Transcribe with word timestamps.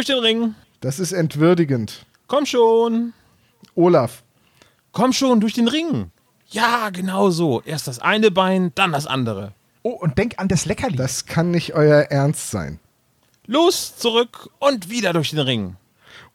durch 0.00 0.06
den 0.06 0.18
Ring. 0.24 0.54
Das 0.80 0.98
ist 0.98 1.12
entwürdigend. 1.12 2.06
Komm 2.26 2.46
schon. 2.46 3.12
Olaf. 3.74 4.22
Komm 4.92 5.12
schon, 5.12 5.40
durch 5.40 5.52
den 5.52 5.68
Ring. 5.68 6.10
Ja, 6.48 6.88
genau 6.88 7.28
so. 7.28 7.60
Erst 7.66 7.86
das 7.86 7.98
eine 7.98 8.30
Bein, 8.30 8.72
dann 8.74 8.92
das 8.92 9.06
andere. 9.06 9.52
Oh, 9.82 9.90
und 9.90 10.16
denk 10.16 10.38
an 10.38 10.48
das 10.48 10.64
Leckerli. 10.64 10.96
Das 10.96 11.26
kann 11.26 11.50
nicht 11.50 11.74
euer 11.74 12.04
Ernst 12.04 12.50
sein. 12.50 12.80
Los, 13.46 13.94
zurück 13.98 14.48
und 14.58 14.88
wieder 14.88 15.12
durch 15.12 15.30
den 15.30 15.40
Ring. 15.40 15.76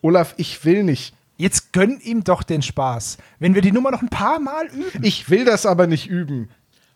Olaf, 0.01 0.35
ich 0.37 0.63
will 0.63 0.83
nicht. 0.83 1.15
Jetzt 1.37 1.73
gönn 1.73 1.99
ihm 2.01 2.23
doch 2.23 2.43
den 2.43 2.61
Spaß. 2.61 3.17
Wenn 3.39 3.55
wir 3.55 3.63
die 3.63 3.71
Nummer 3.71 3.89
noch 3.89 4.03
ein 4.03 4.09
paar 4.09 4.39
Mal 4.39 4.67
üben. 4.67 5.03
Ich 5.03 5.31
will 5.31 5.43
das 5.43 5.65
aber 5.65 5.87
nicht 5.87 6.05
üben. 6.05 6.49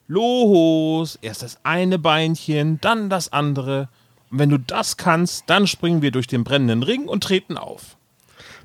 Los, 0.07 1.17
erst 1.23 1.41
das 1.41 1.57
eine 1.63 1.97
Beinchen, 1.97 2.79
dann 2.79 3.09
das 3.09 3.33
andere. 3.33 3.89
Und 4.31 4.39
wenn 4.39 4.49
du 4.49 4.57
das 4.59 4.97
kannst, 4.97 5.43
dann 5.47 5.67
springen 5.67 6.01
wir 6.01 6.11
durch 6.11 6.27
den 6.27 6.43
brennenden 6.43 6.83
Ring 6.83 7.07
und 7.07 7.23
treten 7.23 7.57
auf. 7.57 7.97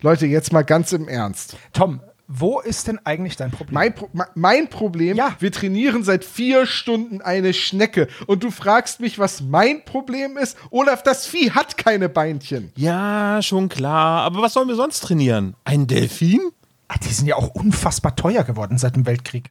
Leute, 0.03 0.27
jetzt 0.27 0.53
mal 0.53 0.63
ganz 0.63 0.93
im 0.93 1.09
Ernst. 1.09 1.57
Tom, 1.73 2.01
wo 2.27 2.61
ist 2.61 2.89
denn 2.89 2.99
eigentlich 3.05 3.37
dein 3.37 3.51
Problem? 3.51 3.75
Mein, 3.75 3.95
Pro 3.95 4.09
mein 4.35 4.69
Problem, 4.69 5.17
Ja. 5.17 5.37
wir 5.41 5.53
trainieren 5.53 6.03
seit 6.05 6.25
vier 6.25 6.67
Stunden 6.67 7.21
eine 7.21 7.53
Schnecke 7.53 8.09
und 8.27 8.43
du 8.43 8.51
fragst 8.51 9.01
mich, 9.01 9.19
was 9.19 9.43
mein 9.43 9.85
Problem 9.85 10.37
ist? 10.39 10.57
Olaf, 10.71 11.03
das 11.03 11.27
Vieh 11.27 11.51
hat 11.53 11.77
keine 11.77 12.09
Beinchen. 12.09 12.73
Ja, 12.77 13.41
schon 13.43 13.69
klar. 13.69 14.23
Aber 14.23 14.41
was 14.43 14.55
sollen 14.55 14.69
wir 14.69 14.75
sonst 14.77 15.01
trainieren? 15.01 15.55
Ein 15.65 15.87
Delfin? 15.87 16.41
Ah, 16.89 16.97
die 17.03 17.13
sind 17.13 17.27
ja 17.27 17.37
auch 17.37 17.49
unfassbar 17.55 18.15
teuer 18.17 18.45
geworden 18.45 18.79
seit 18.79 18.97
dem 18.97 19.07
Weltkrieg. 19.07 19.51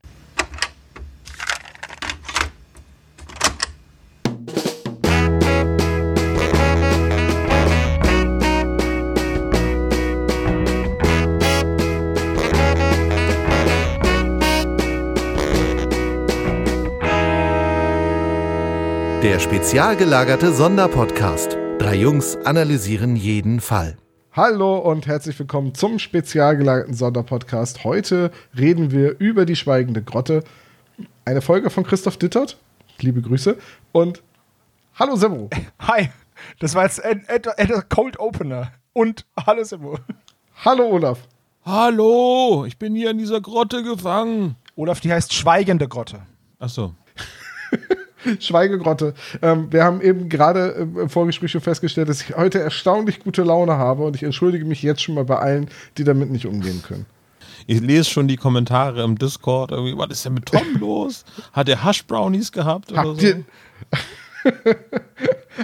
Der 19.24 19.40
spezial 19.40 19.96
gelagerte 19.96 20.52
Sonderpodcast. 20.52 21.58
Drei 21.80 21.96
Jungs 21.96 22.36
analysieren 22.44 23.16
jeden 23.16 23.62
Fall. 23.62 23.96
Hallo 24.34 24.80
und 24.80 25.08
herzlich 25.08 25.40
willkommen 25.40 25.74
zum 25.74 25.98
spezial 25.98 26.58
gelagerten 26.58 26.94
Sonderpodcast. 26.94 27.86
Heute 27.86 28.32
reden 28.58 28.92
wir 28.92 29.18
über 29.20 29.46
die 29.46 29.56
Schweigende 29.56 30.04
Grotte. 30.04 30.44
Eine 31.24 31.42
Folge 31.42 31.70
von 31.70 31.86
Christoph 31.86 32.18
Dittert. 32.18 32.58
Liebe 33.00 33.22
Grüße. 33.22 33.58
Und 33.94 34.22
hallo 34.96 35.16
Sebo. 35.16 35.50
Hi, 35.80 36.10
das 36.60 36.76
war 36.76 36.84
jetzt 36.84 37.02
ein, 37.02 37.26
ein, 37.30 37.42
ein 37.56 37.84
Cold 37.88 38.20
Opener. 38.20 38.74
Und 38.92 39.26
hallo 39.48 39.64
Simo. 39.64 40.00
Hallo 40.66 40.86
Olaf. 40.86 41.20
Hallo, 41.64 42.66
ich 42.68 42.78
bin 42.78 42.94
hier 42.94 43.12
in 43.12 43.20
dieser 43.20 43.40
Grotte 43.40 43.84
gefangen. 43.84 44.58
Olaf, 44.76 45.00
die 45.00 45.14
heißt 45.14 45.34
Schweigende 45.34 45.88
Grotte. 45.88 46.24
Ach 46.60 46.68
so. 46.68 46.94
Schweigegrotte. 48.40 49.14
Ähm, 49.42 49.68
wir 49.72 49.84
haben 49.84 50.02
eben 50.02 50.30
gerade 50.30 50.70
im 50.70 50.94
im 51.04 51.10
Vorgespräch 51.10 51.52
schon 51.52 51.62
festgestellt, 51.62 52.10
dass 52.10 52.22
ich 52.22 52.36
heute 52.36 52.60
erstaunlich 52.60 53.20
gute 53.20 53.44
Laune 53.44 53.74
habe 53.74 54.04
und 54.04 54.16
ich 54.16 54.24
entschuldige 54.24 54.66
mich 54.66 54.82
jetzt 54.82 55.02
schon 55.02 55.16
mal 55.16 55.26
bei 55.26 55.38
allen, 55.38 55.70
die 55.98 56.04
damit 56.04 56.30
nicht 56.32 56.46
umgehen 56.46 56.82
können. 56.82 57.06
Ich 57.68 57.80
lese 57.80 58.10
schon 58.10 58.28
die 58.28 58.36
Kommentare 58.36 59.04
im 59.04 59.18
Discord. 59.18 59.72
Irgendwie, 59.72 59.98
was 59.98 60.10
ist 60.10 60.26
denn 60.26 60.34
mit 60.34 60.46
Tom 60.46 60.62
los? 60.80 61.24
Hat 61.54 61.70
er 61.70 61.84
Hash 61.84 62.06
Brownies 62.06 62.52
gehabt 62.52 62.92
oder 62.92 63.02
Habt 63.04 63.22
so? 63.22 63.28
ihr, 63.28 63.44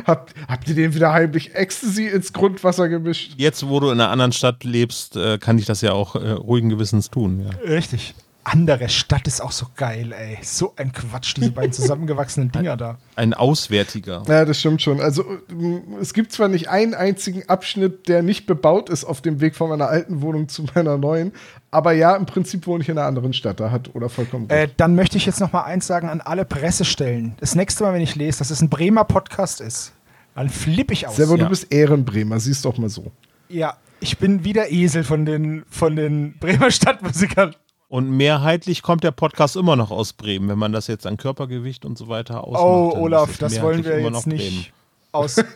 habt, 0.05 0.33
habt 0.47 0.69
ihr 0.69 0.75
den 0.75 0.93
wieder 0.93 1.11
heimlich 1.11 1.55
Ecstasy 1.55 2.07
ins 2.07 2.31
Grundwasser 2.31 2.87
gemischt? 2.87 3.33
Jetzt, 3.37 3.67
wo 3.67 3.79
du 3.79 3.87
in 3.87 3.99
einer 3.99 4.09
anderen 4.09 4.31
Stadt 4.31 4.63
lebst, 4.63 5.17
äh, 5.17 5.37
kann 5.37 5.57
ich 5.57 5.65
das 5.65 5.81
ja 5.81 5.91
auch 5.91 6.15
äh, 6.15 6.31
ruhigen 6.31 6.69
Gewissens 6.69 7.09
tun. 7.09 7.45
Ja. 7.45 7.69
Richtig. 7.69 8.13
Andere 8.43 8.89
Stadt 8.89 9.27
ist 9.27 9.41
auch 9.41 9.51
so 9.51 9.67
geil, 9.75 10.11
ey. 10.11 10.39
So 10.41 10.73
ein 10.75 10.91
Quatsch, 10.91 11.35
diese 11.37 11.51
beiden 11.51 11.71
zusammengewachsenen 11.73 12.51
Dinger 12.51 12.77
da. 12.77 12.97
Ein 13.15 13.33
Auswärtiger. 13.33 14.23
Ja, 14.27 14.45
das 14.45 14.59
stimmt 14.59 14.81
schon. 14.81 15.01
Also 15.01 15.23
ähm, 15.51 15.83
es 16.01 16.13
gibt 16.13 16.31
zwar 16.31 16.47
nicht 16.47 16.69
einen 16.69 16.93
einzigen 16.93 17.47
Abschnitt, 17.47 18.07
der 18.07 18.23
nicht 18.23 18.47
bebaut 18.47 18.89
ist 18.89 19.03
auf 19.03 19.21
dem 19.21 19.41
Weg 19.41 19.55
von 19.55 19.69
meiner 19.69 19.87
alten 19.87 20.21
Wohnung 20.21 20.47
zu 20.47 20.63
meiner 20.73 20.97
neuen, 20.97 21.33
aber 21.71 21.91
ja, 21.91 22.15
im 22.15 22.25
Prinzip 22.25 22.65
wohne 22.65 22.81
ich 22.81 22.89
in 22.89 22.97
einer 22.97 23.07
anderen 23.07 23.33
Stadt. 23.33 23.59
Da 23.59 23.71
hat 23.71 23.93
oder 23.93 24.09
vollkommen. 24.09 24.49
Äh, 24.49 24.69
dann 24.77 24.95
möchte 24.95 25.17
ich 25.17 25.25
jetzt 25.25 25.39
noch 25.39 25.51
mal 25.51 25.63
eins 25.63 25.85
sagen 25.85 26.09
an 26.09 26.21
alle 26.21 26.45
Pressestellen. 26.45 27.35
Das 27.39 27.55
nächste 27.55 27.83
Mal, 27.83 27.93
wenn 27.93 28.01
ich 28.01 28.15
lese, 28.15 28.39
dass 28.39 28.49
es 28.49 28.61
ein 28.61 28.69
Bremer 28.69 29.03
Podcast 29.03 29.61
ist, 29.61 29.91
dann 30.33 30.49
flippe 30.49 30.93
ich 30.93 31.07
aus. 31.07 31.17
Servo, 31.17 31.35
ja. 31.35 31.43
du 31.43 31.49
bist 31.49 31.71
Ehrenbremer, 31.71 32.39
siehst 32.39 32.65
doch 32.65 32.77
mal 32.77 32.89
so. 32.89 33.11
Ja, 33.49 33.75
ich 33.99 34.17
bin 34.17 34.43
wie 34.43 34.53
der 34.53 34.71
Esel 34.71 35.03
von 35.03 35.25
den, 35.25 35.63
von 35.69 35.95
den 35.95 36.37
Bremer 36.39 36.71
Stadtmusikern. 36.71 37.55
Und 37.89 38.11
mehrheitlich 38.11 38.83
kommt 38.83 39.03
der 39.03 39.09
Podcast 39.11 39.55
immer 39.55 39.75
noch 39.75 39.89
aus 39.89 40.13
Bremen, 40.13 40.47
wenn 40.47 40.59
man 40.59 40.71
das 40.71 40.85
jetzt 40.85 41.07
an 41.07 41.17
Körpergewicht 41.17 41.85
und 41.85 41.97
so 41.97 42.07
weiter 42.07 42.43
ausmacht. 42.43 42.63
Oh, 42.63 42.93
Olaf, 42.95 43.31
es 43.31 43.37
das 43.39 43.61
wollen 43.61 43.83
wir 43.83 43.99
jetzt 43.99 44.11
noch 44.11 44.25
nicht 44.27 44.71
aus. 45.11 45.43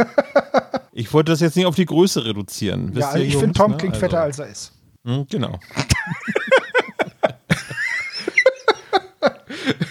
Ich 0.96 1.12
wollte 1.12 1.32
das 1.32 1.40
jetzt 1.40 1.56
nicht 1.56 1.66
auf 1.66 1.74
die 1.74 1.88
Größe 1.88 2.24
reduzieren. 2.24 2.92
ja, 2.94 3.08
Wisst 3.08 3.16
ihr, 3.16 3.22
ich 3.24 3.36
finde, 3.36 3.54
Tom 3.54 3.72
ne? 3.72 3.78
klingt 3.78 3.96
Also, 3.96 4.06
fetter, 4.06 4.22
als 4.22 4.38
er 4.38 4.48
ist. 4.48 4.74
Hm, 5.04 5.26
genau. 5.28 5.60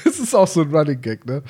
Das 0.05 0.19
ist 0.21 0.35
auch 0.35 0.47
so 0.47 0.61
ein 0.63 0.75
Running 0.75 1.01
Gag, 1.01 1.27
ne? 1.27 1.43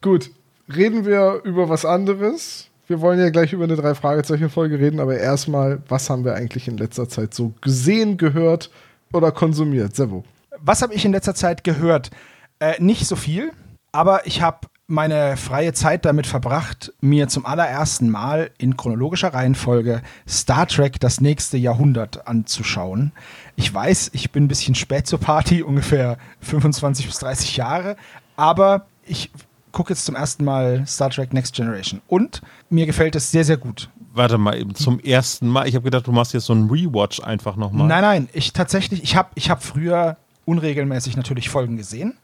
Gut, 0.00 0.30
reden 0.72 1.04
wir 1.04 1.40
über 1.44 1.68
was 1.68 1.84
anderes. 1.84 2.68
Wir 2.86 3.00
wollen 3.00 3.18
ja 3.18 3.30
gleich 3.30 3.52
über 3.52 3.64
eine 3.64 3.76
Drei-Fragezeichen-Folge 3.76 4.78
reden, 4.78 5.00
aber 5.00 5.16
erstmal, 5.18 5.82
was 5.88 6.08
haben 6.10 6.24
wir 6.24 6.34
eigentlich 6.34 6.68
in 6.68 6.76
letzter 6.76 7.08
Zeit 7.08 7.34
so 7.34 7.52
gesehen, 7.60 8.16
gehört 8.16 8.70
oder 9.12 9.32
konsumiert? 9.32 9.94
Servo. 9.96 10.24
Was 10.60 10.82
habe 10.82 10.94
ich 10.94 11.04
in 11.04 11.12
letzter 11.12 11.34
Zeit 11.34 11.64
gehört? 11.64 12.10
Äh, 12.58 12.80
nicht 12.80 13.06
so 13.06 13.16
viel, 13.16 13.52
aber 13.92 14.26
ich 14.26 14.42
habe 14.42 14.68
meine 14.86 15.36
freie 15.36 15.72
Zeit 15.72 16.04
damit 16.04 16.26
verbracht, 16.26 16.92
mir 17.00 17.26
zum 17.28 17.46
allerersten 17.46 18.10
Mal 18.10 18.50
in 18.58 18.76
chronologischer 18.76 19.32
Reihenfolge 19.32 20.02
Star 20.28 20.66
Trek 20.66 21.00
das 21.00 21.20
nächste 21.20 21.56
Jahrhundert 21.56 22.26
anzuschauen. 22.26 23.12
Ich 23.56 23.72
weiß, 23.72 24.10
ich 24.12 24.32
bin 24.32 24.44
ein 24.44 24.48
bisschen 24.48 24.74
spät 24.74 25.06
zur 25.06 25.18
Party, 25.18 25.62
ungefähr 25.62 26.18
25 26.40 27.06
bis 27.06 27.18
30 27.18 27.56
Jahre, 27.56 27.96
aber 28.36 28.86
ich 29.06 29.30
gucke 29.72 29.94
jetzt 29.94 30.04
zum 30.04 30.14
ersten 30.14 30.44
Mal 30.44 30.86
Star 30.86 31.10
Trek 31.10 31.32
Next 31.32 31.54
Generation 31.54 32.02
und 32.06 32.42
mir 32.68 32.84
gefällt 32.84 33.16
es 33.16 33.30
sehr, 33.30 33.44
sehr 33.44 33.56
gut. 33.56 33.88
Warte 34.14 34.38
mal 34.38 34.58
eben, 34.58 34.74
zum 34.74 35.00
ersten 35.00 35.48
Mal. 35.48 35.66
Ich 35.68 35.74
habe 35.74 35.84
gedacht, 35.84 36.06
du 36.06 36.12
machst 36.12 36.34
jetzt 36.34 36.46
so 36.46 36.52
einen 36.52 36.68
Rewatch 36.68 37.20
einfach 37.20 37.56
nochmal. 37.56 37.86
Nein, 37.86 38.02
nein, 38.02 38.28
ich 38.32 38.52
tatsächlich, 38.52 39.02
ich 39.02 39.16
habe 39.16 39.30
ich 39.34 39.48
hab 39.48 39.62
früher 39.62 40.16
unregelmäßig 40.44 41.16
natürlich 41.16 41.48
Folgen 41.48 41.76
gesehen, 41.76 42.14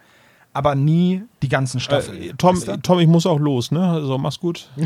aber 0.53 0.75
nie 0.75 1.23
die 1.43 1.49
ganzen 1.49 1.81
Staffeln. 1.81 2.21
Äh, 2.21 2.33
Tom, 2.37 2.57
Weißt 2.57 2.69
du? 2.69 2.77
Tom, 2.79 2.99
ich 2.99 3.07
muss 3.07 3.27
auch 3.27 3.39
los, 3.39 3.71
ne? 3.71 3.81
Also 3.81 4.19
mach's 4.19 4.41
gut. 4.41 4.69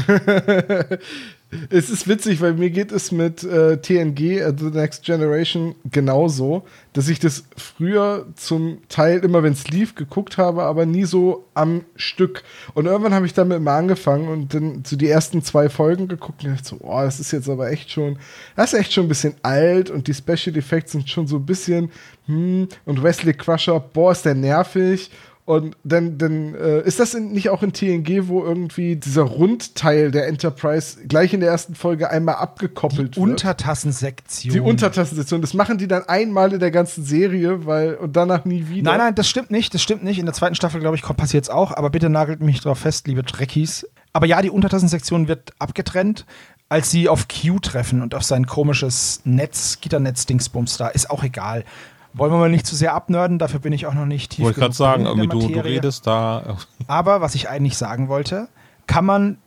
Es 1.68 1.90
ist 1.90 2.08
witzig, 2.08 2.40
weil 2.40 2.54
mir 2.54 2.70
geht 2.70 2.92
es 2.92 3.12
mit 3.12 3.44
äh, 3.44 3.76
TNG, 3.76 4.38
äh, 4.38 4.54
The 4.56 4.70
Next 4.70 5.04
Generation, 5.04 5.74
genauso, 5.90 6.62
dass 6.94 7.08
ich 7.08 7.18
das 7.18 7.44
früher 7.58 8.26
zum 8.36 8.78
Teil 8.88 9.18
immer, 9.18 9.42
wenn 9.42 9.52
es 9.52 9.68
lief, 9.68 9.94
geguckt 9.94 10.38
habe, 10.38 10.62
aber 10.62 10.86
nie 10.86 11.04
so 11.04 11.44
am 11.52 11.84
Stück. 11.94 12.42
Und 12.72 12.86
irgendwann 12.86 13.12
habe 13.12 13.26
ich 13.26 13.34
damit 13.34 13.60
mal 13.60 13.76
angefangen 13.76 14.28
und 14.28 14.54
dann 14.54 14.82
so 14.86 14.96
die 14.96 15.08
ersten 15.08 15.42
zwei 15.42 15.68
Folgen 15.68 16.08
geguckt 16.08 16.42
und 16.42 16.52
dachte 16.52 16.68
so, 16.68 16.76
oh, 16.80 17.02
das 17.02 17.20
ist 17.20 17.32
jetzt 17.32 17.50
aber 17.50 17.70
echt 17.70 17.90
schon, 17.90 18.18
das 18.56 18.72
ist 18.72 18.78
echt 18.78 18.94
schon 18.94 19.04
ein 19.04 19.08
bisschen 19.08 19.34
alt 19.42 19.90
und 19.90 20.08
die 20.08 20.14
Special 20.14 20.56
Effects 20.56 20.92
sind 20.92 21.10
schon 21.10 21.26
so 21.26 21.36
ein 21.36 21.44
bisschen, 21.44 21.90
hm, 22.26 22.68
und 22.86 23.02
Wesley 23.02 23.34
Crusher, 23.34 23.78
boah, 23.78 24.12
ist 24.12 24.24
der 24.24 24.34
nervig. 24.34 25.10
Und 25.44 25.76
dann, 25.82 26.18
dann 26.18 26.54
äh, 26.54 26.82
ist 26.82 27.00
das 27.00 27.14
in, 27.14 27.32
nicht 27.32 27.50
auch 27.50 27.64
in 27.64 27.72
TNG, 27.72 28.28
wo 28.28 28.44
irgendwie 28.44 28.94
dieser 28.94 29.22
Rundteil 29.22 30.12
der 30.12 30.28
Enterprise 30.28 30.98
gleich 31.08 31.34
in 31.34 31.40
der 31.40 31.50
ersten 31.50 31.74
Folge 31.74 32.10
einmal 32.10 32.36
abgekoppelt 32.36 33.16
Die 33.16 33.20
wird? 33.20 33.30
Untertassensektion. 33.30 34.52
die 34.54 34.60
Untertassensektion. 34.60 35.40
Das 35.40 35.52
machen 35.52 35.78
die 35.78 35.88
dann 35.88 36.04
einmal 36.04 36.52
in 36.52 36.60
der 36.60 36.70
ganzen 36.70 37.04
Serie, 37.04 37.66
weil 37.66 37.94
und 37.94 38.14
danach 38.14 38.44
nie 38.44 38.68
wieder. 38.68 38.90
Nein, 38.92 38.98
nein, 38.98 39.14
das 39.16 39.28
stimmt 39.28 39.50
nicht. 39.50 39.74
Das 39.74 39.82
stimmt 39.82 40.04
nicht. 40.04 40.20
In 40.20 40.26
der 40.26 40.34
zweiten 40.34 40.54
Staffel, 40.54 40.80
glaube 40.80 40.96
ich, 40.96 41.02
passiert 41.02 41.42
es 41.42 41.50
auch. 41.50 41.72
Aber 41.72 41.90
bitte 41.90 42.08
nagelt 42.08 42.40
mich 42.40 42.60
drauf 42.60 42.78
fest, 42.78 43.08
liebe 43.08 43.24
Trekkies. 43.24 43.84
Aber 44.12 44.26
ja, 44.26 44.42
die 44.42 44.50
Untertassensektion 44.50 45.26
wird 45.26 45.54
abgetrennt, 45.58 46.24
als 46.68 46.90
sie 46.90 47.08
auf 47.08 47.26
Q 47.28 47.58
treffen 47.58 48.00
und 48.00 48.14
auf 48.14 48.22
sein 48.22 48.46
komisches 48.46 49.22
Netz, 49.24 49.78
Gitternetz-Dingsbums 49.80 50.76
da. 50.76 50.88
Ist 50.88 51.10
auch 51.10 51.24
egal. 51.24 51.64
Wollen 52.14 52.32
wir 52.32 52.38
mal 52.38 52.50
nicht 52.50 52.66
zu 52.66 52.76
sehr 52.76 52.94
abnörden, 52.94 53.38
dafür 53.38 53.60
bin 53.60 53.72
ich 53.72 53.86
auch 53.86 53.94
noch 53.94 54.06
nicht 54.06 54.32
tief 54.32 54.44
Wollte 54.44 54.60
gerade 54.60 54.74
sagen, 54.74 55.06
irgendwie 55.06 55.28
du, 55.28 55.48
du 55.48 55.60
redest 55.60 56.06
da. 56.06 56.56
Aber 56.86 57.20
was 57.20 57.34
ich 57.34 57.48
eigentlich 57.48 57.76
sagen 57.76 58.08
wollte, 58.08 58.48
kann 58.86 59.04
man 59.04 59.38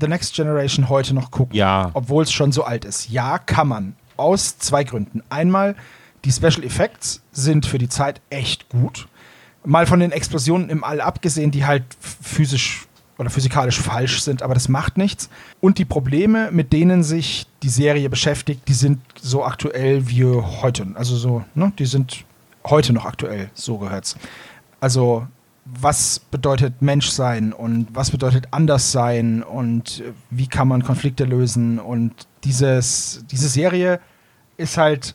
The 0.00 0.08
Next 0.08 0.34
Generation 0.34 0.88
heute 0.88 1.14
noch 1.14 1.30
gucken? 1.30 1.56
Ja. 1.56 1.90
Obwohl 1.94 2.24
es 2.24 2.32
schon 2.32 2.52
so 2.52 2.64
alt 2.64 2.84
ist. 2.84 3.08
Ja, 3.08 3.38
kann 3.38 3.68
man. 3.68 3.96
Aus 4.16 4.58
zwei 4.58 4.84
Gründen. 4.84 5.22
Einmal, 5.28 5.76
die 6.24 6.32
Special 6.32 6.64
Effects 6.64 7.22
sind 7.32 7.66
für 7.66 7.78
die 7.78 7.88
Zeit 7.88 8.20
echt 8.30 8.68
gut. 8.68 9.06
Mal 9.64 9.86
von 9.86 10.00
den 10.00 10.12
Explosionen 10.12 10.70
im 10.70 10.82
All 10.82 11.00
abgesehen, 11.00 11.50
die 11.50 11.66
halt 11.66 11.84
physisch 12.00 12.86
oder 13.18 13.30
physikalisch 13.30 13.80
falsch 13.80 14.22
sind, 14.22 14.42
aber 14.42 14.54
das 14.54 14.68
macht 14.68 14.96
nichts. 14.96 15.28
Und 15.60 15.78
die 15.78 15.84
Probleme, 15.84 16.50
mit 16.52 16.72
denen 16.72 17.02
sich 17.02 17.46
die 17.62 17.68
Serie 17.68 18.08
beschäftigt, 18.08 18.62
die 18.68 18.74
sind 18.74 19.00
so 19.20 19.44
aktuell 19.44 20.08
wie 20.08 20.24
heute. 20.24 20.86
Also 20.94 21.16
so, 21.16 21.44
ne, 21.54 21.72
die 21.78 21.86
sind 21.86 22.24
heute 22.66 22.92
noch 22.92 23.04
aktuell, 23.04 23.50
so 23.54 23.78
gehört's. 23.78 24.16
Also 24.80 25.26
was 25.64 26.18
bedeutet 26.18 26.80
Menschsein 26.80 27.52
und 27.52 27.88
was 27.92 28.10
bedeutet 28.10 28.48
anders 28.52 28.90
sein 28.90 29.42
und 29.42 30.02
wie 30.30 30.46
kann 30.46 30.68
man 30.68 30.82
Konflikte 30.82 31.24
lösen 31.24 31.78
und 31.78 32.12
dieses, 32.44 33.24
diese 33.30 33.48
Serie 33.48 34.00
ist 34.56 34.78
halt 34.78 35.14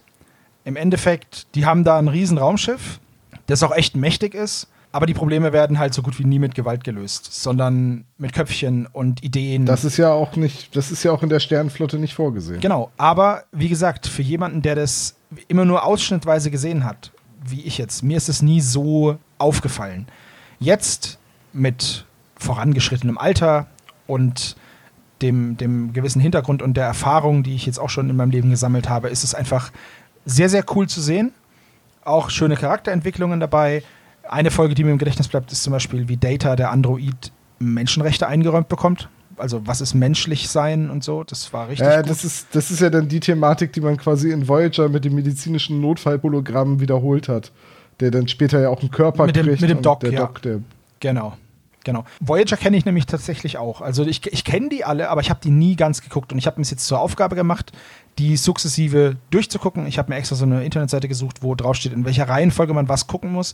im 0.64 0.76
Endeffekt, 0.76 1.48
die 1.56 1.66
haben 1.66 1.84
da 1.84 1.98
ein 1.98 2.08
riesen 2.08 2.38
Raumschiff, 2.38 3.00
das 3.48 3.64
auch 3.64 3.76
echt 3.76 3.96
mächtig 3.96 4.36
ist, 4.36 4.68
aber 4.94 5.08
die 5.08 5.16
Probleme 5.16 5.52
werden 5.54 5.80
halt 5.80 5.94
so 5.96 6.04
gut 6.04 6.20
wie 6.20 6.24
nie 6.24 6.38
mit 6.38 6.54
Gewalt 6.54 6.84
gelöst, 6.84 7.34
sondern 7.34 8.06
mit 8.20 8.32
Köpfchen 8.32 8.86
und 8.86 9.24
Ideen. 9.24 9.66
Das 9.66 9.84
ist 9.84 9.98
ja 9.98 10.14
auch 10.14 10.36
nicht, 10.36 10.76
das 10.76 10.92
ist 10.92 11.04
ja 11.04 11.12
auch 11.12 11.24
in 11.24 11.30
der 11.30 11.40
Sternenflotte 11.40 11.98
nicht 11.98 12.14
vorgesehen. 12.14 12.62
Genau, 12.62 12.92
aber 12.96 13.44
wie 13.52 13.70
gesagt, 13.70 14.06
für 14.06 14.22
jemanden, 14.22 14.62
der 14.62 14.76
das 14.76 15.16
immer 15.48 15.66
nur 15.66 15.84
ausschnittweise 15.84 16.52
gesehen 16.52 16.86
hat, 16.86 17.12
wie 17.44 17.62
ich 17.62 17.80
jetzt, 17.80 18.04
mir 18.04 18.18
ist 18.18 18.30
es 18.30 18.44
nie 18.44 18.62
so 18.62 19.18
aufgefallen. 19.40 20.06
Jetzt 20.60 21.18
mit 21.54 22.06
vorangeschrittenem 22.36 23.18
Alter 23.18 23.66
und 24.06 24.56
dem, 25.24 25.58
dem 25.58 25.92
gewissen 25.94 26.22
Hintergrund 26.22 26.62
und 26.62 26.78
der 26.78 26.86
Erfahrung, 26.86 27.42
die 27.42 27.56
ich 27.56 27.66
jetzt 27.66 27.80
auch 27.80 27.90
schon 27.90 28.12
in 28.12 28.16
meinem 28.16 28.30
Leben 28.30 28.52
gesammelt 28.52 28.90
habe, 28.90 29.10
ist 29.10 29.24
es 29.24 29.34
einfach 29.34 29.72
sehr, 30.24 30.50
sehr 30.50 30.64
cool 30.76 30.88
zu 30.88 31.02
sehen. 31.02 31.32
Auch 32.06 32.30
schöne 32.30 32.58
Charakterentwicklungen 32.58 33.40
dabei. 33.40 33.82
Eine 34.28 34.52
Folge, 34.52 34.76
die 34.76 34.84
mir 34.84 34.92
im 34.92 34.98
Gedächtnis 34.98 35.28
bleibt, 35.28 35.52
ist 35.52 35.64
zum 35.64 35.72
Beispiel, 35.72 36.08
wie 36.08 36.18
Data, 36.18 36.56
der 36.56 36.72
Android, 36.72 37.32
Menschenrechte 37.60 38.28
eingeräumt 38.28 38.70
bekommt. 38.70 39.10
Also 39.38 39.66
was 39.66 39.82
ist 39.82 39.94
menschlich 39.94 40.48
sein 40.50 40.90
und 40.90 41.04
so, 41.04 41.24
das 41.24 41.52
war 41.54 41.68
richtig. 41.68 41.88
Äh, 41.88 42.04
das, 42.04 42.24
ist, 42.24 42.48
das 42.54 42.70
ist 42.70 42.82
ja 42.82 42.90
dann 42.90 43.08
die 43.08 43.20
Thematik, 43.20 43.74
die 43.74 43.82
man 43.82 43.98
quasi 43.98 44.32
in 44.32 44.48
Voyager 44.48 44.90
mit 44.90 45.06
dem 45.06 45.16
medizinischen 45.16 45.82
Notfallhologramm 45.82 46.80
wiederholt 46.80 47.30
hat 47.30 47.52
der 48.00 48.12
dann 48.12 48.28
später 48.28 48.60
ja 48.60 48.70
auch 48.70 48.82
einen 48.82 48.92
Körper 48.92 49.26
mit 49.26 49.36
dem, 49.36 49.46
kriegt. 49.46 49.62
Mit 49.62 49.70
dem 49.70 49.82
Doc, 49.82 50.02
der 50.02 50.12
ja. 50.12 50.20
Doc, 50.20 50.42
der 50.42 50.60
genau. 51.00 51.38
Genau. 51.86 52.06
Voyager 52.22 52.56
kenne 52.56 52.78
ich 52.78 52.86
nämlich 52.86 53.08
tatsächlich 53.08 53.58
auch. 53.58 53.82
Also 53.82 54.06
ich, 54.06 54.26
ich 54.32 54.46
kenne 54.46 54.70
die 54.70 54.86
alle, 54.86 55.10
aber 55.10 55.20
ich 55.20 55.30
habe 55.30 55.42
die 55.44 55.52
nie 55.52 55.76
ganz 55.76 56.02
geguckt. 56.02 56.32
Und 56.32 56.38
ich 56.38 56.48
habe 56.48 56.58
mir 56.58 56.62
es 56.62 56.70
jetzt 56.70 56.88
zur 56.88 57.02
Aufgabe 57.02 57.36
gemacht, 57.36 57.74
die 58.20 58.38
sukzessive 58.38 59.18
durchzugucken. 59.32 59.86
Ich 59.86 59.98
habe 59.98 60.10
mir 60.10 60.16
extra 60.18 60.38
so 60.38 60.46
eine 60.46 60.64
Internetseite 60.64 61.10
gesucht, 61.10 61.44
wo 61.44 61.56
draufsteht, 61.56 61.92
in 61.92 62.06
welcher 62.06 62.30
Reihenfolge 62.30 62.74
man 62.74 62.88
was 62.88 63.08
gucken 63.08 63.34
muss. 63.34 63.54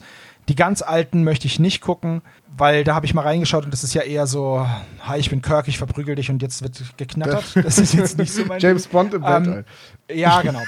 Die 0.50 0.56
ganz 0.56 0.82
alten 0.82 1.24
möchte 1.24 1.46
ich 1.46 1.60
nicht 1.60 1.80
gucken, 1.80 2.24
weil 2.58 2.84
da 2.84 2.96
habe 2.96 3.06
ich 3.06 3.14
mal 3.14 3.22
reingeschaut 3.22 3.66
und 3.66 3.72
das 3.72 3.84
ist 3.84 3.94
ja 3.94 4.02
eher 4.02 4.26
so, 4.26 4.66
hi, 5.02 5.20
ich 5.20 5.30
bin 5.30 5.44
Kirk, 5.44 5.68
ich 5.68 5.78
verprügel 5.78 6.16
dich 6.16 6.32
und 6.32 6.42
jetzt 6.42 6.64
wird 6.64 6.98
geknattert. 6.98 7.46
Das 7.64 7.78
ist 7.78 7.94
jetzt 7.94 8.18
nicht 8.18 8.34
so 8.34 8.44
mein 8.46 8.60
James 8.60 8.88
Bond 8.88 9.14
im 9.14 9.24
Ähm. 9.24 9.64
Ja, 10.12 10.42
genau. 10.42 10.64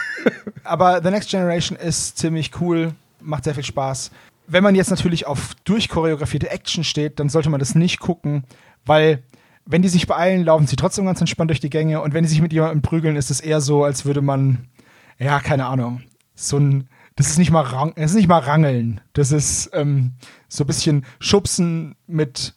Aber 0.63 1.01
The 1.04 1.10
Next 1.10 1.31
Generation 1.31 1.75
ist 1.75 2.19
ziemlich 2.19 2.51
cool, 2.62 2.94
macht 3.19 3.44
sehr 3.45 3.56
viel 3.56 3.66
Spaß. 3.66 4.12
Wenn 4.45 4.63
man 4.63 4.75
jetzt 4.75 4.92
natürlich 4.92 5.25
auf 5.25 5.56
durchchoreografierte 5.63 6.51
Action 6.51 6.83
steht, 6.83 7.19
dann 7.19 7.30
sollte 7.30 7.50
man 7.50 7.60
das 7.60 7.74
nicht 7.74 8.00
gucken, 8.00 8.44
weil 8.86 9.24
wenn 9.66 9.81
die 9.81 9.89
sich 9.89 10.06
beeilen, 10.06 10.44
laufen 10.44 10.68
sie 10.68 10.75
trotzdem 10.75 11.06
ganz 11.06 11.22
entspannt 11.22 11.50
durch 11.50 11.60
die 11.60 11.72
Gänge 11.72 12.01
und 12.01 12.13
wenn 12.13 12.24
die 12.24 12.30
sich 12.30 12.42
mit 12.42 12.54
jemandem 12.54 12.83
prügeln, 12.83 13.16
ist 13.16 13.31
es 13.31 13.39
eher 13.39 13.62
so, 13.62 13.83
als 13.83 14.06
würde 14.06 14.22
man, 14.22 14.68
ja, 15.18 15.39
keine 15.39 15.66
Ahnung, 15.66 16.04
so 16.36 16.57
ein, 16.57 16.88
das 17.21 17.29
ist 17.29 17.38
nicht 17.38 17.51
mal, 17.51 17.62
rang, 17.62 17.94
das 17.95 18.12
ist 18.12 18.18
nicht 18.18 18.27
mal 18.27 18.39
Rangeln, 18.39 19.00
das 19.13 19.31
ist 19.31 19.69
ähm, 19.73 20.13
so 20.47 20.63
ein 20.63 20.68
bisschen 20.68 21.06
Schubsen 21.19 21.95
mit, 22.07 22.56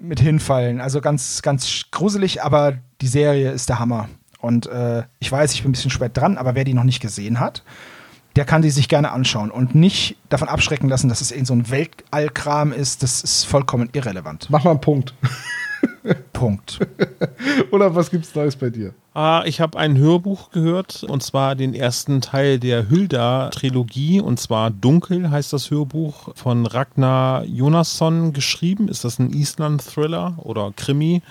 mit 0.00 0.18
hinfallen. 0.18 0.80
Also 0.80 1.02
ganz, 1.02 1.42
ganz 1.42 1.84
gruselig, 1.90 2.42
aber 2.42 2.78
die 3.02 3.06
Serie 3.06 3.50
ist 3.50 3.68
der 3.68 3.80
Hammer. 3.80 4.08
Und 4.40 4.66
äh, 4.66 5.02
ich 5.18 5.30
weiß, 5.30 5.52
ich 5.52 5.62
bin 5.62 5.70
ein 5.70 5.72
bisschen 5.72 5.90
spät 5.90 6.16
dran, 6.16 6.38
aber 6.38 6.54
wer 6.54 6.64
die 6.64 6.72
noch 6.72 6.84
nicht 6.84 7.00
gesehen 7.00 7.38
hat, 7.38 7.64
der 8.34 8.46
kann 8.46 8.62
die 8.62 8.70
sich 8.70 8.88
gerne 8.88 9.12
anschauen 9.12 9.50
und 9.50 9.74
nicht 9.74 10.16
davon 10.30 10.48
abschrecken 10.48 10.88
lassen, 10.88 11.10
dass 11.10 11.20
es 11.20 11.30
irgend 11.30 11.48
so 11.48 11.54
ein 11.54 11.68
Weltallkram 11.68 12.72
ist. 12.72 13.02
Das 13.02 13.20
ist 13.20 13.44
vollkommen 13.44 13.90
irrelevant. 13.92 14.48
Mach 14.48 14.64
mal 14.64 14.70
einen 14.70 14.80
Punkt. 14.80 15.12
Punkt. 16.32 16.78
Oder 17.70 17.94
was 17.94 18.10
gibt's 18.10 18.34
Neues 18.34 18.56
bei 18.56 18.70
dir? 18.70 18.94
Ah, 19.14 19.42
ich 19.46 19.60
habe 19.60 19.78
ein 19.78 19.98
Hörbuch 19.98 20.50
gehört 20.50 21.02
und 21.02 21.22
zwar 21.22 21.54
den 21.54 21.74
ersten 21.74 22.20
Teil 22.20 22.58
der 22.58 22.88
Hylda-Trilogie 22.88 24.20
und 24.20 24.38
zwar 24.38 24.70
Dunkel 24.70 25.30
heißt 25.30 25.52
das 25.52 25.70
Hörbuch 25.70 26.34
von 26.36 26.66
Ragnar 26.66 27.44
Jonasson 27.44 28.32
geschrieben. 28.32 28.88
Ist 28.88 29.04
das 29.04 29.18
ein 29.18 29.30
Island-Thriller 29.30 30.34
oder 30.38 30.72
Krimi? 30.76 31.22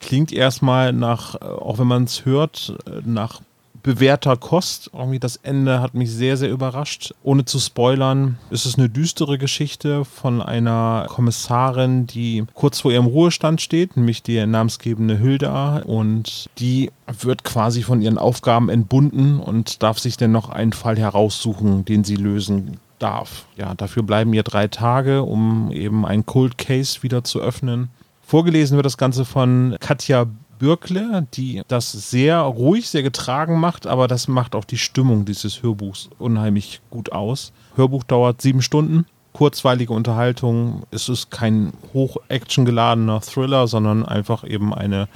Klingt 0.00 0.32
erstmal 0.32 0.92
nach, 0.92 1.36
äh, 1.36 1.44
auch 1.44 1.78
wenn 1.78 1.86
man 1.86 2.04
es 2.04 2.24
hört, 2.24 2.76
äh, 2.86 3.00
nach 3.04 3.40
bewährter 3.82 4.36
Kost. 4.36 4.90
Irgendwie 4.92 5.18
das 5.18 5.36
Ende 5.36 5.80
hat 5.80 5.94
mich 5.94 6.10
sehr, 6.10 6.36
sehr 6.36 6.50
überrascht. 6.50 7.14
Ohne 7.22 7.44
zu 7.44 7.58
spoilern, 7.58 8.38
ist 8.50 8.66
es 8.66 8.78
eine 8.78 8.88
düstere 8.88 9.38
Geschichte 9.38 10.04
von 10.04 10.40
einer 10.40 11.06
Kommissarin, 11.08 12.06
die 12.06 12.44
kurz 12.54 12.80
vor 12.80 12.92
ihrem 12.92 13.06
Ruhestand 13.06 13.60
steht, 13.60 13.96
nämlich 13.96 14.22
die 14.22 14.44
namensgebende 14.44 15.16
Hilda. 15.16 15.82
Und 15.84 16.48
die 16.58 16.90
wird 17.20 17.44
quasi 17.44 17.82
von 17.82 18.00
ihren 18.00 18.18
Aufgaben 18.18 18.68
entbunden 18.68 19.40
und 19.40 19.82
darf 19.82 19.98
sich 19.98 20.16
dann 20.16 20.32
noch 20.32 20.50
einen 20.50 20.72
Fall 20.72 20.98
heraussuchen, 20.98 21.84
den 21.84 22.04
sie 22.04 22.16
lösen 22.16 22.78
darf. 22.98 23.46
Ja, 23.56 23.74
dafür 23.74 24.02
bleiben 24.02 24.32
ihr 24.32 24.44
drei 24.44 24.68
Tage, 24.68 25.22
um 25.22 25.70
eben 25.72 26.06
ein 26.06 26.24
Cold 26.24 26.56
Case 26.56 27.02
wieder 27.02 27.24
zu 27.24 27.40
öffnen. 27.40 27.90
Vorgelesen 28.24 28.76
wird 28.76 28.86
das 28.86 28.96
Ganze 28.96 29.24
von 29.24 29.76
Katja 29.80 30.26
Bürkle, 30.62 31.26
die 31.34 31.62
das 31.66 31.90
sehr 31.90 32.38
ruhig, 32.38 32.88
sehr 32.88 33.02
getragen 33.02 33.58
macht, 33.58 33.88
aber 33.88 34.06
das 34.06 34.28
macht 34.28 34.54
auch 34.54 34.64
die 34.64 34.78
Stimmung 34.78 35.24
dieses 35.24 35.60
Hörbuchs 35.60 36.08
unheimlich 36.20 36.80
gut 36.88 37.10
aus. 37.10 37.52
Hörbuch 37.74 38.04
dauert 38.04 38.40
sieben 38.40 38.62
Stunden, 38.62 39.04
kurzweilige 39.32 39.92
Unterhaltung. 39.92 40.84
Es 40.92 41.08
ist 41.08 41.32
kein 41.32 41.72
hoch-action-geladener 41.92 43.22
Thriller, 43.22 43.66
sondern 43.66 44.06
einfach 44.06 44.44
eben 44.44 44.72
eine 44.72 45.08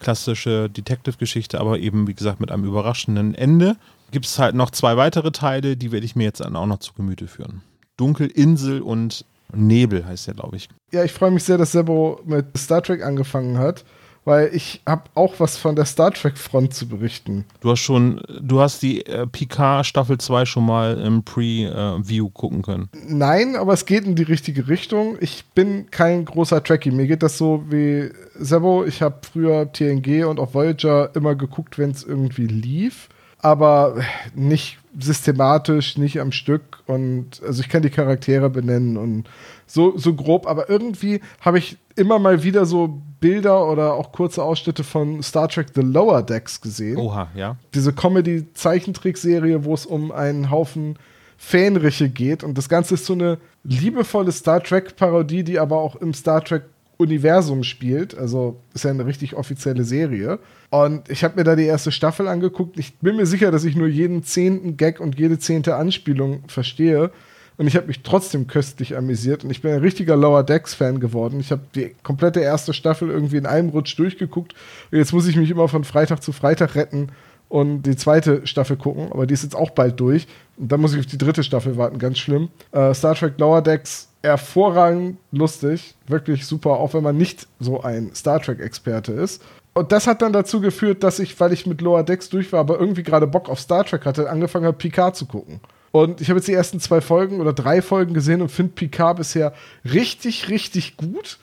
klassische 0.00 0.68
Detective-Geschichte, 0.68 1.60
aber 1.60 1.78
eben, 1.78 2.08
wie 2.08 2.14
gesagt, 2.14 2.40
mit 2.40 2.50
einem 2.50 2.64
überraschenden 2.64 3.36
Ende. 3.36 3.76
Gibt 4.10 4.26
es 4.26 4.40
halt 4.40 4.56
noch 4.56 4.72
zwei 4.72 4.96
weitere 4.96 5.30
Teile, 5.30 5.76
die 5.76 5.92
werde 5.92 6.06
ich 6.06 6.16
mir 6.16 6.24
jetzt 6.24 6.40
dann 6.40 6.56
auch 6.56 6.66
noch 6.66 6.80
zu 6.80 6.92
Gemüte 6.94 7.28
führen. 7.28 7.62
Dunkelinsel 7.98 8.82
und 8.82 9.24
Nebel 9.54 10.04
heißt 10.04 10.26
der, 10.26 10.34
glaube 10.34 10.56
ich. 10.56 10.68
Ja, 10.90 11.04
ich 11.04 11.12
freue 11.12 11.30
mich 11.30 11.44
sehr, 11.44 11.56
dass 11.56 11.70
Sebo 11.70 12.20
mit 12.24 12.46
Star 12.58 12.82
Trek 12.82 13.04
angefangen 13.04 13.58
hat, 13.58 13.84
weil 14.24 14.50
ich 14.54 14.82
habe 14.86 15.04
auch 15.14 15.34
was 15.38 15.56
von 15.56 15.76
der 15.76 15.84
Star 15.84 16.12
Trek-Front 16.12 16.74
zu 16.74 16.88
berichten. 16.88 17.44
Du 17.60 17.70
hast 17.70 17.80
schon, 17.80 18.20
du 18.40 18.60
hast 18.60 18.82
die 18.82 19.04
äh, 19.06 19.26
Picard 19.26 19.86
Staffel 19.86 20.18
2 20.18 20.44
schon 20.44 20.66
mal 20.66 20.98
im 20.98 21.22
Pre-View 21.22 22.28
gucken 22.30 22.62
können. 22.62 22.88
Nein, 23.06 23.56
aber 23.56 23.72
es 23.72 23.86
geht 23.86 24.04
in 24.04 24.14
die 24.14 24.22
richtige 24.22 24.68
Richtung. 24.68 25.16
Ich 25.20 25.44
bin 25.54 25.90
kein 25.90 26.24
großer 26.24 26.62
Trekkie. 26.62 26.90
Mir 26.90 27.06
geht 27.06 27.22
das 27.22 27.38
so 27.38 27.64
wie 27.68 28.10
Sebo. 28.38 28.84
Ich 28.84 29.02
habe 29.02 29.16
früher 29.32 29.72
TNG 29.72 30.24
und 30.24 30.38
auch 30.40 30.54
Voyager 30.54 31.14
immer 31.14 31.34
geguckt, 31.34 31.78
wenn 31.78 31.90
es 31.90 32.04
irgendwie 32.04 32.46
lief. 32.46 33.08
Aber 33.40 33.96
nicht 34.34 34.78
systematisch, 34.98 35.96
nicht 35.96 36.20
am 36.20 36.32
Stück. 36.32 36.82
Und 36.86 37.42
also 37.46 37.60
ich 37.60 37.68
kann 37.68 37.82
die 37.82 37.90
Charaktere 37.90 38.50
benennen 38.50 38.96
und 38.96 39.28
so, 39.66 39.96
so 39.96 40.14
grob, 40.14 40.46
aber 40.46 40.68
irgendwie 40.68 41.20
habe 41.40 41.58
ich 41.58 41.78
immer 41.96 42.18
mal 42.18 42.42
wieder 42.42 42.66
so 42.66 43.00
Bilder 43.20 43.68
oder 43.68 43.94
auch 43.94 44.12
kurze 44.12 44.42
Ausschnitte 44.42 44.84
von 44.84 45.22
Star 45.22 45.48
Trek 45.48 45.68
The 45.74 45.82
Lower 45.82 46.22
Decks 46.22 46.60
gesehen. 46.60 46.96
Oha, 46.96 47.28
ja. 47.34 47.56
Diese 47.74 47.92
Comedy-Zeichentrickserie, 47.92 49.64
wo 49.64 49.74
es 49.74 49.86
um 49.86 50.12
einen 50.12 50.50
Haufen 50.50 50.96
Fähnriche 51.36 52.08
geht. 52.08 52.42
Und 52.42 52.58
das 52.58 52.68
Ganze 52.68 52.94
ist 52.94 53.06
so 53.06 53.12
eine 53.12 53.38
liebevolle 53.62 54.32
Star 54.32 54.62
Trek-Parodie, 54.62 55.44
die 55.44 55.58
aber 55.58 55.78
auch 55.78 55.96
im 55.96 56.12
Star 56.12 56.44
Trek 56.44 56.64
Universum 56.98 57.62
spielt. 57.62 58.18
Also 58.18 58.60
ist 58.74 58.84
ja 58.84 58.90
eine 58.90 59.06
richtig 59.06 59.34
offizielle 59.34 59.84
Serie. 59.84 60.38
Und 60.70 61.08
ich 61.08 61.24
habe 61.24 61.36
mir 61.36 61.44
da 61.44 61.56
die 61.56 61.64
erste 61.64 61.92
Staffel 61.92 62.28
angeguckt. 62.28 62.78
Ich 62.78 62.98
bin 62.98 63.16
mir 63.16 63.24
sicher, 63.26 63.50
dass 63.50 63.64
ich 63.64 63.76
nur 63.76 63.86
jeden 63.86 64.24
zehnten 64.24 64.76
Gag 64.76 65.00
und 65.00 65.18
jede 65.18 65.38
zehnte 65.38 65.76
Anspielung 65.76 66.42
verstehe. 66.48 67.10
Und 67.56 67.66
ich 67.66 67.76
habe 67.76 67.86
mich 67.86 68.02
trotzdem 68.02 68.46
köstlich 68.48 68.96
amüsiert. 68.96 69.44
Und 69.44 69.50
ich 69.50 69.62
bin 69.62 69.72
ein 69.72 69.80
richtiger 69.80 70.16
Lower 70.16 70.42
Decks-Fan 70.42 71.00
geworden. 71.00 71.40
Ich 71.40 71.50
habe 71.52 71.62
die 71.74 71.94
komplette 72.02 72.40
erste 72.40 72.72
Staffel 72.72 73.10
irgendwie 73.10 73.36
in 73.36 73.46
einem 73.46 73.70
Rutsch 73.70 73.96
durchgeguckt. 73.96 74.54
Und 74.90 74.98
jetzt 74.98 75.12
muss 75.12 75.26
ich 75.26 75.36
mich 75.36 75.50
immer 75.50 75.68
von 75.68 75.84
Freitag 75.84 76.22
zu 76.22 76.32
Freitag 76.32 76.74
retten 76.74 77.08
und 77.48 77.82
die 77.82 77.96
zweite 77.96 78.46
Staffel 78.46 78.76
gucken. 78.76 79.10
Aber 79.10 79.26
die 79.26 79.34
ist 79.34 79.44
jetzt 79.44 79.56
auch 79.56 79.70
bald 79.70 79.98
durch. 80.00 80.26
Und 80.56 80.70
dann 80.70 80.80
muss 80.80 80.94
ich 80.94 81.00
auf 81.00 81.06
die 81.06 81.18
dritte 81.18 81.44
Staffel 81.44 81.76
warten. 81.76 81.98
Ganz 81.98 82.18
schlimm. 82.18 82.48
Äh, 82.72 82.92
Star 82.92 83.14
Trek 83.14 83.38
Lower 83.38 83.62
Decks 83.62 84.07
hervorragend 84.22 85.18
lustig, 85.30 85.94
wirklich 86.06 86.46
super, 86.46 86.78
auch 86.78 86.94
wenn 86.94 87.02
man 87.02 87.16
nicht 87.16 87.46
so 87.60 87.82
ein 87.82 88.10
Star 88.14 88.40
Trek-Experte 88.40 89.12
ist. 89.12 89.42
Und 89.74 89.92
das 89.92 90.06
hat 90.06 90.22
dann 90.22 90.32
dazu 90.32 90.60
geführt, 90.60 91.04
dass 91.04 91.20
ich, 91.20 91.38
weil 91.38 91.52
ich 91.52 91.66
mit 91.66 91.80
Lower 91.80 92.02
Decks 92.02 92.28
durch 92.28 92.52
war, 92.52 92.60
aber 92.60 92.80
irgendwie 92.80 93.04
gerade 93.04 93.28
Bock 93.28 93.48
auf 93.48 93.60
Star 93.60 93.84
Trek 93.84 94.06
hatte, 94.06 94.28
angefangen 94.28 94.66
habe, 94.66 94.76
Picard 94.76 95.16
zu 95.16 95.26
gucken. 95.26 95.60
Und 95.92 96.20
ich 96.20 96.28
habe 96.28 96.38
jetzt 96.38 96.48
die 96.48 96.52
ersten 96.52 96.80
zwei 96.80 97.00
Folgen 97.00 97.40
oder 97.40 97.52
drei 97.52 97.80
Folgen 97.80 98.12
gesehen 98.12 98.42
und 98.42 98.50
finde 98.50 98.72
Picard 98.74 99.18
bisher 99.18 99.54
richtig, 99.84 100.48
richtig 100.48 100.96
gut. 100.96 101.38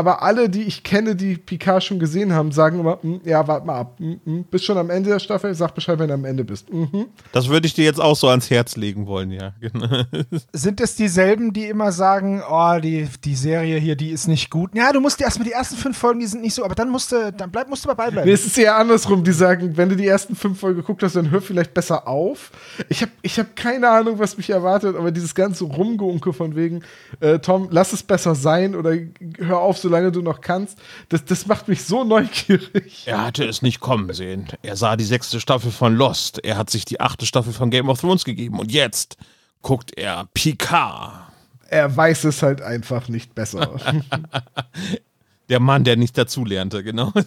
Aber 0.00 0.22
alle, 0.22 0.48
die 0.48 0.62
ich 0.62 0.82
kenne, 0.82 1.14
die 1.14 1.36
Picard 1.36 1.84
schon 1.84 1.98
gesehen 1.98 2.32
haben, 2.32 2.52
sagen 2.52 2.80
immer, 2.80 2.98
"Mm, 3.02 3.16
ja, 3.24 3.46
warte 3.46 3.66
mal 3.66 3.80
ab. 3.80 4.00
Mm, 4.00 4.14
mm, 4.24 4.44
bist 4.50 4.64
schon 4.64 4.78
am 4.78 4.88
Ende 4.88 5.10
der 5.10 5.18
Staffel, 5.18 5.54
sag 5.54 5.74
Bescheid, 5.74 5.98
wenn 5.98 6.08
du 6.08 6.14
am 6.14 6.24
Ende 6.24 6.42
bist. 6.42 6.72
Mhm. 6.72 7.06
Das 7.32 7.48
würde 7.48 7.66
ich 7.66 7.74
dir 7.74 7.84
jetzt 7.84 8.00
auch 8.00 8.16
so 8.16 8.28
ans 8.28 8.48
Herz 8.48 8.76
legen 8.76 9.06
wollen, 9.06 9.30
ja. 9.30 9.52
Sind 10.54 10.80
es 10.80 10.96
dieselben, 10.96 11.52
die 11.52 11.66
immer 11.66 11.92
sagen, 11.92 12.42
oh, 12.50 12.78
die, 12.82 13.08
die 13.24 13.34
Serie 13.34 13.78
hier, 13.78 13.94
die 13.94 14.08
ist 14.10 14.26
nicht 14.26 14.48
gut? 14.50 14.74
Ja, 14.74 14.90
du 14.92 15.00
musst 15.00 15.20
erstmal 15.20 15.46
die 15.46 15.52
ersten 15.52 15.76
fünf 15.76 15.98
Folgen, 15.98 16.20
die 16.20 16.26
sind 16.26 16.40
nicht 16.40 16.54
so, 16.54 16.64
aber 16.64 16.74
dann 16.74 16.88
musst 16.88 17.12
du, 17.12 17.30
dann 17.32 17.50
bleib, 17.50 17.68
musst 17.68 17.84
du 17.84 17.88
dabei 17.88 18.10
bleiben. 18.10 18.26
Nee, 18.26 18.32
es 18.32 18.46
ist 18.46 18.56
eher 18.56 18.76
andersrum. 18.76 19.22
Die 19.22 19.32
sagen, 19.32 19.76
wenn 19.76 19.90
du 19.90 19.96
die 19.96 20.06
ersten 20.06 20.34
fünf 20.34 20.58
Folgen 20.60 20.78
geguckt 20.78 21.02
hast, 21.02 21.16
dann 21.16 21.30
hör 21.30 21.42
vielleicht 21.42 21.74
besser 21.74 22.08
auf. 22.08 22.50
Ich 22.88 23.02
habe 23.02 23.12
ich 23.20 23.38
hab 23.38 23.54
keine 23.54 23.88
Ahnung, 23.90 24.18
was 24.18 24.36
mich 24.38 24.48
erwartet, 24.48 24.96
aber 24.96 25.10
dieses 25.10 25.34
ganze 25.34 25.64
Rumgeunke 25.64 26.32
von 26.32 26.56
wegen, 26.56 26.82
äh, 27.20 27.38
Tom, 27.38 27.68
lass 27.70 27.92
es 27.92 28.02
besser 28.02 28.34
sein 28.34 28.74
oder 28.74 28.94
hör 29.38 29.58
auf, 29.58 29.78
solange 29.90 30.12
du 30.12 30.22
noch 30.22 30.40
kannst, 30.40 30.78
das, 31.08 31.24
das 31.24 31.46
macht 31.46 31.66
mich 31.66 31.84
so 31.84 32.04
neugierig. 32.04 33.02
Er 33.06 33.24
hatte 33.24 33.44
es 33.44 33.60
nicht 33.60 33.80
kommen 33.80 34.12
sehen. 34.14 34.46
Er 34.62 34.76
sah 34.76 34.96
die 34.96 35.04
sechste 35.04 35.40
Staffel 35.40 35.72
von 35.72 35.96
Lost. 35.96 36.38
Er 36.44 36.56
hat 36.56 36.70
sich 36.70 36.84
die 36.84 37.00
achte 37.00 37.26
Staffel 37.26 37.52
von 37.52 37.70
Game 37.70 37.88
of 37.88 38.00
Thrones 38.00 38.24
gegeben. 38.24 38.60
Und 38.60 38.70
jetzt 38.70 39.16
guckt 39.62 39.98
er 39.98 40.28
Picard. 40.32 41.32
Er 41.68 41.96
weiß 41.96 42.24
es 42.24 42.42
halt 42.42 42.62
einfach 42.62 43.08
nicht 43.08 43.34
besser. 43.34 43.78
Der 45.48 45.58
Mann, 45.58 45.82
der 45.82 45.96
nicht 45.96 46.16
dazulernte, 46.16 46.84
genau. 46.84 47.12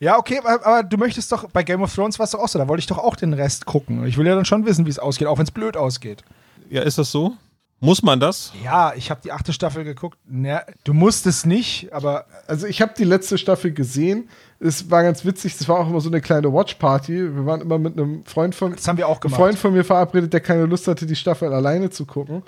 Ja, 0.00 0.16
okay, 0.16 0.38
aber, 0.44 0.84
du 0.84 0.96
möchtest 0.96 1.32
doch, 1.32 1.50
bei 1.50 1.64
Game 1.64 1.82
of 1.82 1.92
Thrones 1.92 2.20
war 2.20 2.24
es 2.24 2.30
doch 2.30 2.38
auch 2.38 2.46
so, 2.46 2.56
da 2.56 2.68
wollte 2.68 2.78
ich 2.78 2.86
doch 2.86 2.98
auch 2.98 3.16
den 3.16 3.32
Rest 3.32 3.66
gucken. 3.66 4.06
Ich 4.06 4.16
will 4.16 4.28
ja 4.28 4.36
dann 4.36 4.44
schon 4.44 4.64
wissen, 4.64 4.86
wie 4.86 4.90
es 4.90 5.00
ausgeht, 5.00 5.26
auch 5.26 5.38
wenn 5.38 5.44
es 5.44 5.50
blöd 5.50 5.76
ausgeht. 5.76 6.22
Ja, 6.70 6.82
ist 6.82 6.98
das 6.98 7.10
so? 7.10 7.36
Muss 7.80 8.02
man 8.02 8.18
das? 8.18 8.52
Ja, 8.64 8.92
ich 8.96 9.08
habe 9.10 9.20
die 9.22 9.30
achte 9.30 9.52
Staffel 9.52 9.84
geguckt. 9.84 10.18
Na, 10.26 10.62
du 10.82 10.92
musst 10.94 11.26
es 11.26 11.46
nicht, 11.46 11.92
aber 11.92 12.26
Also 12.48 12.66
ich 12.66 12.82
habe 12.82 12.92
die 12.98 13.04
letzte 13.04 13.38
Staffel 13.38 13.72
gesehen. 13.72 14.28
Es 14.58 14.90
war 14.90 15.04
ganz 15.04 15.24
witzig. 15.24 15.54
Es 15.58 15.68
war 15.68 15.78
auch 15.78 15.88
immer 15.88 16.00
so 16.00 16.08
eine 16.08 16.20
kleine 16.20 16.52
Watch-Party. 16.52 17.36
Wir 17.36 17.46
waren 17.46 17.60
immer 17.60 17.78
mit 17.78 17.92
einem 17.92 18.24
Freund 18.24 18.56
von, 18.56 18.72
das 18.72 18.88
haben 18.88 18.98
wir 18.98 19.06
auch 19.06 19.20
gemacht. 19.20 19.38
Freund 19.38 19.58
von 19.58 19.72
mir 19.72 19.84
verabredet, 19.84 20.32
der 20.32 20.40
keine 20.40 20.66
Lust 20.66 20.88
hatte, 20.88 21.06
die 21.06 21.14
Staffel 21.14 21.52
alleine 21.52 21.90
zu 21.90 22.04
gucken. 22.04 22.42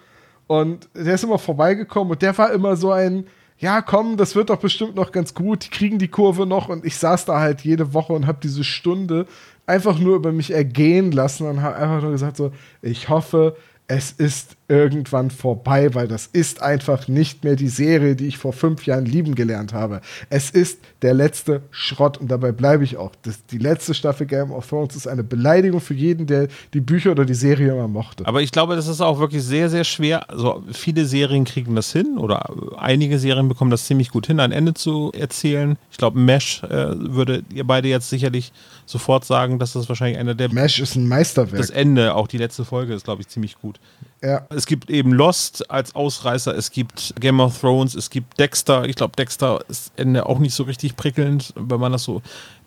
Und 0.49 0.88
der 0.94 1.14
ist 1.14 1.22
immer 1.22 1.38
vorbeigekommen 1.38 2.10
und 2.10 2.22
der 2.22 2.37
war 2.37 2.50
immer 2.52 2.75
so 2.75 2.90
ein, 2.90 3.28
ja 3.58 3.82
komm, 3.82 4.16
das 4.16 4.34
wird 4.34 4.50
doch 4.50 4.56
bestimmt 4.56 4.96
noch 4.96 5.12
ganz 5.12 5.32
gut. 5.32 5.66
Die 5.66 5.70
kriegen 5.70 6.00
die 6.00 6.08
Kurve 6.08 6.44
noch. 6.44 6.68
Und 6.68 6.84
ich 6.84 6.96
saß 6.96 7.26
da 7.26 7.38
halt 7.38 7.60
jede 7.60 7.94
Woche 7.94 8.14
und 8.14 8.26
habe 8.26 8.38
diese 8.42 8.64
Stunde 8.64 9.26
einfach 9.66 9.96
nur 10.00 10.16
über 10.16 10.32
mich 10.32 10.50
ergehen 10.50 11.12
lassen 11.12 11.46
und 11.46 11.62
habe 11.62 11.76
einfach 11.76 12.02
nur 12.02 12.10
gesagt 12.10 12.37
so, 12.37 12.50
ich 12.82 13.08
hoffe, 13.08 13.54
es 13.90 14.12
ist 14.12 14.56
irgendwann 14.68 15.32
vorbei, 15.32 15.92
weil 15.94 16.06
das 16.06 16.28
ist 16.32 16.62
einfach 16.62 17.09
nicht 17.09 17.42
mehr 17.42 17.56
die 17.56 17.68
Serie, 17.68 18.14
die 18.14 18.28
ich 18.28 18.38
vor 18.38 18.52
fünf 18.52 18.87
Jahren 18.87 19.04
lieben 19.04 19.35
gelernt 19.35 19.73
habe. 19.73 20.00
Es 20.28 20.49
ist 20.49 20.78
der 21.02 21.12
letzte 21.12 21.62
Schrott 21.73 22.16
und 22.16 22.30
dabei 22.30 22.52
bleibe 22.52 22.85
ich 22.85 22.97
auch. 22.97 23.11
Das, 23.23 23.44
die 23.47 23.59
letzte 23.59 23.94
Staffel 23.94 24.28
Game 24.28 24.52
of 24.52 24.68
Thrones 24.68 24.94
ist 24.94 25.09
eine 25.09 25.25
Beleidigung 25.25 25.80
für 25.80 25.94
jeden, 25.94 26.28
der 26.28 26.47
die 26.73 26.80
Bücher 26.80 27.11
oder 27.11 27.25
die 27.25 27.35
Serie 27.35 27.73
immer 27.73 27.88
mochte. 27.88 28.25
Aber 28.28 28.42
ich 28.42 28.52
glaube, 28.52 28.76
das 28.76 28.87
ist 28.87 29.00
auch 29.00 29.18
wirklich 29.18 29.42
sehr, 29.42 29.68
sehr 29.68 29.82
schwer. 29.82 30.30
Also 30.30 30.62
viele 30.70 31.04
Serien 31.04 31.44
kriegen 31.44 31.75
das 31.75 31.92
hin 31.92 32.16
oder 32.16 32.49
einige 32.78 33.18
Serien 33.18 33.49
bekommen 33.49 33.73
das 33.73 33.87
ziemlich 33.87 34.11
gut 34.11 34.28
hin, 34.28 34.38
ein 34.38 34.52
Ende 34.52 34.73
zu 34.75 35.11
erzählen. 35.18 35.76
Ich 35.90 35.99
glaube, 35.99 36.16
Mesh 36.20 36.62
äh, 36.62 36.94
würde 36.97 37.42
ihr 37.52 37.64
beide 37.64 37.88
jetzt 37.88 38.09
sicherlich 38.09 38.52
sofort 38.87 39.25
sagen, 39.25 39.59
dass 39.59 39.73
das 39.73 39.88
wahrscheinlich 39.88 40.18
einer 40.18 40.37
der 40.37 40.52
Mesh 40.52 40.78
ist 40.78 40.94
ein 40.94 41.09
Meisterwerk. 41.09 41.59
das 41.59 41.70
Ende, 41.70 42.14
auch 42.14 42.28
die 42.28 42.38
letzte 42.38 42.64
Folge 42.64 42.94
ist, 42.94 43.04
glaube 43.04 43.23
ich, 43.23 43.26
ziemlich 43.26 43.59
gut. 43.59 43.79
Ja. 44.22 44.46
Es 44.50 44.66
gibt 44.66 44.90
eben 44.90 45.12
Lost 45.12 45.70
als 45.70 45.94
Ausreißer, 45.94 46.54
es 46.54 46.70
gibt 46.70 47.14
Game 47.18 47.40
of 47.40 47.58
Thrones, 47.58 47.94
es 47.94 48.10
gibt 48.10 48.38
Dexter. 48.38 48.84
Ich 48.84 48.96
glaube, 48.96 49.16
Dexter 49.16 49.60
ist 49.68 49.92
Ende 49.96 50.26
auch 50.26 50.38
nicht 50.38 50.54
so 50.54 50.64
richtig 50.64 50.96
prickelnd, 50.96 51.54
wenn 51.56 51.80
man 51.80 51.92
das 51.92 52.04
so. 52.04 52.20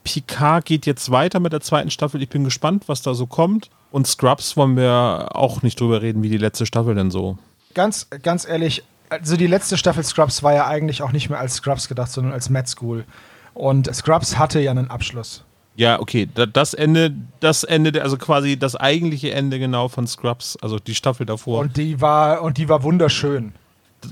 Picard 0.04 0.66
geht 0.66 0.86
jetzt 0.86 1.12
weiter 1.12 1.40
mit 1.40 1.54
der 1.54 1.62
zweiten 1.62 1.92
Staffel. 1.92 2.22
Ich 2.22 2.30
bin 2.30 2.44
gespannt, 2.44 2.86
was 2.88 3.02
da 3.04 3.14
so 3.14 3.28
kommt. 3.28 3.70
Und 3.92 4.08
Scrubs 4.08 4.58
wollen 4.58 4.76
wir 4.76 5.30
auch 5.34 5.62
nicht 5.62 5.80
drüber 5.80 6.02
reden, 6.02 6.24
wie 6.24 6.30
die 6.30 6.38
letzte 6.38 6.66
Staffel 6.66 6.96
denn 6.96 7.12
so. 7.12 7.38
ganz, 7.74 8.08
ganz 8.22 8.46
ehrlich, 8.46 8.84
also 9.10 9.38
die 9.38 9.48
letzte 9.48 9.78
Staffel 9.78 10.04
Scrubs 10.04 10.42
war 10.44 10.54
ja 10.54 10.68
eigentlich 10.68 11.04
auch 11.04 11.12
nicht 11.12 11.30
mehr 11.30 11.40
als 11.40 11.56
Scrubs 11.56 11.88
gedacht, 11.88 12.12
sondern 12.12 12.34
als 12.34 12.50
Mad 12.50 12.68
School. 12.68 13.06
Und 13.54 13.94
Scrubs 13.94 14.38
hatte 14.38 14.60
ja 14.60 14.72
einen 14.72 14.90
Abschluss. 14.90 15.44
Ja, 15.76 16.00
okay, 16.00 16.28
da- 16.34 16.46
das 16.46 16.74
Ende, 16.74 17.14
das 17.40 17.64
Ende, 17.64 18.02
also 18.04 18.18
quasi 18.18 18.58
das 18.58 18.76
eigentliche 18.76 19.32
Ende 19.32 19.58
genau 19.60 19.88
von 19.88 20.06
Scrubs, 20.08 20.56
also 20.62 20.78
die 20.80 20.94
Staffel 20.96 21.26
davor, 21.26 21.62
Und 21.62 21.78
die 21.78 22.00
war, 22.00 22.42
und 22.44 22.58
die 22.58 22.70
war 22.70 22.84
wunderschön. 22.84 23.54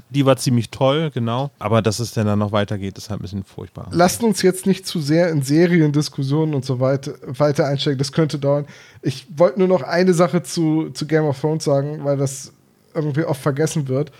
die 0.09 0.25
war 0.25 0.37
ziemlich 0.37 0.69
toll, 0.71 1.11
genau. 1.13 1.51
Aber 1.59 1.81
dass 1.81 1.99
es 1.99 2.13
denn 2.13 2.25
dann 2.25 2.39
noch 2.39 2.51
weitergeht, 2.53 2.97
ist 2.97 3.09
halt 3.09 3.19
ein 3.19 3.23
bisschen 3.23 3.43
furchtbar. 3.43 3.87
Lasst 3.91 4.23
uns 4.23 4.41
jetzt 4.41 4.65
nicht 4.65 4.87
zu 4.87 5.01
sehr 5.01 5.29
in 5.29 5.41
Seriendiskussionen 5.41 6.55
und 6.55 6.63
so 6.65 6.79
weiter, 6.79 7.13
weiter 7.25 7.67
einsteigen. 7.67 7.97
Das 7.97 8.11
könnte 8.13 8.39
dauern. 8.39 8.65
Ich 9.01 9.27
wollte 9.35 9.59
nur 9.59 9.67
noch 9.67 9.81
eine 9.83 10.13
Sache 10.13 10.43
zu, 10.43 10.89
zu 10.91 11.05
Game 11.07 11.25
of 11.25 11.39
Thrones 11.39 11.63
sagen, 11.65 12.03
weil 12.05 12.17
das 12.17 12.53
irgendwie 12.95 13.23
oft 13.25 13.41
vergessen 13.41 13.87
wird. 13.87 14.11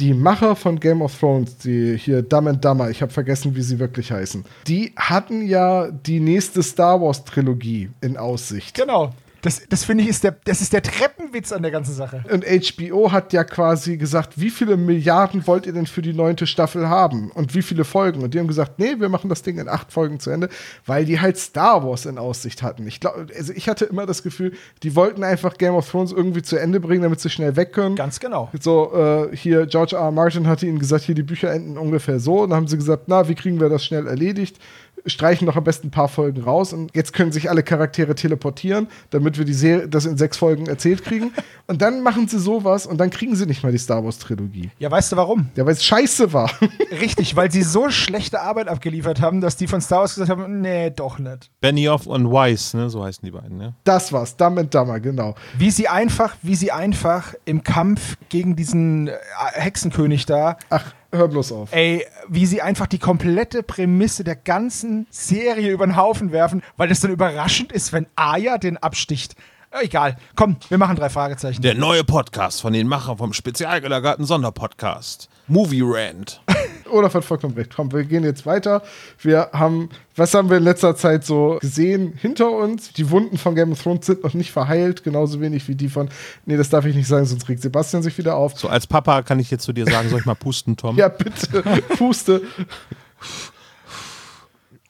Die 0.00 0.14
Macher 0.14 0.54
von 0.54 0.78
Game 0.78 1.02
of 1.02 1.18
Thrones, 1.18 1.58
die 1.58 1.96
hier 1.96 2.22
Dumb 2.22 2.46
and 2.46 2.64
Dumber, 2.64 2.88
ich 2.88 3.02
habe 3.02 3.12
vergessen, 3.12 3.56
wie 3.56 3.62
sie 3.62 3.80
wirklich 3.80 4.12
heißen, 4.12 4.44
die 4.68 4.92
hatten 4.96 5.46
ja 5.46 5.90
die 5.90 6.20
nächste 6.20 6.62
Star 6.62 7.00
Wars 7.00 7.24
Trilogie 7.24 7.90
in 8.00 8.16
Aussicht. 8.16 8.76
Genau. 8.76 9.12
Das, 9.48 9.62
das 9.66 9.84
finde 9.84 10.04
ich, 10.04 10.10
ist 10.10 10.24
der, 10.24 10.36
das 10.44 10.60
ist 10.60 10.74
der 10.74 10.82
Treppenwitz 10.82 11.52
an 11.52 11.62
der 11.62 11.70
ganzen 11.70 11.94
Sache. 11.94 12.22
Und 12.30 12.44
HBO 12.44 13.12
hat 13.12 13.32
ja 13.32 13.44
quasi 13.44 13.96
gesagt, 13.96 14.38
wie 14.38 14.50
viele 14.50 14.76
Milliarden 14.76 15.46
wollt 15.46 15.64
ihr 15.64 15.72
denn 15.72 15.86
für 15.86 16.02
die 16.02 16.12
neunte 16.12 16.46
Staffel 16.46 16.90
haben? 16.90 17.30
Und 17.30 17.54
wie 17.54 17.62
viele 17.62 17.84
Folgen? 17.84 18.22
Und 18.22 18.34
die 18.34 18.40
haben 18.40 18.46
gesagt, 18.46 18.78
nee, 18.78 18.96
wir 18.98 19.08
machen 19.08 19.30
das 19.30 19.40
Ding 19.40 19.56
in 19.56 19.66
acht 19.66 19.90
Folgen 19.90 20.20
zu 20.20 20.28
Ende, 20.28 20.50
weil 20.84 21.06
die 21.06 21.18
halt 21.18 21.38
Star 21.38 21.82
Wars 21.82 22.04
in 22.04 22.18
Aussicht 22.18 22.62
hatten. 22.62 22.86
Ich 22.86 23.00
glaube, 23.00 23.28
also 23.34 23.54
ich 23.54 23.70
hatte 23.70 23.86
immer 23.86 24.04
das 24.04 24.22
Gefühl, 24.22 24.52
die 24.82 24.94
wollten 24.94 25.24
einfach 25.24 25.56
Game 25.56 25.72
of 25.72 25.90
Thrones 25.90 26.12
irgendwie 26.12 26.42
zu 26.42 26.58
Ende 26.58 26.78
bringen, 26.78 27.00
damit 27.00 27.20
sie 27.20 27.30
schnell 27.30 27.56
weg 27.56 27.72
können. 27.72 27.96
Ganz 27.96 28.20
genau. 28.20 28.50
So, 28.60 28.92
äh, 29.32 29.34
hier, 29.34 29.64
George 29.64 29.96
R. 29.96 30.02
R. 30.02 30.10
Martin 30.10 30.46
hatte 30.46 30.66
ihnen 30.66 30.78
gesagt, 30.78 31.04
hier, 31.04 31.14
die 31.14 31.22
Bücher 31.22 31.50
enden 31.50 31.78
ungefähr 31.78 32.20
so. 32.20 32.42
Und 32.42 32.50
dann 32.50 32.58
haben 32.58 32.68
sie 32.68 32.76
gesagt, 32.76 33.04
na, 33.06 33.26
wie 33.30 33.34
kriegen 33.34 33.58
wir 33.58 33.70
das 33.70 33.82
schnell 33.82 34.06
erledigt? 34.08 34.58
Streichen 35.06 35.46
noch 35.46 35.56
am 35.56 35.64
besten 35.64 35.88
ein 35.88 35.90
paar 35.90 36.08
Folgen 36.08 36.42
raus 36.42 36.72
und 36.72 36.94
jetzt 36.94 37.12
können 37.12 37.32
sich 37.32 37.50
alle 37.50 37.62
Charaktere 37.62 38.14
teleportieren, 38.14 38.88
damit 39.10 39.38
wir 39.38 39.44
die 39.44 39.54
Serie, 39.54 39.88
das 39.88 40.06
in 40.06 40.16
sechs 40.16 40.36
Folgen 40.36 40.66
erzählt 40.66 41.04
kriegen. 41.04 41.32
Und 41.70 41.82
dann 41.82 42.02
machen 42.02 42.26
sie 42.28 42.38
sowas 42.38 42.86
und 42.86 42.96
dann 42.96 43.10
kriegen 43.10 43.36
sie 43.36 43.44
nicht 43.44 43.62
mal 43.62 43.70
die 43.70 43.76
Star 43.76 44.02
Wars 44.02 44.16
Trilogie. 44.18 44.70
Ja, 44.78 44.90
weißt 44.90 45.12
du 45.12 45.16
warum? 45.16 45.50
Ja, 45.54 45.66
weil 45.66 45.74
es 45.74 45.84
scheiße 45.84 46.32
war. 46.32 46.50
Richtig, 47.02 47.36
weil 47.36 47.52
sie 47.52 47.60
so 47.60 47.90
schlechte 47.90 48.40
Arbeit 48.40 48.68
abgeliefert 48.68 49.20
haben, 49.20 49.42
dass 49.42 49.56
die 49.56 49.66
von 49.66 49.82
Star 49.82 50.00
Wars 50.00 50.14
gesagt 50.14 50.30
haben, 50.30 50.62
nee, 50.62 50.88
doch 50.88 51.18
nicht. 51.18 51.50
Benioff 51.60 52.06
und 52.06 52.32
Weiss, 52.32 52.72
ne, 52.72 52.88
so 52.88 53.04
heißen 53.04 53.22
die 53.22 53.32
beiden, 53.32 53.58
ne? 53.58 53.74
Das 53.84 54.14
war's, 54.14 54.34
Dumb 54.34 54.56
and 54.56 54.74
Dumber, 54.74 54.98
genau. 54.98 55.34
Wie 55.58 55.70
sie 55.70 55.88
einfach, 55.88 56.36
wie 56.40 56.54
sie 56.54 56.72
einfach 56.72 57.34
im 57.44 57.62
Kampf 57.62 58.16
gegen 58.30 58.56
diesen 58.56 59.08
äh, 59.08 59.12
Hexenkönig 59.52 60.24
da, 60.24 60.56
Ach, 60.70 60.94
hör 61.12 61.28
bloß 61.28 61.52
auf. 61.52 61.72
ey, 61.72 62.04
wie 62.28 62.46
sie 62.46 62.62
einfach 62.62 62.86
die 62.86 62.98
komplette 62.98 63.62
Prämisse 63.62 64.24
der 64.24 64.36
ganzen 64.36 65.06
Serie 65.10 65.70
über 65.70 65.86
den 65.86 65.96
Haufen 65.96 66.32
werfen, 66.32 66.62
weil 66.76 66.88
das 66.88 67.00
dann 67.00 67.10
überraschend 67.10 67.72
ist, 67.72 67.92
wenn 67.92 68.06
Aya 68.16 68.58
den 68.58 68.76
absticht. 68.76 69.34
Äh, 69.70 69.84
Egal, 69.84 70.16
komm, 70.34 70.56
wir 70.68 70.78
machen 70.78 70.96
drei 70.96 71.08
Fragezeichen. 71.10 71.62
Der 71.62 71.74
neue 71.74 72.04
Podcast 72.04 72.60
von 72.60 72.72
den 72.72 72.88
Machern 72.88 73.18
vom 73.18 73.32
spezial 73.32 73.80
gelagerten 73.80 74.24
Sonderpodcast. 74.24 75.28
Movie 75.48 75.82
Rant. 75.82 76.40
Olaf 76.90 77.14
hat 77.14 77.24
vollkommen 77.24 77.54
recht. 77.54 77.74
Komm, 77.74 77.92
wir 77.92 78.04
gehen 78.04 78.24
jetzt 78.24 78.46
weiter. 78.46 78.82
Wir 79.20 79.50
haben, 79.52 79.90
was 80.16 80.34
haben 80.34 80.48
wir 80.50 80.56
in 80.56 80.64
letzter 80.64 80.96
Zeit 80.96 81.24
so 81.24 81.58
gesehen 81.60 82.14
hinter 82.16 82.50
uns? 82.50 82.92
Die 82.92 83.10
Wunden 83.10 83.36
von 83.38 83.54
Game 83.54 83.72
of 83.72 83.82
Thrones 83.82 84.06
sind 84.06 84.24
noch 84.24 84.34
nicht 84.34 84.50
verheilt, 84.50 85.04
genauso 85.04 85.40
wenig 85.40 85.68
wie 85.68 85.74
die 85.74 85.88
von, 85.88 86.08
nee, 86.46 86.56
das 86.56 86.70
darf 86.70 86.84
ich 86.86 86.94
nicht 86.94 87.08
sagen, 87.08 87.26
sonst 87.26 87.48
regt 87.48 87.62
Sebastian 87.62 88.02
sich 88.02 88.16
wieder 88.18 88.36
auf. 88.36 88.58
So 88.58 88.68
als 88.68 88.86
Papa 88.86 89.22
kann 89.22 89.38
ich 89.38 89.50
jetzt 89.50 89.64
zu 89.64 89.72
dir 89.72 89.86
sagen, 89.86 90.08
soll 90.08 90.20
ich 90.20 90.26
mal 90.26 90.34
pusten, 90.34 90.76
Tom? 90.76 90.96
Ja, 90.96 91.08
bitte, 91.08 91.62
puste. 91.96 92.42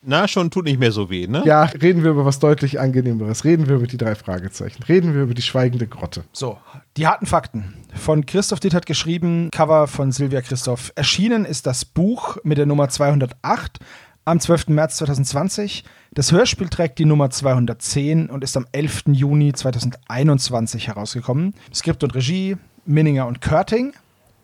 Na, 0.01 0.27
schon 0.27 0.49
tut 0.49 0.65
nicht 0.65 0.79
mehr 0.79 0.91
so 0.91 1.09
weh, 1.09 1.27
ne? 1.27 1.43
Ja, 1.45 1.63
reden 1.63 2.03
wir 2.03 2.11
über 2.11 2.25
was 2.25 2.39
deutlich 2.39 2.79
angenehmeres. 2.79 3.43
Reden 3.43 3.67
wir 3.67 3.75
über 3.75 3.87
die 3.87 3.97
drei 3.97 4.15
Fragezeichen. 4.15 4.81
Reden 4.83 5.13
wir 5.13 5.23
über 5.23 5.33
die 5.33 5.41
schweigende 5.41 5.87
Grotte. 5.87 6.23
So, 6.31 6.57
die 6.95 7.05
harten 7.05 7.25
Fakten. 7.25 7.73
Von 7.95 8.25
Christoph 8.25 8.61
Ditt 8.61 8.73
hat 8.73 8.85
geschrieben, 8.85 9.49
Cover 9.51 9.87
von 9.87 10.11
Silvia 10.11 10.41
Christoph. 10.41 10.93
Erschienen 10.95 11.43
ist 11.43 11.67
das 11.67 11.83
Buch 11.83 12.37
mit 12.43 12.57
der 12.57 12.65
Nummer 12.65 12.87
208 12.87 13.79
am 14.23 14.39
12. 14.39 14.69
März 14.69 14.97
2020. 14.97 15.83
Das 16.11 16.31
Hörspiel 16.31 16.69
trägt 16.69 16.99
die 16.99 17.05
Nummer 17.05 17.29
210 17.29 18.29
und 18.29 18.43
ist 18.43 18.55
am 18.55 18.67
11. 18.71 19.03
Juni 19.07 19.53
2021 19.53 20.87
herausgekommen. 20.87 21.53
Skript 21.73 22.03
und 22.03 22.15
Regie 22.15 22.55
Minninger 22.85 23.27
und 23.27 23.41
Körting. 23.41 23.93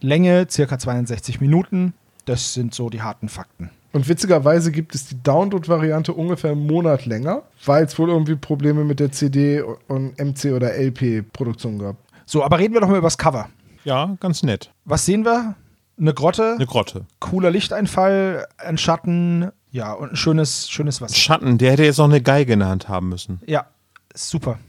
Länge 0.01 0.47
circa 0.49 0.77
62 0.77 1.39
Minuten. 1.39 1.93
Das 2.25 2.53
sind 2.53 2.73
so 2.73 2.89
die 2.89 3.01
harten 3.01 3.29
Fakten. 3.29 3.69
Und 3.95 4.09
witzigerweise 4.09 4.73
gibt 4.73 4.93
es 4.93 5.05
die 5.07 5.23
Download-Variante 5.23 6.11
ungefähr 6.11 6.51
einen 6.51 6.67
Monat 6.67 7.05
länger, 7.05 7.43
weil 7.63 7.85
es 7.85 7.97
wohl 7.97 8.09
irgendwie 8.09 8.35
Probleme 8.35 8.83
mit 8.83 8.99
der 8.99 9.13
CD 9.13 9.61
und 9.61 10.19
MC 10.19 10.51
oder 10.53 10.73
LP-Produktion 10.77 11.79
gab. 11.79 11.95
So, 12.25 12.43
aber 12.43 12.59
reden 12.59 12.73
wir 12.73 12.81
doch 12.81 12.89
mal 12.89 12.97
über 12.97 13.07
das 13.07 13.17
Cover. 13.17 13.47
Ja, 13.85 14.17
ganz 14.19 14.43
nett. 14.43 14.69
Was 14.83 15.05
sehen 15.05 15.23
wir? 15.23 15.55
Eine 15.97 16.13
Grotte, 16.13 16.55
Eine 16.55 16.65
Grotte. 16.65 17.05
cooler 17.21 17.51
Lichteinfall, 17.51 18.45
ein 18.57 18.77
Schatten, 18.77 19.49
ja, 19.71 19.93
und 19.93 20.11
ein 20.11 20.15
schönes, 20.17 20.69
schönes 20.69 20.99
Wasser. 20.99 21.15
Schatten, 21.15 21.57
der 21.57 21.71
hätte 21.71 21.85
jetzt 21.85 21.97
noch 21.97 22.09
eine 22.09 22.21
Geige 22.21 22.51
in 22.51 22.59
der 22.59 22.67
Hand 22.67 22.89
haben 22.89 23.07
müssen. 23.07 23.39
Ja, 23.45 23.67
super. 24.13 24.59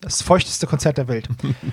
Das 0.00 0.22
feuchteste 0.22 0.68
Konzert 0.68 0.98
der 0.98 1.08
Welt. 1.08 1.28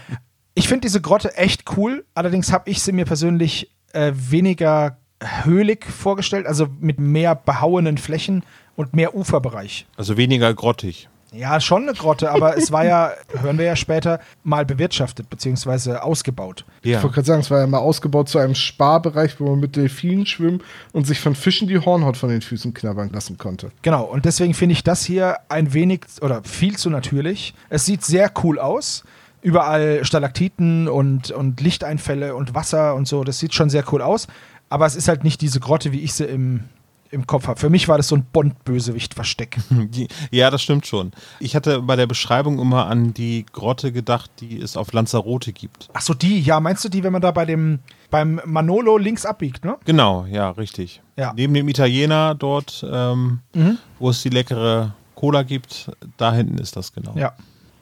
ich 0.55 0.67
finde 0.67 0.87
diese 0.87 1.01
Grotte 1.01 1.37
echt 1.37 1.65
cool, 1.77 2.03
allerdings 2.15 2.51
habe 2.51 2.67
ich 2.67 2.81
sie 2.81 2.93
mir 2.93 3.05
persönlich 3.05 3.69
äh, 3.93 4.11
weniger 4.15 4.97
höhlig 5.21 5.85
vorgestellt, 5.85 6.45
also 6.47 6.67
mit 6.79 6.99
mehr 6.99 7.35
behauenen 7.35 7.97
Flächen 7.97 8.43
und 8.75 8.93
mehr 8.95 9.15
Uferbereich. 9.15 9.85
Also 9.97 10.17
weniger 10.17 10.53
grottig. 10.53 11.09
Ja, 11.31 11.59
schon 11.61 11.83
eine 11.83 11.93
Grotte, 11.93 12.31
aber 12.31 12.57
es 12.57 12.71
war 12.71 12.83
ja, 12.85 13.11
hören 13.41 13.59
wir 13.59 13.65
ja 13.65 13.75
später, 13.75 14.19
mal 14.43 14.65
bewirtschaftet 14.65 15.29
bzw. 15.29 15.97
ausgebaut. 15.97 16.65
Ich 16.81 16.89
Ja. 16.91 17.03
wollte 17.03 17.15
gerade 17.15 17.27
sagen, 17.27 17.41
es 17.41 17.51
war 17.51 17.59
ja 17.59 17.67
mal 17.67 17.77
ausgebaut 17.77 18.29
zu 18.29 18.39
einem 18.39 18.55
Sparbereich, 18.55 19.39
wo 19.39 19.51
man 19.51 19.59
mit 19.59 19.75
Delfinen 19.75 20.25
schwimmen 20.25 20.63
und 20.91 21.05
sich 21.05 21.19
von 21.19 21.35
Fischen 21.35 21.67
die 21.67 21.77
Hornhaut 21.77 22.17
von 22.17 22.29
den 22.29 22.41
Füßen 22.41 22.73
knabbern 22.73 23.11
lassen 23.13 23.37
konnte. 23.37 23.71
Genau, 23.83 24.05
und 24.05 24.25
deswegen 24.25 24.55
finde 24.55 24.73
ich 24.73 24.83
das 24.83 25.05
hier 25.05 25.37
ein 25.49 25.73
wenig 25.73 26.01
oder 26.21 26.43
viel 26.43 26.77
zu 26.77 26.89
natürlich. 26.89 27.53
Es 27.69 27.85
sieht 27.85 28.03
sehr 28.03 28.31
cool 28.43 28.57
aus. 28.57 29.03
Überall 29.41 30.03
Stalaktiten 30.03 30.87
und, 30.89 31.31
und 31.31 31.61
Lichteinfälle 31.61 32.35
und 32.35 32.55
Wasser 32.55 32.95
und 32.95 33.07
so. 33.07 33.23
Das 33.23 33.39
sieht 33.39 33.53
schon 33.53 33.69
sehr 33.69 33.83
cool 33.93 34.01
aus. 34.01 34.27
Aber 34.69 34.85
es 34.85 34.95
ist 34.95 35.07
halt 35.07 35.23
nicht 35.23 35.41
diese 35.41 35.59
Grotte, 35.59 35.91
wie 35.91 35.99
ich 36.01 36.13
sie 36.13 36.25
im, 36.25 36.65
im 37.11 37.25
Kopf 37.25 37.47
habe. 37.47 37.59
Für 37.59 37.69
mich 37.71 37.87
war 37.87 37.97
das 37.97 38.07
so 38.07 38.15
ein 38.15 38.23
Bond-Bösewicht-Versteck. 38.31 39.57
Ja, 40.31 40.51
das 40.51 40.61
stimmt 40.61 40.85
schon. 40.85 41.11
Ich 41.39 41.55
hatte 41.55 41.81
bei 41.81 41.95
der 41.95 42.05
Beschreibung 42.05 42.59
immer 42.59 42.85
an 42.85 43.13
die 43.13 43.45
Grotte 43.51 43.91
gedacht, 43.91 44.29
die 44.41 44.61
es 44.61 44.77
auf 44.77 44.93
Lanzarote 44.93 45.51
gibt. 45.53 45.89
Ach 45.93 46.01
so, 46.01 46.13
die, 46.13 46.39
ja, 46.39 46.59
meinst 46.59 46.83
du 46.85 46.89
die, 46.89 47.03
wenn 47.03 47.11
man 47.13 47.21
da 47.21 47.31
bei 47.31 47.45
dem, 47.45 47.79
beim 48.11 48.39
Manolo 48.45 48.97
links 48.99 49.25
abbiegt, 49.25 49.65
ne? 49.65 49.77
Genau, 49.85 50.25
ja, 50.29 50.51
richtig. 50.51 51.01
Ja. 51.17 51.33
Neben 51.35 51.53
dem 51.55 51.67
Italiener 51.67 52.35
dort, 52.35 52.85
ähm, 52.89 53.39
Mhm. 53.55 53.77
wo 53.97 54.11
es 54.11 54.21
die 54.21 54.29
leckere 54.29 54.93
Cola 55.15 55.41
gibt, 55.43 55.91
da 56.17 56.31
hinten 56.33 56.59
ist 56.59 56.75
das 56.75 56.93
genau. 56.93 57.13
Ja. 57.15 57.33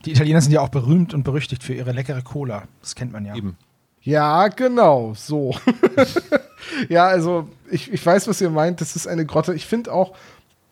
Die 0.06 0.12
Italiener 0.12 0.40
sind 0.42 0.54
ja 0.54 0.62
auch 0.62 0.70
berühmt 0.70 1.14
und 1.14 1.24
berüchtigt 1.24 1.64
für 1.64 1.74
ihre 1.74 1.92
leckere 1.92 2.22
Cola. 2.22 2.64
Das 2.82 2.96
kennt 2.96 3.12
man 3.12 3.26
ja. 3.26 3.36
Eben. 3.36 3.58
Ja, 4.04 4.48
genau, 4.48 5.14
so. 5.16 5.54
ja, 6.90 7.06
also 7.08 7.48
ich, 7.70 7.92
ich 7.92 8.06
weiß, 8.06 8.28
was 8.28 8.42
ihr 8.42 8.50
meint. 8.50 8.82
Das 8.82 8.96
ist 8.96 9.08
eine 9.08 9.26
Grotte. 9.26 9.54
Ich 9.54 9.66
finde 9.66 9.94
auch 9.94 10.16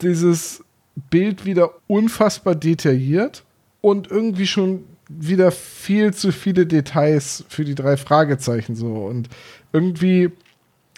dieses 0.01 0.63
Bild 1.09 1.45
wieder 1.45 1.71
unfassbar 1.87 2.55
detailliert 2.55 3.43
und 3.81 4.09
irgendwie 4.09 4.47
schon 4.47 4.85
wieder 5.07 5.51
viel 5.51 6.13
zu 6.13 6.31
viele 6.31 6.65
Details 6.65 7.43
für 7.47 7.63
die 7.63 7.75
drei 7.75 7.97
Fragezeichen 7.97 8.75
so. 8.75 8.93
Und 9.05 9.29
irgendwie 9.71 10.31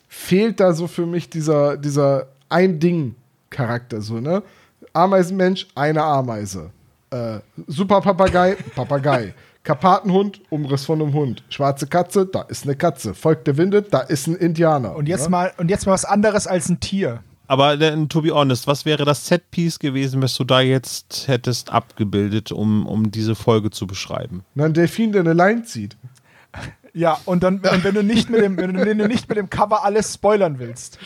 fehlt 0.07 0.59
da 0.59 0.73
so 0.73 0.87
für 0.87 1.05
mich 1.05 1.29
dieser, 1.29 1.77
dieser 1.77 2.27
Ein-Ding-Charakter, 2.49 4.01
so, 4.01 4.19
ne? 4.19 4.43
Ameisenmensch, 4.93 5.67
eine 5.75 6.03
Ameise. 6.03 6.71
Äh, 7.09 7.39
Super 7.67 8.01
Papagei, 8.01 8.55
Papagei. 8.75 9.33
Karpatenhund, 9.67 10.39
Umriss 10.49 10.85
von 10.85 11.01
einem 11.01 11.13
Hund. 11.13 11.43
Schwarze 11.49 11.87
Katze, 11.87 12.25
da 12.25 12.43
ist 12.43 12.63
eine 12.63 12.77
Katze. 12.77 13.13
Folgt 13.13 13.47
der 13.47 13.57
Winde, 13.57 13.81
da 13.81 13.99
ist 13.99 14.25
ein 14.25 14.37
Indianer. 14.37 14.95
Und 14.95 15.09
jetzt, 15.09 15.23
ne? 15.23 15.29
mal, 15.29 15.53
und 15.57 15.69
jetzt 15.69 15.85
mal 15.85 15.91
was 15.91 16.05
anderes 16.05 16.47
als 16.47 16.69
ein 16.69 16.79
Tier. 16.79 17.21
Aber 17.47 17.75
dann, 17.75 18.07
to 18.07 18.21
be 18.21 18.33
honest, 18.33 18.65
was 18.65 18.85
wäre 18.85 19.03
das 19.03 19.27
Setpiece 19.27 19.77
gewesen, 19.77 20.21
was 20.21 20.37
du 20.37 20.45
da 20.45 20.61
jetzt 20.61 21.27
hättest 21.27 21.73
abgebildet, 21.73 22.53
um, 22.53 22.87
um 22.87 23.11
diese 23.11 23.35
Folge 23.35 23.69
zu 23.69 23.87
beschreiben? 23.87 24.45
Na, 24.55 24.63
ein 24.63 24.73
Delfin, 24.73 25.11
der 25.11 25.19
eine 25.19 25.33
Line 25.33 25.63
zieht. 25.63 25.97
Ja, 26.93 27.19
und 27.25 27.43
dann, 27.43 27.55
und 27.55 27.83
wenn 27.83 27.93
du 27.93 28.03
nicht 28.03 28.29
mit 28.29 28.41
dem, 28.41 28.55
wenn 28.55 28.73
du, 28.73 28.85
wenn 28.85 28.97
du 28.97 29.07
nicht 29.09 29.27
mit 29.27 29.37
dem 29.37 29.49
Cover 29.49 29.83
alles 29.83 30.13
spoilern 30.13 30.59
willst. 30.59 30.97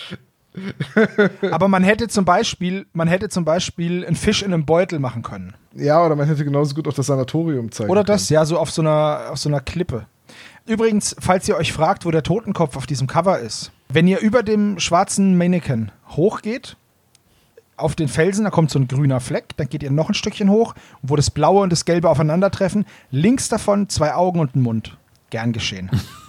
Aber 1.49 1.67
man 1.67 1.83
hätte 1.83 2.09
zum 2.09 2.25
Beispiel, 2.25 2.85
man 2.93 3.07
hätte 3.07 3.29
zum 3.29 3.43
Beispiel 3.43 4.05
einen 4.05 4.15
Fisch 4.15 4.43
in 4.43 4.53
einem 4.53 4.67
Beutel 4.67 4.99
machen 4.99 5.23
können. 5.23 5.55
Ja, 5.73 6.05
oder 6.05 6.15
man 6.15 6.27
hätte 6.27 6.43
genauso 6.43 6.75
gut 6.75 6.87
auch 6.87 6.93
das 6.93 7.05
Sanatorium 7.05 7.71
zeigen 7.71 7.89
Oder 7.89 8.03
können. 8.03 8.17
das, 8.17 8.29
ja, 8.29 8.45
so 8.45 8.57
auf 8.57 8.71
so 8.71 8.81
einer, 8.81 9.27
auf 9.31 9.37
so 9.37 9.49
einer 9.49 9.61
Klippe. 9.61 10.05
Übrigens, 10.65 11.15
falls 11.19 11.47
ihr 11.47 11.55
euch 11.55 11.73
fragt, 11.73 12.05
wo 12.05 12.11
der 12.11 12.23
Totenkopf 12.23 12.77
auf 12.77 12.85
diesem 12.85 13.07
Cover 13.07 13.39
ist, 13.39 13.71
wenn 13.89 14.07
ihr 14.07 14.19
über 14.19 14.43
dem 14.43 14.79
schwarzen 14.79 15.37
Mannequin 15.37 15.91
hochgeht, 16.09 16.77
auf 17.77 17.95
den 17.95 18.07
Felsen, 18.07 18.43
da 18.43 18.51
kommt 18.51 18.69
so 18.69 18.77
ein 18.77 18.87
grüner 18.87 19.19
Fleck, 19.19 19.57
dann 19.57 19.67
geht 19.67 19.81
ihr 19.81 19.91
noch 19.91 20.09
ein 20.09 20.13
Stückchen 20.13 20.49
hoch, 20.49 20.75
wo 21.01 21.15
das 21.15 21.31
Blaue 21.31 21.63
und 21.63 21.71
das 21.71 21.85
Gelbe 21.85 22.09
aufeinandertreffen. 22.09 22.85
Links 23.09 23.49
davon 23.49 23.89
zwei 23.89 24.13
Augen 24.13 24.39
und 24.39 24.55
ein 24.55 24.61
Mund. 24.61 24.97
Gern 25.31 25.51
geschehen. 25.51 25.89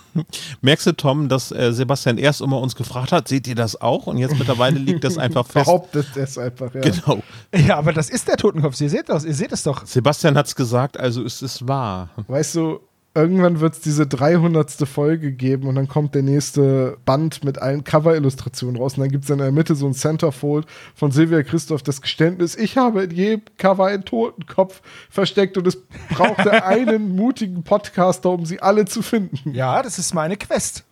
Merkst 0.61 0.87
du, 0.87 0.93
Tom, 0.93 1.29
dass 1.29 1.53
äh, 1.53 1.73
Sebastian 1.73 2.19
erst 2.19 2.41
immer 2.41 2.61
uns 2.61 2.77
gefragt 2.77 3.13
hat, 3.13 3.29
seht 3.29 3.47
ihr 3.47 3.55
das 3.55 3.81
auch? 3.81 4.07
Und 4.07 4.19
jetzt 4.19 4.39
mittlerweile 4.39 4.79
liegt 4.79 5.05
das 5.05 5.19
einfach 5.19 5.47
fest. 5.47 5.67
Behauptet 5.67 6.07
es 6.17 6.39
einfach, 6.39 6.75
ja. 6.75 6.81
Genau. 6.81 7.23
Ja, 7.55 7.79
aber 7.79 7.93
das 7.93 8.11
ist 8.11 8.29
der 8.29 8.37
Totenkopf. 8.37 8.81
Ihr 8.81 8.91
seht 8.91 9.09
das, 9.09 9.25
ihr 9.25 9.35
seht 9.35 9.53
es 9.53 9.63
doch. 9.63 9.87
Sebastian 9.87 10.37
hat 10.37 10.47
es 10.47 10.55
gesagt, 10.55 10.99
also 10.99 11.23
ist 11.23 11.43
es 11.43 11.67
wahr. 11.67 12.11
Weißt 12.29 12.57
du, 12.57 12.81
irgendwann 13.15 13.61
wird 13.61 13.75
es 13.75 13.81
diese 13.81 14.07
300. 14.07 14.71
Folge 14.89 15.33
geben 15.33 15.69
und 15.69 15.75
dann 15.75 15.89
kommt 15.89 16.15
der 16.15 16.23
nächste 16.23 16.97
Band 17.05 17.45
mit 17.45 17.59
allen 17.59 17.85
Cover-Illustrationen 17.85 18.77
raus 18.77 18.95
und 18.95 19.01
dann 19.01 19.11
gibt 19.11 19.25
es 19.25 19.31
in 19.31 19.39
der 19.39 19.53
Mitte 19.53 19.75
so 19.75 19.87
ein 19.87 19.95
Centerfold 19.95 20.67
von 20.95 21.11
Silvia 21.11 21.43
Christoph 21.43 21.83
das 21.83 22.01
Geständnis, 22.01 22.57
ich 22.57 22.79
habe 22.79 23.05
in 23.05 23.11
jedem 23.11 23.43
Cover 23.59 23.87
einen 23.87 24.05
Totenkopf 24.05 24.83
versteckt 25.11 25.57
und 25.57 25.67
es 25.67 25.79
brauchte 26.11 26.65
einen 26.65 27.15
mutigen 27.15 27.63
Podcaster, 27.63 28.31
um 28.31 28.47
sie 28.47 28.61
alle 28.61 28.85
zu 28.87 29.03
finden. 29.03 29.55
Ja, 29.55 29.83
das 29.83 29.99
ist 29.99 30.15
meine 30.15 30.37
Quest. 30.37 30.85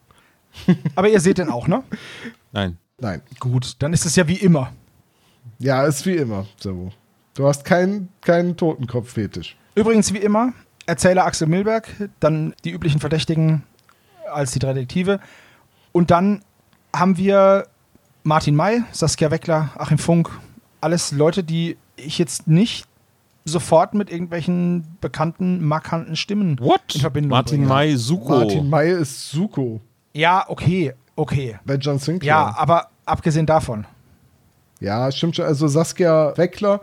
Aber 0.95 1.09
ihr 1.09 1.21
seht 1.21 1.39
den 1.39 1.49
auch, 1.49 1.69
ne? 1.69 1.83
Nein. 2.53 2.77
Nein. 2.99 3.23
Gut, 3.39 3.77
dann 3.79 3.93
ist 3.93 4.05
es 4.05 4.17
ja 4.17 4.29
wie 4.29 4.37
immer. 4.37 4.73
Ja, 5.59 5.85
ist 5.85 6.05
wie 6.07 6.17
immer 6.17 6.47
so. 6.57 6.93
Du 7.35 7.47
hast 7.47 7.65
keinen 7.65 8.09
keinen 8.21 8.57
Totenkopf-Fetisch. 8.57 9.57
Übrigens 9.75 10.13
wie 10.13 10.19
immer, 10.19 10.53
Erzähler 10.91 11.25
Axel 11.25 11.47
Milberg, 11.49 11.89
dann 12.19 12.53
die 12.65 12.71
üblichen 12.71 13.01
Verdächtigen 13.01 13.63
als 14.31 14.51
die 14.51 14.59
drei 14.59 14.73
Detektive. 14.73 15.21
Und 15.93 16.11
dann 16.11 16.43
haben 16.95 17.17
wir 17.17 17.67
Martin 18.25 18.57
May, 18.57 18.83
Saskia 18.93 19.31
Weckler, 19.31 19.71
Achim 19.79 19.99
Funk, 19.99 20.31
alles 20.81 21.13
Leute, 21.13 21.45
die 21.45 21.77
ich 21.97 22.19
jetzt 22.19 22.49
nicht 22.49 22.87
sofort 23.45 23.95
mit 23.95 24.11
irgendwelchen 24.11 24.97
bekannten, 25.01 25.65
markanten 25.65 26.17
Stimmen 26.17 26.59
What? 26.61 26.81
in 26.95 27.01
Verbindung 27.01 27.31
Martin 27.31 27.59
bringe. 27.61 27.69
May, 27.69 27.97
Suko. 27.97 28.39
Martin 28.39 28.69
May 28.69 28.93
ist 28.93 29.31
Suko 29.31 29.81
Ja, 30.13 30.45
okay, 30.49 30.95
okay. 31.17 31.59
bei 31.65 31.75
John 31.77 31.99
Sinclair. 31.99 32.29
Ja, 32.29 32.55
aber 32.57 32.89
abgesehen 33.07 33.47
davon. 33.47 33.87
Ja, 34.81 35.11
stimmt 35.13 35.37
schon. 35.37 35.45
Also 35.45 35.69
Saskia 35.69 36.37
Weckler 36.37 36.81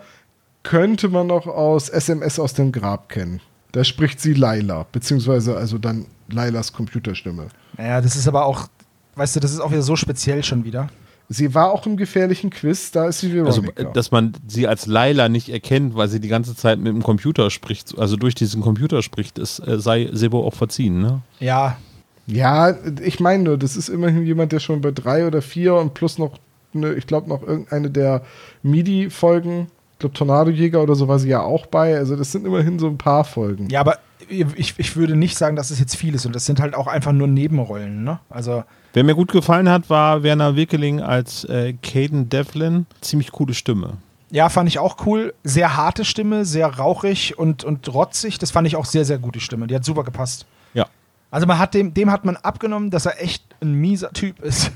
könnte 0.64 1.10
man 1.10 1.28
noch 1.28 1.48
aus 1.48 1.90
SMS 1.90 2.40
aus 2.40 2.54
dem 2.54 2.72
Grab 2.72 3.10
kennen. 3.10 3.42
Da 3.78 3.84
spricht 3.84 4.20
sie 4.20 4.34
Laila, 4.34 4.88
beziehungsweise 4.92 5.56
also 5.56 5.78
dann 5.78 6.08
Lailas 6.32 6.74
Computerstimme. 6.74 7.50
Naja, 7.78 8.02
das 8.02 8.16
ist 8.16 8.28
aber 8.28 8.48
auch, 8.48 8.70
weißt 9.14 9.36
du, 9.36 9.40
das 9.40 9.52
ist 9.52 9.60
auch 9.60 9.70
wieder 9.70 9.84
so 9.84 9.96
speziell 9.96 10.44
schon 10.44 10.66
wieder. 10.66 10.90
Sie 11.30 11.54
war 11.54 11.72
auch 11.72 11.86
im 11.86 11.96
gefährlichen 11.96 12.50
Quiz, 12.50 12.90
da 12.90 13.08
ist 13.08 13.20
sie 13.20 13.40
Also, 13.40 13.62
Veronica. 13.62 13.84
äh, 13.84 13.94
dass 13.94 14.10
man 14.10 14.34
sie 14.48 14.66
als 14.66 14.88
Laila 14.88 15.30
nicht 15.30 15.50
erkennt, 15.50 15.96
weil 15.96 16.08
sie 16.08 16.20
die 16.20 16.28
ganze 16.28 16.56
Zeit 16.56 16.80
mit 16.80 16.88
dem 16.88 17.04
Computer 17.04 17.52
spricht, 17.52 17.96
also 18.00 18.16
durch 18.16 18.34
diesen 18.34 18.64
Computer 18.64 19.04
spricht, 19.04 19.38
ist, 19.38 19.60
äh, 19.60 19.80
sei 19.80 20.10
Sebo 20.12 20.44
auch 20.44 20.56
verziehen, 20.56 21.00
ne? 21.00 21.22
Ja, 21.40 21.78
ja, 22.26 22.76
ich 23.04 23.20
meine 23.20 23.44
nur, 23.44 23.58
das 23.60 23.78
ist 23.78 23.90
immerhin 23.90 24.26
jemand, 24.26 24.54
der 24.54 24.60
schon 24.60 24.82
bei 24.82 24.90
drei 24.90 25.28
oder 25.28 25.44
vier 25.44 25.76
und 25.76 25.94
plus 25.94 26.18
noch, 26.18 26.40
eine, 26.74 26.96
ich 26.96 27.06
glaube 27.06 27.30
noch 27.30 27.44
irgendeine 27.44 27.92
der 27.92 28.24
MIDI-Folgen, 28.64 29.68
ich 29.98 30.00
glaube 30.00 30.14
Tornadojäger 30.14 30.84
oder 30.84 30.94
so 30.94 31.08
war 31.08 31.18
sie 31.18 31.30
ja 31.30 31.42
auch 31.42 31.66
bei. 31.66 31.98
Also 31.98 32.16
das 32.16 32.32
sind 32.32 32.46
immerhin 32.46 32.78
so 32.78 32.86
ein 32.86 33.00
paar 33.00 33.24
Folgen. 33.24 33.68
Ja, 33.72 33.80
aber 33.80 33.98
ich, 34.30 34.76
ich 34.78 34.96
würde 34.96 35.16
nicht 35.16 35.36
sagen, 35.36 35.56
dass 35.56 35.72
es 35.72 35.80
jetzt 35.80 35.96
viel 35.96 36.14
ist 36.14 36.28
und 36.28 36.36
das 36.36 36.46
sind 36.46 36.60
halt 36.60 36.76
auch 36.76 36.86
einfach 36.86 37.14
nur 37.14 37.28
Nebenrollen, 37.28 38.04
ne? 38.04 38.20
Also, 38.30 38.64
Wer 38.94 39.04
mir 39.04 39.16
gut 39.16 39.32
gefallen 39.32 39.68
hat, 39.70 39.90
war 39.90 40.22
Werner 40.22 40.56
Wickeling 40.56 41.02
als 41.02 41.46
äh, 41.46 41.74
Caden 41.82 42.30
Devlin. 42.30 42.86
Ziemlich 43.02 43.32
coole 43.32 43.56
Stimme. 43.56 43.94
ja, 44.30 44.50
fand 44.50 44.70
ich 44.70 44.78
auch 44.78 45.06
cool. 45.08 45.34
Sehr 45.44 45.76
harte 45.78 46.06
Stimme, 46.06 46.46
sehr 46.46 46.68
rauchig 46.68 47.38
und, 47.40 47.64
und 47.64 47.92
rotzig. 47.92 48.38
Das 48.38 48.52
fand 48.52 48.68
ich 48.68 48.76
auch 48.76 48.86
sehr, 48.86 49.04
sehr 49.04 49.18
gute 49.18 49.40
Stimme. 49.40 49.66
Die 49.66 49.74
hat 49.74 49.84
super 49.84 50.04
gepasst. 50.04 50.46
Ja. 50.76 50.86
Also 51.32 51.48
man 51.48 51.58
hat 51.58 51.74
dem, 51.74 51.94
dem 51.96 52.12
hat 52.12 52.24
man 52.24 52.38
abgenommen, 52.38 52.92
dass 52.92 53.08
er 53.08 53.20
echt 53.22 53.44
ein 53.62 53.74
mieser 53.74 54.12
Typ 54.14 54.40
ist. 54.42 54.72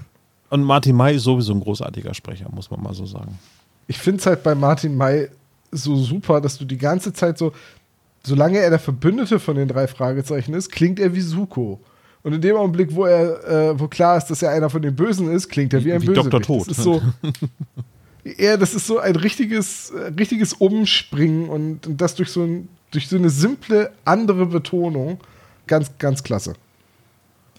Und 0.50 0.64
Martin 0.64 0.96
May 0.96 1.16
ist 1.16 1.24
sowieso 1.24 1.54
ein 1.54 1.62
großartiger 1.62 2.14
Sprecher, 2.14 2.48
muss 2.52 2.72
man 2.72 2.82
mal 2.82 2.94
so 2.94 3.06
sagen. 3.06 3.38
Ich 3.88 3.98
finde 3.98 4.20
es 4.20 4.26
halt 4.26 4.44
bei 4.44 4.56
Martin 4.56 4.96
May 4.96 5.30
so 5.72 5.96
super, 5.96 6.41
dass 6.41 6.58
du 6.58 6.65
die 6.65 6.78
ganze 6.78 7.13
Zeit 7.13 7.38
so, 7.38 7.54
solange 8.24 8.60
er 8.60 8.70
der 8.70 8.80
Verbündete 8.80 9.39
von 9.39 9.56
den 9.56 9.67
drei 9.67 9.88
Fragezeichen 9.88 10.54
ist, 10.54 10.72
klingt 10.72 11.00
er 11.00 11.13
wie 11.13 11.22
Suko. 11.22 11.80
Und 12.24 12.34
in 12.34 12.41
dem 12.41 12.56
Augenblick, 12.56 12.94
wo 12.94 13.06
er, 13.06 13.72
äh, 13.72 13.80
wo 13.80 13.88
klar 13.88 14.17
ist, 14.17 14.28
dass 14.28 14.41
er 14.41 14.52
einer 14.52 14.70
von 14.70 14.82
den 14.82 14.96
Bösen 14.96 15.32
ist, 15.32 15.50
klingt 15.50 15.74
er 15.74 15.84
wie, 15.84 15.91
ein 15.91 16.02
wie 16.02 16.08
Bösewicht. 16.08 16.34
Dr. 16.34 16.41
Tod. 16.41 16.70
Das 16.70 16.78
ist 16.78 16.84
so, 16.84 17.02
ja, 18.38 18.58
das 18.58 18.76
ist 18.76 18.86
so 18.86 19.00
ein 19.00 19.15
richtiges, 19.15 19.91
richtiges 20.17 20.54
Umspringen 20.54 21.50
und, 21.50 21.88
und 21.88 22.00
das 22.00 22.15
durch 22.15 22.30
so, 22.30 22.44
ein, 22.44 22.70
durch 22.91 23.08
so 23.08 23.15
eine 23.15 23.30
simple 23.30 23.91
andere 24.06 24.46
Betonung. 24.46 25.20
Ganz, 25.65 25.91
ganz 25.98 26.22
klasse. 26.22 26.54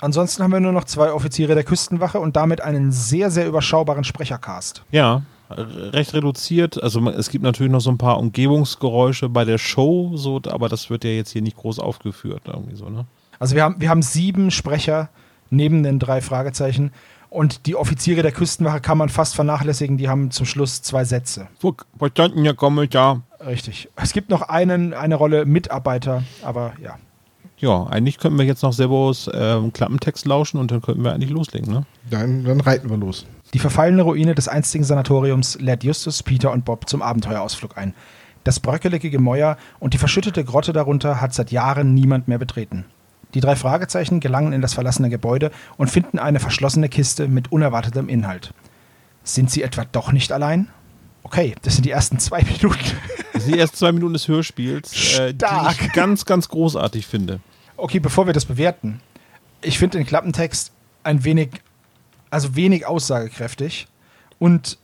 Ansonsten 0.00 0.42
haben 0.42 0.52
wir 0.52 0.60
nur 0.60 0.72
noch 0.72 0.84
zwei 0.84 1.12
Offiziere 1.12 1.54
der 1.54 1.64
Küstenwache 1.64 2.20
und 2.20 2.36
damit 2.36 2.60
einen 2.60 2.92
sehr, 2.92 3.30
sehr 3.30 3.46
überschaubaren 3.46 4.04
Sprechercast. 4.04 4.82
Ja, 4.90 5.22
recht 5.58 6.14
reduziert. 6.14 6.82
Also 6.82 7.08
es 7.10 7.30
gibt 7.30 7.44
natürlich 7.44 7.72
noch 7.72 7.80
so 7.80 7.90
ein 7.90 7.98
paar 7.98 8.18
Umgebungsgeräusche 8.18 9.28
bei 9.28 9.44
der 9.44 9.58
Show, 9.58 10.12
so, 10.16 10.40
aber 10.48 10.68
das 10.68 10.90
wird 10.90 11.04
ja 11.04 11.10
jetzt 11.10 11.30
hier 11.30 11.42
nicht 11.42 11.56
groß 11.56 11.78
aufgeführt. 11.78 12.42
Irgendwie 12.46 12.76
so, 12.76 12.88
ne? 12.88 13.06
Also 13.38 13.54
wir 13.56 13.64
haben, 13.64 13.76
wir 13.80 13.88
haben 13.88 14.02
sieben 14.02 14.50
Sprecher 14.50 15.08
neben 15.50 15.82
den 15.82 15.98
drei 15.98 16.20
Fragezeichen. 16.20 16.92
Und 17.28 17.66
die 17.66 17.76
Offiziere 17.76 18.20
der 18.20 18.32
Küstenwache 18.32 18.80
kann 18.80 18.98
man 18.98 19.08
fast 19.08 19.34
vernachlässigen, 19.34 19.96
die 19.96 20.08
haben 20.08 20.30
zum 20.30 20.44
Schluss 20.44 20.82
zwei 20.82 21.04
Sätze. 21.04 21.48
Verstanden, 21.96 22.44
ja, 22.44 22.52
kommelt, 22.52 22.92
ja. 22.92 23.22
Richtig. 23.44 23.88
Es 23.96 24.12
gibt 24.12 24.28
noch 24.28 24.42
einen, 24.42 24.92
eine 24.92 25.14
Rolle 25.14 25.46
Mitarbeiter, 25.46 26.24
aber 26.42 26.74
ja. 26.82 26.98
Ja, 27.56 27.84
eigentlich 27.84 28.18
könnten 28.18 28.38
wir 28.38 28.44
jetzt 28.44 28.62
noch 28.62 28.72
Servos 28.72 29.28
äh, 29.28 29.60
Klappentext 29.72 30.26
lauschen 30.26 30.58
und 30.58 30.70
dann 30.70 30.82
könnten 30.82 31.04
wir 31.04 31.12
eigentlich 31.14 31.30
loslegen, 31.30 31.72
ne? 31.72 31.86
Dann, 32.10 32.44
dann 32.44 32.60
reiten 32.60 32.90
wir 32.90 32.96
los. 32.96 33.24
Die 33.54 33.58
verfallene 33.58 34.02
Ruine 34.02 34.34
des 34.34 34.48
einstigen 34.48 34.84
Sanatoriums 34.84 35.58
lädt 35.60 35.84
Justus, 35.84 36.22
Peter 36.22 36.52
und 36.52 36.64
Bob 36.64 36.88
zum 36.88 37.02
Abenteuerausflug 37.02 37.76
ein. 37.76 37.94
Das 38.44 38.60
bröckelige 38.60 39.10
Gemäuer 39.10 39.56
und 39.78 39.94
die 39.94 39.98
verschüttete 39.98 40.42
Grotte 40.44 40.72
darunter 40.72 41.20
hat 41.20 41.34
seit 41.34 41.52
Jahren 41.52 41.94
niemand 41.94 42.28
mehr 42.28 42.38
betreten. 42.38 42.86
Die 43.34 43.40
drei 43.40 43.54
Fragezeichen 43.56 44.20
gelangen 44.20 44.52
in 44.52 44.62
das 44.62 44.74
verlassene 44.74 45.10
Gebäude 45.10 45.50
und 45.76 45.90
finden 45.90 46.18
eine 46.18 46.40
verschlossene 46.40 46.88
Kiste 46.88 47.28
mit 47.28 47.52
unerwartetem 47.52 48.08
Inhalt. 48.08 48.52
Sind 49.22 49.50
sie 49.50 49.62
etwa 49.62 49.84
doch 49.84 50.12
nicht 50.12 50.32
allein? 50.32 50.68
Okay, 51.22 51.54
das 51.62 51.74
sind 51.74 51.84
die 51.84 51.90
ersten 51.90 52.18
zwei 52.18 52.42
Minuten. 52.42 52.96
Das 53.32 53.44
sind 53.44 53.54
die 53.54 53.60
ersten 53.60 53.76
zwei 53.76 53.92
Minuten 53.92 54.14
des 54.14 54.28
Hörspiels, 54.28 55.18
äh, 55.18 55.34
die 55.34 55.44
ich 55.70 55.92
ganz, 55.92 56.24
ganz 56.24 56.48
großartig 56.48 57.06
finde. 57.06 57.40
Okay, 57.76 58.00
bevor 58.00 58.26
wir 58.26 58.32
das 58.32 58.44
bewerten. 58.44 59.00
Ich 59.62 59.78
finde 59.78 59.98
den 59.98 60.06
Klappentext 60.06 60.72
ein 61.04 61.24
wenig, 61.24 61.50
also 62.32 62.56
wenig 62.56 62.86
aussagekräftig. 62.86 63.86
Und 64.38 64.78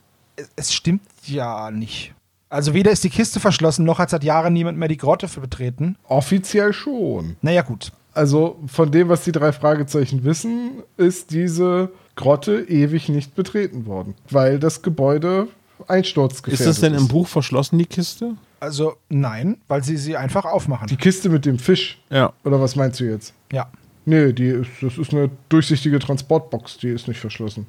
es- 0.56 0.72
stimmt 0.72 1.02
ja 1.24 1.70
nicht. 1.70 2.14
Also 2.50 2.72
weder 2.74 2.90
ist 2.92 3.02
die 3.04 3.11
Kiste 3.11 3.40
verschlossen, 3.40 3.84
noch 3.84 3.98
hat 3.98 4.11
seit 4.11 4.24
Jahren 4.24 4.52
niemand 4.52 4.78
mehr 4.78 4.88
die 4.88 4.96
Grotte 4.96 5.28
für 5.28 5.40
betreten. 5.40 5.96
Offiziell 6.04 6.72
schon. 6.72 7.37
Naja, 7.42 7.62
gut. 7.62 7.92
Also 8.14 8.58
von 8.66 8.90
dem, 8.90 9.08
was 9.08 9.22
die 9.24 9.32
drei 9.32 9.52
Fragezeichen 9.52 10.24
wissen, 10.24 10.82
ist 10.96 11.30
diese 11.30 11.90
Grotte 12.16 12.62
ewig 12.68 13.08
nicht 13.08 13.34
betreten 13.34 13.87
worden, 13.87 14.14
weil 14.30 14.58
das 14.58 14.82
Gebäude 14.82 15.48
einsturzgefährdet 15.87 16.61
Ist 16.61 16.66
das 16.66 16.80
denn 16.80 16.94
im 16.94 17.06
Buch 17.08 17.28
verschlossen, 17.28 17.78
die 17.78 17.87
Kiste? 17.87 18.34
Also 18.61 18.96
nein, 19.08 19.58
weil 19.68 19.84
sie 19.84 19.96
sie 19.96 20.16
einfach 20.16 20.44
aufmachen. 20.44 20.88
Die 20.88 20.96
Kiste 20.96 21.28
mit 21.28 21.44
dem 21.44 21.58
Fisch. 21.61 22.00
Ja. 22.11 22.32
Oder 22.44 22.61
was 22.61 22.74
meinst 22.76 22.98
du 23.00 23.04
jetzt? 23.04 23.34
ja. 23.52 23.70
Nee, 24.09 24.33
die 24.33 24.47
ist, 24.47 24.71
das 24.81 24.97
ist 24.97 25.12
eine 25.12 25.29
durchsichtige 25.51 25.99
Transportbox, 25.99 26.79
die 26.79 26.88
ist 26.88 27.09
nicht 27.09 27.21
verschlossen. 27.21 27.66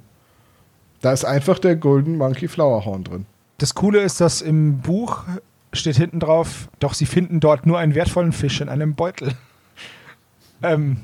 Da 1.02 1.12
ist 1.12 1.25
einfach 1.25 1.60
der 1.60 1.75
Golden 1.75 2.17
Monkey 2.17 2.47
Flowerhorn 2.47 3.04
drin. 3.04 3.25
Das 3.58 3.75
Coole 3.75 3.99
ist, 3.99 4.21
dass 4.21 4.41
im 4.41 4.78
Buch 4.78 5.25
steht 5.73 5.97
hinten 5.97 6.21
drauf, 6.21 6.69
doch 6.80 6.93
sie 6.93 7.06
finden 7.06 7.41
dort 7.41 7.65
nur 7.65 7.78
einen 7.78 7.93
wertvollen 7.93 8.32
Fisch 8.32 8.62
in 8.62 8.69
einem 8.69 8.95
Beutel. 8.95 9.34
ähm, 10.63 11.02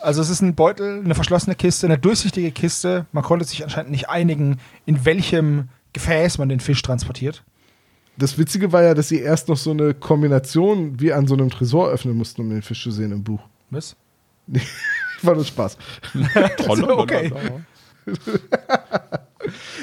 also 0.00 0.20
es 0.20 0.30
ist 0.30 0.42
ein 0.42 0.56
Beutel, 0.56 0.98
eine 0.98 1.14
verschlossene 1.14 1.54
Kiste, 1.54 1.86
eine 1.86 1.98
durchsichtige 1.98 2.50
Kiste. 2.50 3.06
Man 3.12 3.22
konnte 3.22 3.44
sich 3.44 3.62
anscheinend 3.62 3.92
nicht 3.92 4.08
einigen, 4.08 4.58
in 4.84 5.04
welchem 5.04 5.68
Gefäß 5.92 6.38
man 6.38 6.48
den 6.48 6.58
Fisch 6.58 6.82
transportiert. 6.82 7.44
Das 8.16 8.36
Witzige 8.36 8.72
war 8.72 8.82
ja, 8.82 8.94
dass 8.94 9.10
sie 9.10 9.20
erst 9.20 9.48
noch 9.48 9.56
so 9.56 9.70
eine 9.70 9.94
Kombination 9.94 10.98
wie 10.98 11.12
an 11.12 11.28
so 11.28 11.34
einem 11.34 11.50
Tresor 11.50 11.88
öffnen 11.88 12.16
mussten, 12.16 12.40
um 12.40 12.50
den 12.50 12.62
Fisch 12.62 12.82
zu 12.82 12.90
sehen 12.90 13.12
im 13.12 13.22
Buch. 13.22 13.42
Was? 13.70 13.94
War 15.22 15.34
nur 15.34 15.44
Spaß. 15.44 15.76
okay. 16.68 17.32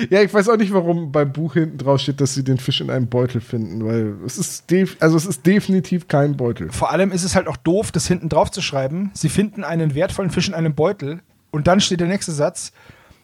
Ja, 0.10 0.22
ich 0.22 0.34
weiß 0.34 0.50
auch 0.50 0.58
nicht, 0.58 0.74
warum 0.74 1.12
beim 1.12 1.32
Buch 1.32 1.54
hinten 1.54 1.78
drauf 1.78 2.02
steht, 2.02 2.22
dass 2.22 2.34
sie 2.34 2.44
den 2.44 2.58
Fisch 2.58 2.82
in 2.82 2.90
einem 2.90 3.08
Beutel 3.08 3.42
finden, 3.42 3.86
weil 3.86 4.16
es 4.26 4.38
ist, 4.38 4.66
also 5.00 5.18
es 5.18 5.26
ist 5.26 5.46
definitiv 5.46 6.08
kein 6.08 6.38
Beutel. 6.38 6.72
Vor 6.72 6.92
allem 6.92 7.12
ist 7.12 7.24
es 7.24 7.36
halt 7.36 7.48
auch 7.48 7.58
doof, 7.58 7.92
das 7.92 8.08
hinten 8.08 8.30
drauf 8.30 8.52
zu 8.52 8.62
schreiben. 8.62 9.12
Sie 9.14 9.30
finden 9.30 9.64
einen 9.64 9.96
wertvollen 9.96 10.32
Fisch 10.32 10.48
in 10.48 10.54
einem 10.54 10.76
Beutel 10.76 11.22
und 11.52 11.68
dann 11.68 11.80
steht 11.80 12.00
der 12.00 12.08
nächste 12.08 12.32
Satz 12.32 12.72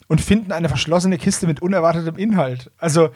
und 0.07 0.21
finden 0.21 0.51
eine 0.51 0.69
verschlossene 0.69 1.17
Kiste 1.17 1.47
mit 1.47 1.61
unerwartetem 1.61 2.17
Inhalt. 2.17 2.71
Also 2.77 3.09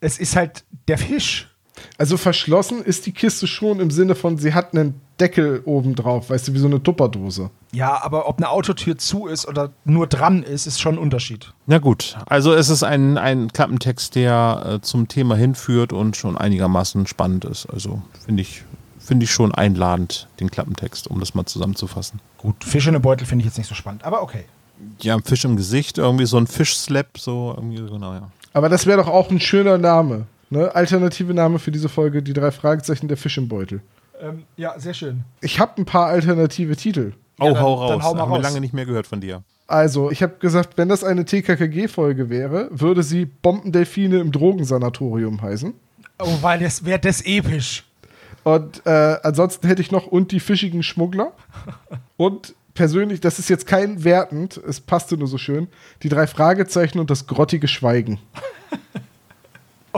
es 0.00 0.18
ist 0.18 0.36
halt 0.36 0.64
der 0.86 0.98
Fisch. 0.98 1.54
Also 1.96 2.16
verschlossen 2.16 2.82
ist 2.82 3.06
die 3.06 3.12
Kiste 3.12 3.46
schon 3.46 3.80
im 3.80 3.90
Sinne 3.90 4.14
von, 4.14 4.38
sie 4.38 4.54
hat 4.54 4.74
einen 4.74 5.00
Deckel 5.20 5.62
oben 5.64 5.94
drauf, 5.94 6.30
weißt 6.30 6.48
du, 6.48 6.54
wie 6.54 6.58
so 6.58 6.66
eine 6.66 6.82
Tupperdose. 6.82 7.50
Ja, 7.72 8.02
aber 8.02 8.28
ob 8.28 8.38
eine 8.38 8.48
Autotür 8.50 8.96
zu 8.98 9.26
ist 9.26 9.46
oder 9.46 9.70
nur 9.84 10.06
dran 10.06 10.42
ist, 10.42 10.66
ist 10.66 10.80
schon 10.80 10.94
ein 10.94 10.98
Unterschied. 10.98 11.52
Na 11.66 11.78
gut, 11.78 12.16
also 12.26 12.54
es 12.54 12.68
ist 12.68 12.82
ein, 12.82 13.18
ein 13.18 13.52
Klappentext, 13.52 14.14
der 14.14 14.62
äh, 14.64 14.80
zum 14.80 15.08
Thema 15.08 15.36
hinführt 15.36 15.92
und 15.92 16.16
schon 16.16 16.36
einigermaßen 16.38 17.06
spannend 17.06 17.44
ist. 17.44 17.66
Also 17.66 18.00
finde 18.24 18.42
ich, 18.42 18.62
finde 18.98 19.24
ich 19.24 19.32
schon 19.32 19.54
einladend, 19.54 20.28
den 20.40 20.50
Klappentext, 20.50 21.08
um 21.08 21.20
das 21.20 21.34
mal 21.34 21.46
zusammenzufassen. 21.46 22.20
Gut, 22.38 22.62
Fisch 22.64 22.86
in 22.86 22.94
einem 22.94 23.02
Beutel 23.02 23.26
finde 23.26 23.42
ich 23.42 23.46
jetzt 23.46 23.58
nicht 23.58 23.68
so 23.68 23.74
spannend, 23.74 24.04
aber 24.04 24.22
okay. 24.22 24.44
Ja, 25.00 25.16
ein 25.16 25.24
Fisch 25.24 25.44
im 25.44 25.56
Gesicht, 25.56 25.98
irgendwie 25.98 26.26
so 26.26 26.36
ein 26.36 26.46
Fischslap, 26.46 27.18
so 27.18 27.52
irgendwie, 27.56 27.78
so, 27.78 27.92
genau, 27.92 28.14
ja. 28.14 28.30
Aber 28.52 28.68
das 28.68 28.86
wäre 28.86 29.02
doch 29.02 29.08
auch 29.08 29.30
ein 29.30 29.40
schöner 29.40 29.76
Name. 29.76 30.26
Ne? 30.50 30.74
Alternative 30.74 31.34
Name 31.34 31.58
für 31.58 31.70
diese 31.70 31.88
Folge, 31.88 32.22
die 32.22 32.32
drei 32.32 32.50
Fragezeichen, 32.50 33.08
der 33.08 33.16
Fisch 33.16 33.38
im 33.38 33.48
Beutel. 33.48 33.80
Ähm, 34.20 34.44
ja, 34.56 34.78
sehr 34.78 34.94
schön. 34.94 35.24
Ich 35.40 35.60
habe 35.60 35.72
ein 35.80 35.84
paar 35.84 36.06
alternative 36.06 36.76
Titel. 36.76 37.12
Oh, 37.38 37.44
dann- 37.44 37.60
hau 37.60 37.74
raus. 37.74 37.90
dann 37.90 38.02
hau 38.02 38.14
mal 38.14 38.22
Haben 38.22 38.32
wir 38.32 38.40
lange 38.40 38.60
nicht 38.60 38.74
mehr 38.74 38.86
gehört 38.86 39.06
von 39.06 39.20
dir. 39.20 39.42
Also, 39.66 40.10
ich 40.10 40.22
habe 40.22 40.36
gesagt, 40.40 40.78
wenn 40.78 40.88
das 40.88 41.04
eine 41.04 41.26
TKKG-Folge 41.26 42.30
wäre, 42.30 42.68
würde 42.70 43.02
sie 43.02 43.26
Bombendelfine 43.26 44.18
im 44.18 44.32
Drogensanatorium 44.32 45.42
heißen. 45.42 45.74
Oh, 46.20 46.38
weil 46.40 46.58
das 46.60 46.84
wäre 46.86 46.98
das 46.98 47.20
episch. 47.20 47.84
Und 48.44 48.84
äh, 48.86 49.18
ansonsten 49.22 49.66
hätte 49.66 49.82
ich 49.82 49.90
noch 49.90 50.06
und 50.06 50.32
die 50.32 50.40
fischigen 50.40 50.82
Schmuggler. 50.82 51.32
Und 52.16 52.54
persönlich, 52.72 53.20
das 53.20 53.38
ist 53.38 53.50
jetzt 53.50 53.66
kein 53.66 54.04
wertend, 54.04 54.56
es 54.56 54.80
passte 54.80 55.18
nur 55.18 55.28
so 55.28 55.36
schön, 55.36 55.68
die 56.02 56.08
drei 56.08 56.26
Fragezeichen 56.26 56.98
und 56.98 57.10
das 57.10 57.26
grottige 57.26 57.68
Schweigen. 57.68 58.18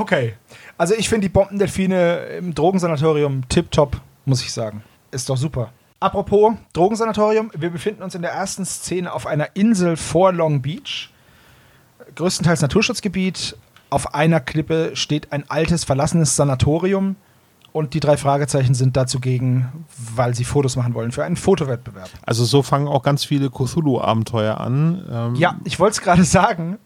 Okay. 0.00 0.32
Also 0.78 0.94
ich 0.94 1.10
finde 1.10 1.26
die 1.26 1.32
Bombendelfine 1.32 2.20
im 2.38 2.54
Drogensanatorium 2.54 3.46
tipptopp, 3.50 4.00
muss 4.24 4.40
ich 4.40 4.50
sagen. 4.50 4.82
Ist 5.10 5.28
doch 5.28 5.36
super. 5.36 5.72
Apropos 6.00 6.54
Drogensanatorium, 6.72 7.50
wir 7.54 7.68
befinden 7.68 8.02
uns 8.02 8.14
in 8.14 8.22
der 8.22 8.30
ersten 8.32 8.64
Szene 8.64 9.12
auf 9.12 9.26
einer 9.26 9.54
Insel 9.54 9.98
vor 9.98 10.32
Long 10.32 10.62
Beach. 10.62 11.10
Größtenteils 12.14 12.62
Naturschutzgebiet. 12.62 13.58
Auf 13.90 14.14
einer 14.14 14.40
Klippe 14.40 14.92
steht 14.94 15.32
ein 15.32 15.44
altes, 15.50 15.84
verlassenes 15.84 16.34
Sanatorium. 16.34 17.16
Und 17.72 17.92
die 17.92 18.00
drei 18.00 18.16
Fragezeichen 18.16 18.72
sind 18.72 18.96
dazu 18.96 19.20
gegen, 19.20 19.84
weil 20.14 20.34
sie 20.34 20.44
Fotos 20.44 20.76
machen 20.76 20.94
wollen 20.94 21.12
für 21.12 21.24
einen 21.24 21.36
Fotowettbewerb. 21.36 22.08
Also 22.24 22.46
so 22.46 22.62
fangen 22.62 22.88
auch 22.88 23.02
ganz 23.02 23.24
viele 23.24 23.50
Cthulhu-Abenteuer 23.50 24.58
an. 24.58 25.06
Ähm, 25.12 25.34
Ja, 25.34 25.56
ich 25.64 25.78
wollte 25.78 25.92
es 25.92 26.00
gerade 26.00 26.24
sagen. 26.24 26.78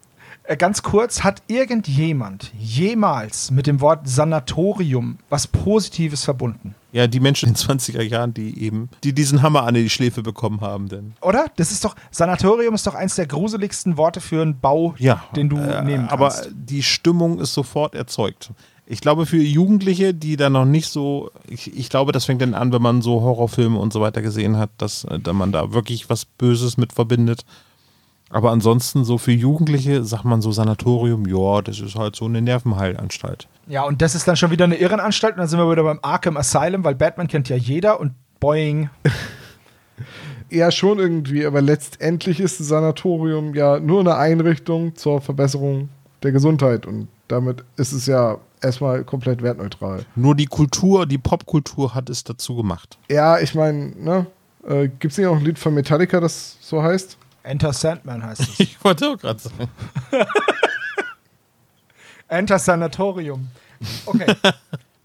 Äh, 0.45 0.57
Ganz 0.57 0.83
kurz, 0.83 1.25
hat 1.25 1.43
irgendjemand 1.47 2.53
jemals 2.59 3.51
mit 3.51 3.67
dem 3.67 3.81
Wort 3.81 4.07
Sanatorium 4.07 5.19
was 5.31 5.47
Positives 5.47 6.25
verbunden? 6.25 6.75
Ja, 6.93 7.07
die 7.09 7.19
Menschen 7.19 7.49
in 7.49 7.55
den 7.55 7.79
20er 7.81 8.03
Jahren, 8.03 8.35
die 8.35 8.63
eben, 8.63 8.89
die 9.03 9.13
diesen 9.13 9.43
Hammer 9.43 9.65
an 9.65 9.75
die 9.75 9.91
Schläfe 9.91 10.23
bekommen 10.23 10.61
haben, 10.61 10.89
denn. 10.89 11.15
Oder? 11.23 11.47
Das 11.57 11.73
ist 11.73 11.85
doch, 11.85 11.97
Sanatorium 12.11 12.75
ist 12.75 12.87
doch 12.87 12.95
eins 12.95 13.17
der 13.17 13.27
gruseligsten 13.27 13.97
Worte 13.97 14.21
für 14.21 14.43
einen 14.43 14.61
Bau, 14.61 14.95
Ja, 14.99 15.25
den 15.35 15.49
du 15.49 15.57
äh, 15.57 15.83
nehmen 15.83 16.07
kannst. 16.09 16.13
Aber 16.13 16.33
die 16.53 16.83
Stimmung 16.83 17.41
ist 17.41 17.53
sofort 17.53 17.95
erzeugt. 17.95 18.51
Ich 18.87 19.01
glaube, 19.01 19.25
für 19.25 19.39
Jugendliche, 19.39 20.13
die 20.13 20.37
da 20.37 20.51
noch 20.51 20.67
nicht 20.67 20.89
so, 20.89 21.31
ich, 21.49 21.75
ich 21.77 21.89
glaube, 21.89 22.13
das 22.13 22.27
fängt 22.27 22.43
dann 22.43 22.55
an, 22.55 22.71
wenn 22.71 22.83
man 22.83 23.01
so 23.01 23.23
Horrorfilme 23.23 23.79
und 23.79 23.95
so 23.95 24.01
weiter 24.03 24.21
gesehen 24.21 24.59
hat, 24.59 24.71
dass, 24.77 25.05
äh, 25.05 25.19
dass 25.19 25.35
man 25.35 25.53
da 25.53 25.73
wirklich 25.73 26.11
was 26.11 26.27
Böses 26.27 26.77
mit 26.77 26.93
verbindet. 26.93 27.45
Aber 28.35 28.51
ansonsten, 28.51 29.05
so 29.05 29.17
für 29.17 29.31
Jugendliche, 29.31 30.03
sagt 30.03 30.25
man 30.25 30.43
so 30.43 30.51
Sanatorium, 30.51 31.25
ja, 31.25 31.63
das 31.63 31.79
ist 31.79 31.95
halt 31.95 32.17
so 32.17 32.25
eine 32.25 32.43
Nervenheilanstalt. 32.43 33.47
ja, 33.69 33.85
und 33.85 34.03
das 34.03 34.17
ist 34.17 34.27
dann 34.27 34.35
schon 34.35 34.51
wieder 34.51 34.65
eine 34.65 34.75
Irrenanstalt 34.75 35.35
und 35.35 35.39
dann 35.39 35.47
sind 35.47 35.61
wir 35.61 35.71
wieder 35.71 35.85
beim 35.85 36.01
Arkham 36.03 36.37
Asylum, 36.37 36.83
weil 36.83 36.97
Batman 36.97 37.29
kennt 37.29 37.49
ja 37.49 37.55
jeder 37.55 38.01
und 38.01 38.13
boing. 38.41 38.91
Ja, 40.51 40.71
schon 40.71 40.99
irgendwie, 40.99 41.47
aber 41.47 41.61
letztendlich 41.63 42.39
ist 42.39 42.61
das 42.61 42.69
Sanatorium 42.69 43.55
ja 43.55 43.81
nur 43.81 44.01
eine 44.01 44.17
Einrichtung 44.17 44.95
zur 44.95 45.21
Verbesserung 45.21 45.89
der 46.23 46.31
Gesundheit 46.33 46.87
und 46.87 47.09
damit 47.27 47.65
ist 47.77 47.93
es 47.93 48.07
ja 48.07 48.39
erstmal 48.61 49.03
komplett 49.05 49.43
wertneutral. 49.43 50.05
Nur 50.15 50.37
die 50.37 50.47
Kultur, 50.47 51.07
die 51.07 51.19
Popkultur 51.19 51.95
hat 51.95 52.09
es 52.09 52.23
dazu 52.23 52.55
gemacht. 52.55 52.99
Ja, 53.11 53.39
ich 53.41 53.55
meine, 53.55 53.95
ne? 53.97 54.27
Äh, 54.69 54.89
Gibt 54.89 55.13
es 55.13 55.19
nicht 55.19 55.27
auch 55.27 55.37
ein 55.37 55.45
Lied 55.45 55.59
von 55.59 55.75
Metallica, 55.75 56.21
das 56.21 56.57
so 56.61 56.83
heißt? 56.83 57.19
Enter 57.45 57.73
Sandman 57.73 58.25
heißt 58.25 58.41
es. 58.41 58.59
Ich 58.61 58.83
wollte 58.83 59.09
auch 59.11 59.19
gerade 59.19 59.39
sagen. 59.39 59.69
Enter 62.29 62.59
Sanatorium. 62.59 63.49
Okay. 64.07 64.27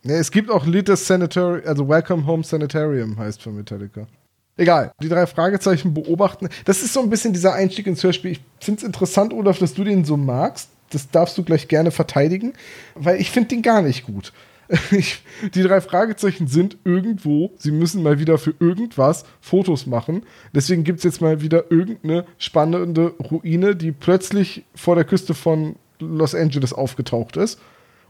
Ne, 0.01 0.13
es 0.13 0.31
gibt 0.31 0.49
auch 0.49 0.63
ein 0.63 0.71
Lied, 0.71 0.87
das 0.87 1.05
Sanitary, 1.05 1.67
also 1.67 1.89
Welcome 1.89 2.25
Home 2.25 2.41
Sanitarium 2.41 3.17
heißt 3.17 3.43
von 3.43 3.53
Metallica. 3.53 4.07
Egal, 4.55 4.93
die 5.03 5.09
drei 5.09 5.27
Fragezeichen 5.27 5.93
beobachten. 5.93 6.47
Das 6.63 6.81
ist 6.81 6.93
so 6.93 7.01
ein 7.01 7.09
bisschen 7.09 7.33
dieser 7.33 7.53
Einstieg 7.53 7.85
ins 7.85 8.01
Hörspiel. 8.01 8.31
Ich 8.31 8.39
finde 8.61 8.79
es 8.79 8.85
interessant, 8.85 9.33
Olaf, 9.33 9.59
dass 9.59 9.73
du 9.73 9.83
den 9.83 10.05
so 10.05 10.15
magst. 10.15 10.69
Das 10.91 11.09
darfst 11.09 11.37
du 11.37 11.43
gleich 11.43 11.67
gerne 11.67 11.91
verteidigen, 11.91 12.53
weil 12.95 13.19
ich 13.19 13.29
finde 13.29 13.49
den 13.49 13.61
gar 13.61 13.81
nicht 13.81 14.05
gut. 14.05 14.31
Ich, 14.91 15.23
die 15.53 15.63
drei 15.63 15.81
Fragezeichen 15.81 16.47
sind 16.47 16.77
irgendwo. 16.83 17.51
Sie 17.57 17.71
müssen 17.71 18.03
mal 18.03 18.19
wieder 18.19 18.37
für 18.37 18.53
irgendwas 18.59 19.23
Fotos 19.41 19.85
machen. 19.85 20.23
Deswegen 20.53 20.83
gibt 20.83 20.99
es 20.99 21.03
jetzt 21.03 21.21
mal 21.21 21.41
wieder 21.41 21.71
irgendeine 21.71 22.25
spannende 22.37 23.13
Ruine, 23.31 23.75
die 23.75 23.91
plötzlich 23.91 24.63
vor 24.75 24.95
der 24.95 25.05
Küste 25.05 25.33
von 25.33 25.75
Los 25.99 26.35
Angeles 26.35 26.73
aufgetaucht 26.73 27.37
ist. 27.37 27.59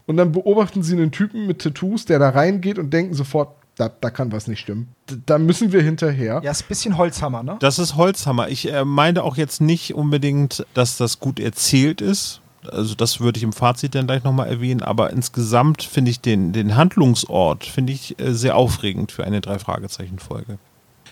Und 0.06 0.16
dann 0.16 0.32
beobachten 0.32 0.82
sie 0.82 0.94
einen 0.94 1.12
Typen 1.12 1.46
mit 1.46 1.62
Tattoos, 1.62 2.04
der 2.04 2.18
da 2.18 2.30
reingeht 2.30 2.78
und 2.78 2.92
denken 2.92 3.14
sofort, 3.14 3.56
da, 3.76 3.88
da 3.88 4.10
kann 4.10 4.32
was 4.32 4.46
nicht 4.46 4.60
stimmen. 4.60 4.88
Da, 5.06 5.16
da 5.24 5.38
müssen 5.38 5.72
wir 5.72 5.82
hinterher. 5.82 6.40
Ja, 6.42 6.50
ist 6.50 6.64
ein 6.64 6.68
bisschen 6.68 6.98
Holzhammer, 6.98 7.42
ne? 7.42 7.56
Das 7.60 7.78
ist 7.78 7.96
Holzhammer. 7.96 8.48
Ich 8.48 8.70
äh, 8.70 8.84
meine 8.84 9.22
auch 9.22 9.36
jetzt 9.36 9.60
nicht 9.60 9.94
unbedingt, 9.94 10.66
dass 10.74 10.96
das 10.96 11.20
gut 11.20 11.40
erzählt 11.40 12.00
ist. 12.00 12.40
Also 12.68 12.94
das 12.94 13.20
würde 13.20 13.38
ich 13.38 13.42
im 13.42 13.52
Fazit 13.52 13.94
dann 13.94 14.06
gleich 14.06 14.24
nochmal 14.24 14.48
erwähnen, 14.48 14.82
aber 14.82 15.10
insgesamt 15.10 15.82
finde 15.82 16.10
ich 16.10 16.20
den, 16.20 16.52
den 16.52 16.76
Handlungsort 16.76 17.64
finde 17.64 17.92
ich 17.92 18.18
äh, 18.18 18.32
sehr 18.34 18.56
aufregend 18.56 19.12
für 19.12 19.24
eine 19.24 19.40
Drei-Fragezeichen-Folge. 19.40 20.58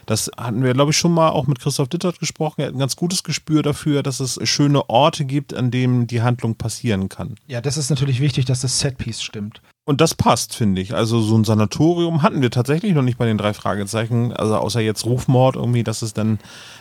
Das 0.08 0.30
hatten 0.38 0.62
wir, 0.62 0.72
glaube 0.72 0.92
ich, 0.92 0.96
schon 0.96 1.12
mal 1.12 1.28
auch 1.28 1.46
mit 1.46 1.60
Christoph 1.60 1.88
Dittert 1.88 2.18
gesprochen. 2.18 2.62
Er 2.62 2.68
hat 2.68 2.74
ein 2.74 2.78
ganz 2.78 2.96
gutes 2.96 3.22
Gespür 3.22 3.62
dafür, 3.62 4.02
dass 4.02 4.20
es 4.20 4.38
schöne 4.48 4.88
Orte 4.88 5.26
gibt, 5.26 5.52
an 5.52 5.70
denen 5.70 6.06
die 6.06 6.22
Handlung 6.22 6.54
passieren 6.54 7.10
kann. 7.10 7.34
Ja, 7.46 7.60
das 7.60 7.76
ist 7.76 7.90
natürlich 7.90 8.20
wichtig, 8.20 8.46
dass 8.46 8.62
das 8.62 8.80
Setpiece 8.80 9.20
stimmt. 9.20 9.60
Und 9.88 10.02
das 10.02 10.14
passt, 10.14 10.54
finde 10.54 10.82
ich. 10.82 10.94
Also 10.94 11.18
so 11.22 11.34
ein 11.34 11.44
Sanatorium 11.44 12.20
hatten 12.20 12.42
wir 12.42 12.50
tatsächlich 12.50 12.92
noch 12.92 13.00
nicht 13.00 13.16
bei 13.16 13.24
den 13.24 13.38
drei 13.38 13.54
Fragezeichen. 13.54 14.34
Also 14.34 14.54
außer 14.56 14.80
jetzt 14.80 15.06
Rufmord 15.06 15.56
irgendwie, 15.56 15.82
dass 15.82 16.02
es 16.02 16.12
dann 16.12 16.40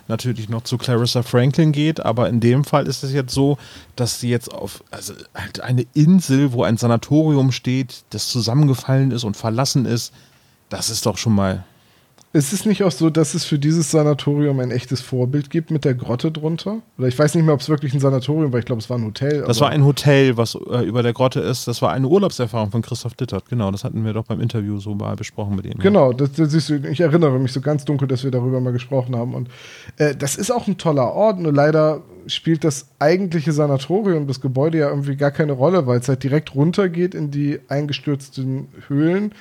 natürlich 0.09 0.49
noch 0.49 0.63
zu 0.63 0.77
Clarissa 0.77 1.23
Franklin 1.23 1.71
geht. 1.71 2.01
Aber 2.01 2.27
in 2.27 2.41
dem 2.41 2.65
Fall 2.65 2.85
ist 2.85 3.05
es 3.05 3.13
jetzt 3.13 3.33
so, 3.33 3.57
dass 3.95 4.19
sie 4.19 4.29
jetzt 4.29 4.53
auf 4.53 4.83
also 4.91 5.13
halt 5.33 5.61
eine 5.61 5.85
Insel, 5.93 6.51
wo 6.51 6.63
ein 6.63 6.75
Sanatorium 6.75 7.53
steht, 7.53 8.03
das 8.09 8.27
zusammengefallen 8.27 9.11
ist 9.11 9.23
und 9.23 9.37
verlassen 9.37 9.85
ist. 9.85 10.11
Das 10.67 10.89
ist 10.89 11.05
doch 11.05 11.17
schon 11.17 11.33
mal 11.33 11.63
ist 12.37 12.53
es 12.53 12.65
nicht 12.65 12.83
auch 12.83 12.91
so, 12.91 13.09
dass 13.09 13.33
es 13.33 13.45
für 13.45 13.57
dieses 13.57 13.89
Sanatorium 13.89 14.59
ein 14.59 14.69
echtes 14.69 15.01
Vorbild 15.01 15.49
gibt 15.49 15.71
mit 15.71 15.83
der 15.83 15.95
Grotte 15.95 16.31
drunter? 16.31 16.77
Oder 16.97 17.07
ich 17.07 17.17
weiß 17.17 17.33
nicht 17.33 17.43
mehr, 17.43 17.55
ob 17.55 17.61
es 17.61 17.69
wirklich 17.69 17.93
ein 17.93 17.99
Sanatorium 17.99 18.53
war, 18.53 18.59
ich 18.59 18.65
glaube, 18.65 18.79
es 18.79 18.89
war 18.89 18.97
ein 18.97 19.05
Hotel. 19.05 19.43
Das 19.47 19.59
war 19.59 19.69
ein 19.69 19.83
Hotel, 19.83 20.37
was 20.37 20.55
äh, 20.55 20.85
über 20.85 21.01
der 21.01 21.13
Grotte 21.13 21.39
ist. 21.39 21.67
Das 21.67 21.81
war 21.81 21.91
eine 21.91 22.07
Urlaubserfahrung 22.07 22.69
von 22.69 22.83
Christoph 22.83 23.15
Dittert. 23.15 23.49
Genau, 23.49 23.71
das 23.71 23.83
hatten 23.83 24.05
wir 24.05 24.13
doch 24.13 24.25
beim 24.25 24.39
Interview 24.39 24.79
so 24.79 24.93
mal 24.93 25.15
besprochen 25.15 25.55
mit 25.55 25.65
ihm. 25.65 25.79
Genau, 25.79 26.13
das, 26.13 26.33
das 26.33 26.53
ist, 26.53 26.69
ich 26.69 26.99
erinnere 26.99 27.39
mich 27.39 27.51
so 27.51 27.61
ganz 27.61 27.85
dunkel, 27.85 28.07
dass 28.07 28.23
wir 28.23 28.31
darüber 28.31 28.61
mal 28.61 28.73
gesprochen 28.73 29.15
haben. 29.15 29.33
Und 29.33 29.49
äh, 29.97 30.15
das 30.15 30.35
ist 30.35 30.51
auch 30.51 30.67
ein 30.67 30.77
toller 30.77 31.11
Ort, 31.13 31.39
nur 31.39 31.51
leider 31.51 32.01
spielt 32.27 32.63
das 32.63 32.89
eigentliche 32.99 33.51
Sanatorium, 33.51 34.27
das 34.27 34.41
Gebäude 34.41 34.79
ja 34.79 34.89
irgendwie 34.89 35.15
gar 35.15 35.31
keine 35.31 35.53
Rolle, 35.53 35.87
weil 35.87 35.99
es 35.99 36.07
halt 36.07 36.23
direkt 36.23 36.53
runtergeht 36.53 37.15
in 37.15 37.31
die 37.31 37.59
eingestürzten 37.67 38.67
Höhlen 38.87 39.31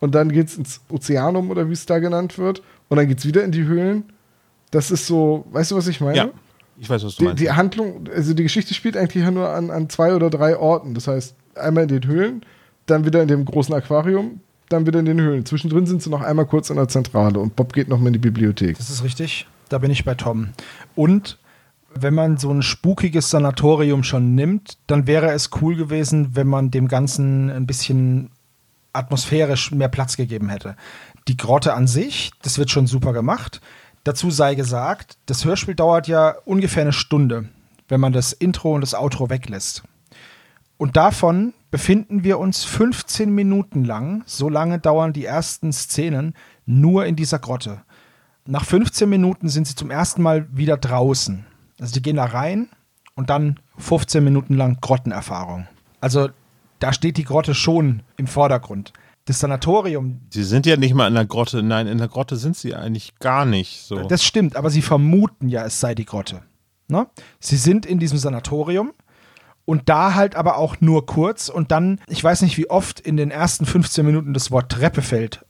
und 0.00 0.14
dann 0.14 0.30
geht 0.30 0.48
es 0.48 0.56
ins 0.56 0.80
Ozeanum 0.88 1.50
oder 1.50 1.68
wie 1.68 1.72
es 1.72 1.86
da 1.86 1.98
genannt 1.98 2.38
wird 2.38 2.62
und 2.88 2.96
dann 2.96 3.08
geht 3.08 3.18
es 3.18 3.26
wieder 3.26 3.44
in 3.44 3.52
die 3.52 3.64
Höhlen. 3.64 4.04
Das 4.70 4.90
ist 4.90 5.06
so, 5.06 5.44
weißt 5.52 5.70
du, 5.70 5.76
was 5.76 5.86
ich 5.86 6.00
meine? 6.00 6.16
Ja, 6.16 6.30
ich 6.78 6.90
weiß, 6.90 7.04
was 7.04 7.16
du 7.16 7.20
die, 7.20 7.24
meinst. 7.24 7.42
Die 7.42 7.50
Handlung, 7.52 8.08
also 8.14 8.34
die 8.34 8.42
Geschichte 8.42 8.74
spielt 8.74 8.96
eigentlich 8.96 9.24
nur 9.30 9.48
an, 9.48 9.70
an 9.70 9.88
zwei 9.88 10.14
oder 10.14 10.30
drei 10.30 10.56
Orten. 10.56 10.94
Das 10.94 11.06
heißt, 11.06 11.34
einmal 11.54 11.84
in 11.84 11.88
den 11.88 12.06
Höhlen, 12.06 12.42
dann 12.86 13.04
wieder 13.04 13.22
in 13.22 13.28
dem 13.28 13.44
großen 13.44 13.74
Aquarium, 13.74 14.40
dann 14.68 14.86
wieder 14.86 14.98
in 14.98 15.06
den 15.06 15.20
Höhlen. 15.20 15.46
Zwischendrin 15.46 15.86
sind 15.86 16.02
sie 16.02 16.10
noch 16.10 16.22
einmal 16.22 16.46
kurz 16.46 16.70
in 16.70 16.76
der 16.76 16.88
Zentrale 16.88 17.38
und 17.38 17.56
Bob 17.56 17.72
geht 17.72 17.88
noch 17.88 17.98
mal 17.98 18.08
in 18.08 18.14
die 18.14 18.18
Bibliothek. 18.18 18.76
Das 18.76 18.90
ist 18.90 19.04
richtig. 19.04 19.46
Da 19.68 19.78
bin 19.78 19.90
ich 19.90 20.04
bei 20.04 20.14
Tom. 20.14 20.48
Und 20.94 21.38
wenn 21.94 22.14
man 22.14 22.36
so 22.36 22.50
ein 22.50 22.62
spukiges 22.62 23.30
Sanatorium 23.30 24.02
schon 24.02 24.34
nimmt, 24.34 24.78
dann 24.86 25.06
wäre 25.06 25.30
es 25.30 25.50
cool 25.60 25.76
gewesen, 25.76 26.30
wenn 26.34 26.48
man 26.48 26.70
dem 26.70 26.88
Ganzen 26.88 27.50
ein 27.50 27.66
bisschen 27.66 28.30
atmosphärisch 28.94 29.70
mehr 29.72 29.88
Platz 29.88 30.16
gegeben 30.16 30.48
hätte. 30.48 30.76
Die 31.28 31.36
Grotte 31.36 31.74
an 31.74 31.86
sich, 31.86 32.30
das 32.42 32.58
wird 32.58 32.70
schon 32.70 32.86
super 32.86 33.12
gemacht. 33.12 33.60
Dazu 34.04 34.30
sei 34.30 34.54
gesagt, 34.54 35.16
das 35.26 35.44
Hörspiel 35.44 35.74
dauert 35.74 36.08
ja 36.08 36.34
ungefähr 36.44 36.82
eine 36.82 36.92
Stunde, 36.92 37.48
wenn 37.88 38.00
man 38.00 38.12
das 38.12 38.32
Intro 38.32 38.74
und 38.74 38.82
das 38.82 38.94
Outro 38.94 39.30
weglässt. 39.30 39.82
Und 40.76 40.96
davon 40.96 41.54
befinden 41.70 42.24
wir 42.24 42.38
uns 42.38 42.64
15 42.64 43.34
Minuten 43.34 43.84
lang, 43.84 44.22
so 44.26 44.48
lange 44.48 44.78
dauern 44.78 45.12
die 45.12 45.24
ersten 45.24 45.72
Szenen, 45.72 46.34
nur 46.66 47.06
in 47.06 47.16
dieser 47.16 47.38
Grotte. 47.38 47.82
Nach 48.46 48.64
15 48.64 49.08
Minuten 49.08 49.48
sind 49.48 49.66
sie 49.66 49.74
zum 49.74 49.90
ersten 49.90 50.20
Mal 50.22 50.46
wieder 50.52 50.76
draußen. 50.76 51.46
Also 51.80 51.94
die 51.94 52.02
gehen 52.02 52.16
da 52.16 52.24
rein 52.24 52.68
und 53.14 53.30
dann 53.30 53.58
15 53.78 54.22
Minuten 54.22 54.54
lang 54.54 54.78
Grottenerfahrung. 54.80 55.66
Also 56.00 56.28
da 56.78 56.92
steht 56.92 57.16
die 57.16 57.24
Grotte 57.24 57.54
schon 57.54 58.02
im 58.16 58.26
Vordergrund. 58.26 58.92
Das 59.26 59.38
Sanatorium. 59.38 60.20
Sie 60.30 60.44
sind 60.44 60.66
ja 60.66 60.76
nicht 60.76 60.94
mal 60.94 61.08
in 61.08 61.14
der 61.14 61.24
Grotte. 61.24 61.62
Nein, 61.62 61.86
in 61.86 61.98
der 61.98 62.08
Grotte 62.08 62.36
sind 62.36 62.56
sie 62.56 62.74
eigentlich 62.74 63.18
gar 63.20 63.46
nicht 63.46 63.82
so. 63.82 64.06
Das 64.06 64.22
stimmt, 64.22 64.54
aber 64.54 64.68
sie 64.68 64.82
vermuten 64.82 65.48
ja, 65.48 65.64
es 65.64 65.80
sei 65.80 65.94
die 65.94 66.04
Grotte. 66.04 66.42
Ne? 66.88 67.06
Sie 67.40 67.56
sind 67.56 67.86
in 67.86 67.98
diesem 67.98 68.18
Sanatorium 68.18 68.92
und 69.64 69.88
da 69.88 70.14
halt 70.14 70.36
aber 70.36 70.58
auch 70.58 70.80
nur 70.80 71.06
kurz 71.06 71.48
und 71.48 71.70
dann, 71.70 72.00
ich 72.08 72.22
weiß 72.22 72.42
nicht, 72.42 72.58
wie 72.58 72.68
oft 72.68 73.00
in 73.00 73.16
den 73.16 73.30
ersten 73.30 73.64
15 73.64 74.04
Minuten 74.04 74.34
das 74.34 74.50
Wort 74.50 74.70
Treppe 74.70 75.00
fällt, 75.00 75.44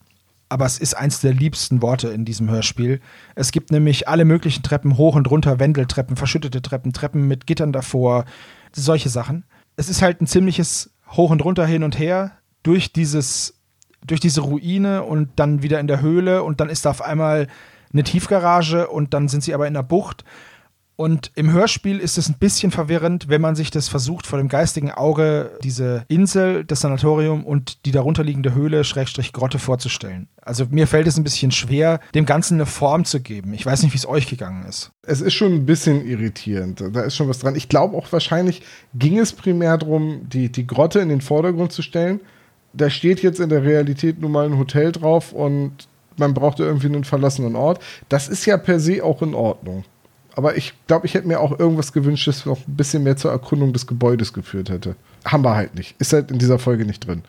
aber 0.49 0.67
es 0.67 0.79
ist 0.79 0.95
eins 0.95 1.21
der 1.21 1.33
liebsten 1.33 1.83
Worte 1.83 2.09
in 2.09 2.25
diesem 2.25 2.49
Hörspiel. 2.49 3.01
Es 3.35 3.51
gibt 3.51 3.73
nämlich 3.73 4.07
alle 4.07 4.25
möglichen 4.25 4.63
Treppen, 4.63 4.97
hoch 4.97 5.17
und 5.17 5.29
runter, 5.29 5.59
Wendeltreppen, 5.59 6.17
verschüttete 6.17 6.63
Treppen, 6.63 6.93
Treppen 6.93 7.27
mit 7.27 7.49
Gittern 7.49 7.73
davor, 7.73 8.25
solche 8.73 9.09
Sachen. 9.09 9.45
Es 9.77 9.89
ist 9.89 10.03
halt 10.03 10.21
ein 10.21 10.29
ziemliches 10.29 10.94
hoch 11.11 11.31
und 11.31 11.45
runter, 11.45 11.67
hin 11.67 11.83
und 11.83 11.99
her 11.99 12.33
durch 12.63 12.93
dieses, 12.93 13.61
durch 14.07 14.21
diese 14.21 14.41
Ruine 14.41 15.03
und 15.03 15.31
dann 15.37 15.63
wieder 15.63 15.81
in 15.81 15.87
der 15.87 16.01
Höhle 16.01 16.43
und 16.43 16.61
dann 16.61 16.69
ist 16.69 16.85
da 16.85 16.91
auf 16.91 17.03
einmal 17.03 17.49
eine 17.93 18.03
Tiefgarage 18.03 18.89
und 18.89 19.15
dann 19.15 19.29
sind 19.29 19.43
sie 19.43 19.55
aber 19.55 19.67
in 19.67 19.75
der 19.75 19.83
Bucht. 19.83 20.25
Und 20.97 21.33
im 21.35 21.51
Hörspiel 21.51 21.99
ist 21.99 22.19
es 22.19 22.29
ein 22.29 22.39
bisschen 22.39 22.71
verwirrend, 22.71 23.29
wenn 23.29 23.41
man 23.41 23.57
sich 23.57 23.73
das 23.73 23.89
versucht, 23.89 24.29
vor 24.29 24.39
dem 24.39 24.49
geistigen 24.49 24.93
Auge 24.93 25.51
diese 25.65 26.05
Insel, 26.07 26.65
das 26.65 26.81
Sanatorium 26.81 27.45
und 27.45 27.85
die 27.85 27.91
darunterliegende 27.91 28.55
Höhle, 28.55 28.85
Schrägstrich 28.85 29.33
Grotte 29.33 29.59
vorzustellen. 29.59 30.29
Also 30.41 30.67
mir 30.71 30.87
fällt 30.87 31.09
es 31.09 31.17
ein 31.17 31.25
bisschen 31.25 31.51
schwer, 31.51 31.99
dem 32.15 32.27
Ganzen 32.27 32.55
eine 32.55 32.67
Form 32.67 33.05
zu 33.05 33.21
geben. 33.21 33.55
Ich 33.55 33.67
weiß 33.67 33.83
nicht, 33.83 33.93
wie 33.93 33.99
es 33.99 34.07
euch 34.07 34.29
gegangen 34.29 34.67
ist. 34.67 34.93
Es 35.03 35.21
ist 35.21 35.35
schon 35.35 35.53
ein 35.53 35.67
bisschen 35.67 36.07
irritierend. 36.07 36.85
Da 36.93 37.01
ist 37.01 37.17
schon 37.17 37.29
was 37.29 37.41
dran. 37.41 37.57
Ich 37.57 37.69
glaube 37.69 37.97
auch 37.97 38.13
wahrscheinlich 38.13 38.63
ging 38.95 39.19
es 39.19 39.33
primär 39.33 39.77
darum, 39.79 40.29
die, 40.29 40.53
die 40.53 40.67
Grotte 40.67 41.01
in 41.01 41.09
den 41.09 41.23
Vordergrund 41.23 41.73
zu 41.73 41.83
stellen. 41.83 42.21
Da 42.73 42.89
steht 42.89 43.21
jetzt 43.21 43.41
in 43.41 43.49
der 43.49 43.65
Realität 43.65 44.21
nun 44.21 44.31
mal 44.31 44.47
ein 44.47 44.59
Hotel 44.59 44.93
drauf 44.93 45.33
und 45.33 45.89
man 46.17 46.35
brauchte 46.35 46.63
irgendwie 46.63 46.87
einen 46.87 47.03
verlassenen 47.03 47.57
Ort. 47.57 47.83
Das 48.09 48.29
ist 48.29 48.47
ja 48.47 48.57
per 48.57 48.79
se 48.79 49.03
auch 49.03 49.23
in 49.23 49.35
Ordnung. 49.35 49.85
Aber 50.37 50.57
ich 50.57 50.75
glaube, 50.87 51.07
ich 51.07 51.15
hätte 51.15 51.29
mir 51.29 51.41
auch 51.41 51.59
irgendwas 51.59 51.93
gewünscht, 51.93 52.27
das 52.27 52.45
noch 52.45 52.67
ein 52.67 52.77
bisschen 52.77 53.05
mehr 53.05 53.17
zur 53.17 53.31
Erkundung 53.31 53.73
des 53.73 53.87
Gebäudes 53.87 54.33
geführt 54.33 54.69
hätte. 54.69 54.97
Haben 55.25 55.45
wir 55.45 55.55
halt 55.55 55.75
nicht. 55.77 55.95
Ist 56.01 56.13
halt 56.13 56.31
in 56.31 56.39
dieser 56.39 56.59
Folge 56.59 56.85
nicht 56.85 57.07
drin. 57.07 57.23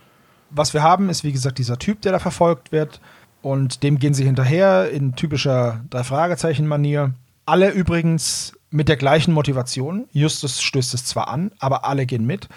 Was 0.50 0.74
wir 0.74 0.82
haben, 0.82 1.10
ist 1.10 1.24
wie 1.24 1.32
gesagt 1.32 1.60
dieser 1.60 1.78
Typ, 1.78 2.02
der 2.02 2.14
da 2.14 2.20
verfolgt 2.20 2.72
wird. 2.72 3.00
Und 3.42 3.84
dem 3.84 4.00
gehen 4.00 4.16
sie 4.16 4.26
hinterher 4.26 4.90
in 4.90 5.16
typischer 5.16 5.82
Drei-Fragezeichen-Manier. 5.92 7.14
Alle 7.46 7.70
übrigens 7.70 8.54
mit 8.72 8.90
der 8.90 8.98
gleichen 8.98 9.34
Motivation. 9.34 10.06
Justus 10.12 10.62
stößt 10.62 10.96
es 10.96 11.06
zwar 11.06 11.28
an, 11.28 11.52
aber 11.60 11.86
alle 11.86 12.08
gehen 12.08 12.26
mit. 12.26 12.50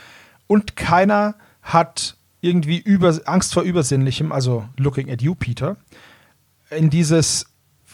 Und 0.46 0.76
keiner 0.76 1.34
hat 1.62 2.16
irgendwie 2.40 2.78
über, 2.78 3.20
Angst 3.26 3.52
vor 3.52 3.64
Übersinnlichem, 3.64 4.32
also 4.32 4.66
looking 4.78 5.10
at 5.10 5.20
you, 5.20 5.34
Peter, 5.34 5.76
in 6.70 6.88
dieses 6.88 7.46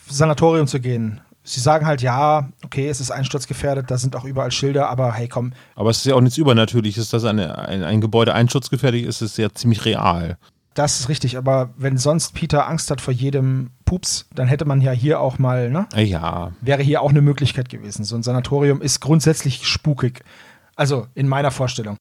Sanatorium 0.09 0.69
zu 0.69 0.81
gehen 0.81 1.21
sie 1.45 1.61
sagen 1.61 1.87
halt, 1.87 2.03
ja, 2.03 2.49
okay, 2.65 2.89
es 2.89 3.01
ist 3.01 3.11
einsturzgefährdet, 3.11 3.91
da 3.91 3.99
sind 3.99 4.17
auch 4.17 4.25
überall 4.25 4.51
Schilder, 4.51 4.89
aber 4.89 5.13
hey, 5.13 5.29
komm. 5.29 5.53
Aber 5.77 5.91
es 5.91 5.99
ist 5.99 6.07
ja 6.07 6.15
auch 6.15 6.21
nichts 6.21 6.39
Übernatürliches, 6.39 7.11
dass 7.11 7.25
eine, 7.25 7.59
ein, 7.59 7.85
ein 7.85 8.01
Gebäude 8.01 8.35
einsturzgefährdet 8.35 9.05
ist, 9.05 9.23
ist 9.23 9.39
ja 9.39 9.53
ziemlich 9.53 9.85
real. 9.85 10.39
Das 10.73 10.99
ist 10.99 11.09
richtig, 11.09 11.37
aber 11.39 11.71
wenn 11.77 11.99
sonst 11.99 12.35
Peter 12.35 12.67
Angst 12.69 12.91
hat 12.91 13.01
vor 13.01 13.15
jedem 13.15 13.71
Pups, 13.85 14.27
dann 14.35 14.49
hätte 14.49 14.65
man 14.65 14.81
ja 14.81 14.91
hier 14.91 15.21
auch 15.21 15.39
mal, 15.39 15.71
ne? 15.71 15.87
Ja. 15.95 16.51
Wäre 16.61 16.83
hier 16.83 17.01
auch 17.01 17.11
eine 17.11 17.23
Möglichkeit 17.23 17.69
gewesen. 17.69 18.05
So 18.05 18.17
ein 18.17 18.25
Sanatorium 18.25 18.83
ist 18.83 19.01
grundsätzlich 19.01 19.69
spukig. 19.69 20.25
Also 20.75 21.07
in 21.15 21.29
meiner 21.29 21.53
Vorstellung. 21.53 21.97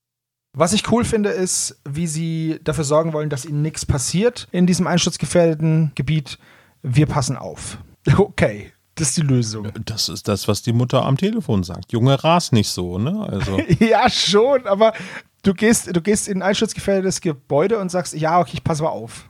Was 0.58 0.73
ich 0.73 0.91
cool 0.91 1.06
finde, 1.06 1.29
ist, 1.29 1.79
wie 1.88 2.08
sie 2.08 2.60
dafür 2.63 2.84
sorgen 2.84 3.13
wollen, 3.13 3.29
dass 3.29 3.45
ihnen 3.45 3.62
nichts 3.62 3.86
passiert 3.86 4.47
in 4.51 4.65
diesem 4.65 4.88
einsturzgefährdeten 4.88 5.91
Gebiet. 5.93 6.39
Wir 6.82 7.06
passen 7.06 7.38
auf. 7.38 7.77
Okay, 8.17 8.72
das 8.95 9.10
ist 9.10 9.17
die 9.17 9.21
Lösung. 9.21 9.69
Das 9.86 10.10
ist 10.10 10.27
das, 10.27 10.47
was 10.47 10.62
die 10.62 10.73
Mutter 10.73 11.03
am 11.03 11.17
Telefon 11.17 11.63
sagt. 11.63 11.91
Junge, 11.91 12.23
ras 12.23 12.51
nicht 12.51 12.69
so, 12.69 12.99
ne? 12.99 13.27
Also. 13.27 13.60
ja, 13.79 14.10
schon, 14.10 14.67
aber 14.67 14.93
du 15.41 15.53
gehst, 15.53 15.95
du 15.95 16.01
gehst 16.01 16.27
in 16.27 16.38
ein 16.38 16.49
einschutzgefährdetes 16.49 17.21
Gebäude 17.21 17.79
und 17.79 17.89
sagst, 17.89 18.13
ja, 18.13 18.39
okay, 18.39 18.51
ich 18.53 18.63
passe 18.63 18.84
mal 18.84 18.89
auf. 18.89 19.29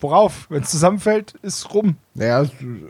Worauf? 0.00 0.50
Wenn 0.50 0.62
es 0.62 0.70
zusammenfällt, 0.70 1.34
ist 1.42 1.72
rum. 1.72 1.96
Naja, 2.14 2.44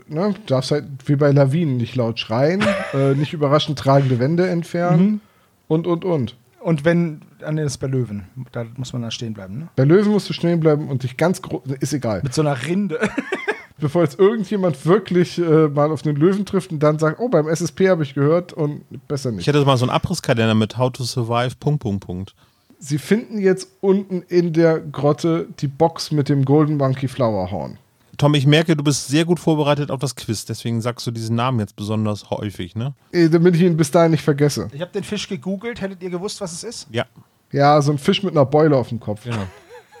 ne, 0.07 0.33
du 0.33 0.41
darfst 0.47 0.71
halt 0.71 0.85
wie 1.05 1.15
bei 1.15 1.31
Lawinen 1.31 1.77
nicht 1.77 1.95
laut 1.95 2.19
schreien, 2.19 2.63
äh, 2.93 3.13
nicht 3.13 3.33
überraschend 3.33 3.77
tragende 3.77 4.17
Wände 4.17 4.47
entfernen 4.49 5.21
und, 5.67 5.85
und, 5.85 6.05
und. 6.05 6.35
Und 6.59 6.85
wenn, 6.85 7.21
nee, 7.51 7.61
das 7.61 7.73
ist 7.73 7.77
bei 7.77 7.87
Löwen. 7.87 8.25
Da 8.51 8.65
muss 8.77 8.93
man 8.93 9.01
da 9.01 9.11
stehen 9.11 9.33
bleiben, 9.33 9.59
ne? 9.59 9.67
Bei 9.75 9.83
Löwen 9.83 10.11
musst 10.11 10.29
du 10.29 10.33
stehen 10.33 10.59
bleiben 10.59 10.87
und 10.87 11.03
dich 11.03 11.17
ganz 11.17 11.41
groß. 11.41 11.61
Ist 11.81 11.93
egal. 11.93 12.21
Mit 12.23 12.33
so 12.33 12.41
einer 12.41 12.65
Rinde. 12.65 12.99
Bevor 13.79 14.03
jetzt 14.03 14.19
irgendjemand 14.19 14.85
wirklich 14.85 15.37
äh, 15.39 15.67
mal 15.67 15.91
auf 15.91 16.05
einen 16.05 16.15
Löwen 16.15 16.45
trifft 16.45 16.71
und 16.71 16.79
dann 16.79 16.99
sagt, 16.99 17.19
oh, 17.19 17.27
beim 17.29 17.47
SSP 17.47 17.89
habe 17.89 18.03
ich 18.03 18.13
gehört 18.13 18.53
und 18.53 18.83
besser 19.07 19.29
Ich 19.31 19.37
nicht. 19.37 19.47
hätte 19.47 19.65
mal 19.65 19.77
so 19.77 19.85
einen 19.85 19.89
Abrisskalender 19.91 20.53
mit 20.53 20.77
How 20.77 20.91
to 20.91 21.03
Survive, 21.03 21.55
Punkt, 21.59 21.81
Punkt, 21.81 22.05
Punkt. 22.05 22.35
Sie 22.79 22.97
finden 22.97 23.39
jetzt 23.39 23.69
unten 23.81 24.21
in 24.27 24.53
der 24.53 24.79
Grotte 24.79 25.47
die 25.59 25.67
Box 25.67 26.11
mit 26.11 26.29
dem 26.29 26.45
Golden 26.45 26.77
Monkey 26.77 27.07
Flower 27.07 27.49
Horn. 27.49 27.77
Tom, 28.17 28.35
ich 28.35 28.45
merke, 28.45 28.75
du 28.75 28.83
bist 28.83 29.07
sehr 29.07 29.25
gut 29.25 29.39
vorbereitet 29.39 29.89
auf 29.89 29.99
das 29.99 30.15
Quiz, 30.15 30.45
deswegen 30.45 30.81
sagst 30.81 31.07
du 31.07 31.11
diesen 31.11 31.35
Namen 31.35 31.59
jetzt 31.59 31.75
besonders 31.75 32.29
häufig, 32.29 32.75
ne? 32.75 32.93
Äh, 33.11 33.27
damit 33.29 33.55
ich 33.55 33.61
ihn 33.61 33.75
bis 33.75 33.89
dahin 33.89 34.11
nicht 34.11 34.21
vergesse. 34.23 34.69
Ich 34.71 34.81
habe 34.81 34.91
den 34.91 35.03
Fisch 35.03 35.27
gegoogelt. 35.27 35.81
Hättet 35.81 36.03
ihr 36.03 36.11
gewusst, 36.11 36.39
was 36.39 36.51
es 36.53 36.63
ist? 36.63 36.87
Ja, 36.91 37.05
Ja, 37.51 37.81
so 37.81 37.91
ein 37.91 37.97
Fisch 37.97 38.21
mit 38.21 38.33
einer 38.33 38.45
Beule 38.45 38.77
auf 38.77 38.89
dem 38.89 38.99
Kopf. 38.99 39.23
genau. 39.23 39.47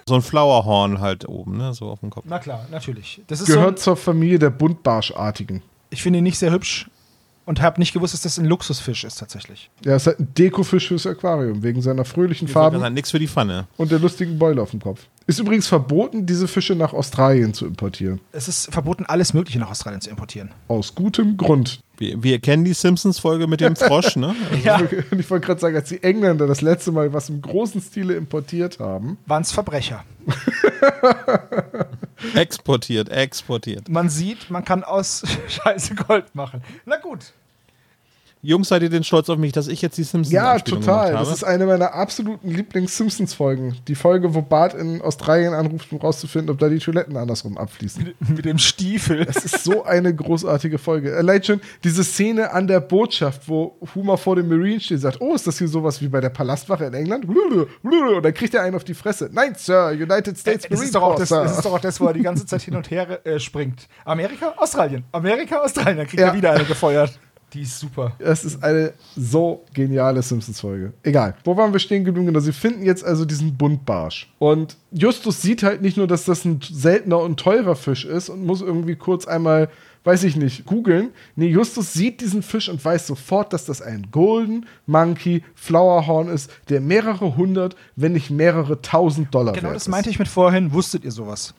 So 0.07 0.15
ein 0.15 0.21
Flowerhorn 0.21 0.99
halt 0.99 1.27
oben, 1.27 1.57
ne? 1.57 1.73
So 1.73 1.87
auf 1.89 1.99
dem 2.01 2.09
Kopf. 2.09 2.25
Na 2.27 2.39
klar, 2.39 2.65
natürlich. 2.71 3.21
Das 3.27 3.39
ist 3.41 3.47
Gehört 3.47 3.79
so, 3.79 3.83
zur 3.85 3.97
Familie 3.97 4.39
der 4.39 4.49
Buntbarschartigen. 4.49 5.61
ich 5.89 6.01
finde 6.03 6.19
ihn 6.19 6.23
nicht 6.23 6.37
sehr 6.37 6.51
hübsch 6.51 6.89
und 7.45 7.61
habe 7.61 7.79
nicht 7.79 7.93
gewusst, 7.93 8.13
dass 8.13 8.21
das 8.21 8.37
ein 8.37 8.45
Luxusfisch 8.45 9.03
ist 9.03 9.15
tatsächlich. 9.19 9.69
Ja, 9.83 9.95
ist 9.95 10.07
halt 10.07 10.19
ein 10.19 10.33
Dekofisch 10.37 10.87
fürs 10.87 11.05
Aquarium, 11.05 11.61
wegen 11.63 11.81
seiner 11.81 12.05
fröhlichen 12.05 12.47
Farben 12.47 12.79
Farben. 12.79 12.93
Nix 12.93 13.11
für 13.11 13.19
die 13.19 13.27
Pfanne. 13.27 13.67
und 13.77 13.91
der 13.91 13.99
lustigen 13.99 14.37
Beule 14.39 14.61
auf 14.61 14.71
dem 14.71 14.79
Kopf. 14.81 15.07
Ist 15.27 15.39
übrigens 15.39 15.67
verboten, 15.67 16.25
diese 16.25 16.47
Fische 16.47 16.75
nach 16.75 16.93
Australien 16.93 17.53
zu 17.53 17.65
importieren. 17.65 18.19
Es 18.33 18.47
ist 18.47 18.71
verboten, 18.73 19.05
alles 19.05 19.33
Mögliche 19.33 19.59
nach 19.59 19.69
Australien 19.71 20.01
zu 20.01 20.09
importieren. 20.09 20.51
Aus 20.67 20.95
gutem 20.95 21.37
Grund. 21.37 21.79
Wir, 21.97 22.23
wir 22.23 22.39
kennen 22.39 22.65
die 22.65 22.73
Simpsons-Folge 22.73 23.47
mit 23.47 23.61
dem 23.61 23.75
Frosch, 23.75 24.15
ne? 24.15 24.35
Ja. 24.63 24.77
Und 25.11 25.19
ich 25.19 25.29
wollte 25.29 25.45
gerade 25.45 25.59
sagen, 25.59 25.75
als 25.75 25.89
die 25.89 26.01
Engländer 26.01 26.47
das 26.47 26.61
letzte 26.61 26.91
Mal 26.91 27.13
was 27.13 27.29
im 27.29 27.41
großen 27.41 27.81
Stile 27.81 28.15
importiert 28.15 28.79
haben, 28.79 29.17
Waren 29.27 29.43
es 29.43 29.51
Verbrecher. 29.51 30.03
Exportiert, 32.35 33.09
exportiert. 33.09 33.89
Man 33.89 34.09
sieht, 34.09 34.49
man 34.49 34.63
kann 34.65 34.83
aus 34.83 35.23
Scheiße 35.47 35.95
Gold 35.95 36.33
machen. 36.35 36.61
Na 36.85 36.97
gut. 36.97 37.33
Jungs, 38.45 38.67
seid 38.67 38.81
ihr 38.83 38.89
denn 38.89 39.05
stolz 39.05 39.29
auf 39.29 39.37
mich, 39.37 39.53
dass 39.53 39.69
ich 39.69 39.81
jetzt 39.81 39.97
die 39.97 40.03
Simpsons 40.03 40.33
Ja, 40.33 40.51
Anspielung 40.51 40.81
total. 40.81 41.07
gemacht 41.11 41.21
Das 41.21 41.27
habe? 41.29 41.35
ist 41.37 41.43
eine 41.45 41.65
meiner 41.65 41.93
absoluten 41.93 42.49
Lieblings-Simpsons-Folgen. 42.49 43.77
Die 43.87 43.95
Folge, 43.95 44.33
wo 44.35 44.41
Bart 44.41 44.73
in 44.73 45.01
Australien 45.01 45.53
anruft, 45.53 45.91
um 45.93 45.99
rauszufinden, 45.99 46.49
ob 46.51 46.59
da 46.59 46.67
die 46.69 46.79
Toiletten 46.79 47.15
andersrum 47.17 47.57
abfließen. 47.57 48.13
Mit 48.19 48.45
dem 48.45 48.57
Stiefel. 48.57 49.25
Das 49.25 49.45
ist 49.45 49.63
so 49.63 49.83
eine 49.85 50.13
großartige 50.13 50.77
Folge. 50.77 51.15
Allein 51.15 51.41
schon 51.43 51.61
diese 51.85 52.03
Szene 52.03 52.51
an 52.51 52.67
der 52.67 52.81
Botschaft, 52.81 53.47
wo 53.47 53.77
Homer 53.95 54.17
vor 54.17 54.35
dem 54.35 54.49
Marine 54.49 54.79
steht 54.79 54.95
und 54.97 55.01
sagt, 55.01 55.21
oh, 55.21 55.33
ist 55.33 55.47
das 55.47 55.57
hier 55.57 55.67
sowas 55.69 56.01
wie 56.01 56.09
bei 56.09 56.19
der 56.19 56.29
Palastwache 56.29 56.83
in 56.85 56.93
England? 56.93 57.25
Und 57.25 58.23
dann 58.23 58.33
kriegt 58.33 58.53
er 58.53 58.63
einen 58.63 58.75
auf 58.75 58.83
die 58.83 58.93
Fresse. 58.93 59.29
Nein, 59.31 59.53
Sir, 59.57 59.91
United 59.93 60.37
States 60.37 60.63
Das 60.63 60.69
Marine 60.69 60.85
ist, 60.85 60.95
doch 60.95 61.01
auch 61.01 61.15
Corps, 61.15 61.19
das, 61.19 61.29
das 61.29 61.57
ist 61.57 61.65
doch 61.65 61.73
auch 61.73 61.79
das, 61.79 62.01
wo 62.01 62.07
er 62.07 62.13
die 62.13 62.21
ganze 62.21 62.45
Zeit 62.45 62.61
hin 62.61 62.75
und 62.75 62.91
her 62.91 63.25
äh, 63.25 63.39
springt. 63.39 63.87
Amerika, 64.05 64.53
Australien. 64.57 65.05
Amerika, 65.13 65.57
Australien. 65.61 65.97
Dann 65.97 66.07
kriegt 66.07 66.19
Ja. 66.19 66.27
er 66.27 66.33
wieder 66.35 66.51
eine 66.51 66.65
gefeuert. 66.65 67.17
Die 67.53 67.61
ist 67.61 67.79
super. 67.79 68.13
Es 68.19 68.43
ist 68.43 68.63
eine 68.63 68.93
so 69.15 69.63
geniale 69.73 70.21
Simpsons-Folge. 70.21 70.93
Egal. 71.03 71.35
Wo 71.43 71.55
waren 71.55 71.71
wir 71.71 71.79
stehen 71.79 72.03
geblieben? 72.03 72.25
Genau, 72.27 72.39
sie 72.39 72.51
finden 72.53 72.83
jetzt 72.83 73.03
also 73.03 73.25
diesen 73.25 73.55
Buntbarsch. 73.55 74.33
Und 74.39 74.75
Justus 74.91 75.41
sieht 75.41 75.61
halt 75.61 75.81
nicht 75.81 75.95
nur, 75.97 76.07
dass 76.07 76.25
das 76.25 76.45
ein 76.45 76.59
seltener 76.61 77.19
und 77.19 77.39
teurer 77.39 77.75
Fisch 77.75 78.05
ist 78.05 78.29
und 78.29 78.43
muss 78.43 78.61
irgendwie 78.61 78.95
kurz 78.95 79.27
einmal, 79.27 79.69
weiß 80.03 80.23
ich 80.23 80.35
nicht, 80.35 80.65
googeln. 80.65 81.11
Nee, 81.35 81.47
Justus 81.47 81.93
sieht 81.93 82.21
diesen 82.21 82.41
Fisch 82.41 82.69
und 82.69 82.83
weiß 82.83 83.05
sofort, 83.05 83.53
dass 83.53 83.65
das 83.65 83.81
ein 83.81 84.07
Golden 84.11 84.65
Monkey 84.87 85.43
Flowerhorn 85.53 86.29
ist, 86.29 86.49
der 86.69 86.81
mehrere 86.81 87.37
hundert, 87.37 87.75
wenn 87.95 88.13
nicht 88.13 88.31
mehrere 88.31 88.81
tausend 88.81 89.33
Dollar 89.33 89.53
Genau 89.53 89.67
wert 89.67 89.75
das 89.75 89.83
ist. 89.83 89.89
meinte 89.89 90.09
ich 90.09 90.17
mit 90.17 90.27
vorhin. 90.27 90.73
Wusstet 90.73 91.03
ihr 91.05 91.11
sowas? 91.11 91.53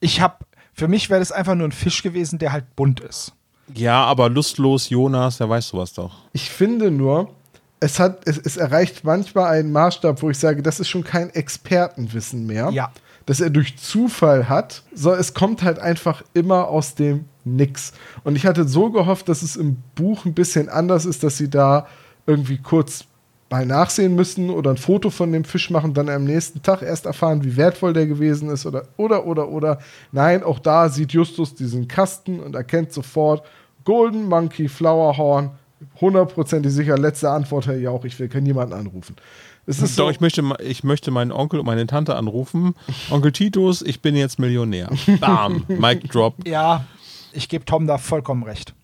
Ich 0.00 0.20
hab, 0.20 0.44
für 0.72 0.88
mich 0.88 1.08
wäre 1.08 1.20
das 1.20 1.30
einfach 1.30 1.54
nur 1.54 1.68
ein 1.68 1.72
Fisch 1.72 2.02
gewesen, 2.02 2.38
der 2.40 2.52
halt 2.52 2.74
bunt 2.74 2.98
ist. 3.00 3.32
Ja, 3.74 4.04
aber 4.04 4.28
lustlos, 4.28 4.88
Jonas, 4.88 5.38
der 5.38 5.48
weiß 5.48 5.68
sowas 5.68 5.92
doch. 5.92 6.12
Ich 6.32 6.50
finde 6.50 6.90
nur, 6.90 7.30
es, 7.80 7.98
hat, 7.98 8.26
es, 8.26 8.38
es 8.38 8.56
erreicht 8.56 9.04
manchmal 9.04 9.46
einen 9.52 9.72
Maßstab, 9.72 10.22
wo 10.22 10.30
ich 10.30 10.38
sage, 10.38 10.62
das 10.62 10.80
ist 10.80 10.88
schon 10.88 11.04
kein 11.04 11.30
Expertenwissen 11.30 12.46
mehr. 12.46 12.70
Ja. 12.72 12.92
Dass 13.26 13.40
er 13.40 13.50
durch 13.50 13.76
Zufall 13.78 14.48
hat, 14.48 14.82
so 14.94 15.12
es 15.12 15.34
kommt 15.34 15.62
halt 15.62 15.78
einfach 15.78 16.22
immer 16.34 16.68
aus 16.68 16.94
dem 16.94 17.26
Nix. 17.44 17.92
Und 18.24 18.36
ich 18.36 18.46
hatte 18.46 18.66
so 18.66 18.90
gehofft, 18.90 19.28
dass 19.28 19.42
es 19.42 19.56
im 19.56 19.76
Buch 19.94 20.24
ein 20.24 20.34
bisschen 20.34 20.68
anders 20.68 21.04
ist, 21.04 21.22
dass 21.22 21.36
sie 21.36 21.48
da 21.48 21.86
irgendwie 22.26 22.58
kurz 22.58 23.04
mal 23.50 23.66
nachsehen 23.66 24.14
müssen 24.14 24.48
oder 24.48 24.70
ein 24.70 24.76
Foto 24.76 25.10
von 25.10 25.32
dem 25.32 25.44
Fisch 25.44 25.70
machen, 25.70 25.92
dann 25.92 26.08
am 26.08 26.24
nächsten 26.24 26.62
Tag 26.62 26.82
erst 26.82 27.06
erfahren, 27.06 27.42
wie 27.42 27.56
wertvoll 27.56 27.92
der 27.92 28.06
gewesen 28.06 28.48
ist 28.48 28.64
oder 28.64 28.84
oder 28.96 29.26
oder 29.26 29.48
oder. 29.48 29.78
Nein, 30.12 30.44
auch 30.44 30.60
da 30.60 30.88
sieht 30.88 31.12
Justus 31.12 31.54
diesen 31.54 31.88
Kasten 31.88 32.38
und 32.38 32.54
erkennt 32.54 32.92
sofort 32.92 33.42
Golden 33.84 34.26
Monkey 34.28 34.68
Flowerhorn. 34.68 35.50
Hundertprozentig 36.00 36.72
sicher, 36.72 36.98
letzte 36.98 37.30
Antwort, 37.30 37.66
Herr 37.66 37.78
Jauch, 37.78 38.04
ich 38.04 38.18
will 38.18 38.28
keinen 38.28 38.42
niemanden 38.42 38.74
anrufen. 38.74 39.16
Es 39.66 39.80
ist 39.80 39.98
Doch, 39.98 40.04
so, 40.06 40.10
ich 40.10 40.20
möchte, 40.20 40.42
ich 40.62 40.84
möchte 40.84 41.10
meinen 41.10 41.32
Onkel 41.32 41.60
und 41.60 41.66
meine 41.66 41.86
Tante 41.86 42.16
anrufen. 42.16 42.74
Onkel 43.10 43.32
Titus, 43.32 43.82
ich 43.82 44.02
bin 44.02 44.16
jetzt 44.16 44.38
Millionär. 44.38 44.90
Bam, 45.20 45.64
Mic 45.68 46.08
Drop. 46.08 46.34
Ja, 46.46 46.84
ich 47.32 47.48
gebe 47.48 47.64
Tom 47.64 47.86
da 47.86 47.96
vollkommen 47.98 48.42
recht. 48.42 48.74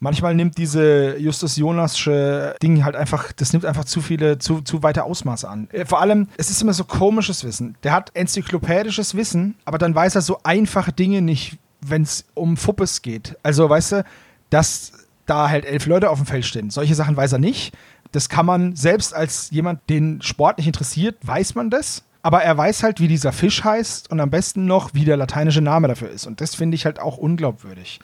Manchmal 0.00 0.34
nimmt 0.34 0.58
diese 0.58 1.16
Justus 1.18 1.56
Jonasche 1.56 2.54
Ding 2.62 2.84
halt 2.84 2.94
einfach, 2.94 3.32
das 3.32 3.52
nimmt 3.52 3.64
einfach 3.64 3.84
zu 3.84 4.00
viele, 4.00 4.38
zu, 4.38 4.60
zu 4.60 4.82
weite 4.84 5.02
Ausmaße 5.02 5.48
an. 5.48 5.68
Äh, 5.72 5.86
Vor 5.86 6.00
allem, 6.00 6.28
es 6.36 6.50
ist 6.50 6.62
immer 6.62 6.72
so 6.72 6.84
komisches 6.84 7.42
Wissen. 7.42 7.76
Der 7.82 7.92
hat 7.92 8.10
enzyklopädisches 8.14 9.16
Wissen, 9.16 9.56
aber 9.64 9.78
dann 9.78 9.94
weiß 9.94 10.14
er 10.14 10.20
so 10.20 10.38
einfache 10.44 10.92
Dinge 10.92 11.20
nicht, 11.20 11.58
wenn 11.80 12.02
es 12.02 12.26
um 12.34 12.56
Fuppes 12.56 13.02
geht. 13.02 13.36
Also, 13.42 13.68
weißt 13.68 13.92
du, 13.92 14.04
dass 14.50 14.92
da 15.26 15.48
halt 15.48 15.64
elf 15.64 15.86
Leute 15.86 16.10
auf 16.10 16.18
dem 16.18 16.26
Feld 16.26 16.44
stehen. 16.44 16.70
Solche 16.70 16.94
Sachen 16.94 17.16
weiß 17.16 17.32
er 17.32 17.38
nicht. 17.38 17.74
Das 18.12 18.28
kann 18.28 18.46
man, 18.46 18.74
selbst 18.74 19.14
als 19.14 19.50
jemand, 19.50 19.88
den 19.90 20.22
Sport 20.22 20.58
nicht 20.58 20.66
interessiert, 20.66 21.16
weiß 21.22 21.54
man 21.54 21.70
das. 21.70 22.04
Aber 22.22 22.42
er 22.42 22.56
weiß 22.56 22.82
halt, 22.82 23.00
wie 23.00 23.08
dieser 23.08 23.32
Fisch 23.32 23.62
heißt 23.62 24.10
und 24.10 24.20
am 24.20 24.30
besten 24.30 24.66
noch, 24.66 24.94
wie 24.94 25.04
der 25.04 25.16
lateinische 25.16 25.60
Name 25.60 25.88
dafür 25.88 26.10
ist. 26.10 26.26
Und 26.26 26.40
das 26.40 26.54
finde 26.54 26.74
ich 26.74 26.84
halt 26.84 26.98
auch 26.98 27.16
unglaubwürdig. 27.16 28.00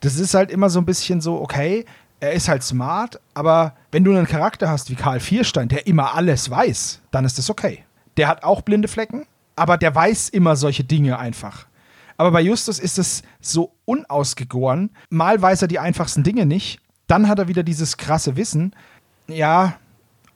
Das 0.00 0.16
ist 0.16 0.34
halt 0.34 0.50
immer 0.50 0.68
so 0.68 0.80
ein 0.80 0.84
bisschen 0.84 1.20
so, 1.20 1.40
okay, 1.40 1.84
er 2.18 2.32
ist 2.32 2.48
halt 2.48 2.62
smart, 2.62 3.20
aber 3.34 3.74
wenn 3.90 4.04
du 4.04 4.12
einen 4.12 4.26
Charakter 4.26 4.68
hast 4.68 4.90
wie 4.90 4.94
Karl 4.94 5.20
Vierstein, 5.20 5.68
der 5.68 5.86
immer 5.86 6.14
alles 6.14 6.50
weiß, 6.50 7.00
dann 7.10 7.24
ist 7.24 7.38
das 7.38 7.50
okay. 7.50 7.84
Der 8.16 8.28
hat 8.28 8.42
auch 8.44 8.62
blinde 8.62 8.88
Flecken, 8.88 9.26
aber 9.56 9.76
der 9.76 9.94
weiß 9.94 10.28
immer 10.28 10.56
solche 10.56 10.84
Dinge 10.84 11.18
einfach. 11.18 11.66
Aber 12.22 12.30
bei 12.30 12.40
Justus 12.40 12.78
ist 12.78 13.00
es 13.00 13.24
so 13.40 13.72
unausgegoren. 13.84 14.90
Mal 15.10 15.42
weiß 15.42 15.62
er 15.62 15.66
die 15.66 15.80
einfachsten 15.80 16.22
Dinge 16.22 16.46
nicht, 16.46 16.78
dann 17.08 17.26
hat 17.26 17.40
er 17.40 17.48
wieder 17.48 17.64
dieses 17.64 17.96
krasse 17.96 18.36
Wissen. 18.36 18.76
Ja, 19.26 19.74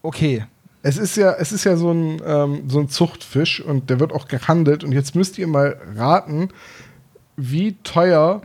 okay. 0.02 0.44
es 0.82 0.96
ist 0.96 1.16
ja, 1.16 1.34
es 1.34 1.52
ist 1.52 1.62
ja 1.62 1.76
so 1.76 1.92
ein, 1.92 2.20
ähm, 2.26 2.68
so 2.68 2.80
ein 2.80 2.88
Zuchtfisch 2.88 3.60
und 3.60 3.88
der 3.88 4.00
wird 4.00 4.12
auch 4.12 4.26
gehandelt. 4.26 4.82
Und 4.82 4.90
jetzt 4.90 5.14
müsst 5.14 5.38
ihr 5.38 5.46
mal 5.46 5.80
raten, 5.94 6.48
wie 7.36 7.76
teuer 7.84 8.42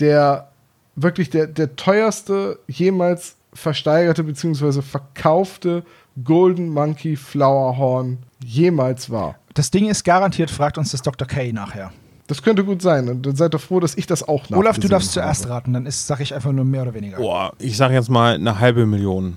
der 0.00 0.48
wirklich 0.96 1.30
der, 1.30 1.46
der 1.46 1.76
teuerste 1.76 2.58
jemals 2.66 3.36
versteigerte 3.54 4.24
bzw. 4.24 4.82
verkaufte 4.82 5.84
Golden 6.24 6.68
Monkey 6.68 7.14
Flowerhorn 7.14 8.18
jemals 8.44 9.08
war. 9.08 9.36
Das 9.54 9.70
Ding 9.70 9.88
ist 9.88 10.02
garantiert, 10.02 10.50
fragt 10.50 10.78
uns 10.78 10.90
das 10.90 11.02
Dr. 11.02 11.28
K 11.28 11.52
nachher. 11.52 11.92
Das 12.32 12.42
könnte 12.42 12.64
gut 12.64 12.80
sein. 12.80 13.10
Und 13.10 13.26
dann 13.26 13.36
seid 13.36 13.52
doch 13.52 13.60
froh, 13.60 13.78
dass 13.78 13.94
ich 13.94 14.06
das 14.06 14.26
auch 14.26 14.50
Olaf, 14.52 14.78
du 14.78 14.88
darfst 14.88 15.12
zuerst 15.12 15.44
habe. 15.44 15.54
raten, 15.56 15.74
dann 15.74 15.90
sage 15.90 16.22
ich 16.22 16.34
einfach 16.34 16.50
nur 16.50 16.64
mehr 16.64 16.80
oder 16.80 16.94
weniger. 16.94 17.18
Boah, 17.18 17.52
ich 17.58 17.76
sage 17.76 17.92
jetzt 17.92 18.08
mal 18.08 18.36
eine 18.36 18.58
halbe 18.58 18.86
Million. 18.86 19.36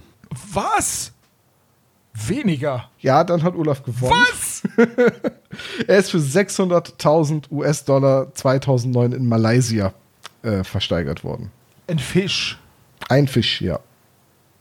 Was? 0.53 1.11
Weniger. 2.13 2.89
Ja, 3.01 3.25
dann 3.25 3.43
hat 3.43 3.53
Olaf 3.53 3.83
gewonnen. 3.83 4.13
Was? 4.13 4.63
Er 5.87 5.97
ist 5.97 6.11
für 6.11 6.19
600.000 6.19 7.51
US-Dollar 7.51 8.33
2009 8.33 9.11
in 9.11 9.27
Malaysia 9.27 9.93
äh, 10.43 10.63
versteigert 10.63 11.25
worden. 11.25 11.51
Ein 11.87 11.99
Fisch. 11.99 12.57
Ein 13.09 13.27
Fisch, 13.27 13.61
ja. 13.61 13.79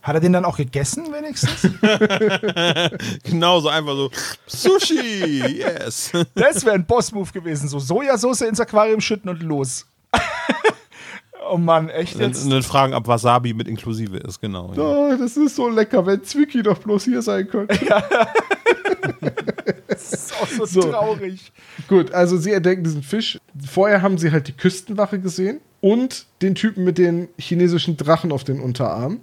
Hat 0.05 0.13
er 0.13 0.19
den 0.19 0.33
dann 0.33 0.45
auch 0.45 0.57
gegessen, 0.57 1.07
wenigstens? 1.11 1.67
Genau, 3.23 3.59
so 3.59 3.69
einfach 3.69 3.95
so. 3.95 4.11
Sushi, 4.45 5.57
yes. 5.57 6.11
das 6.35 6.63
wäre 6.63 6.75
ein 6.75 6.85
Boss-Move 6.85 7.31
gewesen. 7.31 7.67
So 7.67 7.79
Sojasauce 7.79 8.41
ins 8.41 8.59
Aquarium 8.59 9.01
schütten 9.01 9.31
und 9.31 9.41
los. 9.41 9.87
oh 11.49 11.57
Mann, 11.57 11.89
echt 11.89 12.15
Und 12.15 12.21
jetzt? 12.21 12.49
dann 12.49 12.61
fragen, 12.61 12.93
ob 12.93 13.07
Wasabi 13.07 13.55
mit 13.55 13.67
inklusive 13.67 14.17
ist, 14.17 14.39
genau. 14.39 14.71
Ja. 14.75 14.83
Oh, 14.83 15.15
das 15.17 15.37
ist 15.37 15.55
so 15.55 15.69
lecker, 15.69 16.05
wenn 16.05 16.23
Zwicky 16.23 16.61
doch 16.61 16.77
bloß 16.77 17.05
hier 17.05 17.21
sein 17.23 17.47
könnte. 17.47 17.77
Das 19.87 20.11
ist 20.13 20.33
auch 20.41 20.47
so, 20.47 20.65
So. 20.65 20.81
traurig. 20.91 21.51
Gut, 21.87 22.11
also 22.11 22.37
sie 22.37 22.51
entdecken 22.51 22.83
diesen 22.83 23.01
Fisch. 23.01 23.39
Vorher 23.65 24.01
haben 24.01 24.17
sie 24.17 24.31
halt 24.31 24.47
die 24.47 24.51
Küstenwache 24.53 25.19
gesehen 25.19 25.61
und 25.79 26.25
den 26.41 26.53
Typen 26.53 26.83
mit 26.83 26.97
den 26.97 27.29
chinesischen 27.37 27.95
Drachen 27.97 28.31
auf 28.31 28.43
den 28.43 28.59
Unterarmen. 28.59 29.21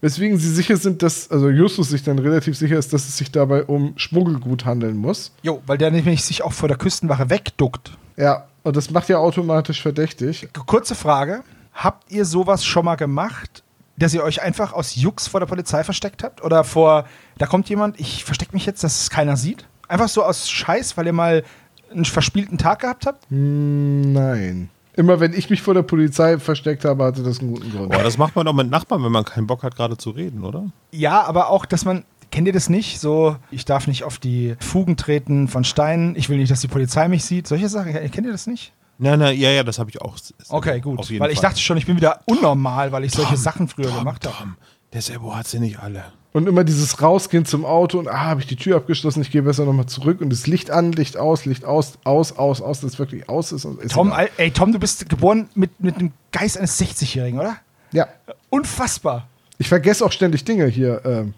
Weswegen 0.00 0.38
sie 0.38 0.50
sicher 0.50 0.76
sind, 0.76 1.02
dass, 1.02 1.30
also 1.30 1.50
Justus 1.50 1.90
sich 1.90 2.02
dann 2.02 2.18
relativ 2.18 2.56
sicher 2.56 2.78
ist, 2.78 2.92
dass 2.92 3.06
es 3.06 3.18
sich 3.18 3.30
dabei 3.30 3.64
um 3.64 3.92
Schmuggelgut 3.96 4.64
handeln 4.64 4.96
muss. 4.96 5.32
Jo, 5.42 5.62
weil 5.66 5.76
der 5.76 5.90
nämlich 5.90 6.24
sich 6.24 6.42
auch 6.42 6.52
vor 6.52 6.68
der 6.68 6.78
Küstenwache 6.78 7.28
wegduckt. 7.28 7.92
Ja, 8.16 8.46
und 8.62 8.76
das 8.76 8.90
macht 8.90 9.08
ja 9.08 9.18
automatisch 9.18 9.82
verdächtig. 9.82 10.48
Kurze 10.66 10.94
Frage. 10.94 11.42
Habt 11.72 12.10
ihr 12.10 12.24
sowas 12.24 12.64
schon 12.64 12.84
mal 12.84 12.96
gemacht, 12.96 13.62
dass 13.96 14.14
ihr 14.14 14.22
euch 14.22 14.42
einfach 14.42 14.72
aus 14.72 14.96
Jux 14.96 15.26
vor 15.26 15.40
der 15.40 15.46
Polizei 15.46 15.84
versteckt 15.84 16.22
habt? 16.24 16.42
Oder 16.42 16.64
vor, 16.64 17.06
da 17.38 17.46
kommt 17.46 17.68
jemand, 17.68 18.00
ich 18.00 18.24
verstecke 18.24 18.52
mich 18.54 18.66
jetzt, 18.66 18.82
dass 18.82 19.02
es 19.02 19.10
keiner 19.10 19.36
sieht? 19.36 19.66
Einfach 19.86 20.08
so 20.08 20.24
aus 20.24 20.50
Scheiß, 20.50 20.96
weil 20.96 21.06
ihr 21.06 21.12
mal 21.12 21.44
einen 21.90 22.04
verspielten 22.04 22.56
Tag 22.58 22.80
gehabt 22.80 23.06
habt? 23.06 23.28
Hm, 23.30 24.12
Nein. 24.12 24.70
Immer 24.94 25.20
wenn 25.20 25.32
ich 25.32 25.50
mich 25.50 25.62
vor 25.62 25.74
der 25.74 25.82
Polizei 25.82 26.38
versteckt 26.38 26.84
habe, 26.84 27.04
hatte 27.04 27.22
das 27.22 27.40
einen 27.40 27.52
guten 27.54 27.70
Grund. 27.70 27.90
Boah, 27.90 28.02
das 28.02 28.18
macht 28.18 28.34
man 28.36 28.46
doch 28.46 28.52
mit 28.52 28.70
Nachbarn, 28.70 29.04
wenn 29.04 29.12
man 29.12 29.24
keinen 29.24 29.46
Bock 29.46 29.62
hat, 29.62 29.76
gerade 29.76 29.96
zu 29.96 30.10
reden, 30.10 30.44
oder? 30.44 30.66
Ja, 30.90 31.22
aber 31.22 31.50
auch, 31.50 31.64
dass 31.64 31.84
man, 31.84 32.04
kennt 32.30 32.46
ihr 32.46 32.52
das 32.52 32.68
nicht? 32.68 32.98
So, 33.00 33.36
ich 33.50 33.64
darf 33.64 33.86
nicht 33.86 34.04
auf 34.04 34.18
die 34.18 34.56
Fugen 34.60 34.96
treten 34.96 35.48
von 35.48 35.64
Steinen, 35.64 36.16
ich 36.16 36.28
will 36.28 36.38
nicht, 36.38 36.50
dass 36.50 36.60
die 36.60 36.68
Polizei 36.68 37.08
mich 37.08 37.24
sieht. 37.24 37.46
Solche 37.46 37.68
Sachen, 37.68 37.92
kennt 37.92 38.26
ihr 38.26 38.32
das 38.32 38.46
nicht? 38.46 38.72
Nein, 38.98 39.18
nein, 39.18 39.38
ja, 39.38 39.50
ja, 39.50 39.62
das 39.62 39.78
habe 39.78 39.88
ich 39.88 40.00
auch. 40.02 40.16
Okay, 40.50 40.80
gut. 40.80 40.98
Auf 40.98 41.08
jeden 41.08 41.22
Weil 41.22 41.30
ich 41.30 41.38
Fall. 41.38 41.50
dachte 41.50 41.60
schon, 41.60 41.78
ich 41.78 41.86
bin 41.86 41.96
wieder 41.96 42.20
unnormal, 42.26 42.92
weil 42.92 43.04
ich 43.04 43.12
solche 43.12 43.30
Tom, 43.34 43.42
Sachen 43.42 43.68
früher 43.68 43.88
Tom, 43.88 44.00
gemacht 44.00 44.26
habe. 44.26 44.36
Tom, 44.36 44.56
der 44.92 45.00
Sebo 45.00 45.34
hat 45.34 45.46
sie 45.46 45.58
nicht 45.58 45.78
alle. 45.78 46.04
Und 46.32 46.46
immer 46.46 46.62
dieses 46.62 47.02
Rausgehen 47.02 47.44
zum 47.44 47.64
Auto 47.64 47.98
und 47.98 48.06
ah, 48.06 48.20
habe 48.20 48.40
ich 48.40 48.46
die 48.46 48.54
Tür 48.54 48.76
abgeschlossen, 48.76 49.20
ich 49.22 49.32
gehe 49.32 49.42
besser 49.42 49.64
nochmal 49.64 49.86
zurück 49.86 50.20
und 50.20 50.30
das 50.30 50.46
Licht 50.46 50.70
an, 50.70 50.92
Licht 50.92 51.16
aus, 51.16 51.44
Licht 51.44 51.64
aus, 51.64 51.98
aus, 52.04 52.32
aus, 52.32 52.62
aus, 52.62 52.80
dass 52.80 52.92
es 52.92 52.98
wirklich 53.00 53.28
aus 53.28 53.50
ist. 53.50 53.64
Und 53.64 53.80
ist 53.80 53.92
Tom, 53.92 54.08
egal. 54.08 54.30
Ey, 54.36 54.50
Tom, 54.52 54.72
du 54.72 54.78
bist 54.78 55.08
geboren 55.08 55.48
mit, 55.54 55.80
mit 55.80 56.00
dem 56.00 56.12
Geist 56.30 56.56
eines 56.56 56.80
60-Jährigen, 56.80 57.40
oder? 57.40 57.56
Ja. 57.92 58.06
Unfassbar. 58.48 59.26
Ich 59.58 59.68
vergesse 59.68 60.04
auch 60.04 60.12
ständig 60.12 60.44
Dinge 60.44 60.66
hier. 60.66 61.02
Ähm, 61.04 61.34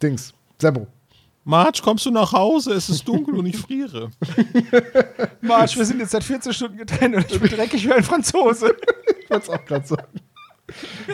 Dings. 0.00 0.32
Sebo. 0.58 0.86
Marge, 1.44 1.80
kommst 1.82 2.06
du 2.06 2.10
nach 2.10 2.32
Hause? 2.32 2.72
Es 2.72 2.88
ist 2.88 3.06
dunkel 3.06 3.34
und 3.34 3.46
ich 3.46 3.58
friere. 3.58 4.10
Marsch, 5.42 5.76
wir 5.76 5.84
sind 5.84 6.00
jetzt 6.00 6.12
seit 6.12 6.24
14 6.24 6.54
Stunden 6.54 6.78
getrennt 6.78 7.16
und 7.16 7.30
ich 7.30 7.38
bin 7.40 7.50
dreckig 7.50 7.84
wie 7.84 7.92
ein 7.92 8.02
Franzose. 8.02 8.74
Ich 9.20 9.28
wollte 9.28 9.44
es 9.44 9.50
auch 9.50 9.64
gerade 9.64 9.86
sagen. 9.86 10.20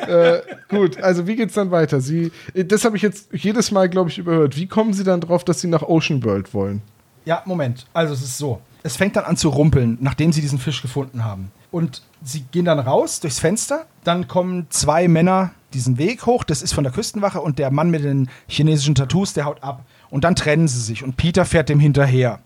Äh, 0.07 0.39
gut, 0.69 1.01
also 1.03 1.27
wie 1.27 1.37
geht's 1.37 1.55
dann 1.55 1.71
weiter? 1.71 2.01
Sie, 2.01 2.33
das 2.55 2.85
habe 2.85 2.97
ich 2.97 3.03
jetzt 3.03 3.29
jedes 3.33 3.71
Mal, 3.71 3.89
glaube 3.89 4.11
ich, 4.11 4.19
überhört. 4.19 4.57
Wie 4.57 4.67
kommen 4.67 4.93
Sie 4.93 5.05
dann 5.05 5.21
drauf, 5.21 5.45
dass 5.45 5.61
Sie 5.61 5.69
nach 5.69 5.83
Ocean 5.83 6.23
World 6.25 6.55
wollen? 6.55 6.83
Ja, 7.25 7.43
Moment. 7.45 7.87
Also 7.93 8.15
es 8.15 8.23
ist 8.23 8.39
so. 8.39 8.61
Es 8.83 8.97
fängt 8.97 9.17
dann 9.17 9.25
an 9.25 9.37
zu 9.37 9.51
rumpeln, 9.51 9.99
nachdem 10.01 10.33
sie 10.33 10.41
diesen 10.41 10.59
Fisch 10.59 10.81
gefunden 10.81 11.25
haben. 11.25 11.51
Und 11.71 12.03
sie 12.25 12.43
gehen 12.51 12.65
dann 12.65 12.79
raus 12.79 13.21
durchs 13.21 13.39
Fenster. 13.39 13.87
Dann 14.05 14.27
kommen 14.27 14.67
zwei 14.71 15.07
Männer 15.07 15.51
diesen 15.75 15.99
Weg 15.99 16.27
hoch. 16.27 16.45
Das 16.45 16.63
ist 16.63 16.73
von 16.73 16.85
der 16.85 16.93
Küstenwache. 16.93 17.41
Und 17.41 17.59
der 17.59 17.71
Mann 17.71 17.91
mit 17.91 18.05
den 18.05 18.31
chinesischen 18.49 18.95
Tattoos, 18.95 19.35
der 19.35 19.45
haut 19.45 19.63
ab. 19.63 19.85
Und 20.09 20.25
dann 20.25 20.35
trennen 20.35 20.67
sie 20.67 20.81
sich. 20.81 21.05
Und 21.05 21.17
Peter 21.17 21.45
fährt 21.45 21.69
dem 21.69 21.79
hinterher. 21.79 22.41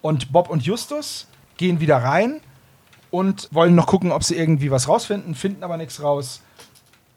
Und 0.00 0.32
Bob 0.32 0.48
und 0.48 0.62
Justus 0.62 1.26
gehen 1.56 1.80
wieder 1.80 1.98
rein 1.98 2.40
und 3.10 3.48
wollen 3.52 3.74
noch 3.74 3.86
gucken, 3.86 4.12
ob 4.12 4.24
sie 4.24 4.36
irgendwie 4.36 4.70
was 4.70 4.88
rausfinden, 4.88 5.34
finden 5.34 5.62
aber 5.64 5.76
nichts 5.76 6.02
raus. 6.02 6.40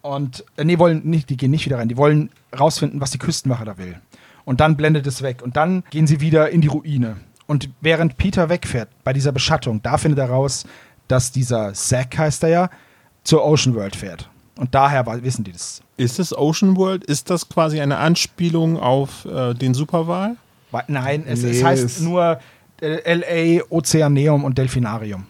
Und, 0.02 0.46
äh, 0.58 0.64
nee, 0.64 0.80
wollen 0.80 1.02
nicht, 1.04 1.30
die 1.30 1.38
gehen 1.38 1.52
nicht 1.52 1.66
wieder 1.66 1.78
rein. 1.78 1.90
Die 1.90 1.98
wollen 1.98 2.30
rausfinden, 2.58 3.02
was 3.02 3.12
die 3.12 3.18
Küstenwache 3.18 3.66
da 3.66 3.78
will. 3.78 4.00
Und 4.46 4.62
dann 4.62 4.78
blendet 4.78 5.06
es 5.08 5.22
weg. 5.22 5.42
Und 5.44 5.58
dann 5.58 5.84
gehen 5.90 6.08
sie 6.08 6.22
wieder 6.22 6.50
in 6.50 6.62
die 6.62 6.68
Ruine. 6.68 7.18
Und 7.48 7.70
während 7.82 8.18
Peter 8.18 8.48
wegfährt, 8.50 8.90
bei 9.04 9.12
dieser 9.14 9.32
Beschattung, 9.32 9.82
da 9.82 9.98
findet 9.98 10.20
er 10.20 10.30
raus, 10.30 10.66
dass 11.08 11.32
dieser 11.32 11.74
Zack, 11.74 12.18
heißt 12.18 12.44
er 12.44 12.50
ja, 12.50 12.70
zur 13.24 13.44
Ocean 13.46 13.76
World 13.76 13.96
fährt. 13.96 14.30
Und 14.58 14.74
daher 14.76 15.06
wissen 15.24 15.44
die 15.44 15.52
das. 15.52 15.82
Ist 15.98 16.20
es 16.20 16.36
Ocean 16.38 16.78
World? 16.78 17.04
Ist 17.04 17.30
das 17.30 17.50
quasi 17.50 17.80
eine 17.82 17.98
Anspielung 17.98 18.78
auf 18.80 19.26
äh, 19.26 19.54
den 19.54 19.74
Superwahl? 19.74 20.36
Wa- 20.72 20.84
Nein, 20.88 21.24
es, 21.28 21.42
Nee, 21.44 21.50
es 21.52 21.64
heißt 21.64 21.84
es- 21.84 22.00
nur 22.02 22.40
äh, 22.82 23.58
LA, 23.58 23.64
Ozeaneum 23.70 24.44
und 24.44 24.58
Delfinarium. 24.58 25.26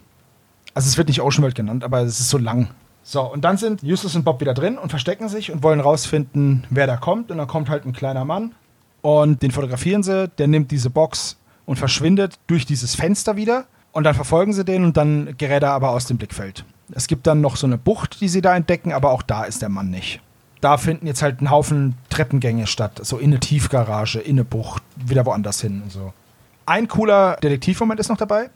Also 0.79 0.87
es 0.87 0.97
wird 0.97 1.09
nicht 1.09 1.19
Ocean 1.19 1.41
World 1.41 1.55
genannt, 1.55 1.83
aber 1.83 2.03
es 2.03 2.21
ist 2.21 2.29
so 2.29 2.37
lang. 2.37 2.69
So, 3.03 3.21
und 3.21 3.43
dann 3.43 3.57
sind 3.57 3.83
Justus 3.83 4.15
und 4.15 4.23
Bob 4.23 4.39
wieder 4.39 4.53
drin 4.53 4.77
und 4.77 4.87
verstecken 4.87 5.27
sich 5.27 5.51
und 5.51 5.61
wollen 5.61 5.81
rausfinden, 5.81 6.65
wer 6.69 6.87
da 6.87 6.95
kommt. 6.95 7.31
Und 7.31 7.37
dann 7.37 7.49
kommt 7.49 7.67
halt 7.67 7.85
ein 7.85 7.91
kleiner 7.91 8.23
Mann 8.23 8.53
und 9.01 9.41
den 9.41 9.51
fotografieren 9.51 10.03
sie, 10.03 10.29
der 10.29 10.47
nimmt 10.47 10.71
diese 10.71 10.89
Box 10.89 11.37
und 11.65 11.77
verschwindet 11.77 12.39
durch 12.47 12.65
dieses 12.65 12.95
Fenster 12.95 13.35
wieder. 13.35 13.65
Und 13.91 14.05
dann 14.05 14.15
verfolgen 14.15 14.53
sie 14.53 14.63
den 14.63 14.85
und 14.85 14.95
dann 14.95 15.35
gerät 15.37 15.63
er 15.63 15.71
aber 15.71 15.89
aus 15.89 16.05
dem 16.05 16.15
Blickfeld. 16.15 16.63
Es 16.93 17.07
gibt 17.07 17.27
dann 17.27 17.41
noch 17.41 17.57
so 17.57 17.67
eine 17.67 17.77
Bucht, 17.77 18.21
die 18.21 18.29
sie 18.29 18.39
da 18.39 18.55
entdecken, 18.55 18.93
aber 18.93 19.11
auch 19.11 19.21
da 19.21 19.43
ist 19.43 19.61
der 19.61 19.67
Mann 19.67 19.89
nicht. 19.89 20.21
Da 20.61 20.77
finden 20.77 21.07
jetzt 21.07 21.21
halt 21.21 21.41
ein 21.41 21.49
Haufen 21.49 21.95
Treppengänge 22.09 22.67
statt, 22.67 23.01
so 23.03 23.17
in 23.17 23.31
eine 23.31 23.41
Tiefgarage, 23.41 24.19
in 24.19 24.37
eine 24.37 24.45
Bucht, 24.45 24.81
wieder 24.95 25.25
woanders 25.25 25.59
hin 25.59 25.81
und 25.83 25.91
so. 25.91 26.13
Ein 26.65 26.87
cooler 26.87 27.35
Detektivmoment 27.43 27.99
ist 27.99 28.07
noch 28.07 28.15
dabei. 28.15 28.49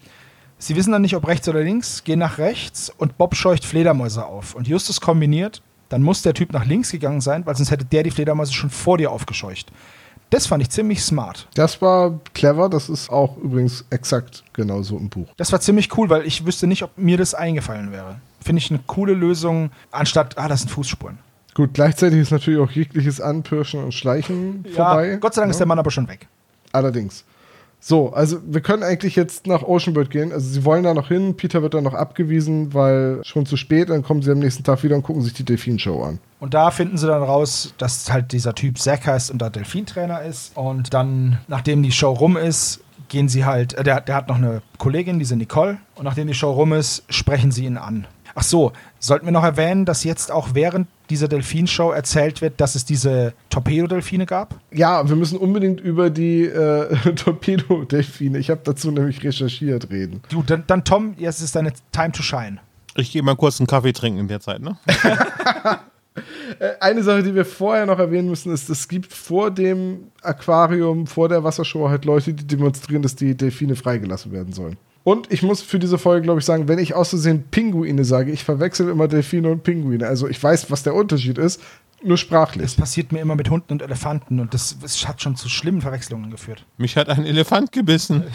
Sie 0.64 0.78
wissen 0.78 0.94
dann 0.94 1.02
nicht, 1.02 1.18
ob 1.18 1.28
rechts 1.28 1.50
oder 1.50 1.62
links, 1.62 2.06
gehen 2.06 2.20
nach 2.20 2.38
rechts 2.38 2.90
und 2.90 3.18
Bob 3.18 3.36
scheucht 3.36 3.66
Fledermäuse 3.66 4.26
auf. 4.26 4.56
Und 4.56 4.66
Justus 4.66 5.02
kombiniert, 5.02 5.62
dann 5.90 6.02
muss 6.02 6.22
der 6.22 6.34
Typ 6.34 6.54
nach 6.54 6.66
links 6.66 6.90
gegangen 6.90 7.20
sein, 7.20 7.46
weil 7.46 7.54
sonst 7.58 7.70
hätte 7.70 7.84
der 7.84 8.04
die 8.04 8.12
Fledermäuse 8.12 8.54
schon 8.54 8.70
vor 8.70 8.98
dir 8.98 9.12
aufgescheucht. 9.12 9.74
Das 10.30 10.48
fand 10.48 10.64
ich 10.64 10.70
ziemlich 10.70 11.04
smart. 11.04 11.50
Das 11.54 11.82
war 11.82 12.18
clever, 12.34 12.70
das 12.70 12.88
ist 12.88 13.10
auch 13.10 13.36
übrigens 13.40 13.84
exakt 13.90 14.46
genauso 14.54 14.98
im 14.98 15.10
Buch. 15.10 15.28
Das 15.36 15.52
war 15.52 15.60
ziemlich 15.60 15.98
cool, 15.98 16.10
weil 16.10 16.26
ich 16.26 16.46
wüsste 16.46 16.66
nicht, 16.66 16.84
ob 16.84 16.98
mir 16.98 17.18
das 17.18 17.34
eingefallen 17.34 17.92
wäre. 17.92 18.22
Finde 18.40 18.62
ich 18.62 18.72
eine 18.72 18.80
coole 18.88 19.16
Lösung, 19.16 19.70
anstatt, 19.92 20.38
ah, 20.38 20.48
das 20.48 20.62
sind 20.62 20.70
Fußspuren. 20.70 21.20
Gut, 21.56 21.72
gleichzeitig 21.74 22.20
ist 22.20 22.32
natürlich 22.32 22.62
auch 22.62 22.72
jegliches 22.72 23.20
Anpirschen 23.20 23.84
und 23.84 23.94
Schleichen 23.94 24.64
vorbei. 24.74 25.10
Ja, 25.10 25.16
Gott 25.18 25.34
sei 25.34 25.42
Dank 25.42 25.52
ist 25.52 25.60
der 25.60 25.68
Mann 25.68 25.78
aber 25.78 25.92
schon 25.92 26.08
weg. 26.08 26.30
Allerdings. 26.72 27.26
So, 27.86 28.14
also 28.14 28.38
wir 28.46 28.62
können 28.62 28.82
eigentlich 28.82 29.18
jetzt 29.18 29.46
nach 29.46 29.62
Ocean 29.62 29.94
World 29.94 30.10
gehen. 30.10 30.32
Also 30.32 30.48
sie 30.48 30.64
wollen 30.64 30.84
da 30.84 30.94
noch 30.94 31.10
hin, 31.10 31.36
Peter 31.36 31.62
wird 31.62 31.74
dann 31.74 31.84
noch 31.84 31.94
abgewiesen, 31.94 32.74
weil 32.74 33.20
schon 33.26 33.46
zu 33.46 33.58
spät, 33.58 33.90
dann 33.90 34.04
kommen 34.04 34.22
sie 34.22 34.32
am 34.32 34.40
nächsten 34.40 34.64
Tag 34.64 34.84
wieder 34.84 34.96
und 34.96 35.04
gucken 35.04 35.22
sich 35.22 35.34
die 35.34 35.44
Delfin-Show 35.44 36.02
an. 36.02 36.20
Und 36.40 36.54
da 36.54 36.72
finden 36.72 36.98
sie 36.98 37.08
dann 37.08 37.22
raus, 37.22 37.74
dass 37.78 38.10
halt 38.10 38.32
dieser 38.32 38.56
Typ 38.56 38.78
Zack 38.78 39.06
heißt 39.06 39.32
und 39.32 39.42
da 39.42 39.50
Delfintrainer 39.50 40.22
ist. 40.22 40.56
Und 40.56 40.94
dann, 40.94 41.40
nachdem 41.50 41.84
die 41.84 41.92
Show 41.92 42.14
rum 42.14 42.38
ist, 42.38 42.80
gehen 43.10 43.28
sie 43.28 43.44
halt, 43.44 43.74
äh, 43.74 43.84
der, 43.84 44.00
der 44.00 44.16
hat 44.16 44.30
noch 44.30 44.38
eine 44.38 44.62
Kollegin, 44.78 45.20
diese 45.20 45.36
Nicole. 45.36 45.78
Und 45.96 46.06
nachdem 46.06 46.28
die 46.28 46.34
Show 46.34 46.52
rum 46.52 46.72
ist, 46.72 47.04
sprechen 47.10 47.52
sie 47.52 47.66
ihn 47.66 47.78
an. 47.78 48.08
Ach 48.36 48.44
so, 48.44 48.72
sollten 49.00 49.26
wir 49.26 49.32
noch 49.32 49.44
erwähnen, 49.44 49.86
dass 49.86 50.04
jetzt 50.04 50.32
auch 50.32 50.50
während 50.54 50.88
dieser 51.10 51.28
Delfinshow 51.28 51.92
erzählt 51.92 52.42
wird, 52.42 52.60
dass 52.60 52.76
es 52.76 52.86
diese 52.86 53.34
Torpedodelfine 53.50 54.26
gab? 54.26 54.56
Ja, 54.72 55.08
wir 55.08 55.16
müssen 55.16 55.38
unbedingt 55.38 55.82
über 55.82 56.10
die 56.10 56.46
äh, 56.46 56.96
Torpedo-Delfine, 57.16 58.40
ich 58.40 58.50
habe 58.50 58.62
dazu 58.64 58.92
nämlich 58.92 59.24
recherchiert, 59.24 59.90
reden. 59.92 60.22
Du, 60.30 60.42
dann, 60.44 60.64
dann 60.68 60.84
Tom, 60.84 61.14
jetzt 61.18 61.42
ist 61.42 61.56
deine 61.56 61.74
Time 61.92 62.12
to 62.12 62.24
shine. 62.24 62.60
Ich 62.96 63.12
gehe 63.12 63.24
mal 63.24 63.36
kurz 63.36 63.60
einen 63.60 63.68
Kaffee 63.68 63.94
trinken 63.94 64.20
in 64.20 64.28
der 64.28 64.40
Zeit, 64.40 64.62
ne? 64.62 64.78
Äh, 66.60 66.74
Eine 66.80 67.04
Sache, 67.04 67.24
die 67.24 67.34
wir 67.34 67.46
vorher 67.46 67.86
noch 67.86 68.00
erwähnen 68.00 68.30
müssen, 68.30 68.54
ist, 68.54 68.70
es 68.70 68.88
gibt 68.88 69.12
vor 69.12 69.50
dem 69.52 70.12
Aquarium, 70.22 71.08
vor 71.08 71.30
der 71.30 71.44
Wassershow 71.44 71.90
halt 71.90 72.06
Leute, 72.06 72.34
die 72.34 72.46
demonstrieren, 72.46 73.02
dass 73.02 73.16
die 73.16 73.36
Delfine 73.36 73.76
freigelassen 73.76 74.32
werden 74.32 74.54
sollen. 74.54 74.78
Und 75.04 75.32
ich 75.32 75.44
muss 75.44 75.62
für 75.62 75.80
diese 75.80 75.98
Folge, 75.98 76.22
glaube 76.24 76.40
ich, 76.40 76.46
sagen, 76.46 76.68
wenn 76.68 76.80
ich 76.80 76.94
aus 76.94 77.10
Versehen 77.10 77.44
Pinguine 77.52 78.06
sage, 78.06 78.32
ich 78.32 78.44
verwechsel 78.44 78.90
immer 78.90 79.08
Delfine 79.08 79.50
und 79.50 79.64
Pinguine. 79.64 80.08
Also 80.08 80.28
ich 80.30 80.42
weiß, 80.42 80.72
was 80.72 80.84
der 80.84 80.96
Unterschied 80.96 81.38
ist, 81.38 81.62
nur 82.02 82.12
Das 82.12 82.22
sprachlich. 82.22 82.78
passiert 82.78 83.12
mir 83.12 83.20
immer 83.20 83.36
mit 83.36 83.50
Hunden 83.50 83.74
und 83.74 83.82
Elefanten 83.82 84.40
und 84.40 84.54
das, 84.54 84.78
das 84.82 85.08
hat 85.08 85.22
schon 85.22 85.36
zu 85.36 85.50
schlimmen 85.50 85.82
Verwechslungen 85.82 86.32
geführt. 86.32 86.66
Mich 86.78 86.96
hat 86.98 87.10
ein 87.10 87.26
Elefant 87.26 87.72
gebissen. 87.72 88.24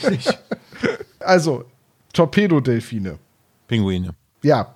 Also, 1.20 1.64
Torpedodelfine. 2.12 3.18
Pinguine. 3.66 4.14
Ja. 4.42 4.74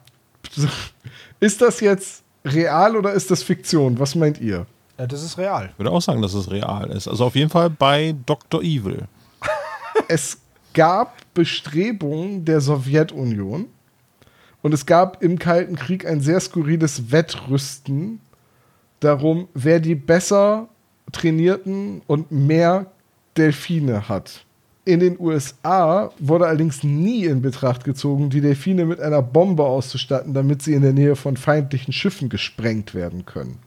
Ist 1.40 1.62
das 1.62 1.80
jetzt 1.80 2.22
real 2.44 2.96
oder 2.96 3.12
ist 3.12 3.30
das 3.30 3.42
Fiktion? 3.42 3.98
Was 3.98 4.14
meint 4.16 4.40
ihr? 4.40 4.66
Äh, 4.96 5.06
das 5.06 5.22
ist 5.22 5.38
real. 5.38 5.70
Ich 5.72 5.78
würde 5.78 5.90
auch 5.92 6.02
sagen, 6.02 6.20
dass 6.20 6.34
es 6.34 6.50
real 6.50 6.90
ist. 6.90 7.08
Also 7.08 7.24
auf 7.24 7.36
jeden 7.36 7.48
Fall 7.50 7.70
bei 7.70 8.14
Dr. 8.26 8.60
Evil. 8.62 9.06
es 10.08 10.38
gab 10.72 11.16
Bestrebungen 11.34 12.44
der 12.44 12.60
Sowjetunion 12.60 13.66
und 14.62 14.74
es 14.74 14.86
gab 14.86 15.22
im 15.22 15.38
Kalten 15.38 15.76
Krieg 15.76 16.06
ein 16.06 16.20
sehr 16.20 16.40
skurriles 16.40 17.10
Wettrüsten 17.10 18.20
darum, 19.00 19.48
wer 19.54 19.80
die 19.80 19.94
besser 19.94 20.68
trainierten 21.10 22.02
und 22.06 22.30
mehr 22.30 22.86
Delfine 23.36 24.08
hat. 24.08 24.44
In 24.84 24.98
den 24.98 25.18
USA 25.20 26.10
wurde 26.18 26.46
allerdings 26.46 26.82
nie 26.82 27.24
in 27.24 27.40
Betracht 27.40 27.84
gezogen, 27.84 28.30
die 28.30 28.40
Delfine 28.40 28.84
mit 28.84 29.00
einer 29.00 29.22
Bombe 29.22 29.64
auszustatten, 29.64 30.34
damit 30.34 30.62
sie 30.62 30.74
in 30.74 30.82
der 30.82 30.92
Nähe 30.92 31.14
von 31.14 31.36
feindlichen 31.36 31.92
Schiffen 31.92 32.28
gesprengt 32.28 32.92
werden 32.92 33.24
können. 33.24 33.58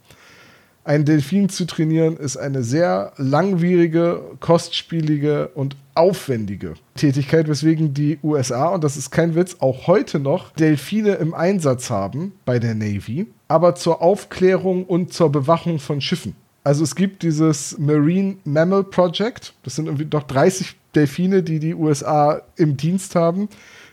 Einen 0.85 1.03
Delfin 1.03 1.49
zu 1.49 1.65
trainieren 1.65 2.15
ist 2.15 2.37
eine 2.37 2.61
sehr 2.61 3.11
langwierige, 3.17 4.21
kostspielige 4.39 5.47
und 5.55 5.75
aufwendige 5.95 6.75
Tätigkeit, 6.93 7.47
weswegen 7.47 7.95
die 7.95 8.19
USA, 8.21 8.67
und 8.67 8.83
das 8.83 8.95
ist 8.95 9.09
kein 9.09 9.33
Witz, 9.33 9.57
auch 9.61 9.87
heute 9.87 10.19
noch 10.19 10.51
Delfine 10.51 11.15
im 11.15 11.33
Einsatz 11.33 11.89
haben 11.89 12.33
bei 12.45 12.59
der 12.59 12.75
Navy, 12.75 13.25
aber 13.47 13.73
zur 13.73 14.03
Aufklärung 14.03 14.85
und 14.85 15.11
zur 15.11 15.31
Bewachung 15.31 15.79
von 15.79 16.01
Schiffen. 16.01 16.35
Also 16.63 16.83
es 16.83 16.95
gibt 16.95 17.23
dieses 17.23 17.79
Marine 17.79 18.37
Mammal 18.43 18.83
Project, 18.83 19.55
das 19.63 19.77
sind 19.77 19.87
irgendwie 19.87 20.05
doch 20.05 20.23
30 20.23 20.75
Delfine, 20.93 21.41
die 21.41 21.57
die 21.57 21.73
USA 21.73 22.43
im 22.57 22.77
Dienst 22.77 23.15
haben. 23.15 23.49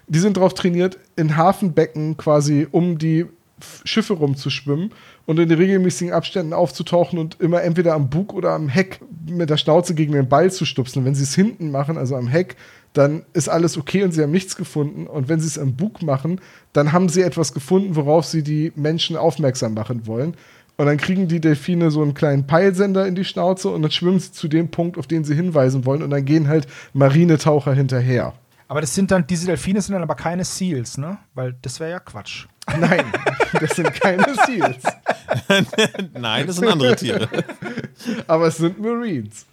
Die 0.09 0.19
sind 0.19 0.37
darauf 0.37 0.53
trainiert, 0.53 0.99
in 1.17 1.39
Hafenbecken 1.39 2.19
quasi 2.19 2.67
um 2.71 2.99
die 2.99 3.25
Schiffe 3.85 4.15
rumzuschwimmen 4.15 4.91
und 5.27 5.39
in 5.39 5.51
regelmäßigen 5.51 6.13
Abständen 6.13 6.53
aufzutauchen 6.53 7.19
und 7.19 7.41
immer 7.41 7.63
entweder 7.63 7.95
am 7.95 8.11
Bug 8.11 8.33
oder 8.33 8.51
am 8.51 8.69
Heck 8.69 9.01
mit 9.27 9.51
der 9.51 9.57
Schnauze 9.57 9.95
gegen 9.95 10.13
den 10.13 10.29
Ball 10.29 10.51
zu 10.51 10.65
stupsen. 10.65 11.05
wenn 11.05 11.15
sie 11.15 11.25
es 11.25 11.35
hinten 11.35 11.71
machen, 11.71 11.99
also 11.99 12.17
am 12.17 12.29
Heck, 12.29 12.57
dann 12.93 13.23
ist 13.33 13.49
alles 13.49 13.79
okay 13.79 14.03
und 14.03 14.13
sie 14.13 14.23
haben 14.23 14.31
nichts 14.31 14.57
gefunden. 14.57 15.07
Und 15.07 15.29
wenn 15.29 15.41
sie 15.41 15.47
es 15.47 15.59
am 15.59 15.75
Bug 15.75 16.03
machen, 16.03 16.41
dann 16.73 16.93
haben 16.93 17.09
sie 17.09 17.23
etwas 17.23 17.55
gefunden, 17.55 17.97
worauf 17.97 18.27
sie 18.27 18.43
die 18.43 18.73
Menschen 18.77 19.17
aufmerksam 19.17 19.75
machen 19.75 20.07
wollen. 20.07 20.35
Und 20.77 20.87
dann 20.87 20.97
kriegen 20.97 21.29
die 21.29 21.41
Delfine 21.41 21.91
so 21.91 22.03
einen 22.03 22.15
kleinen 22.15 22.47
Peilsender 22.47 23.07
in 23.07 23.15
die 23.15 23.25
Schnauze 23.25 23.69
und 23.69 23.83
dann 23.83 23.91
schwimmen 23.91 24.19
sie 24.19 24.33
zu 24.33 24.49
dem 24.49 24.69
Punkt, 24.71 24.99
auf 24.99 25.07
den 25.07 25.25
sie 25.25 25.35
hinweisen 25.35 25.85
wollen. 25.85 26.03
Und 26.03 26.11
dann 26.11 26.25
gehen 26.25 26.49
halt 26.49 26.67
Marinetaucher 26.93 27.75
hinterher. 27.75 28.35
Aber 28.69 28.81
das 28.81 28.95
sind 28.95 29.11
dann, 29.11 29.27
diese 29.27 29.47
Delfine 29.47 29.81
sind 29.81 29.95
dann 29.95 30.03
aber 30.03 30.15
keine 30.15 30.45
Seals, 30.45 30.99
ne? 30.99 31.19
Weil 31.35 31.55
das 31.63 31.81
wäre 31.81 31.91
ja 31.91 32.01
Quatsch. 32.01 32.47
Nein, 32.79 33.05
das 33.61 33.77
sind 33.77 33.93
keine 33.93 34.35
Seals. 34.47 34.83
Nein, 36.15 36.47
das 36.47 36.57
sind 36.57 36.69
andere 36.69 36.97
Tiere. 36.97 37.29
Aber 38.27 38.47
es 38.47 38.57
sind 38.57 38.81
Marines. 38.81 39.47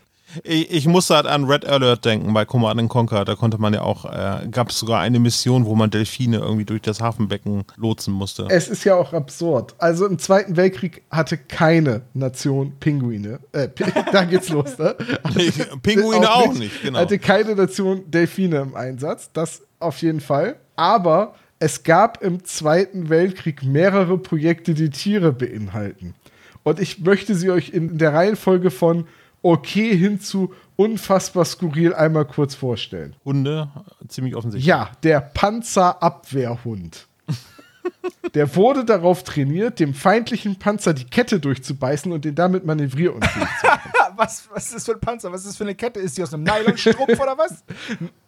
Ich, 0.43 0.71
ich 0.71 0.87
musste 0.87 1.15
halt 1.15 1.25
an 1.25 1.45
Red 1.45 1.65
Alert 1.65 2.05
denken 2.05 2.33
bei 2.33 2.45
Command 2.45 2.89
Conquer. 2.89 3.25
Da 3.25 3.35
konnte 3.35 3.57
man 3.57 3.73
ja 3.73 3.81
auch, 3.81 4.05
äh, 4.05 4.47
gab 4.49 4.69
es 4.69 4.79
sogar 4.79 4.99
eine 4.99 5.19
Mission, 5.19 5.65
wo 5.65 5.75
man 5.75 5.89
Delfine 5.89 6.37
irgendwie 6.37 6.65
durch 6.65 6.81
das 6.81 7.01
Hafenbecken 7.01 7.63
lotsen 7.77 8.13
musste. 8.13 8.47
Es 8.49 8.67
ist 8.67 8.83
ja 8.83 8.95
auch 8.95 9.13
absurd. 9.13 9.75
Also 9.77 10.05
im 10.05 10.19
Zweiten 10.19 10.55
Weltkrieg 10.55 11.03
hatte 11.09 11.37
keine 11.37 12.01
Nation 12.13 12.73
Pinguine. 12.79 13.39
Äh, 13.51 13.69
da 14.11 14.23
geht's 14.25 14.49
los, 14.49 14.77
ne? 14.77 14.95
Hatte, 15.23 15.77
Pinguine 15.81 16.29
auch, 16.29 16.43
auch 16.43 16.47
nicht, 16.49 16.59
nicht, 16.59 16.81
genau. 16.83 16.99
Hatte 16.99 17.19
keine 17.19 17.55
Nation 17.55 18.09
Delfine 18.09 18.57
im 18.57 18.75
Einsatz. 18.75 19.31
Das 19.33 19.63
auf 19.79 20.01
jeden 20.01 20.19
Fall. 20.19 20.57
Aber 20.75 21.35
es 21.59 21.83
gab 21.83 22.23
im 22.23 22.45
Zweiten 22.45 23.09
Weltkrieg 23.09 23.63
mehrere 23.63 24.17
Projekte, 24.17 24.73
die 24.73 24.89
Tiere 24.89 25.33
beinhalten. 25.33 26.15
Und 26.63 26.79
ich 26.79 26.99
möchte 26.99 27.35
sie 27.35 27.49
euch 27.49 27.69
in 27.69 27.97
der 27.97 28.13
Reihenfolge 28.13 28.71
von 28.71 29.07
okay 29.41 29.95
hin 29.95 30.19
zu 30.19 30.53
unfassbar 30.75 31.45
skurril 31.45 31.93
einmal 31.93 32.25
kurz 32.25 32.55
vorstellen. 32.55 33.15
Hunde, 33.25 33.69
ziemlich 34.07 34.35
offensichtlich. 34.35 34.67
Ja, 34.67 34.91
der 35.03 35.21
Panzerabwehrhund. 35.21 37.07
der 38.33 38.55
wurde 38.55 38.85
darauf 38.85 39.23
trainiert, 39.23 39.79
dem 39.79 39.93
feindlichen 39.93 40.57
Panzer 40.57 40.93
die 40.93 41.05
Kette 41.05 41.39
durchzubeißen 41.39 42.11
und 42.11 42.25
den 42.25 42.35
damit 42.35 42.65
manövrierunfähig 42.65 43.47
zu 43.59 43.67
machen. 43.67 43.91
was, 44.19 44.47
was 44.51 44.65
ist 44.65 44.75
das 44.75 44.85
für 44.85 44.93
ein 44.93 44.99
Panzer? 44.99 45.31
Was 45.31 45.41
ist 45.41 45.47
das 45.47 45.57
für 45.57 45.63
eine 45.63 45.75
Kette? 45.75 45.99
Ist 45.99 46.17
die 46.17 46.23
aus 46.23 46.33
einem 46.33 46.43
Nylonstrumpf 46.43 47.19
oder 47.19 47.37
was? 47.37 47.63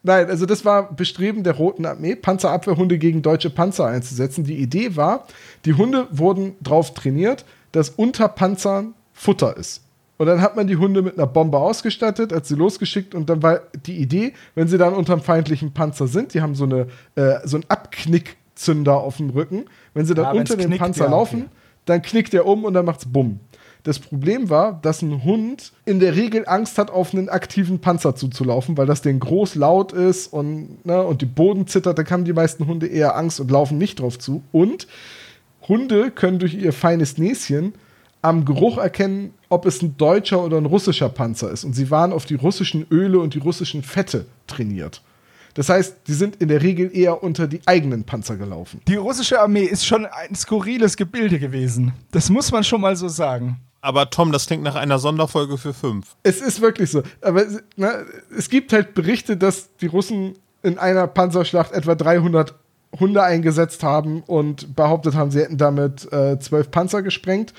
Nein, 0.02 0.28
also 0.28 0.46
das 0.46 0.64
war 0.64 0.92
Bestreben 0.92 1.44
der 1.44 1.54
Roten 1.54 1.86
Armee, 1.86 2.16
Panzerabwehrhunde 2.16 2.98
gegen 2.98 3.22
deutsche 3.22 3.50
Panzer 3.50 3.86
einzusetzen. 3.86 4.44
Die 4.44 4.56
Idee 4.56 4.96
war, 4.96 5.26
die 5.64 5.74
Hunde 5.74 6.08
wurden 6.10 6.56
darauf 6.60 6.94
trainiert, 6.94 7.44
dass 7.70 7.90
unter 7.90 8.28
Panzern 8.28 8.94
Futter 9.12 9.56
ist. 9.56 9.82
Und 10.22 10.28
dann 10.28 10.40
hat 10.40 10.54
man 10.54 10.68
die 10.68 10.76
Hunde 10.76 11.02
mit 11.02 11.18
einer 11.18 11.26
Bombe 11.26 11.58
ausgestattet, 11.58 12.32
hat 12.32 12.46
sie 12.46 12.54
losgeschickt 12.54 13.12
und 13.12 13.28
dann 13.28 13.42
war 13.42 13.62
die 13.86 13.96
Idee, 13.96 14.34
wenn 14.54 14.68
sie 14.68 14.78
dann 14.78 14.94
unterm 14.94 15.20
feindlichen 15.20 15.72
Panzer 15.72 16.06
sind, 16.06 16.32
die 16.32 16.40
haben 16.40 16.54
so, 16.54 16.62
eine, 16.62 16.86
äh, 17.16 17.40
so 17.42 17.56
einen 17.56 17.64
Abknickzünder 17.66 18.98
auf 18.98 19.16
dem 19.16 19.30
Rücken, 19.30 19.64
wenn 19.94 20.06
sie 20.06 20.14
dann 20.14 20.26
ja, 20.26 20.40
unter 20.40 20.56
dem 20.56 20.68
knickt, 20.68 20.80
Panzer 20.80 21.06
ja, 21.06 21.10
laufen, 21.10 21.40
okay. 21.40 21.50
dann 21.86 22.02
knickt 22.02 22.34
er 22.34 22.46
um 22.46 22.64
und 22.64 22.72
dann 22.72 22.84
macht's 22.84 23.04
Bumm. 23.04 23.40
Das 23.82 23.98
Problem 23.98 24.48
war, 24.48 24.78
dass 24.80 25.02
ein 25.02 25.24
Hund 25.24 25.72
in 25.86 25.98
der 25.98 26.14
Regel 26.14 26.44
Angst 26.46 26.78
hat, 26.78 26.92
auf 26.92 27.12
einen 27.12 27.28
aktiven 27.28 27.80
Panzer 27.80 28.14
zuzulaufen, 28.14 28.76
weil 28.76 28.86
das 28.86 29.02
den 29.02 29.18
groß 29.18 29.56
laut 29.56 29.90
ist 29.90 30.32
und, 30.32 30.86
ne, 30.86 31.02
und 31.02 31.20
die 31.20 31.26
Boden 31.26 31.66
zittert. 31.66 31.98
Da 31.98 32.08
haben 32.08 32.24
die 32.24 32.32
meisten 32.32 32.68
Hunde 32.68 32.86
eher 32.86 33.16
Angst 33.16 33.40
und 33.40 33.50
laufen 33.50 33.76
nicht 33.76 33.98
drauf 33.98 34.20
zu. 34.20 34.44
Und 34.52 34.86
Hunde 35.66 36.12
können 36.12 36.38
durch 36.38 36.54
ihr 36.54 36.72
feines 36.72 37.18
Näschen 37.18 37.74
am 38.22 38.44
Geruch 38.44 38.78
erkennen, 38.78 39.34
ob 39.48 39.66
es 39.66 39.82
ein 39.82 39.96
deutscher 39.96 40.42
oder 40.42 40.56
ein 40.56 40.66
russischer 40.66 41.08
Panzer 41.08 41.50
ist. 41.50 41.64
Und 41.64 41.74
sie 41.74 41.90
waren 41.90 42.12
auf 42.12 42.24
die 42.24 42.36
russischen 42.36 42.86
Öle 42.90 43.18
und 43.18 43.34
die 43.34 43.40
russischen 43.40 43.82
Fette 43.82 44.26
trainiert. 44.46 45.02
Das 45.54 45.68
heißt, 45.68 45.96
die 46.06 46.14
sind 46.14 46.36
in 46.36 46.48
der 46.48 46.62
Regel 46.62 46.90
eher 46.96 47.22
unter 47.22 47.46
die 47.46 47.60
eigenen 47.66 48.04
Panzer 48.04 48.36
gelaufen. 48.36 48.80
Die 48.88 48.94
russische 48.94 49.40
Armee 49.40 49.64
ist 49.64 49.84
schon 49.84 50.06
ein 50.06 50.34
skurriles 50.34 50.96
Gebilde 50.96 51.38
gewesen. 51.38 51.92
Das 52.12 52.30
muss 52.30 52.50
man 52.52 52.64
schon 52.64 52.80
mal 52.80 52.96
so 52.96 53.08
sagen. 53.08 53.60
Aber 53.82 54.08
Tom, 54.08 54.30
das 54.32 54.46
klingt 54.46 54.62
nach 54.62 54.76
einer 54.76 54.98
Sonderfolge 54.98 55.58
für 55.58 55.74
fünf. 55.74 56.14
Es 56.22 56.40
ist 56.40 56.60
wirklich 56.60 56.90
so. 56.90 57.02
Aber 57.20 57.44
na, 57.76 57.92
es 58.36 58.48
gibt 58.48 58.72
halt 58.72 58.94
Berichte, 58.94 59.36
dass 59.36 59.76
die 59.76 59.86
Russen 59.86 60.38
in 60.62 60.78
einer 60.78 61.08
Panzerschlacht 61.08 61.72
etwa 61.72 61.96
300 61.96 62.54
Hunde 62.98 63.22
eingesetzt 63.22 63.82
haben 63.82 64.22
und 64.22 64.76
behauptet 64.76 65.14
haben, 65.14 65.30
sie 65.30 65.40
hätten 65.40 65.58
damit 65.58 66.10
äh, 66.12 66.38
zwölf 66.38 66.70
Panzer 66.70 67.02
gesprengt. 67.02 67.52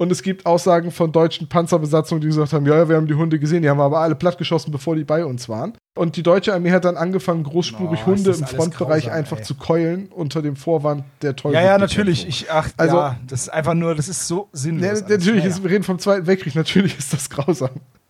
Und 0.00 0.10
es 0.10 0.22
gibt 0.22 0.46
Aussagen 0.46 0.92
von 0.92 1.12
deutschen 1.12 1.46
Panzerbesatzungen, 1.46 2.22
die 2.22 2.28
gesagt 2.28 2.54
haben, 2.54 2.64
ja, 2.64 2.74
ja, 2.74 2.88
wir 2.88 2.96
haben 2.96 3.06
die 3.06 3.12
Hunde 3.12 3.38
gesehen, 3.38 3.60
die 3.60 3.68
haben 3.68 3.82
aber 3.82 4.00
alle 4.00 4.14
plattgeschossen, 4.14 4.72
bevor 4.72 4.96
die 4.96 5.04
bei 5.04 5.26
uns 5.26 5.46
waren. 5.46 5.74
Und 5.94 6.16
die 6.16 6.22
deutsche 6.22 6.54
Armee 6.54 6.70
hat 6.70 6.86
dann 6.86 6.96
angefangen, 6.96 7.42
großspurig 7.42 8.00
oh, 8.04 8.06
Hunde 8.06 8.30
im 8.30 8.46
Frontbereich 8.46 9.04
grausam, 9.04 9.18
einfach 9.18 9.36
ey. 9.36 9.42
zu 9.42 9.56
keulen, 9.56 10.08
unter 10.08 10.40
dem 10.40 10.56
Vorwand 10.56 11.04
der 11.20 11.36
Teufel. 11.36 11.56
Ja, 11.56 11.62
ja, 11.62 11.76
natürlich. 11.76 12.26
Ich, 12.26 12.50
ach, 12.50 12.70
also, 12.78 12.96
ja, 12.96 13.20
das 13.26 13.42
ist 13.42 13.48
einfach 13.50 13.74
nur, 13.74 13.94
das 13.94 14.08
ist 14.08 14.26
so 14.26 14.48
sinnlos. 14.54 15.00
Ja, 15.02 15.06
natürlich, 15.06 15.44
ist, 15.44 15.62
wir 15.62 15.70
reden 15.70 15.84
vom 15.84 15.98
Zweiten 15.98 16.26
Weltkrieg, 16.26 16.54
natürlich 16.54 16.96
ist 16.96 17.12
das 17.12 17.28
grausam. 17.28 17.68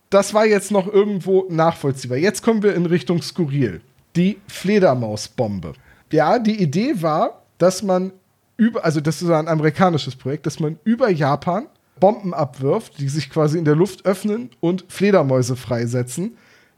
Das 0.09 0.33
war 0.33 0.45
jetzt 0.45 0.71
noch 0.71 0.87
irgendwo 0.87 1.45
nachvollziehbar. 1.49 2.17
Jetzt 2.17 2.41
kommen 2.41 2.63
wir 2.63 2.73
in 2.73 2.85
Richtung 2.85 3.21
Skurril. 3.21 3.81
Die 4.15 4.39
Fledermausbombe. 4.47 5.73
Ja, 6.09 6.39
die 6.39 6.63
Idee 6.63 7.01
war, 7.01 7.41
dass 7.57 7.83
man 7.83 8.13
über, 8.55 8.85
also 8.85 9.01
das 9.01 9.21
ist 9.21 9.29
ein 9.29 9.49
amerikanisches 9.49 10.15
Projekt, 10.15 10.45
dass 10.45 10.61
man 10.61 10.79
über 10.85 11.09
Japan 11.09 11.67
Bomben 12.01 12.33
abwirft, 12.33 12.99
die 12.99 13.07
sich 13.07 13.29
quasi 13.29 13.57
in 13.57 13.63
der 13.63 13.77
Luft 13.77 14.05
öffnen 14.05 14.49
und 14.59 14.83
Fledermäuse 14.89 15.55
freisetzen, 15.55 16.35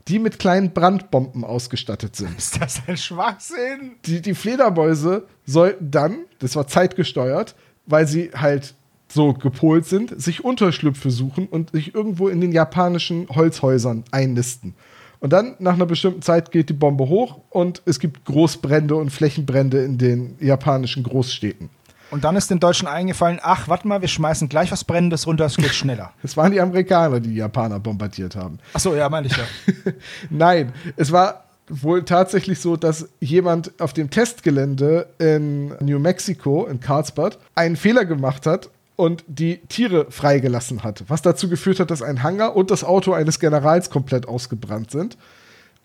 die 0.07 0.19
mit 0.19 0.37
kleinen 0.37 0.71
Brandbomben 0.71 1.43
ausgestattet 1.43 2.15
sind. 2.15 2.37
Ist 2.37 2.61
das 2.61 2.83
ein 2.85 2.97
Schwachsinn? 2.97 3.93
Die, 4.05 4.21
die 4.21 4.35
Fledermäuse 4.35 5.25
sollten 5.45 5.89
dann, 5.89 6.17
das 6.37 6.55
war 6.55 6.67
zeitgesteuert, 6.67 7.55
weil 7.87 8.07
sie 8.07 8.29
halt 8.35 8.75
so 9.07 9.33
gepolt 9.33 9.85
sind, 9.85 10.21
sich 10.21 10.43
Unterschlüpfe 10.43 11.09
suchen 11.09 11.47
und 11.47 11.71
sich 11.71 11.95
irgendwo 11.95 12.27
in 12.27 12.41
den 12.41 12.51
japanischen 12.51 13.27
Holzhäusern 13.29 14.03
einnisten. 14.11 14.75
Und 15.19 15.31
dann, 15.31 15.55
nach 15.59 15.75
einer 15.75 15.85
bestimmten 15.85 16.21
Zeit, 16.21 16.51
geht 16.51 16.67
die 16.67 16.73
Bombe 16.73 17.07
hoch 17.07 17.39
und 17.49 17.81
es 17.85 17.99
gibt 17.99 18.25
Großbrände 18.25 18.95
und 18.95 19.09
Flächenbrände 19.09 19.81
in 19.83 19.97
den 19.97 20.35
japanischen 20.41 21.03
Großstädten. 21.03 21.69
Und 22.13 22.23
dann 22.23 22.35
ist 22.35 22.51
den 22.51 22.59
Deutschen 22.59 22.87
eingefallen, 22.87 23.39
ach, 23.41 23.67
warte 23.67 23.87
mal, 23.87 24.01
wir 24.01 24.07
schmeißen 24.07 24.47
gleich 24.47 24.71
was 24.71 24.83
Brennendes 24.83 25.25
runter, 25.25 25.45
es 25.45 25.57
geht 25.57 25.73
schneller. 25.73 26.11
Es 26.23 26.37
waren 26.37 26.51
die 26.51 26.61
Amerikaner, 26.61 27.19
die 27.19 27.29
die 27.29 27.37
Japaner 27.37 27.79
bombardiert 27.79 28.35
haben. 28.35 28.59
Ach 28.71 28.79
so, 28.79 28.93
ja, 28.93 29.09
meine 29.09 29.25
ich 29.25 29.35
ja. 29.35 29.43
Nein, 30.29 30.73
es 30.95 31.11
war 31.11 31.45
wohl 31.67 32.05
tatsächlich 32.05 32.59
so, 32.59 32.77
dass 32.77 33.09
jemand 33.19 33.71
auf 33.81 33.93
dem 33.93 34.11
Testgelände 34.11 35.07
in 35.17 35.69
New 35.79 35.97
Mexico, 35.97 36.65
in 36.65 36.79
Carlsbad, 36.79 37.39
einen 37.55 37.75
Fehler 37.75 38.05
gemacht 38.05 38.45
hat 38.45 38.69
und 38.95 39.23
die 39.27 39.57
Tiere 39.67 40.11
freigelassen 40.11 40.83
hat, 40.83 41.05
was 41.07 41.23
dazu 41.23 41.49
geführt 41.49 41.79
hat, 41.79 41.89
dass 41.89 42.03
ein 42.03 42.21
Hangar 42.21 42.55
und 42.55 42.69
das 42.69 42.83
Auto 42.83 43.13
eines 43.13 43.39
Generals 43.39 43.89
komplett 43.89 44.27
ausgebrannt 44.27 44.91
sind. 44.91 45.17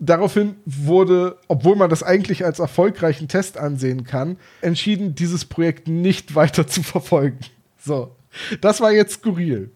Daraufhin 0.01 0.57
wurde, 0.65 1.39
obwohl 1.49 1.75
man 1.75 1.91
das 1.91 2.03
eigentlich 2.03 2.45
als 2.45 2.61
erfolgreichen 2.61 3.27
Test 3.27 3.59
ansehen 3.59 4.05
kann, 4.05 4.37
entschieden, 4.61 5.15
dieses 5.15 5.45
Projekt 5.45 5.89
nicht 5.89 6.35
weiter 6.35 6.67
zu 6.67 6.83
verfolgen. 6.83 7.41
So, 7.85 8.15
das 8.61 8.81
war 8.81 8.93
jetzt 8.93 9.15
skurril. 9.15 9.71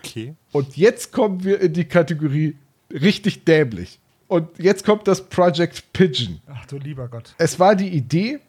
Okay. 0.00 0.34
Und 0.52 0.76
jetzt 0.76 1.12
kommen 1.12 1.44
wir 1.44 1.60
in 1.60 1.72
die 1.72 1.86
Kategorie 1.86 2.56
richtig 2.90 3.44
dämlich. 3.44 3.98
Und 4.28 4.48
jetzt 4.58 4.84
kommt 4.84 5.08
das 5.08 5.22
Project 5.28 5.92
Pigeon. 5.92 6.40
Ach 6.46 6.66
du 6.66 6.76
lieber 6.76 7.08
Gott. 7.08 7.34
Es 7.38 7.58
war 7.58 7.74
die 7.74 7.88
Idee, 7.88 8.40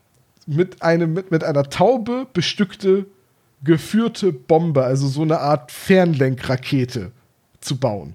mit, 0.46 0.82
einem, 0.82 1.14
mit, 1.14 1.32
mit 1.32 1.44
einer 1.44 1.64
Taube 1.70 2.28
bestückte, 2.32 3.06
geführte 3.64 4.32
Bombe, 4.32 4.84
also 4.84 5.08
so 5.08 5.22
eine 5.22 5.40
Art 5.40 5.72
Fernlenkrakete, 5.72 7.12
zu 7.62 7.78
bauen. 7.78 8.14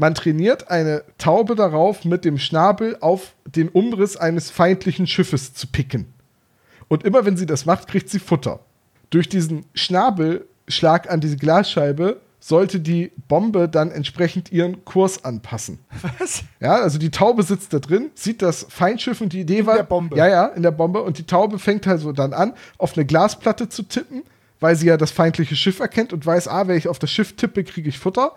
Man 0.00 0.14
trainiert 0.14 0.70
eine 0.70 1.04
Taube 1.18 1.54
darauf, 1.54 2.06
mit 2.06 2.24
dem 2.24 2.38
Schnabel 2.38 2.96
auf 3.02 3.34
den 3.44 3.68
Umriss 3.68 4.16
eines 4.16 4.50
feindlichen 4.50 5.06
Schiffes 5.06 5.52
zu 5.52 5.66
picken. 5.66 6.06
Und 6.88 7.04
immer 7.04 7.26
wenn 7.26 7.36
sie 7.36 7.44
das 7.44 7.66
macht, 7.66 7.86
kriegt 7.86 8.08
sie 8.08 8.18
Futter. 8.18 8.60
Durch 9.10 9.28
diesen 9.28 9.66
Schnabel 9.74 10.48
Schlag 10.68 11.10
an 11.10 11.20
diese 11.20 11.36
Glasscheibe 11.36 12.18
sollte 12.38 12.80
die 12.80 13.12
Bombe 13.28 13.68
dann 13.68 13.90
entsprechend 13.90 14.50
ihren 14.50 14.86
Kurs 14.86 15.22
anpassen. 15.22 15.80
Was? 16.18 16.44
Ja, 16.60 16.76
also 16.76 16.98
die 16.98 17.10
Taube 17.10 17.42
sitzt 17.42 17.74
da 17.74 17.78
drin, 17.78 18.10
sieht 18.14 18.40
das 18.40 18.64
Feindschiff 18.70 19.20
und 19.20 19.34
die 19.34 19.40
Idee 19.40 19.66
war. 19.66 19.76
der 19.76 19.82
Bombe. 19.82 20.16
Ja, 20.16 20.26
ja, 20.26 20.46
in 20.46 20.62
der 20.62 20.70
Bombe. 20.70 21.02
Und 21.02 21.18
die 21.18 21.26
Taube 21.26 21.58
fängt 21.58 21.86
halt 21.86 22.00
so 22.00 22.12
dann 22.12 22.32
an, 22.32 22.54
auf 22.78 22.96
eine 22.96 23.04
Glasplatte 23.04 23.68
zu 23.68 23.82
tippen, 23.82 24.22
weil 24.60 24.76
sie 24.76 24.86
ja 24.86 24.96
das 24.96 25.10
feindliche 25.10 25.56
Schiff 25.56 25.78
erkennt 25.78 26.14
und 26.14 26.24
weiß, 26.24 26.48
ah, 26.48 26.66
wenn 26.68 26.78
ich 26.78 26.88
auf 26.88 26.98
das 26.98 27.10
Schiff 27.10 27.36
tippe, 27.36 27.64
kriege 27.64 27.90
ich 27.90 27.98
Futter. 27.98 28.34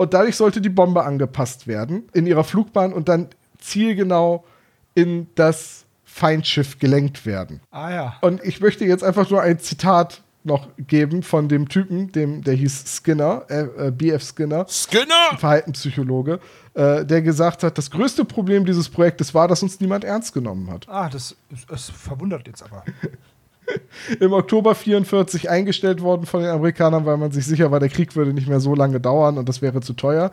Und 0.00 0.14
dadurch 0.14 0.36
sollte 0.36 0.62
die 0.62 0.70
Bombe 0.70 1.04
angepasst 1.04 1.66
werden 1.66 2.08
in 2.14 2.26
ihrer 2.26 2.42
Flugbahn 2.42 2.94
und 2.94 3.10
dann 3.10 3.28
zielgenau 3.58 4.46
in 4.94 5.26
das 5.34 5.84
Feindschiff 6.04 6.78
gelenkt 6.78 7.26
werden. 7.26 7.60
Ah 7.70 7.90
ja. 7.90 8.16
Und 8.22 8.42
ich 8.42 8.62
möchte 8.62 8.86
jetzt 8.86 9.04
einfach 9.04 9.28
nur 9.28 9.42
ein 9.42 9.58
Zitat 9.58 10.22
noch 10.42 10.68
geben 10.78 11.22
von 11.22 11.50
dem 11.50 11.68
Typen, 11.68 12.12
dem, 12.12 12.42
der 12.42 12.54
hieß 12.54 12.84
Skinner, 12.86 13.44
äh, 13.50 13.88
äh, 13.88 13.90
BF 13.90 14.22
Skinner. 14.22 14.64
Skinner! 14.70 15.36
Verhaltenspsychologe, 15.36 16.40
äh, 16.72 17.04
der 17.04 17.20
gesagt 17.20 17.62
hat, 17.62 17.76
das 17.76 17.90
größte 17.90 18.24
Problem 18.24 18.64
dieses 18.64 18.88
Projektes 18.88 19.34
war, 19.34 19.48
dass 19.48 19.62
uns 19.62 19.80
niemand 19.80 20.04
ernst 20.04 20.32
genommen 20.32 20.70
hat. 20.70 20.88
Ah, 20.88 21.10
das, 21.10 21.36
das 21.68 21.90
verwundert 21.90 22.46
jetzt 22.46 22.62
aber. 22.62 22.84
Im 24.20 24.32
Oktober 24.32 24.74
44 24.74 25.50
eingestellt 25.50 26.02
worden 26.02 26.26
von 26.26 26.42
den 26.42 26.50
Amerikanern, 26.50 27.06
weil 27.06 27.16
man 27.16 27.32
sich 27.32 27.46
sicher 27.46 27.70
war, 27.70 27.80
der 27.80 27.88
Krieg 27.88 28.16
würde 28.16 28.32
nicht 28.32 28.48
mehr 28.48 28.60
so 28.60 28.74
lange 28.74 29.00
dauern 29.00 29.38
und 29.38 29.48
das 29.48 29.62
wäre 29.62 29.80
zu 29.80 29.92
teuer. 29.92 30.30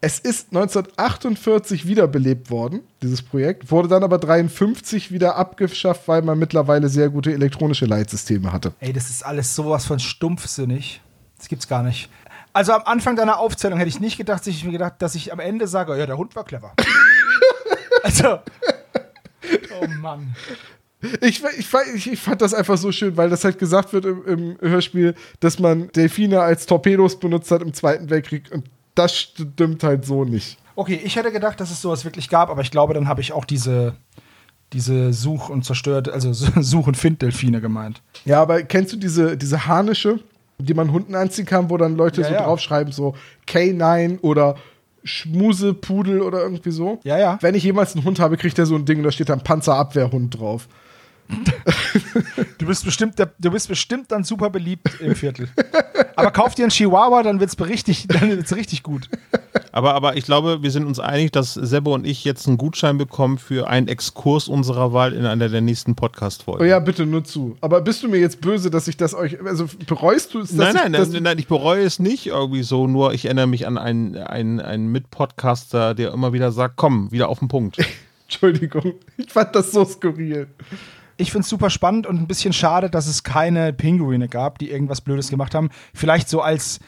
Es 0.00 0.18
ist 0.18 0.48
1948 0.48 1.86
wiederbelebt 1.86 2.50
worden, 2.50 2.80
dieses 3.00 3.22
Projekt, 3.22 3.70
wurde 3.70 3.88
dann 3.88 4.04
aber 4.04 4.18
53 4.18 5.12
wieder 5.12 5.36
abgeschafft, 5.36 6.08
weil 6.08 6.20
man 6.20 6.38
mittlerweile 6.38 6.90
sehr 6.90 7.08
gute 7.08 7.32
elektronische 7.32 7.86
Leitsysteme 7.86 8.52
hatte. 8.52 8.74
Ey, 8.80 8.92
das 8.92 9.08
ist 9.08 9.24
alles 9.24 9.54
sowas 9.54 9.86
von 9.86 9.98
stumpfsinnig. 9.98 11.00
Das 11.38 11.48
gibt's 11.48 11.68
gar 11.68 11.82
nicht. 11.82 12.10
Also 12.52 12.72
am 12.72 12.82
Anfang 12.84 13.16
deiner 13.16 13.38
Aufzählung 13.38 13.78
hätte 13.78 13.88
ich 13.88 13.98
nicht 13.98 14.16
gedacht, 14.16 14.40
dass 14.40 14.48
ich 14.48 14.64
mir 14.64 14.72
gedacht, 14.72 14.94
dass 14.98 15.14
ich 15.14 15.32
am 15.32 15.40
Ende 15.40 15.66
sage, 15.66 15.92
oh 15.92 15.96
ja, 15.96 16.06
der 16.06 16.18
Hund 16.18 16.36
war 16.36 16.44
clever. 16.44 16.72
also. 18.02 18.38
Oh 19.80 19.86
Mann. 19.86 20.34
Ich, 21.20 21.42
ich, 21.58 22.12
ich, 22.12 22.20
fand 22.20 22.42
das 22.42 22.54
einfach 22.54 22.76
so 22.76 22.92
schön, 22.92 23.16
weil 23.16 23.30
das 23.30 23.44
halt 23.44 23.58
gesagt 23.58 23.92
wird 23.92 24.04
im, 24.04 24.24
im 24.26 24.56
Hörspiel, 24.60 25.14
dass 25.40 25.58
man 25.58 25.88
Delfine 25.92 26.40
als 26.40 26.66
Torpedos 26.66 27.18
benutzt 27.18 27.50
hat 27.50 27.62
im 27.62 27.72
Zweiten 27.72 28.10
Weltkrieg 28.10 28.50
und 28.52 28.64
das 28.94 29.16
stimmt 29.16 29.82
halt 29.82 30.04
so 30.04 30.24
nicht. 30.24 30.58
Okay, 30.76 31.00
ich 31.02 31.16
hätte 31.16 31.30
gedacht, 31.30 31.60
dass 31.60 31.70
es 31.70 31.80
sowas 31.80 32.04
wirklich 32.04 32.28
gab, 32.28 32.50
aber 32.50 32.62
ich 32.62 32.70
glaube, 32.70 32.94
dann 32.94 33.08
habe 33.08 33.20
ich 33.20 33.32
auch 33.32 33.44
diese, 33.44 33.94
diese 34.72 35.12
Such- 35.12 35.48
und 35.48 35.64
zerstört, 35.64 36.08
also 36.08 36.32
Such- 36.60 36.86
und 36.86 36.96
Find-Delfine 36.96 37.60
gemeint. 37.60 38.02
Ja, 38.24 38.42
aber 38.42 38.62
kennst 38.62 38.92
du 38.92 38.96
diese, 38.96 39.36
diese 39.36 39.66
Harnische, 39.66 40.20
die 40.58 40.74
man 40.74 40.92
Hunden 40.92 41.14
anziehen 41.14 41.46
kann, 41.46 41.70
wo 41.70 41.76
dann 41.76 41.96
Leute 41.96 42.22
Ja, 42.22 42.28
so 42.28 42.34
ja. 42.34 42.42
draufschreiben, 42.44 42.92
so 42.92 43.14
K9 43.48 44.20
oder 44.20 44.56
Schmusepudel 45.04 46.22
oder 46.22 46.42
irgendwie 46.42 46.70
so? 46.70 47.00
Ja, 47.04 47.18
ja. 47.18 47.38
Wenn 47.40 47.54
ich 47.54 47.62
jemals 47.62 47.94
einen 47.94 48.04
Hund 48.04 48.20
habe, 48.20 48.36
kriegt 48.36 48.58
er 48.58 48.66
so 48.66 48.74
ein 48.74 48.84
Ding, 48.84 49.02
da 49.02 49.12
steht 49.12 49.28
dann 49.28 49.42
Panzerabwehrhund 49.42 50.38
drauf. 50.38 50.68
Du 52.58 52.66
bist 52.66 52.84
bestimmt, 52.84 53.18
der, 53.18 53.30
du 53.38 53.50
bist 53.50 53.68
bestimmt 53.68 54.10
dann 54.10 54.24
super 54.24 54.48
beliebt 54.48 54.88
im 55.00 55.14
Viertel. 55.14 55.48
aber 56.16 56.30
kauf 56.30 56.54
dir 56.54 56.62
einen 56.62 56.70
Chihuahua, 56.70 57.22
dann 57.22 57.40
wird's 57.40 57.58
richtig, 57.60 58.06
dann 58.08 58.30
wird's 58.30 58.54
richtig 58.54 58.82
gut. 58.82 59.08
Aber, 59.72 59.94
aber 59.94 60.16
ich 60.16 60.24
glaube, 60.24 60.62
wir 60.62 60.70
sind 60.70 60.86
uns 60.86 61.00
einig, 61.00 61.32
dass 61.32 61.54
Sebo 61.54 61.94
und 61.94 62.06
ich 62.06 62.24
jetzt 62.24 62.46
einen 62.46 62.56
Gutschein 62.56 62.96
bekommen 62.96 63.38
für 63.38 63.68
einen 63.68 63.88
Exkurs 63.88 64.48
unserer 64.48 64.92
Wahl 64.92 65.12
in 65.12 65.26
einer 65.26 65.48
der 65.48 65.60
nächsten 65.60 65.96
Podcast-Folgen. 65.96 66.62
Oh 66.62 66.64
ja, 66.64 66.78
bitte 66.78 67.06
nur 67.06 67.24
zu. 67.24 67.56
Aber 67.60 67.80
bist 67.80 68.02
du 68.02 68.08
mir 68.08 68.18
jetzt 68.18 68.40
böse, 68.40 68.70
dass 68.70 68.86
ich 68.86 68.96
das 68.96 69.14
euch. 69.14 69.44
Also 69.44 69.66
bereust 69.86 70.32
du 70.34 70.40
es? 70.40 70.50
dass 70.50 70.56
Nein, 70.56 70.68
ich, 70.68 70.82
nein, 70.82 70.92
dass 70.92 71.08
nein, 71.10 71.22
nein, 71.24 71.38
ich 71.38 71.48
bereue 71.48 71.84
es 71.84 71.98
nicht 71.98 72.28
irgendwie 72.28 72.62
so, 72.62 72.86
nur 72.86 73.12
ich 73.14 73.24
erinnere 73.24 73.48
mich 73.48 73.66
an 73.66 73.76
einen, 73.76 74.16
einen, 74.16 74.60
einen 74.60 74.92
Mitpodcaster, 74.92 75.94
der 75.94 76.12
immer 76.12 76.32
wieder 76.32 76.52
sagt, 76.52 76.76
komm, 76.76 77.10
wieder 77.10 77.28
auf 77.28 77.40
den 77.40 77.48
Punkt. 77.48 77.78
Entschuldigung, 78.26 78.94
ich 79.16 79.30
fand 79.30 79.54
das 79.54 79.72
so 79.72 79.84
skurril. 79.84 80.46
Ich 81.16 81.30
finde 81.30 81.42
es 81.42 81.48
super 81.48 81.70
spannend 81.70 82.06
und 82.06 82.20
ein 82.20 82.26
bisschen 82.26 82.52
schade, 82.52 82.90
dass 82.90 83.06
es 83.06 83.22
keine 83.22 83.72
Pinguine 83.72 84.28
gab, 84.28 84.58
die 84.58 84.70
irgendwas 84.70 85.00
Blödes 85.00 85.28
gemacht 85.28 85.54
haben. 85.54 85.70
Vielleicht 85.92 86.28
so 86.28 86.40
als, 86.40 86.80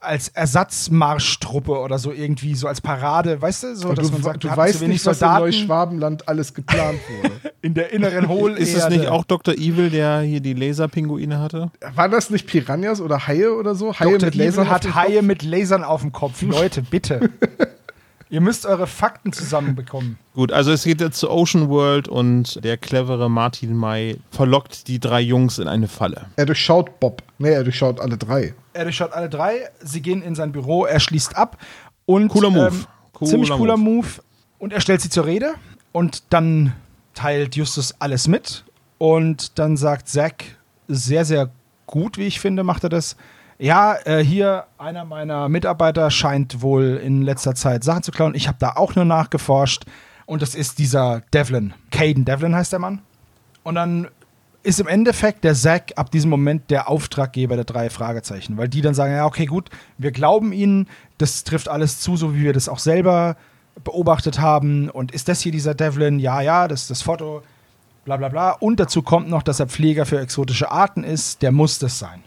als 0.00 0.28
Ersatzmarschtruppe 0.28 1.78
oder 1.78 1.98
so 1.98 2.12
irgendwie, 2.12 2.54
so 2.54 2.68
als 2.68 2.80
Parade, 2.80 3.40
weißt 3.40 3.62
du? 3.64 3.76
So, 3.76 3.88
Und 3.88 3.98
dass 3.98 4.08
du 4.08 4.12
man 4.12 4.22
sagt, 4.22 4.44
du 4.44 4.48
weißt 4.48 4.82
nicht, 4.82 5.04
was 5.04 5.16
in 5.16 5.20
Soldaten 5.20 5.44
Neuschwabenland 5.44 6.28
alles 6.28 6.54
geplant 6.54 7.00
wurde. 7.08 7.34
in 7.62 7.74
der 7.74 7.92
inneren 7.92 8.28
Hohlerde. 8.28 8.60
Ist 8.60 8.76
es 8.76 8.88
nicht 8.88 9.08
auch 9.08 9.24
Dr. 9.24 9.54
Evil, 9.54 9.90
der 9.90 10.20
hier 10.20 10.40
die 10.40 10.54
Laserpinguine 10.54 11.40
hatte? 11.40 11.70
Waren 11.94 12.10
das 12.10 12.30
nicht 12.30 12.46
Piranhas 12.46 13.00
oder 13.00 13.26
Haie 13.26 13.52
oder 13.54 13.74
so? 13.74 13.92
Haie 13.98 14.18
Dr. 14.18 14.28
Evil 14.28 14.48
auf 14.48 14.54
dem 14.54 14.70
hat? 14.70 14.94
Haie 14.94 15.22
mit 15.22 15.42
Lasern 15.42 15.82
auf 15.82 16.02
dem 16.02 16.12
Kopf. 16.12 16.42
Leute, 16.42 16.82
bitte. 16.82 17.30
Ihr 18.28 18.40
müsst 18.40 18.66
eure 18.66 18.88
Fakten 18.88 19.32
zusammenbekommen. 19.32 20.18
Gut, 20.34 20.50
also 20.50 20.72
es 20.72 20.82
geht 20.82 21.00
jetzt 21.00 21.18
zu 21.18 21.30
Ocean 21.30 21.68
World 21.68 22.08
und 22.08 22.62
der 22.64 22.76
clevere 22.76 23.30
Martin 23.30 23.76
May 23.76 24.18
verlockt 24.30 24.88
die 24.88 24.98
drei 24.98 25.20
Jungs 25.20 25.58
in 25.58 25.68
eine 25.68 25.86
Falle. 25.86 26.26
Er 26.34 26.46
durchschaut 26.46 26.98
Bob. 26.98 27.22
Nee, 27.38 27.52
er 27.52 27.62
durchschaut 27.62 28.00
alle 28.00 28.16
drei. 28.16 28.54
Er 28.72 28.84
durchschaut 28.84 29.12
alle 29.12 29.28
drei. 29.28 29.68
Sie 29.80 30.02
gehen 30.02 30.22
in 30.22 30.34
sein 30.34 30.50
Büro. 30.50 30.84
Er 30.86 30.98
schließt 30.98 31.36
ab. 31.36 31.58
Und, 32.04 32.28
Cooler 32.28 32.50
Move. 32.50 32.66
Ähm, 32.66 32.86
Cooler 33.12 33.30
ziemlich 33.30 33.50
cooler 33.50 33.76
Move. 33.76 33.96
Move. 33.96 34.08
Und 34.58 34.72
er 34.72 34.80
stellt 34.80 35.00
sie 35.00 35.10
zur 35.10 35.26
Rede. 35.26 35.54
Und 35.92 36.24
dann 36.30 36.72
teilt 37.14 37.54
Justus 37.54 37.94
alles 38.00 38.26
mit. 38.26 38.64
Und 38.98 39.58
dann 39.58 39.76
sagt 39.76 40.08
Zack, 40.08 40.44
sehr, 40.88 41.24
sehr 41.24 41.50
gut, 41.86 42.18
wie 42.18 42.26
ich 42.26 42.40
finde, 42.40 42.64
macht 42.64 42.82
er 42.82 42.90
das. 42.90 43.16
Ja, 43.58 43.96
äh, 44.04 44.22
hier 44.22 44.66
einer 44.76 45.04
meiner 45.04 45.48
Mitarbeiter 45.48 46.10
scheint 46.10 46.60
wohl 46.60 47.00
in 47.02 47.22
letzter 47.22 47.54
Zeit 47.54 47.84
Sachen 47.84 48.02
zu 48.02 48.12
klauen. 48.12 48.34
Ich 48.34 48.48
habe 48.48 48.58
da 48.60 48.72
auch 48.76 48.94
nur 48.94 49.04
nachgeforscht. 49.04 49.84
Und 50.26 50.42
das 50.42 50.54
ist 50.54 50.78
dieser 50.78 51.22
Devlin. 51.32 51.72
Caden 51.90 52.24
Devlin 52.24 52.54
heißt 52.54 52.72
der 52.72 52.80
Mann. 52.80 53.00
Und 53.62 53.76
dann 53.76 54.08
ist 54.62 54.80
im 54.80 54.88
Endeffekt 54.88 55.44
der 55.44 55.54
Zack 55.54 55.92
ab 55.94 56.10
diesem 56.10 56.28
Moment 56.28 56.70
der 56.70 56.88
Auftraggeber 56.88 57.54
der 57.54 57.64
drei 57.64 57.88
Fragezeichen, 57.88 58.56
weil 58.56 58.68
die 58.68 58.80
dann 58.80 58.94
sagen, 58.94 59.14
ja, 59.14 59.24
okay, 59.24 59.46
gut, 59.46 59.70
wir 59.96 60.10
glauben 60.10 60.52
ihnen, 60.52 60.88
das 61.18 61.44
trifft 61.44 61.68
alles 61.68 62.00
zu, 62.00 62.16
so 62.16 62.34
wie 62.34 62.42
wir 62.42 62.52
das 62.52 62.68
auch 62.68 62.80
selber 62.80 63.36
beobachtet 63.84 64.40
haben. 64.40 64.90
Und 64.90 65.12
ist 65.12 65.28
das 65.28 65.40
hier 65.40 65.52
dieser 65.52 65.74
Devlin? 65.74 66.18
Ja, 66.18 66.40
ja, 66.40 66.66
das 66.66 66.82
ist 66.82 66.90
das 66.90 67.02
Foto, 67.02 67.42
bla 68.04 68.16
bla 68.16 68.28
bla. 68.28 68.50
Und 68.50 68.80
dazu 68.80 69.02
kommt 69.02 69.30
noch, 69.30 69.44
dass 69.44 69.60
er 69.60 69.68
Pfleger 69.68 70.04
für 70.04 70.18
exotische 70.18 70.70
Arten 70.70 71.04
ist, 71.04 71.42
der 71.42 71.52
muss 71.52 71.78
das 71.78 72.00
sein. 72.00 72.24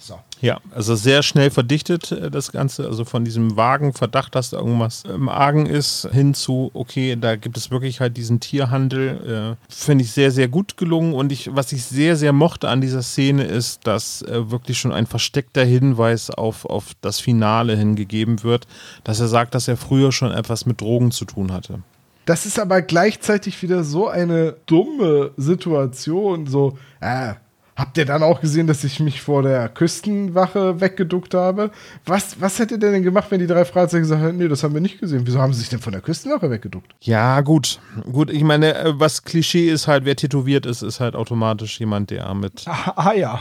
So. 0.00 0.20
Ja, 0.40 0.60
also 0.72 0.94
sehr 0.94 1.24
schnell 1.24 1.50
verdichtet 1.50 2.12
äh, 2.12 2.30
das 2.30 2.52
Ganze. 2.52 2.86
Also 2.86 3.04
von 3.04 3.24
diesem 3.24 3.56
vagen 3.56 3.92
Verdacht, 3.92 4.36
dass 4.36 4.50
da 4.50 4.58
irgendwas 4.58 5.02
im 5.02 5.28
Argen 5.28 5.66
ist, 5.66 6.08
hin 6.12 6.34
zu, 6.34 6.70
okay, 6.72 7.16
da 7.20 7.34
gibt 7.34 7.56
es 7.56 7.72
wirklich 7.72 8.00
halt 8.00 8.16
diesen 8.16 8.38
Tierhandel. 8.38 9.56
Äh, 9.58 9.72
Finde 9.72 10.04
ich 10.04 10.12
sehr, 10.12 10.30
sehr 10.30 10.46
gut 10.46 10.76
gelungen. 10.76 11.14
Und 11.14 11.32
ich, 11.32 11.54
was 11.54 11.72
ich 11.72 11.84
sehr, 11.84 12.16
sehr 12.16 12.32
mochte 12.32 12.68
an 12.68 12.80
dieser 12.80 13.02
Szene 13.02 13.42
ist, 13.44 13.86
dass 13.88 14.22
äh, 14.22 14.50
wirklich 14.50 14.78
schon 14.78 14.92
ein 14.92 15.06
versteckter 15.06 15.64
Hinweis 15.64 16.30
auf, 16.30 16.64
auf 16.64 16.92
das 17.00 17.18
Finale 17.18 17.76
hingegeben 17.76 18.44
wird, 18.44 18.68
dass 19.02 19.18
er 19.18 19.28
sagt, 19.28 19.56
dass 19.56 19.66
er 19.66 19.76
früher 19.76 20.12
schon 20.12 20.30
etwas 20.30 20.64
mit 20.64 20.80
Drogen 20.80 21.10
zu 21.10 21.24
tun 21.24 21.52
hatte. 21.52 21.80
Das 22.24 22.46
ist 22.46 22.60
aber 22.60 22.82
gleichzeitig 22.82 23.62
wieder 23.62 23.82
so 23.82 24.06
eine 24.06 24.54
dumme 24.66 25.32
Situation. 25.36 26.46
So, 26.46 26.78
äh, 27.00 27.34
habt 27.78 27.96
ihr 27.96 28.04
dann 28.04 28.24
auch 28.24 28.40
gesehen, 28.40 28.66
dass 28.66 28.82
ich 28.82 28.98
mich 28.98 29.22
vor 29.22 29.42
der 29.42 29.68
Küstenwache 29.68 30.80
weggeduckt 30.80 31.34
habe? 31.34 31.70
Was, 32.04 32.40
was 32.40 32.58
hätte 32.58 32.78
der 32.78 32.90
denn 32.90 33.04
gemacht, 33.04 33.30
wenn 33.30 33.38
die 33.38 33.46
drei 33.46 33.64
Fragezeichen 33.64 34.02
gesagt 34.02 34.20
hätten, 34.20 34.36
nee, 34.36 34.48
das 34.48 34.64
haben 34.64 34.74
wir 34.74 34.80
nicht 34.80 34.98
gesehen? 34.98 35.22
Wieso 35.24 35.40
haben 35.40 35.52
sie 35.52 35.60
sich 35.60 35.68
denn 35.68 35.78
von 35.78 35.92
der 35.92 36.02
Küstenwache 36.02 36.50
weggeduckt? 36.50 36.92
Ja, 37.00 37.40
gut. 37.40 37.80
Gut, 38.10 38.30
ich 38.30 38.42
meine, 38.42 38.74
äh, 38.74 38.92
was 38.98 39.22
Klischee 39.22 39.70
ist 39.70 39.86
halt, 39.86 40.04
wer 40.04 40.16
tätowiert 40.16 40.66
ist, 40.66 40.82
ist 40.82 40.98
halt 40.98 41.14
automatisch 41.14 41.78
jemand, 41.78 42.10
der 42.10 42.34
mit. 42.34 42.64
Ah, 42.66 42.92
ah 42.96 43.12
ja. 43.12 43.40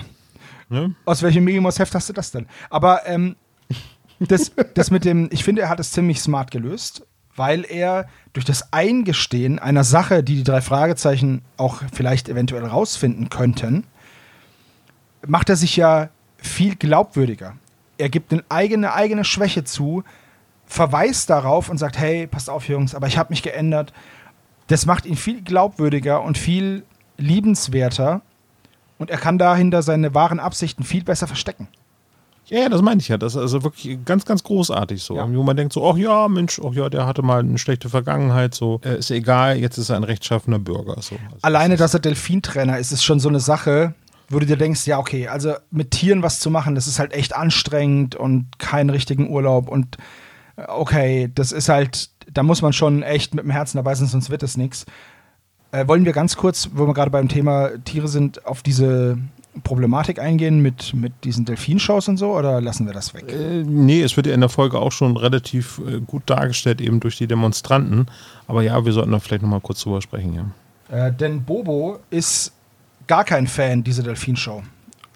Ne? 0.69 0.93
Aus 1.05 1.23
welchem 1.23 1.43
Minimums-Heft 1.43 1.95
hast 1.95 2.09
du 2.09 2.13
das 2.13 2.29
denn? 2.31 2.45
Aber 2.69 3.07
ähm, 3.07 3.35
das, 4.19 4.51
das 4.75 4.91
mit 4.91 5.03
dem, 5.03 5.29
ich 5.31 5.43
finde, 5.43 5.63
er 5.63 5.69
hat 5.69 5.79
es 5.79 5.91
ziemlich 5.91 6.21
smart 6.21 6.51
gelöst, 6.51 7.07
weil 7.35 7.65
er 7.67 8.07
durch 8.33 8.45
das 8.45 8.71
Eingestehen 8.71 9.57
einer 9.57 9.83
Sache, 9.83 10.23
die 10.23 10.35
die 10.35 10.43
drei 10.43 10.61
Fragezeichen 10.61 11.41
auch 11.55 11.81
vielleicht 11.91 12.29
eventuell 12.29 12.65
rausfinden 12.65 13.29
könnten, 13.29 13.85
macht 15.25 15.49
er 15.49 15.55
sich 15.55 15.75
ja 15.75 16.09
viel 16.37 16.75
glaubwürdiger. 16.75 17.55
Er 17.97 18.09
gibt 18.09 18.31
eine 18.31 18.43
eigene, 18.49 18.93
eigene 18.93 19.23
Schwäche 19.23 19.63
zu, 19.63 20.03
verweist 20.65 21.29
darauf 21.29 21.69
und 21.69 21.77
sagt, 21.77 21.97
hey, 21.97 22.27
passt 22.27 22.49
auf, 22.49 22.67
Jungs, 22.67 22.93
aber 22.93 23.07
ich 23.07 23.17
habe 23.17 23.31
mich 23.31 23.41
geändert. 23.41 23.93
Das 24.67 24.85
macht 24.85 25.05
ihn 25.05 25.15
viel 25.15 25.41
glaubwürdiger 25.41 26.21
und 26.21 26.37
viel 26.37 26.83
liebenswerter 27.17 28.21
und 28.97 29.09
er 29.09 29.17
kann 29.17 29.37
dahinter 29.37 29.81
seine 29.81 30.13
wahren 30.13 30.39
Absichten 30.39 30.83
viel 30.83 31.03
besser 31.03 31.27
verstecken. 31.27 31.67
Ja, 32.45 32.61
ja, 32.61 32.69
das 32.69 32.81
meine 32.81 33.01
ich 33.01 33.09
ja. 33.09 33.17
Das 33.17 33.35
ist 33.35 33.41
also 33.41 33.63
wirklich 33.63 33.99
ganz, 34.05 34.23
ganz 34.23 34.41
großartig 34.41 35.03
so. 35.03 35.17
Ja. 35.17 35.27
Wo 35.29 35.43
man 35.43 35.57
denkt 35.57 35.73
so, 35.73 35.89
ach 35.89 35.97
ja, 35.97 36.27
Mensch, 36.29 36.61
ach 36.63 36.73
ja, 36.73 36.89
der 36.89 37.05
hatte 37.05 37.21
mal 37.21 37.39
eine 37.39 37.57
schlechte 37.57 37.89
Vergangenheit, 37.89 38.53
so. 38.53 38.79
Äh, 38.85 38.99
ist 38.99 39.11
egal, 39.11 39.57
jetzt 39.57 39.77
ist 39.77 39.89
er 39.89 39.97
ein 39.97 40.05
rechtschaffener 40.05 40.59
Bürger. 40.59 41.01
So. 41.01 41.15
Also 41.15 41.37
Alleine, 41.41 41.75
dass 41.75 41.93
er 41.93 41.99
Delfintrainer 41.99 42.79
ist, 42.79 42.93
ist 42.93 43.03
schon 43.03 43.19
so 43.19 43.27
eine 43.27 43.41
Sache. 43.41 43.93
Wo 44.29 44.39
du 44.39 44.45
dir 44.45 44.57
denkst, 44.57 44.85
ja, 44.87 44.99
okay, 44.99 45.27
also 45.27 45.53
mit 45.71 45.91
Tieren 45.91 46.23
was 46.23 46.39
zu 46.39 46.51
machen, 46.51 46.75
das 46.75 46.87
ist 46.87 46.99
halt 46.99 47.13
echt 47.13 47.35
anstrengend 47.35 48.15
und 48.15 48.59
keinen 48.59 48.89
richtigen 48.89 49.29
Urlaub 49.29 49.69
und 49.69 49.97
äh, 50.57 50.63
okay, 50.67 51.31
das 51.33 51.51
ist 51.51 51.69
halt, 51.69 52.09
da 52.31 52.43
muss 52.43 52.61
man 52.61 52.73
schon 52.73 53.03
echt 53.03 53.33
mit 53.33 53.43
dem 53.43 53.51
Herzen 53.51 53.77
dabei 53.77 53.95
sein, 53.95 54.07
sonst 54.07 54.29
wird 54.29 54.43
es 54.43 54.57
nichts. 54.57 54.85
Äh, 55.71 55.87
wollen 55.87 56.05
wir 56.05 56.13
ganz 56.13 56.37
kurz, 56.37 56.69
wo 56.73 56.87
wir 56.87 56.93
gerade 56.93 57.11
beim 57.11 57.27
Thema 57.27 57.71
Tiere 57.83 58.07
sind, 58.07 58.45
auf 58.45 58.63
diese 58.63 59.17
Problematik 59.63 60.19
eingehen 60.19 60.61
mit, 60.61 60.93
mit 60.93 61.13
diesen 61.23 61.45
Delfinshows 61.45 62.07
und 62.07 62.17
so 62.17 62.37
oder 62.37 62.61
lassen 62.61 62.85
wir 62.85 62.93
das 62.93 63.13
weg? 63.13 63.31
Äh, 63.31 63.63
nee, 63.63 64.01
es 64.01 64.15
wird 64.15 64.27
ja 64.27 64.33
in 64.33 64.41
der 64.41 64.49
Folge 64.49 64.79
auch 64.79 64.91
schon 64.91 65.17
relativ 65.17 65.81
äh, 65.87 65.99
gut 65.99 66.23
dargestellt, 66.27 66.81
eben 66.81 66.99
durch 66.99 67.17
die 67.17 67.27
Demonstranten. 67.27 68.07
Aber 68.47 68.61
ja, 68.61 68.83
wir 68.85 68.91
sollten 68.91 69.11
da 69.11 69.19
vielleicht 69.19 69.41
nochmal 69.41 69.61
kurz 69.61 69.81
drüber 69.81 70.01
sprechen, 70.01 70.33
ja. 70.33 70.45
Äh, 70.89 71.11
denn 71.11 71.43
Bobo 71.43 71.99
ist 72.09 72.53
gar 73.07 73.23
kein 73.23 73.47
Fan 73.47 73.83
dieser 73.83 74.03
Delfinshow. 74.03 74.63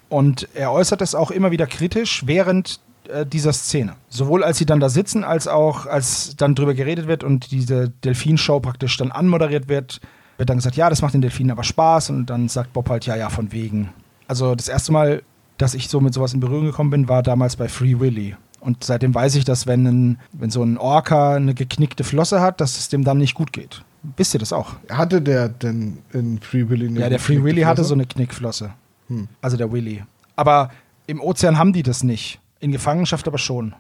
Und 0.10 0.48
er 0.54 0.72
äußert 0.72 1.02
es 1.02 1.16
auch 1.16 1.32
immer 1.32 1.52
wieder 1.52 1.68
kritisch 1.68 2.24
während 2.26 2.80
äh, 3.08 3.26
dieser 3.26 3.54
Szene. 3.54 3.96
Sowohl 4.10 4.44
als 4.44 4.58
sie 4.58 4.66
dann 4.66 4.80
da 4.80 4.90
sitzen, 4.90 5.24
als 5.24 5.48
auch 5.48 5.86
als 5.86 6.36
dann 6.36 6.56
drüber 6.56 6.74
geredet 6.74 7.08
wird 7.08 7.24
und 7.24 7.52
diese 7.52 7.90
Delfinshow 7.90 8.60
praktisch 8.60 8.98
dann 8.98 9.12
anmoderiert 9.12 9.70
wird, 9.70 10.02
wird 10.38 10.50
dann 10.50 10.58
gesagt, 10.58 10.76
ja, 10.76 10.90
das 10.90 11.02
macht 11.02 11.14
den 11.14 11.22
Delfinen 11.22 11.52
aber 11.52 11.64
Spaß. 11.64 12.10
Und 12.10 12.26
dann 12.26 12.50
sagt 12.50 12.74
Bob 12.74 12.90
halt, 12.90 13.06
ja, 13.06 13.16
ja, 13.16 13.30
von 13.30 13.52
wegen. 13.52 13.90
Also 14.28 14.56
das 14.56 14.68
erste 14.68 14.92
Mal, 14.92 15.24
dass 15.58 15.74
ich 15.74 15.88
so 15.88 16.02
mit 16.02 16.14
sowas 16.14 16.34
in 16.34 16.40
Berührung 16.40 16.66
gekommen 16.66 16.90
bin, 16.90 17.10
war 17.10 17.24
damals 17.24 17.56
bei 17.56 17.68
Free 17.68 18.00
Willy. 18.00 18.36
Und 18.60 18.84
seitdem 18.84 19.14
weiß 19.14 19.36
ich, 19.36 19.46
dass 19.46 19.66
wenn, 19.66 19.86
ein, 19.86 20.20
wenn 20.34 20.52
so 20.52 20.64
ein 20.64 20.78
Orca 20.78 21.36
eine 21.36 21.54
geknickte 21.54 22.04
Flosse 22.04 22.42
hat, 22.42 22.62
dass 22.62 22.78
es 22.78 22.90
dem 22.90 23.04
dann 23.04 23.18
nicht 23.18 23.34
gut 23.34 23.54
geht. 23.54 23.84
Wisst 24.18 24.34
ihr 24.34 24.40
das 24.40 24.52
auch? 24.52 24.76
Hatte 24.90 25.22
der 25.22 25.50
denn 25.50 26.00
in 26.12 26.40
Free 26.40 26.68
Willy 26.68 26.88
eine 26.88 27.00
Ja, 27.02 27.10
der 27.10 27.20
Free 27.20 27.44
Willy 27.44 27.62
hatte 27.62 27.84
so 27.84 27.94
eine 27.94 28.06
Knickflosse. 28.06 28.74
Hm. 29.08 29.28
Also 29.42 29.58
der 29.58 29.72
Willy. 29.72 30.04
Aber 30.36 30.72
im 31.08 31.22
Ozean 31.22 31.58
haben 31.58 31.72
die 31.74 31.84
das 31.84 32.04
nicht. 32.04 32.40
In 32.60 32.72
Gefangenschaft 32.72 33.28
aber 33.28 33.38
schon. 33.38 33.74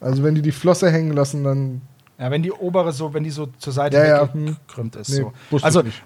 Also 0.00 0.22
wenn 0.22 0.34
die 0.34 0.42
die 0.42 0.52
Flosse 0.52 0.90
hängen 0.90 1.12
lassen, 1.12 1.44
dann 1.44 1.80
Ja, 2.18 2.30
wenn 2.30 2.42
die 2.42 2.52
obere 2.52 2.92
so, 2.92 3.14
wenn 3.14 3.24
die 3.24 3.30
so 3.30 3.46
zur 3.58 3.72
Seite 3.72 3.96
Ja, 3.96 4.06
ja, 4.06 4.32
hm. 4.32 4.48
weggekrümmt 4.48 4.96
ist. 4.96 5.08
nee, 5.10 5.24
so. 5.50 5.58
Also 5.62 5.80
ich 5.80 5.86
nicht. 5.86 6.02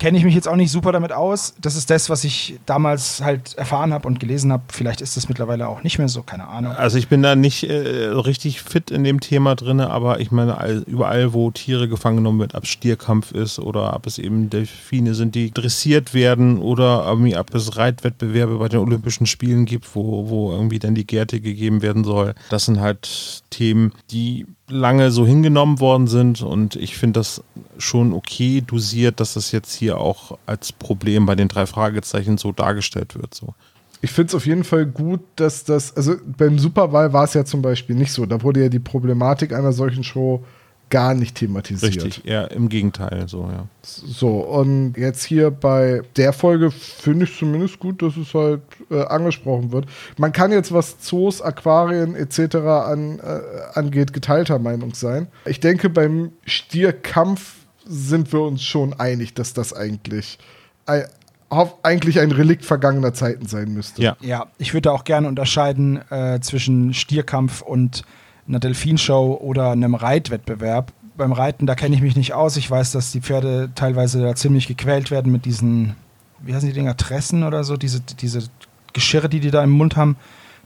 Kenne 0.00 0.16
ich 0.16 0.24
mich 0.24 0.34
jetzt 0.34 0.48
auch 0.48 0.56
nicht 0.56 0.72
super 0.72 0.92
damit 0.92 1.12
aus. 1.12 1.54
Das 1.60 1.76
ist 1.76 1.90
das, 1.90 2.08
was 2.08 2.24
ich 2.24 2.58
damals 2.64 3.22
halt 3.22 3.54
erfahren 3.54 3.92
habe 3.92 4.08
und 4.08 4.18
gelesen 4.18 4.50
habe. 4.50 4.62
Vielleicht 4.72 5.02
ist 5.02 5.16
das 5.16 5.28
mittlerweile 5.28 5.68
auch 5.68 5.82
nicht 5.82 5.98
mehr 5.98 6.08
so, 6.08 6.22
keine 6.22 6.48
Ahnung. 6.48 6.72
Also 6.72 6.96
ich 6.96 7.08
bin 7.08 7.22
da 7.22 7.36
nicht 7.36 7.64
äh, 7.64 8.06
richtig 8.06 8.62
fit 8.62 8.90
in 8.90 9.04
dem 9.04 9.20
Thema 9.20 9.54
drin, 9.54 9.80
aber 9.80 10.18
ich 10.18 10.30
meine, 10.30 10.56
all, 10.58 10.82
überall, 10.86 11.34
wo 11.34 11.50
Tiere 11.50 11.86
gefangen 11.86 12.16
genommen 12.16 12.40
wird, 12.40 12.54
ob 12.54 12.64
es 12.64 12.70
Stierkampf 12.70 13.32
ist 13.32 13.58
oder 13.58 13.94
ob 13.94 14.06
es 14.06 14.18
eben 14.18 14.48
Delfine 14.48 15.14
sind, 15.14 15.34
die 15.34 15.52
dressiert 15.52 16.14
werden 16.14 16.58
oder 16.58 17.04
irgendwie, 17.06 17.36
ob 17.36 17.54
es 17.54 17.76
Reitwettbewerbe 17.76 18.56
bei 18.56 18.68
den 18.68 18.80
Olympischen 18.80 19.26
Spielen 19.26 19.66
gibt, 19.66 19.94
wo, 19.94 20.30
wo 20.30 20.50
irgendwie 20.50 20.78
dann 20.78 20.94
die 20.94 21.06
Gärte 21.06 21.40
gegeben 21.40 21.82
werden 21.82 22.04
soll. 22.04 22.34
Das 22.48 22.64
sind 22.64 22.80
halt 22.80 23.42
Themen, 23.50 23.92
die 24.10 24.46
lange 24.70 25.10
so 25.10 25.26
hingenommen 25.26 25.80
worden 25.80 26.06
sind 26.06 26.42
und 26.42 26.76
ich 26.76 26.96
finde 26.96 27.20
das 27.20 27.42
schon 27.80 28.12
okay 28.12 28.62
dosiert, 28.64 29.20
dass 29.20 29.34
das 29.34 29.52
jetzt 29.52 29.74
hier 29.74 29.98
auch 29.98 30.38
als 30.46 30.72
Problem 30.72 31.26
bei 31.26 31.34
den 31.34 31.48
drei 31.48 31.66
Fragezeichen 31.66 32.38
so 32.38 32.52
dargestellt 32.52 33.14
wird. 33.16 33.34
So. 33.34 33.54
Ich 34.02 34.12
finde 34.12 34.28
es 34.28 34.34
auf 34.34 34.46
jeden 34.46 34.64
Fall 34.64 34.86
gut, 34.86 35.20
dass 35.36 35.64
das, 35.64 35.96
also 35.96 36.14
beim 36.24 36.58
Superwahl 36.58 37.12
war 37.12 37.24
es 37.24 37.34
ja 37.34 37.44
zum 37.44 37.62
Beispiel 37.62 37.96
nicht 37.96 38.12
so. 38.12 38.26
Da 38.26 38.42
wurde 38.42 38.62
ja 38.62 38.68
die 38.68 38.78
Problematik 38.78 39.52
einer 39.52 39.72
solchen 39.72 40.04
Show 40.04 40.44
gar 40.90 41.14
nicht 41.14 41.36
thematisiert. 41.36 42.04
Richtig, 42.04 42.26
eher 42.26 42.50
im 42.50 42.68
Gegenteil, 42.68 43.28
so, 43.28 43.48
ja. 43.50 43.66
So, 43.82 44.40
und 44.40 44.94
jetzt 44.96 45.22
hier 45.22 45.50
bei 45.52 46.02
der 46.16 46.32
Folge 46.32 46.70
finde 46.72 47.26
ich 47.26 47.38
zumindest 47.38 47.78
gut, 47.78 48.02
dass 48.02 48.16
es 48.16 48.34
halt 48.34 48.62
äh, 48.90 49.04
angesprochen 49.04 49.70
wird. 49.70 49.86
Man 50.18 50.32
kann 50.32 50.50
jetzt, 50.50 50.72
was 50.72 50.98
Zoos, 50.98 51.40
Aquarien 51.40 52.16
etc. 52.16 52.56
An, 52.56 53.20
äh, 53.20 53.78
angeht, 53.78 54.12
geteilter 54.12 54.58
Meinung 54.58 54.94
sein. 54.94 55.28
Ich 55.46 55.60
denke, 55.60 55.88
beim 55.88 56.32
Stierkampf 56.44 57.59
sind 57.92 58.32
wir 58.32 58.40
uns 58.42 58.62
schon 58.62 58.92
einig, 58.94 59.34
dass 59.34 59.52
das 59.52 59.72
eigentlich, 59.72 60.38
ein, 60.86 61.04
hoff- 61.50 61.74
eigentlich 61.82 62.20
ein 62.20 62.30
Relikt 62.30 62.64
vergangener 62.64 63.12
Zeiten 63.12 63.46
sein 63.46 63.74
müsste. 63.74 64.00
Ja. 64.00 64.16
Ja, 64.20 64.46
ich 64.58 64.72
würde 64.74 64.92
auch 64.92 65.02
gerne 65.02 65.26
unterscheiden 65.26 66.00
äh, 66.10 66.38
zwischen 66.40 66.94
Stierkampf 66.94 67.62
und 67.62 68.04
einer 68.46 68.60
Delfinshow 68.60 69.38
oder 69.42 69.72
einem 69.72 69.96
Reitwettbewerb. 69.96 70.92
Beim 71.16 71.32
Reiten, 71.32 71.66
da 71.66 71.74
kenne 71.74 71.96
ich 71.96 72.00
mich 72.00 72.14
nicht 72.16 72.32
aus. 72.32 72.56
Ich 72.56 72.70
weiß, 72.70 72.92
dass 72.92 73.10
die 73.10 73.20
Pferde 73.20 73.70
teilweise 73.74 74.22
da 74.22 74.34
ziemlich 74.36 74.68
gequält 74.68 75.10
werden 75.10 75.32
mit 75.32 75.44
diesen, 75.44 75.96
wie 76.38 76.54
heißen 76.54 76.68
die 76.68 76.74
Dinger, 76.74 76.96
Tressen 76.96 77.42
oder 77.42 77.64
so, 77.64 77.76
diese, 77.76 78.00
diese 78.00 78.44
Geschirre, 78.92 79.28
die 79.28 79.40
die 79.40 79.50
da 79.50 79.62
im 79.64 79.70
Mund 79.70 79.96
haben, 79.96 80.16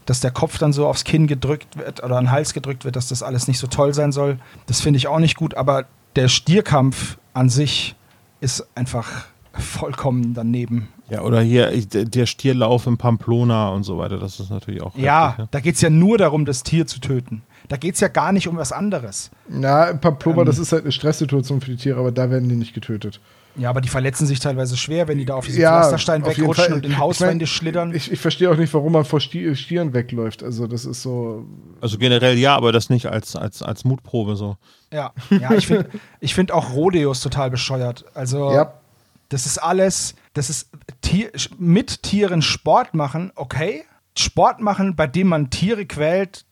dass 0.07 0.21
der 0.21 0.31
Kopf 0.31 0.59
dann 0.59 0.75
so 0.75 0.87
aufs 0.87 1.05
Kinn 1.05 1.27
gedrückt 1.27 1.79
wird 1.79 2.05
oder 2.05 2.17
an 2.19 2.27
den 2.27 2.31
Hals 2.31 2.53
gedrückt 2.53 2.85
wird, 2.85 2.95
dass 2.97 3.09
das 3.09 3.23
alles 3.23 3.49
nicht 3.49 3.59
so 3.59 3.67
toll 3.67 3.95
sein 3.95 4.13
soll. 4.13 4.39
Das 4.67 4.83
finde 4.83 4.99
ich 4.99 5.09
auch 5.09 5.19
nicht 5.19 5.35
gut, 5.37 5.55
aber 5.55 5.87
der 6.17 6.29
Stierkampf 6.29 7.19
an 7.33 7.49
sich 7.49 7.95
ist 8.41 8.67
einfach 8.75 9.25
vollkommen 9.53 10.35
daneben. 10.35 10.89
Ja, 11.11 11.23
oder 11.23 11.41
hier 11.43 11.71
ich- 11.73 11.89
der 11.89 12.27
Stierlauf 12.27 12.87
in 12.87 12.97
Pamplona 12.97 13.69
und 13.69 13.83
so 13.85 13.99
weiter, 13.99 14.19
das 14.19 14.41
ist 14.41 14.51
natürlich 14.51 14.83
auch. 14.83 14.97
Ja, 14.97 15.31
heftig, 15.31 15.47
da 15.51 15.61
geht 15.61 15.75
es 15.77 15.81
ja 15.81 15.91
nur 15.91 16.19
darum, 16.19 16.45
das 16.45 16.63
Tier 16.63 16.87
zu 16.87 16.99
töten. 17.01 17.43
Da 17.69 17.77
geht 17.77 17.95
es 17.95 18.01
ja 18.01 18.09
gar 18.09 18.33
nicht 18.33 18.49
um 18.49 18.57
was 18.57 18.73
anderes. 18.73 19.31
Na, 19.49 19.85
im 19.91 20.01
Pamplona, 20.01 20.41
Ähm. 20.41 20.47
das 20.47 20.59
ist 20.59 20.73
halt 20.73 20.83
eine 20.85 20.93
Stresssituation 20.93 21.61
für 21.61 21.71
die 21.71 21.77
Tiere, 21.77 21.99
aber 22.01 22.11
da 22.13 22.31
werden 22.31 22.49
die 22.49 22.57
nicht 22.57 22.75
getötet. 22.75 23.21
Ja, 23.57 23.71
aber 23.71 23.81
die 23.81 23.89
verletzen 23.89 24.27
sich 24.27 24.41
teilweise 24.41 24.77
schwer, 24.77 25.07
wenn 25.07 25.19
die 25.19 25.25
da 25.25 25.35
auf 25.35 25.47
diesem 25.47 25.63
Ja, 25.63 25.79
Pflasterstein 25.81 26.27
wegrutschen 26.27 26.75
und 26.75 26.85
in 26.85 26.93
Ich 26.93 26.99
Hauswände 26.99 27.45
mein, 27.45 27.47
schlittern. 27.47 27.95
Ich, 27.95 28.11
ich 28.11 28.19
verstehe 28.21 28.51
auch 28.51 28.57
nicht, 28.57 28.75
warum 28.75 28.93
man 28.93 29.05
vor 29.05 29.21
Sti- 29.21 29.55
Stieren 29.55 29.95
wegläuft. 29.95 30.43
Also, 30.43 30.67
das 30.67 30.85
ist 30.85 31.03
so. 31.03 31.47
Also 31.81 31.97
generell 31.99 32.37
ja, 32.37 32.57
aber 32.57 32.73
das 32.73 32.91
nicht 32.91 33.07
als, 33.07 33.37
als, 33.37 33.63
als 33.63 33.85
Mutprobe 33.85 34.35
so. 34.35 34.57
ja, 34.93 35.13
ja, 35.31 35.53
ich 35.53 35.67
finde 35.69 35.89
ich 36.21 36.35
find 36.35 36.51
auch 36.51 36.73
Rodeos 36.73 37.21
total 37.21 37.51
bescheuert. 37.51 38.05
Also, 38.15 38.53
Ja. 38.53 38.75
das 39.29 39.47
ist 39.47 39.59
alles, 39.59 40.15
das 40.33 40.51
ist 40.51 40.69
Tier, 41.01 41.31
mit 41.57 42.03
Tieren 42.03 42.43
Sport 42.43 42.95
machen, 42.95 43.31
okay. 43.37 43.85
Sport 44.19 44.61
machen, 44.61 44.97
bei 44.97 45.07
dem 45.07 45.29
man 45.29 45.51
Tiere 45.51 45.87
quält, 45.87 46.45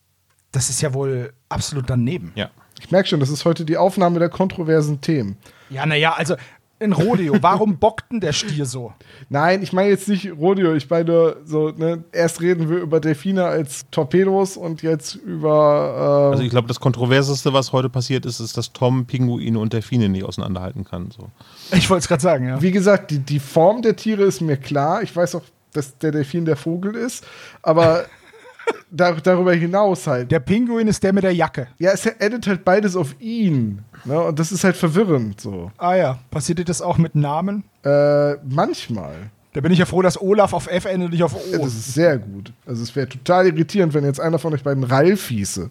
das 0.53 0.69
ist 0.69 0.81
ja 0.81 0.93
wohl 0.93 1.33
absolut 1.49 1.89
daneben. 1.89 2.31
Ja. 2.35 2.49
Ich 2.79 2.91
merke 2.91 3.07
schon, 3.09 3.19
das 3.19 3.29
ist 3.29 3.43
heute 3.45 3.65
die 3.65 3.77
Aufnahme 3.77 4.19
der 4.19 4.29
kontroversen 4.29 4.99
Themen. 5.01 5.37
Ja, 5.69 5.85
naja, 5.85 6.13
also 6.13 6.35
ein 6.83 6.93
Rodeo, 6.93 7.35
warum 7.41 7.77
bockt 7.77 8.11
denn 8.11 8.19
der 8.19 8.33
Stier 8.33 8.65
so? 8.65 8.93
Nein, 9.29 9.63
ich 9.63 9.73
meine 9.73 9.89
jetzt 9.89 10.07
nicht 10.07 10.31
Rodeo. 10.37 10.73
Ich 10.73 10.89
meine 10.89 11.37
so, 11.45 11.69
ne, 11.69 12.03
erst 12.11 12.41
reden 12.41 12.69
wir 12.69 12.77
über 12.77 12.99
Delfine 12.99 13.45
als 13.45 13.85
Torpedos 13.91 14.57
und 14.57 14.81
jetzt 14.81 15.15
über. 15.15 16.29
Äh, 16.29 16.33
Also 16.33 16.43
ich 16.43 16.49
glaube, 16.49 16.67
das 16.67 16.79
Kontroverseste, 16.79 17.53
was 17.53 17.71
heute 17.71 17.89
passiert 17.89 18.25
ist, 18.25 18.39
ist, 18.39 18.57
dass 18.57 18.73
Tom 18.73 19.05
Pinguine 19.05 19.57
und 19.57 19.73
Delfine 19.73 20.09
nicht 20.09 20.23
auseinanderhalten 20.23 20.83
kann. 20.83 21.11
So. 21.11 21.29
Ich 21.75 21.89
wollte 21.89 22.01
es 22.01 22.07
gerade 22.07 22.21
sagen, 22.21 22.47
ja. 22.47 22.61
wie 22.61 22.71
gesagt, 22.71 23.11
die, 23.11 23.19
die 23.19 23.39
Form 23.39 23.81
der 23.81 23.95
Tiere 23.95 24.23
ist 24.23 24.41
mir 24.41 24.57
klar. 24.57 25.03
Ich 25.03 25.15
weiß 25.15 25.35
auch, 25.35 25.43
dass 25.71 25.97
der 25.97 26.11
Delfin 26.11 26.45
der 26.45 26.55
Vogel 26.55 26.95
ist. 26.95 27.25
Aber 27.61 28.05
dar 28.95 29.15
darüber 29.19 29.53
hinaus 29.53 30.05
halt. 30.07 30.31
Der 30.31 30.39
Pinguin 30.39 30.87
ist 30.87 31.03
der 31.03 31.11
mit 31.13 31.23
der 31.23 31.33
Jacke. 31.33 31.67
ja, 31.79 31.91
es 31.91 32.05
endet 32.05 32.47
halt 32.47 32.63
beides 32.63 32.95
auf 32.95 33.15
ihn. 33.19 33.83
Ne? 34.05 34.19
Und 34.21 34.37
das 34.39 34.51
ist 34.51 34.63
halt 34.63 34.77
verwirrend 34.77 35.41
so. 35.41 35.71
Ah 35.77 35.95
ja, 35.95 36.19
passiert 36.31 36.59
dir 36.59 36.65
das 36.65 36.81
auch 36.81 36.97
mit 36.97 37.15
Namen? 37.15 37.63
Äh, 37.83 38.35
manchmal. 38.47 39.31
Da 39.53 39.61
bin 39.61 39.71
ich 39.71 39.79
ja 39.79 39.85
froh, 39.85 40.01
dass 40.01 40.19
Olaf 40.21 40.53
auf 40.53 40.67
F 40.67 40.85
endet, 40.85 41.11
nicht 41.11 41.23
auf 41.23 41.33
Ja, 41.51 41.59
O. 41.59 41.63
das 41.63 41.73
ist 41.73 41.93
sehr 41.93 42.17
gut. 42.17 42.53
Also 42.65 42.81
es 42.83 42.95
wäre 42.95 43.07
total 43.09 43.47
irritierend, 43.47 43.93
wenn 43.93 44.03
jetzt 44.03 44.19
einer 44.19 44.39
von 44.39 44.53
euch 44.53 44.63
beiden 44.63 44.83
Ralf 44.83 45.27
hieße. 45.27 45.69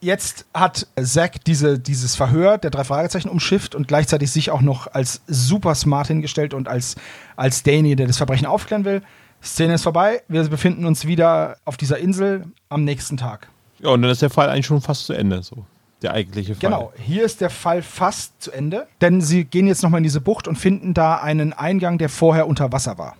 Jetzt 0.00 0.44
hat 0.52 0.86
Zack 1.02 1.42
diese, 1.44 1.78
dieses 1.78 2.14
Verhör 2.16 2.58
der 2.58 2.70
drei 2.70 2.84
Fragezeichen 2.84 3.30
umschifft 3.30 3.74
und 3.74 3.88
gleichzeitig 3.88 4.30
sich 4.30 4.50
auch 4.50 4.60
noch 4.60 4.92
als 4.92 5.22
super 5.26 5.74
smart 5.74 6.08
hingestellt 6.08 6.52
und 6.52 6.68
als, 6.68 6.96
als 7.34 7.62
derjenige, 7.62 7.96
der 7.96 8.06
das 8.06 8.18
Verbrechen 8.18 8.46
aufklären 8.46 8.84
will. 8.84 9.00
Szene 9.42 9.74
ist 9.74 9.82
vorbei. 9.82 10.22
Wir 10.28 10.44
befinden 10.48 10.86
uns 10.86 11.06
wieder 11.06 11.56
auf 11.64 11.76
dieser 11.76 11.98
Insel 11.98 12.44
am 12.68 12.84
nächsten 12.84 13.16
Tag. 13.16 13.48
Ja, 13.78 13.90
und 13.90 14.02
dann 14.02 14.10
ist 14.10 14.22
der 14.22 14.30
Fall 14.30 14.48
eigentlich 14.48 14.66
schon 14.66 14.80
fast 14.80 15.06
zu 15.06 15.12
Ende. 15.12 15.42
So. 15.42 15.64
Der 16.02 16.12
eigentliche 16.12 16.54
Fall. 16.54 16.60
Genau, 16.60 16.92
hier 16.98 17.24
ist 17.24 17.40
der 17.40 17.50
Fall 17.50 17.82
fast 17.82 18.42
zu 18.42 18.52
Ende, 18.52 18.86
denn 19.00 19.20
sie 19.20 19.44
gehen 19.44 19.66
jetzt 19.66 19.82
nochmal 19.82 19.98
in 19.98 20.04
diese 20.04 20.20
Bucht 20.20 20.46
und 20.46 20.56
finden 20.56 20.92
da 20.92 21.16
einen 21.16 21.52
Eingang, 21.52 21.96
der 21.96 22.08
vorher 22.08 22.46
unter 22.46 22.70
Wasser 22.70 22.98
war. 22.98 23.16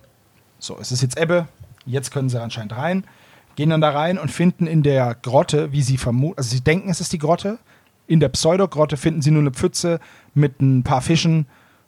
So, 0.59 0.77
es 0.79 0.91
ist 0.91 1.01
jetzt 1.01 1.19
Ebbe, 1.19 1.47
jetzt 1.85 2.11
können 2.11 2.29
sie 2.29 2.41
anscheinend 2.41 2.77
rein, 2.77 3.03
gehen 3.55 3.71
dann 3.71 3.81
da 3.81 3.89
rein 3.89 4.19
und 4.19 4.29
finden 4.29 4.67
in 4.67 4.83
der 4.83 5.15
Grotte, 5.15 5.71
wie 5.71 5.81
sie 5.81 5.97
vermuten, 5.97 6.37
also 6.37 6.49
sie 6.49 6.61
denken, 6.61 6.89
es 6.89 7.01
ist 7.01 7.13
die 7.13 7.17
Grotte, 7.17 7.57
in 8.05 8.19
der 8.19 8.29
Pseudogrotte 8.29 8.95
finden 8.95 9.21
sie 9.23 9.31
nur 9.31 9.41
eine 9.41 9.51
Pfütze 9.51 9.99
mit 10.35 10.61
ein 10.61 10.83
paar 10.83 11.01
Fischen 11.01 11.47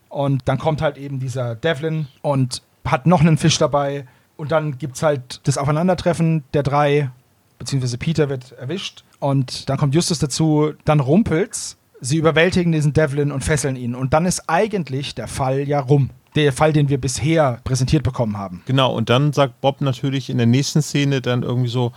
und 0.09 0.47
dann 0.47 0.57
kommt 0.57 0.81
halt 0.81 0.97
eben 0.97 1.19
dieser 1.19 1.55
Devlin 1.55 2.07
und 2.21 2.63
hat 2.85 3.05
noch 3.05 3.21
einen 3.21 3.37
Fisch 3.37 3.59
dabei 3.59 4.07
und 4.39 4.51
dann 4.51 4.77
gibt 4.77 4.95
es 4.95 5.03
halt 5.03 5.41
das 5.43 5.57
Aufeinandertreffen 5.57 6.45
der 6.53 6.63
drei, 6.63 7.11
beziehungsweise 7.57 7.97
Peter 7.97 8.29
wird 8.29 8.53
erwischt 8.53 9.03
und 9.19 9.69
dann 9.69 9.77
kommt 9.77 9.93
Justus 9.93 10.19
dazu, 10.19 10.71
dann 10.85 11.01
rumpelt's, 11.01 11.77
sie 11.99 12.15
überwältigen 12.15 12.71
diesen 12.71 12.93
Devlin 12.93 13.33
und 13.33 13.43
fesseln 13.43 13.75
ihn 13.75 13.95
und 13.95 14.13
dann 14.13 14.25
ist 14.25 14.43
eigentlich 14.47 15.13
der 15.13 15.27
Fall 15.27 15.67
ja 15.67 15.81
rum. 15.81 16.09
der 16.35 16.53
Fall, 16.53 16.71
den 16.71 16.89
wir 16.89 16.99
bisher 16.99 17.59
präsentiert 17.63 18.03
bekommen 18.03 18.37
haben. 18.37 18.61
Genau, 18.65 18.95
und 18.95 19.09
dann 19.09 19.33
sagt 19.33 19.59
Bob 19.61 19.81
natürlich 19.81 20.29
in 20.29 20.37
der 20.37 20.47
nächsten 20.47 20.81
Szene 20.81 21.21
dann 21.21 21.43
irgendwie 21.43 21.69
so, 21.69 21.91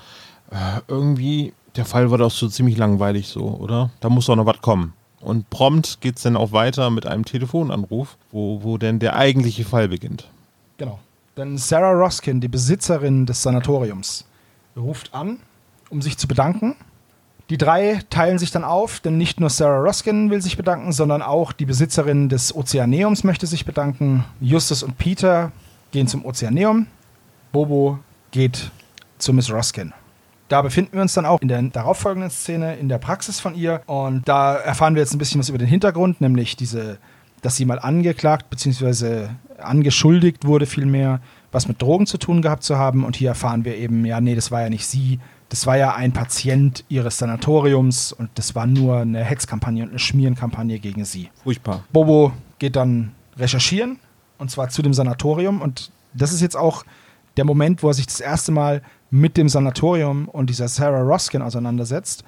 äh, 0.51 0.80
irgendwie, 0.88 1.53
der 1.76 1.84
Fall 1.84 2.11
war 2.11 2.18
doch 2.18 2.30
so 2.30 2.49
ziemlich 2.49 2.76
langweilig 2.76 3.28
so, 3.28 3.43
oder? 3.43 3.90
Da 4.01 4.09
muss 4.09 4.26
doch 4.26 4.36
noch 4.36 4.47
was 4.47 4.61
kommen. 4.62 4.95
Und 5.20 5.49
prompt 5.51 6.01
geht 6.01 6.16
es 6.16 6.22
dann 6.22 6.36
auch 6.36 6.51
weiter 6.51 6.90
mit 6.90 7.07
einem 7.07 7.24
Telefonanruf, 7.24 8.16
wo, 8.32 8.64
wo 8.64 8.78
denn 8.78 8.99
der 8.99 9.14
eigentliche 9.16 9.64
Fall 9.64 9.88
beginnt. 9.88 10.28
Genau. 10.78 10.99
Denn 11.36 11.56
Sarah 11.56 11.92
Roskin, 11.92 12.40
die 12.40 12.48
Besitzerin 12.48 13.24
des 13.24 13.42
Sanatoriums, 13.42 14.26
ruft 14.76 15.14
an, 15.14 15.38
um 15.88 16.02
sich 16.02 16.18
zu 16.18 16.28
bedanken. 16.28 16.76
Die 17.48 17.58
drei 17.58 18.00
teilen 18.10 18.38
sich 18.38 18.50
dann 18.50 18.64
auf, 18.64 19.00
denn 19.00 19.16
nicht 19.18 19.40
nur 19.40 19.50
Sarah 19.50 19.80
Roskin 19.80 20.30
will 20.30 20.42
sich 20.42 20.56
bedanken, 20.56 20.92
sondern 20.92 21.22
auch 21.22 21.52
die 21.52 21.66
Besitzerin 21.66 22.28
des 22.28 22.54
Ozeaneums 22.54 23.24
möchte 23.24 23.46
sich 23.46 23.64
bedanken. 23.64 24.24
Justus 24.40 24.82
und 24.82 24.98
Peter 24.98 25.52
gehen 25.90 26.06
zum 26.06 26.24
Ozeaneum. 26.24 26.86
Bobo 27.50 27.98
geht 28.30 28.70
zu 29.18 29.32
Miss 29.32 29.50
Roskin. 29.50 29.92
Da 30.48 30.60
befinden 30.60 30.92
wir 30.94 31.02
uns 31.02 31.14
dann 31.14 31.24
auch 31.24 31.40
in 31.40 31.48
der 31.48 31.62
darauffolgenden 31.62 32.30
Szene 32.30 32.76
in 32.76 32.90
der 32.90 32.98
Praxis 32.98 33.40
von 33.40 33.54
ihr 33.54 33.80
und 33.86 34.28
da 34.28 34.54
erfahren 34.54 34.94
wir 34.94 35.00
jetzt 35.00 35.14
ein 35.14 35.18
bisschen 35.18 35.38
was 35.38 35.48
über 35.48 35.56
den 35.56 35.68
Hintergrund, 35.68 36.20
nämlich 36.20 36.56
diese, 36.56 36.98
dass 37.43 37.57
sie 37.57 37.64
mal 37.66 37.78
angeklagt 37.78 38.49
bzw. 38.49 39.28
angeschuldigt 39.59 40.47
wurde 40.47 40.66
vielmehr, 40.66 41.20
was 41.51 41.68
mit 41.68 41.82
Drogen 41.82 42.07
zu 42.07 42.16
tun 42.16 42.40
gehabt 42.40 42.62
zu 42.62 42.78
haben 42.78 43.05
und 43.05 43.16
hier 43.16 43.28
erfahren 43.28 43.64
wir 43.64 43.76
eben, 43.76 44.07
ja, 44.07 44.20
nee, 44.20 44.34
das 44.34 44.51
war 44.51 44.62
ja 44.62 44.70
nicht 44.70 44.86
sie, 44.86 45.20
das 45.51 45.66
war 45.66 45.76
ja 45.76 45.95
ein 45.95 46.12
Patient 46.12 46.84
ihres 46.88 47.18
Sanatoriums 47.18 48.12
und 48.12 48.30
das 48.36 48.55
war 48.55 48.66
nur 48.66 49.01
eine 49.01 49.22
Hetzkampagne 49.22 49.82
und 49.82 49.90
eine 49.90 49.99
Schmierenkampagne 49.99 50.78
gegen 50.78 51.05
sie. 51.05 51.28
Furchtbar. 51.43 51.84
Bobo 51.93 52.32
geht 52.59 52.76
dann 52.76 53.12
recherchieren 53.36 53.99
und 54.38 54.51
zwar 54.51 54.70
zu 54.70 54.80
dem 54.80 54.95
Sanatorium 54.95 55.61
und 55.61 55.90
das 56.14 56.32
ist 56.32 56.40
jetzt 56.40 56.57
auch 56.57 56.84
der 57.36 57.45
Moment, 57.45 57.82
wo 57.82 57.88
er 57.88 57.95
sich 57.95 58.07
das 58.07 58.20
erste 58.20 58.53
Mal 58.53 58.82
mit 59.11 59.36
dem 59.36 59.49
Sanatorium 59.49 60.28
und 60.28 60.49
dieser 60.49 60.68
Sarah 60.68 61.03
Roskin 61.03 61.43
auseinandersetzt. 61.43 62.24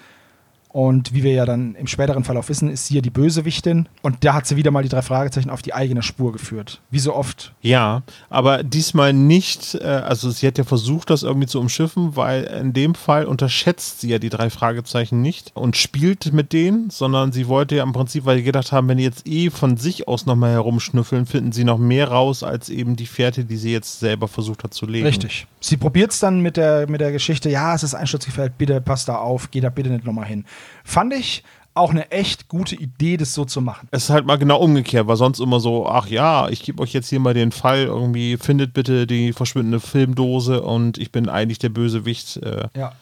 Und 0.75 1.15
wie 1.15 1.23
wir 1.23 1.31
ja 1.31 1.47
dann 1.47 1.77
im 1.77 1.87
späteren 1.87 2.25
Verlauf 2.25 2.49
wissen, 2.49 2.69
ist 2.69 2.87
sie 2.87 2.97
ja 2.97 3.01
die 3.01 3.11
Bösewichtin. 3.11 3.89
Und 4.03 4.25
da 4.25 4.35
hat 4.35 4.49
sie 4.49 4.57
wieder 4.57 4.73
mal 4.73 4.83
die 4.83 4.89
drei 4.89 5.03
Fragezeichen 5.03 5.49
auf 5.49 5.63
die 5.63 5.73
eigene 5.73 6.03
Spur 6.03 6.33
geführt. 6.33 6.81
Wie 6.91 6.99
so 6.99 7.15
oft. 7.15 7.55
Ja, 7.63 8.03
aber 8.29 8.65
diesmal 8.65 9.13
nicht, 9.13 9.77
äh, 9.77 9.85
also 9.85 10.33
sie 10.33 10.49
hat 10.49 10.59
ja 10.59 10.65
versucht, 10.65 11.11
das 11.11 11.23
irgendwie 11.23 11.47
zu 11.47 11.61
umschiffen, 11.61 12.17
weil 12.17 12.43
in 12.43 12.73
dem 12.73 12.97
Fall 12.97 13.27
unterschätzt 13.27 14.01
sie 14.01 14.09
ja 14.09 14.19
die 14.19 14.31
drei 14.31 14.51
Fragezeichen 14.51 15.23
nicht 15.23 15.53
und 15.55 15.77
spielt 15.77 16.33
mit 16.33 16.53
denen, 16.53 16.91
sondern 16.91 17.31
sie 17.31 17.47
wollte 17.47 17.77
ja 17.77 17.85
im 17.85 17.93
Prinzip, 17.93 18.25
weil 18.25 18.39
sie 18.39 18.43
gedacht 18.43 18.73
haben, 18.73 18.89
wenn 18.89 18.99
die 18.99 19.05
jetzt 19.05 19.29
eh 19.29 19.51
von 19.51 19.77
sich 19.77 20.09
aus 20.09 20.27
nochmal 20.27 20.51
herumschnüffeln, 20.51 21.27
finden 21.27 21.53
sie 21.53 21.63
noch 21.63 21.79
mehr 21.79 22.09
raus 22.09 22.43
als 22.43 22.69
eben 22.69 22.97
die 22.97 23.07
Fährte, 23.07 23.45
die 23.45 23.59
sie 23.59 23.71
jetzt 23.71 24.01
selber 24.01 24.27
versucht 24.27 24.65
hat 24.65 24.75
zu 24.75 24.87
legen. 24.87 25.07
Richtig. 25.07 25.47
Sie 25.61 25.77
probiert 25.77 26.11
es 26.11 26.19
dann 26.19 26.41
mit 26.41 26.57
der, 26.57 26.91
mit 26.91 27.01
der 27.01 27.13
Geschichte, 27.13 27.49
ja, 27.49 27.77
es 27.77 27.85
ist 27.85 27.95
einsturzgefährdet, 27.95 28.59
bitte 28.59 28.81
passt 28.81 29.09
da 29.09 29.19
auf, 29.19 29.53
geh 29.53 29.61
da 29.61 29.69
bitte 29.69 29.91
nicht 29.91 30.05
nochmal 30.05 30.27
hin. 30.27 30.45
Fand 30.85 31.13
ich 31.15 31.43
auch 31.75 31.91
eine 31.91 32.11
echt 32.13 32.49
gute 32.49 32.77
Idee, 32.77 33.17
das 33.17 33.35
so 33.35 33.45
zu 33.45 33.61
machen. 33.61 33.89
Es 33.91 34.05
ist 34.05 34.11
halt 34.11 34.27
mal 34.27 34.37
genau 34.37 34.61
umgekehrt, 34.61 35.09
war 35.09 35.17
sonst 35.17 35.41
immer 35.41 35.59
so, 35.59 35.89
ach 35.89 36.07
ja, 36.07 36.49
ich 36.49 36.63
gebe 36.63 36.81
euch 36.81 36.93
jetzt 36.93 37.09
hier 37.09 37.19
mal 37.19 37.35
den 37.35 37.51
Fall, 37.51 37.85
irgendwie 37.85 38.37
findet 38.37 38.73
bitte 38.75 39.07
die 39.09 39.33
verschwindende 39.33 39.81
Filmdose 39.81 40.63
und 40.63 40.99
ich 40.99 41.11
bin 41.11 41.29
eigentlich 41.29 41.59
der 41.59 41.71
Bösewicht. 41.71 42.37
Äh, 42.39 42.69
Ja. 42.77 42.93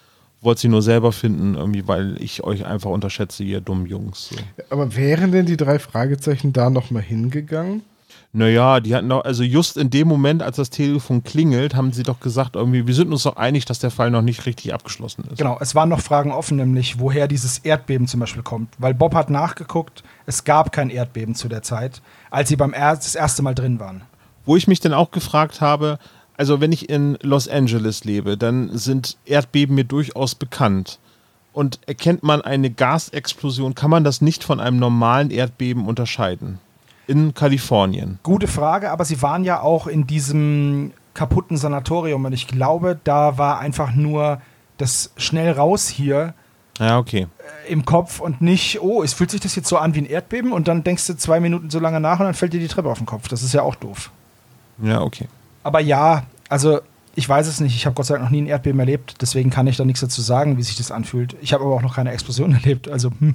Wollt 0.44 0.58
sie 0.58 0.66
nur 0.66 0.82
selber 0.82 1.12
finden, 1.12 1.54
irgendwie, 1.54 1.86
weil 1.86 2.16
ich 2.20 2.42
euch 2.42 2.66
einfach 2.66 2.90
unterschätze, 2.90 3.44
ihr 3.44 3.60
dummen 3.60 3.86
Jungs. 3.86 4.30
So. 4.30 4.36
Aber 4.70 4.96
wären 4.96 5.30
denn 5.30 5.46
die 5.46 5.56
drei 5.56 5.78
Fragezeichen 5.78 6.52
da 6.52 6.68
nochmal 6.68 7.02
hingegangen? 7.04 7.82
Naja, 8.34 8.80
die 8.80 8.94
hatten 8.94 9.10
doch, 9.10 9.24
also 9.26 9.42
just 9.42 9.76
in 9.76 9.90
dem 9.90 10.08
Moment, 10.08 10.42
als 10.42 10.56
das 10.56 10.70
Telefon 10.70 11.22
klingelt, 11.22 11.74
haben 11.74 11.92
sie 11.92 12.02
doch 12.02 12.18
gesagt, 12.18 12.56
irgendwie, 12.56 12.86
wir 12.86 12.94
sind 12.94 13.12
uns 13.12 13.24
doch 13.24 13.36
einig, 13.36 13.66
dass 13.66 13.78
der 13.78 13.90
Fall 13.90 14.10
noch 14.10 14.22
nicht 14.22 14.46
richtig 14.46 14.72
abgeschlossen 14.72 15.24
ist. 15.30 15.36
Genau, 15.36 15.58
es 15.60 15.74
waren 15.74 15.90
noch 15.90 16.00
Fragen 16.00 16.32
offen, 16.32 16.56
nämlich 16.56 16.98
woher 16.98 17.28
dieses 17.28 17.58
Erdbeben 17.58 18.06
zum 18.06 18.20
Beispiel 18.20 18.42
kommt. 18.42 18.72
Weil 18.78 18.94
Bob 18.94 19.14
hat 19.14 19.28
nachgeguckt, 19.28 20.02
es 20.24 20.44
gab 20.44 20.72
kein 20.72 20.88
Erdbeben 20.88 21.34
zu 21.34 21.48
der 21.48 21.62
Zeit, 21.62 22.00
als 22.30 22.48
sie 22.48 22.56
beim 22.56 22.72
er 22.72 22.96
das 22.96 23.14
erste 23.14 23.42
Mal 23.42 23.54
drin 23.54 23.78
waren. 23.78 24.00
Wo 24.46 24.56
ich 24.56 24.66
mich 24.66 24.80
dann 24.80 24.94
auch 24.94 25.10
gefragt 25.10 25.60
habe, 25.60 25.98
also 26.38 26.62
wenn 26.62 26.72
ich 26.72 26.88
in 26.88 27.18
Los 27.20 27.48
Angeles 27.48 28.04
lebe, 28.04 28.38
dann 28.38 28.70
sind 28.78 29.18
Erdbeben 29.26 29.74
mir 29.74 29.84
durchaus 29.84 30.34
bekannt. 30.34 30.98
Und 31.52 31.80
erkennt 31.86 32.22
man 32.22 32.40
eine 32.40 32.70
Gasexplosion, 32.70 33.74
kann 33.74 33.90
man 33.90 34.04
das 34.04 34.22
nicht 34.22 34.42
von 34.42 34.58
einem 34.58 34.78
normalen 34.78 35.30
Erdbeben 35.30 35.86
unterscheiden. 35.86 36.60
In 37.06 37.34
Kalifornien. 37.34 38.18
Gute 38.22 38.46
Frage, 38.48 38.90
aber 38.90 39.04
sie 39.04 39.20
waren 39.22 39.44
ja 39.44 39.60
auch 39.60 39.86
in 39.86 40.06
diesem 40.06 40.92
kaputten 41.14 41.56
Sanatorium 41.56 42.24
und 42.24 42.32
ich 42.32 42.46
glaube, 42.46 42.98
da 43.04 43.36
war 43.38 43.58
einfach 43.58 43.94
nur 43.94 44.40
das 44.78 45.12
schnell 45.16 45.52
raus 45.52 45.88
hier 45.88 46.34
Ja, 46.78 46.98
okay. 46.98 47.26
äh, 47.66 47.72
im 47.72 47.84
Kopf 47.84 48.20
und 48.20 48.40
nicht, 48.40 48.80
oh, 48.80 49.02
es 49.02 49.12
fühlt 49.12 49.30
sich 49.30 49.40
das 49.40 49.54
jetzt 49.56 49.68
so 49.68 49.76
an 49.76 49.94
wie 49.94 50.00
ein 50.00 50.06
Erdbeben 50.06 50.52
und 50.52 50.68
dann 50.68 50.84
denkst 50.84 51.06
du 51.06 51.16
zwei 51.16 51.40
Minuten 51.40 51.70
so 51.70 51.78
lange 51.80 52.00
nach 52.00 52.18
und 52.20 52.26
dann 52.26 52.34
fällt 52.34 52.52
dir 52.52 52.60
die 52.60 52.68
Treppe 52.68 52.88
auf 52.88 52.98
den 52.98 53.06
Kopf. 53.06 53.28
Das 53.28 53.42
ist 53.42 53.52
ja 53.52 53.62
auch 53.62 53.74
doof. 53.74 54.10
Ja, 54.82 55.02
okay. 55.02 55.28
Aber 55.62 55.80
ja, 55.80 56.22
also 56.48 56.80
ich 57.14 57.28
weiß 57.28 57.46
es 57.46 57.60
nicht. 57.60 57.76
Ich 57.76 57.84
habe 57.84 57.94
Gott 57.94 58.06
sei 58.06 58.14
Dank 58.14 58.24
noch 58.24 58.30
nie 58.30 58.40
ein 58.40 58.46
Erdbeben 58.46 58.80
erlebt, 58.80 59.16
deswegen 59.20 59.50
kann 59.50 59.66
ich 59.66 59.76
da 59.76 59.84
nichts 59.84 60.00
dazu 60.00 60.22
sagen, 60.22 60.56
wie 60.56 60.62
sich 60.62 60.76
das 60.76 60.90
anfühlt. 60.90 61.36
Ich 61.42 61.52
habe 61.52 61.64
aber 61.64 61.74
auch 61.74 61.82
noch 61.82 61.94
keine 61.94 62.10
Explosion 62.12 62.52
erlebt. 62.62 62.88
Also, 62.88 63.10
hm. 63.18 63.34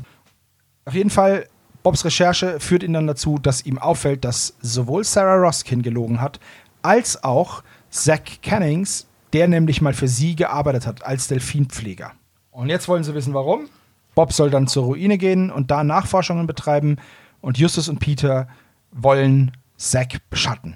Auf 0.86 0.94
jeden 0.96 1.10
Fall, 1.10 1.46
Bobs 1.88 2.04
Recherche 2.04 2.60
führt 2.60 2.84
ihn 2.84 2.92
dann 2.92 3.08
dazu, 3.08 3.38
dass 3.38 3.66
ihm 3.66 3.78
auffällt, 3.78 4.26
dass 4.26 4.58
sowohl 4.60 5.06
Sarah 5.06 5.36
Roskin 5.36 5.84
gelogen 5.84 6.20
hat, 6.20 6.38
als 6.82 7.24
auch 7.24 7.64
Zach 7.90 8.42
Cannings, 8.42 9.08
der 9.32 9.48
nämlich 9.48 9.82
mal 9.82 9.94
für 9.94 10.10
sie 10.10 10.36
gearbeitet 10.36 10.86
hat 10.86 11.06
als 11.06 11.30
Delfinpfleger. 11.30 12.12
Und 12.52 12.68
jetzt 12.68 12.90
wollen 12.90 13.06
sie 13.06 13.14
wissen, 13.14 13.34
warum. 13.34 13.70
Bob 14.16 14.34
soll 14.34 14.50
dann 14.50 14.68
zur 14.68 14.84
Ruine 14.84 15.18
gehen 15.18 15.50
und 15.50 15.72
da 15.72 15.86
Nachforschungen 15.86 16.46
betreiben 16.46 16.98
und 17.40 17.58
Justus 17.58 17.88
und 17.88 18.00
Peter 18.00 18.50
wollen 18.92 19.54
Zach 19.78 20.08
beschatten. 20.30 20.76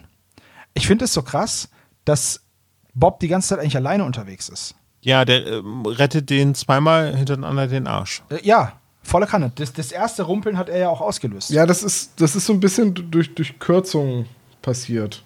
Ich 0.73 0.87
finde 0.87 1.03
es 1.03 1.13
so 1.13 1.23
krass, 1.23 1.67
dass 2.05 2.45
Bob 2.93 3.19
die 3.19 3.27
ganze 3.27 3.49
Zeit 3.49 3.59
eigentlich 3.59 3.75
alleine 3.75 4.05
unterwegs 4.05 4.47
ist. 4.47 4.75
Ja, 5.01 5.25
der 5.25 5.45
ähm, 5.45 5.85
rettet 5.85 6.29
den 6.29 6.55
zweimal 6.55 7.13
hintereinander 7.13 7.67
den 7.67 7.87
Arsch. 7.87 8.23
Äh, 8.29 8.39
ja, 8.43 8.79
volle 9.03 9.25
Kanne. 9.25 9.51
Das, 9.55 9.73
das 9.73 9.91
erste 9.91 10.23
Rumpeln 10.23 10.57
hat 10.57 10.69
er 10.69 10.79
ja 10.79 10.89
auch 10.89 11.01
ausgelöst. 11.01 11.49
Ja, 11.49 11.65
das 11.65 11.83
ist, 11.83 12.13
das 12.21 12.35
ist 12.35 12.45
so 12.45 12.53
ein 12.53 12.59
bisschen 12.59 12.93
durch, 13.11 13.33
durch 13.33 13.59
Kürzungen 13.59 14.25
passiert. 14.61 15.23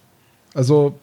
Also 0.54 0.96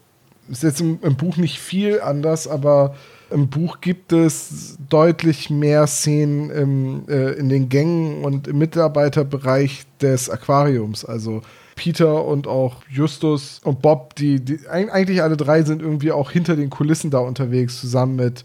ist 0.48 0.62
jetzt 0.62 0.80
im, 0.80 0.98
im 1.02 1.16
Buch 1.16 1.36
nicht 1.36 1.58
viel 1.58 2.00
anders, 2.00 2.48
aber 2.48 2.94
im 3.30 3.48
Buch 3.48 3.80
gibt 3.80 4.12
es 4.12 4.76
deutlich 4.88 5.48
mehr 5.48 5.86
Szenen 5.86 6.50
im, 6.50 7.08
äh, 7.08 7.32
in 7.32 7.48
den 7.48 7.68
Gängen 7.68 8.24
und 8.24 8.48
im 8.48 8.58
Mitarbeiterbereich 8.58 9.84
des 10.00 10.28
Aquariums. 10.28 11.04
Also 11.04 11.42
Peter 11.74 12.24
und 12.24 12.46
auch 12.46 12.82
Justus 12.90 13.60
und 13.64 13.80
Bob, 13.80 14.14
die, 14.16 14.40
die 14.40 14.58
eig- 14.68 14.90
eigentlich 14.90 15.22
alle 15.22 15.36
drei 15.36 15.62
sind 15.62 15.80
irgendwie 15.80 16.12
auch 16.12 16.30
hinter 16.30 16.56
den 16.56 16.68
Kulissen 16.68 17.10
da 17.10 17.18
unterwegs, 17.18 17.80
zusammen 17.80 18.16
mit 18.16 18.44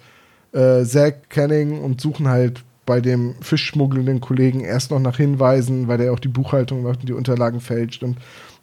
äh, 0.54 0.86
Zach 0.86 1.14
Canning 1.30 1.82
und 1.82 2.00
suchen 2.00 2.30
halt 2.30 2.64
bei 2.88 3.02
dem 3.02 3.36
fischschmuggelnden 3.42 4.22
Kollegen 4.22 4.62
erst 4.62 4.90
noch 4.90 5.00
nach 5.00 5.18
Hinweisen, 5.18 5.88
weil 5.88 6.00
der 6.00 6.12
auch 6.12 6.20
die 6.20 6.28
Buchhaltung 6.28 6.82
macht 6.82 7.02
und 7.02 7.10
die 7.10 7.14
Unterlagen 7.14 7.60
fälscht. 7.60 8.02
Und, 8.02 8.18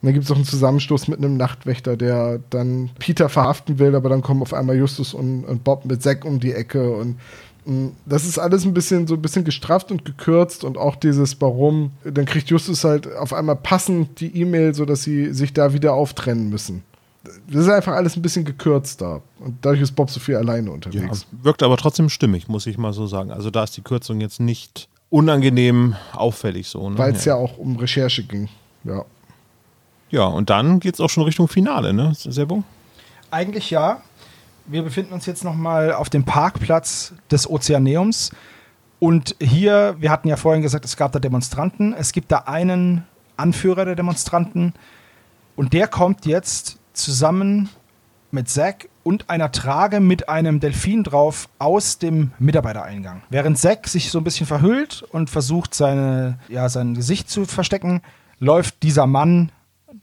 dann 0.05 0.13
gibt 0.13 0.27
es 0.27 0.31
auch 0.31 0.37
einen 0.37 0.45
Zusammenstoß 0.45 1.09
mit 1.09 1.19
einem 1.19 1.37
Nachtwächter, 1.37 1.97
der 1.97 2.41
dann 2.51 2.91
Peter 2.99 3.29
verhaften 3.29 3.79
will, 3.79 3.95
aber 3.95 4.09
dann 4.09 4.23
kommen 4.23 4.43
auf 4.43 4.53
einmal 4.53 4.77
Justus 4.77 5.15
und, 5.15 5.45
und 5.45 5.65
Bob 5.65 5.85
mit 5.87 6.03
Zack 6.03 6.25
um 6.25 6.41
die 6.41 6.53
Ecke 6.53 6.95
und 6.95 7.17
mh, 7.65 7.93
das 8.05 8.27
ist 8.27 8.39
alles 8.39 8.65
ein 8.65 8.75
bisschen 8.75 9.07
so 9.07 9.15
ein 9.15 9.23
bisschen 9.23 9.45
gestrafft 9.45 9.91
und 9.91 10.05
gekürzt 10.05 10.65
und 10.65 10.77
auch 10.77 10.97
dieses 10.97 11.41
Warum, 11.41 11.93
dann 12.05 12.27
kriegt 12.27 12.51
Justus 12.51 12.85
halt 12.85 13.15
auf 13.17 13.33
einmal 13.33 13.57
passend 13.57 14.21
die 14.21 14.37
E-Mail, 14.37 14.75
sodass 14.75 15.03
sie 15.03 15.33
sich 15.33 15.55
da 15.55 15.73
wieder 15.73 15.95
auftrennen 15.95 16.51
müssen. 16.51 16.83
Das 17.49 17.63
ist 17.63 17.71
einfach 17.71 17.95
alles 17.95 18.17
ein 18.17 18.23
bisschen 18.23 18.45
gekürzter. 18.45 19.23
Und 19.39 19.57
dadurch 19.63 19.81
ist 19.81 19.93
Bob 19.93 20.11
so 20.11 20.21
viel 20.21 20.37
alleine 20.37 20.69
Ja, 20.69 20.75
unterwegs. 20.75 21.27
wirkt 21.31 21.63
aber 21.63 21.77
trotzdem 21.77 22.09
stimmig, 22.11 22.49
muss 22.49 22.67
ich 22.67 22.77
mal 22.79 22.93
so 22.93 23.07
sagen. 23.07 23.31
Also 23.31 23.51
da 23.51 23.65
ist 23.65 23.77
die 23.77 23.83
Kürzung 23.83 24.21
jetzt 24.21 24.41
nicht 24.41 24.89
unangenehm 25.11 25.97
auffällig 26.13 26.69
so. 26.69 26.91
Ne? 26.91 26.99
Weil 26.99 27.13
es 27.13 27.25
ja. 27.25 27.35
auch 27.35 27.57
um 27.57 27.77
Recherche 27.77 28.25
ging. 28.25 28.49
Ja. 28.85 29.05
ja, 30.11 30.25
und 30.25 30.51
dann 30.51 30.81
geht 30.81 30.95
es 30.95 31.01
auch 31.01 31.09
schon 31.09 31.23
Richtung 31.23 31.49
Finale, 31.49 31.95
ne, 31.95 32.13
Sebo? 32.15 32.65
Eigentlich 33.31 33.71
ja. 33.71 34.03
Wir 34.67 34.83
befinden 34.83 35.13
uns 35.13 35.27
jetzt 35.27 35.45
nochmal 35.45 35.93
auf 35.93 36.11
dem 36.11 36.25
Parkplatz 36.25 37.15
des 37.31 37.49
Ozeaneums. 37.49 38.31
Und 38.99 39.37
hier, 39.41 39.97
wir 39.99 40.11
hatten 40.11 40.29
ja 40.29 40.37
vorhin 40.37 40.63
gesagt, 40.63 40.85
es 40.85 40.97
gab 40.97 41.13
da 41.13 41.19
Demonstranten. 41.19 41.95
Es 41.95 42.13
gibt 42.13 42.33
da 42.33 42.39
einen 42.47 43.05
Anführer 43.37 43.85
der 43.85 43.97
Demonstranten. 43.97 44.73
Und 45.57 45.73
der 45.73 45.89
kommt 45.89 46.27
jetzt 46.27 46.79
zusammen 46.95 47.69
mit 48.31 48.49
Zack 48.49 48.89
und 49.03 49.31
einer 49.31 49.53
Trage 49.53 50.01
mit 50.01 50.29
einem 50.29 50.61
Delfin 50.61 51.05
drauf 51.05 51.49
aus 51.59 51.99
dem 51.99 52.33
Mitarbeitereingang. 52.39 53.23
Während 53.31 53.59
Zack 53.59 53.87
sich 53.87 54.11
so 54.11 54.19
ein 54.19 54.25
bisschen 54.25 54.47
verhüllt 54.47 55.03
und 55.03 55.31
versucht, 55.31 55.75
seine, 55.75 56.39
ja, 56.49 56.69
sein 56.69 56.95
Gesicht 56.95 57.31
zu 57.31 57.45
verstecken, 57.45 58.03
läuft 58.41 58.83
dieser 58.83 59.07
Mann 59.07 59.53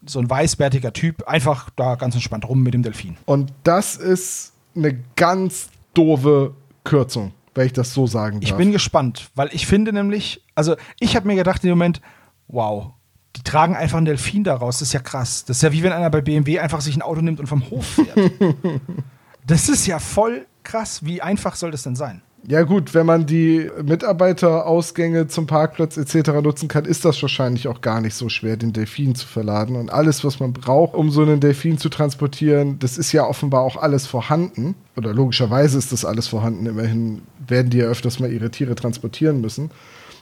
so 0.06 0.20
ein 0.20 0.30
weißbärtiger 0.30 0.94
Typ, 0.94 1.28
einfach 1.28 1.70
da 1.76 1.96
ganz 1.96 2.16
entspannt 2.16 2.48
rum 2.48 2.64
mit 2.64 2.74
dem 2.74 2.84
Delfin. 2.84 3.18
Und 3.26 3.52
das 3.64 3.98
ist 3.98 4.54
eine 4.76 4.98
ganz 5.16 5.70
doofe 5.94 6.56
Kürzung, 6.84 7.34
wenn 7.54 7.66
ich 7.66 7.74
das 7.74 7.94
so 7.94 8.08
sagen 8.08 8.40
darf. 8.40 8.50
Ich 8.50 8.56
bin 8.56 8.72
gespannt, 8.72 9.30
weil 9.36 9.50
ich 9.52 9.68
finde 9.68 9.94
nämlich, 9.94 10.44
also 10.56 10.76
ich 11.00 11.16
habe 11.16 11.28
mir 11.28 11.36
gedacht 11.36 11.64
in 11.64 11.70
dem 11.70 11.78
Moment, 11.78 12.02
wow, 12.48 12.94
die 13.36 13.44
tragen 13.44 13.76
einfach 13.76 13.98
einen 13.98 14.06
Delfin 14.06 14.44
daraus, 14.44 14.80
das 14.80 14.90
ist 14.90 14.94
ja 14.94 15.00
krass. 15.00 15.46
Das 15.46 15.58
ist 15.58 15.64
ja 15.64 15.72
wie 15.72 15.84
wenn 15.84 15.94
einer 15.94 16.10
bei 16.10 16.22
BMW 16.22 16.60
einfach 16.60 16.82
sich 16.82 16.96
ein 16.96 17.02
Auto 17.02 17.22
nimmt 17.22 17.40
und 17.40 17.48
vom 17.48 17.70
Hof 17.70 17.86
fährt. 17.86 18.18
das 19.48 19.70
ist 19.70 19.88
ja 19.88 20.00
voll 20.00 20.46
krass. 20.64 21.06
Wie 21.06 21.22
einfach 21.22 21.56
soll 21.56 21.72
das 21.72 21.84
denn 21.84 21.96
sein? 21.96 22.22
Ja 22.48 22.64
gut, 22.64 22.96
wenn 22.96 23.06
man 23.06 23.28
die 23.28 23.70
Mitarbeiterausgänge 23.84 25.28
zum 25.28 25.46
Parkplatz 25.46 25.98
etc. 25.98 26.32
nutzen 26.42 26.68
kann, 26.68 26.86
ist 26.86 27.06
das 27.06 27.22
wahrscheinlich 27.22 27.68
auch 27.68 27.82
gar 27.82 28.02
nicht 28.02 28.16
so 28.16 28.30
schwer, 28.30 28.58
den 28.58 28.74
Delfin 28.74 29.14
zu 29.14 29.28
verladen. 29.28 29.76
Und 29.76 29.92
alles, 29.92 30.24
was 30.24 30.40
man 30.40 30.52
braucht, 30.52 30.96
um 30.96 31.12
so 31.12 31.22
einen 31.22 31.40
Delfin 31.40 31.78
zu 31.78 31.90
transportieren, 31.90 32.80
das 32.80 32.98
ist 32.98 33.12
ja 33.12 33.28
offenbar 33.28 33.62
auch 33.62 33.78
alles 33.78 34.08
vorhanden. 34.08 34.74
Oder 34.98 35.14
logischerweise 35.14 35.78
ist 35.78 35.92
das 35.92 36.04
alles 36.04 36.28
vorhanden. 36.28 36.66
Immerhin 36.66 37.22
werden 37.48 37.70
die 37.70 37.78
ja 37.78 37.86
öfters 37.86 38.20
mal 38.20 38.32
ihre 38.32 38.50
Tiere 38.50 38.74
transportieren 38.74 39.40
müssen. 39.40 39.70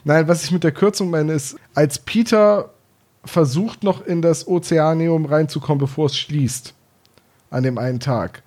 Nein, 0.04 0.28
was 0.28 0.44
ich 0.44 0.50
mit 0.50 0.62
der 0.62 0.72
Kürzung 0.72 1.08
meine, 1.08 1.32
ist, 1.32 1.56
als 1.74 1.98
Peter 1.98 2.70
versucht 3.24 3.82
noch 3.82 4.04
in 4.04 4.22
das 4.22 4.46
Ozeaneum 4.46 5.26
reinzukommen, 5.26 5.78
bevor 5.78 6.06
es 6.06 6.16
schließt, 6.16 6.74
an 7.50 7.62
dem 7.62 7.78
einen 7.78 8.00
Tag, 8.00 8.42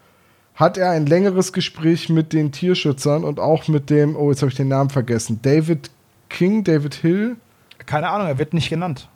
hat 0.55 0.77
er 0.77 0.91
ein 0.91 1.05
längeres 1.05 1.53
Gespräch 1.53 2.09
mit 2.09 2.33
den 2.33 2.51
Tierschützern 2.51 3.23
und 3.23 3.39
auch 3.39 3.67
mit 3.67 3.89
dem, 3.89 4.15
oh, 4.15 4.29
jetzt 4.29 4.41
habe 4.41 4.51
ich 4.51 4.57
den 4.57 4.67
Namen 4.67 4.89
vergessen, 4.89 5.39
David 5.41 5.89
King, 6.29 6.63
David 6.63 6.95
Hill. 6.95 7.35
Keine 7.85 8.09
Ahnung, 8.09 8.27
er 8.27 8.37
wird 8.39 8.53
nicht 8.53 8.69
genannt. 8.69 9.09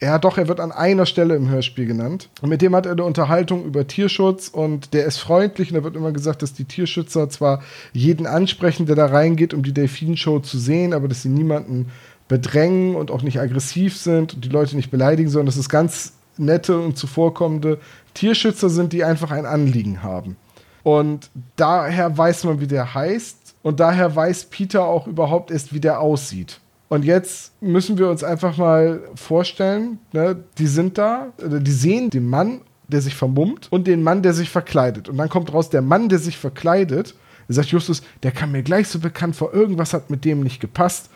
Ja, 0.00 0.18
doch, 0.18 0.36
er 0.36 0.46
wird 0.46 0.60
an 0.60 0.72
einer 0.72 1.06
Stelle 1.06 1.36
im 1.36 1.48
Hörspiel 1.48 1.86
genannt. 1.86 2.28
Und 2.42 2.50
mit 2.50 2.60
dem 2.60 2.76
hat 2.76 2.84
er 2.84 2.92
eine 2.92 3.04
Unterhaltung 3.04 3.64
über 3.64 3.86
Tierschutz 3.86 4.48
und 4.48 4.92
der 4.92 5.06
ist 5.06 5.18
freundlich 5.18 5.70
und 5.70 5.76
da 5.78 5.84
wird 5.84 5.96
immer 5.96 6.12
gesagt, 6.12 6.42
dass 6.42 6.52
die 6.52 6.66
Tierschützer 6.66 7.30
zwar 7.30 7.62
jeden 7.94 8.26
ansprechen, 8.26 8.84
der 8.84 8.94
da 8.94 9.06
reingeht, 9.06 9.54
um 9.54 9.62
die 9.62 9.72
Delfin-Show 9.72 10.40
zu 10.40 10.58
sehen, 10.58 10.92
aber 10.92 11.08
dass 11.08 11.22
sie 11.22 11.30
niemanden 11.30 11.90
bedrängen 12.28 12.94
und 12.96 13.10
auch 13.10 13.22
nicht 13.22 13.40
aggressiv 13.40 13.96
sind 13.96 14.34
und 14.34 14.44
die 14.44 14.48
Leute 14.48 14.76
nicht 14.76 14.90
beleidigen, 14.90 15.28
sondern 15.28 15.46
dass 15.46 15.56
es 15.56 15.68
ganz 15.68 16.14
nette 16.38 16.78
und 16.78 16.98
zuvorkommende 16.98 17.78
Tierschützer 18.14 18.68
sind, 18.68 18.92
die 18.92 19.04
einfach 19.04 19.30
ein 19.30 19.46
Anliegen 19.46 20.02
haben. 20.02 20.36
Und 20.82 21.30
daher 21.56 22.16
weiß 22.16 22.44
man, 22.44 22.60
wie 22.60 22.66
der 22.66 22.94
heißt 22.94 23.54
und 23.62 23.80
daher 23.80 24.14
weiß 24.14 24.46
Peter 24.46 24.84
auch 24.84 25.06
überhaupt 25.06 25.50
erst, 25.50 25.72
wie 25.72 25.80
der 25.80 26.00
aussieht. 26.00 26.60
Und 26.88 27.04
jetzt 27.04 27.52
müssen 27.60 27.98
wir 27.98 28.08
uns 28.08 28.22
einfach 28.22 28.56
mal 28.56 29.00
vorstellen, 29.16 29.98
ne, 30.12 30.36
die 30.58 30.68
sind 30.68 30.98
da, 30.98 31.32
die 31.38 31.72
sehen 31.72 32.10
den 32.10 32.28
Mann, 32.28 32.60
der 32.86 33.00
sich 33.00 33.16
vermummt 33.16 33.66
und 33.70 33.88
den 33.88 34.02
Mann, 34.02 34.22
der 34.22 34.32
sich 34.32 34.50
verkleidet. 34.50 35.08
Und 35.08 35.16
dann 35.16 35.28
kommt 35.28 35.52
raus, 35.52 35.70
der 35.70 35.82
Mann, 35.82 36.08
der 36.08 36.20
sich 36.20 36.38
verkleidet, 36.38 37.16
sagt 37.48 37.68
Justus, 37.68 38.02
der 38.22 38.30
kam 38.30 38.52
mir 38.52 38.62
gleich 38.62 38.88
so 38.88 38.98
bekannt 38.98 39.36
vor, 39.36 39.52
irgendwas 39.52 39.92
hat 39.92 40.10
mit 40.10 40.24
dem 40.24 40.40
nicht 40.40 40.60
gepasst. 40.60 41.10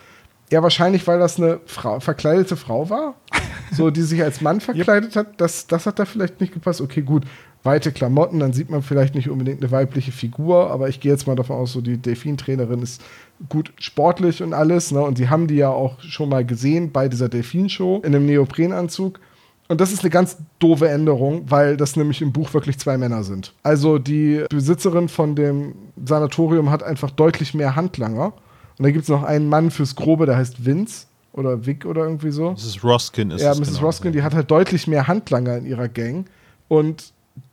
Ja, 0.50 0.62
wahrscheinlich, 0.62 1.06
weil 1.06 1.18
das 1.18 1.38
eine 1.38 1.60
Frau, 1.66 2.00
verkleidete 2.00 2.56
Frau 2.56 2.90
war, 2.90 3.14
so 3.72 3.90
die 3.90 4.02
sich 4.02 4.22
als 4.22 4.40
Mann 4.40 4.60
verkleidet 4.60 5.16
hat. 5.16 5.40
Das, 5.40 5.66
das 5.66 5.86
hat 5.86 5.98
da 5.98 6.04
vielleicht 6.04 6.40
nicht 6.40 6.52
gepasst. 6.52 6.80
Okay, 6.80 7.02
gut, 7.02 7.24
weite 7.62 7.92
Klamotten, 7.92 8.40
dann 8.40 8.52
sieht 8.52 8.70
man 8.70 8.82
vielleicht 8.82 9.14
nicht 9.14 9.28
unbedingt 9.28 9.62
eine 9.62 9.70
weibliche 9.70 10.12
Figur, 10.12 10.70
aber 10.70 10.88
ich 10.88 11.00
gehe 11.00 11.12
jetzt 11.12 11.26
mal 11.26 11.36
davon 11.36 11.56
aus, 11.56 11.72
so 11.72 11.80
die 11.80 11.98
Delfin-Trainerin 11.98 12.82
ist 12.82 13.02
gut 13.48 13.72
sportlich 13.78 14.42
und 14.42 14.54
alles, 14.54 14.92
ne? 14.92 15.00
Und 15.00 15.18
sie 15.18 15.28
haben 15.28 15.46
die 15.46 15.56
ja 15.56 15.70
auch 15.70 16.00
schon 16.00 16.28
mal 16.28 16.44
gesehen 16.44 16.90
bei 16.90 17.08
dieser 17.08 17.28
Delfin-Show 17.28 17.98
in 18.04 18.14
einem 18.14 18.26
Neoprenanzug. 18.26 19.20
Und 19.68 19.80
das 19.80 19.92
ist 19.92 20.00
eine 20.00 20.10
ganz 20.10 20.38
doofe 20.58 20.88
Änderung, 20.88 21.44
weil 21.48 21.76
das 21.76 21.94
nämlich 21.94 22.22
im 22.22 22.32
Buch 22.32 22.52
wirklich 22.54 22.78
zwei 22.78 22.98
Männer 22.98 23.22
sind. 23.22 23.52
Also 23.62 23.98
die 23.98 24.44
Besitzerin 24.50 25.08
von 25.08 25.36
dem 25.36 25.74
Sanatorium 26.04 26.70
hat 26.70 26.82
einfach 26.82 27.10
deutlich 27.12 27.54
mehr 27.54 27.76
Handlanger. 27.76 28.32
Und 28.80 28.84
da 28.84 28.92
gibt 28.92 29.02
es 29.02 29.10
noch 29.10 29.24
einen 29.24 29.46
Mann 29.46 29.70
fürs 29.70 29.94
Grobe, 29.94 30.24
der 30.24 30.38
heißt 30.38 30.64
Vince 30.64 31.04
oder 31.34 31.66
Vic 31.66 31.84
oder 31.84 32.04
irgendwie 32.04 32.30
so. 32.30 32.52
Mrs. 32.52 32.82
Roskin 32.82 33.30
ist 33.30 33.42
Ja, 33.42 33.54
Mrs. 33.54 33.74
genau. 33.74 33.80
Roskin, 33.80 34.12
die 34.12 34.22
hat 34.22 34.32
halt 34.32 34.50
deutlich 34.50 34.86
mehr 34.86 35.06
Handlanger 35.06 35.58
in 35.58 35.66
ihrer 35.66 35.88
Gang. 35.88 36.24
Und 36.68 37.12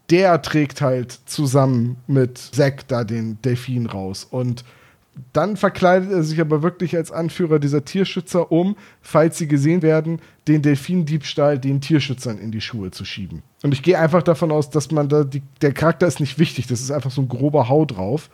der 0.09 0.41
trägt 0.41 0.79
halt 0.79 1.11
zusammen 1.25 1.97
mit 2.07 2.37
Zack 2.37 2.87
da 2.87 3.03
den 3.03 3.41
Delfin 3.41 3.87
raus. 3.87 4.25
Und 4.29 4.63
dann 5.33 5.57
verkleidet 5.57 6.11
er 6.11 6.23
sich 6.23 6.39
aber 6.39 6.63
wirklich 6.63 6.95
als 6.95 7.11
Anführer 7.11 7.59
dieser 7.59 7.83
Tierschützer, 7.83 8.49
um, 8.49 8.77
falls 9.01 9.37
sie 9.37 9.49
gesehen 9.49 9.81
werden, 9.81 10.21
den 10.47 10.61
Delfindiebstahl 10.61 11.59
den 11.59 11.81
Tierschützern 11.81 12.37
in 12.37 12.51
die 12.51 12.61
Schuhe 12.61 12.91
zu 12.91 13.03
schieben. 13.03 13.43
Und 13.63 13.73
ich 13.73 13.83
gehe 13.83 13.99
einfach 13.99 14.23
davon 14.23 14.49
aus, 14.49 14.69
dass 14.69 14.91
man 14.91 15.09
da, 15.09 15.25
die, 15.25 15.41
der 15.61 15.73
Charakter 15.73 16.07
ist 16.07 16.21
nicht 16.21 16.39
wichtig, 16.39 16.67
das 16.67 16.79
ist 16.79 16.91
einfach 16.91 17.11
so 17.11 17.21
ein 17.21 17.27
grober 17.27 17.67
Hau 17.67 17.83
drauf. 17.83 18.29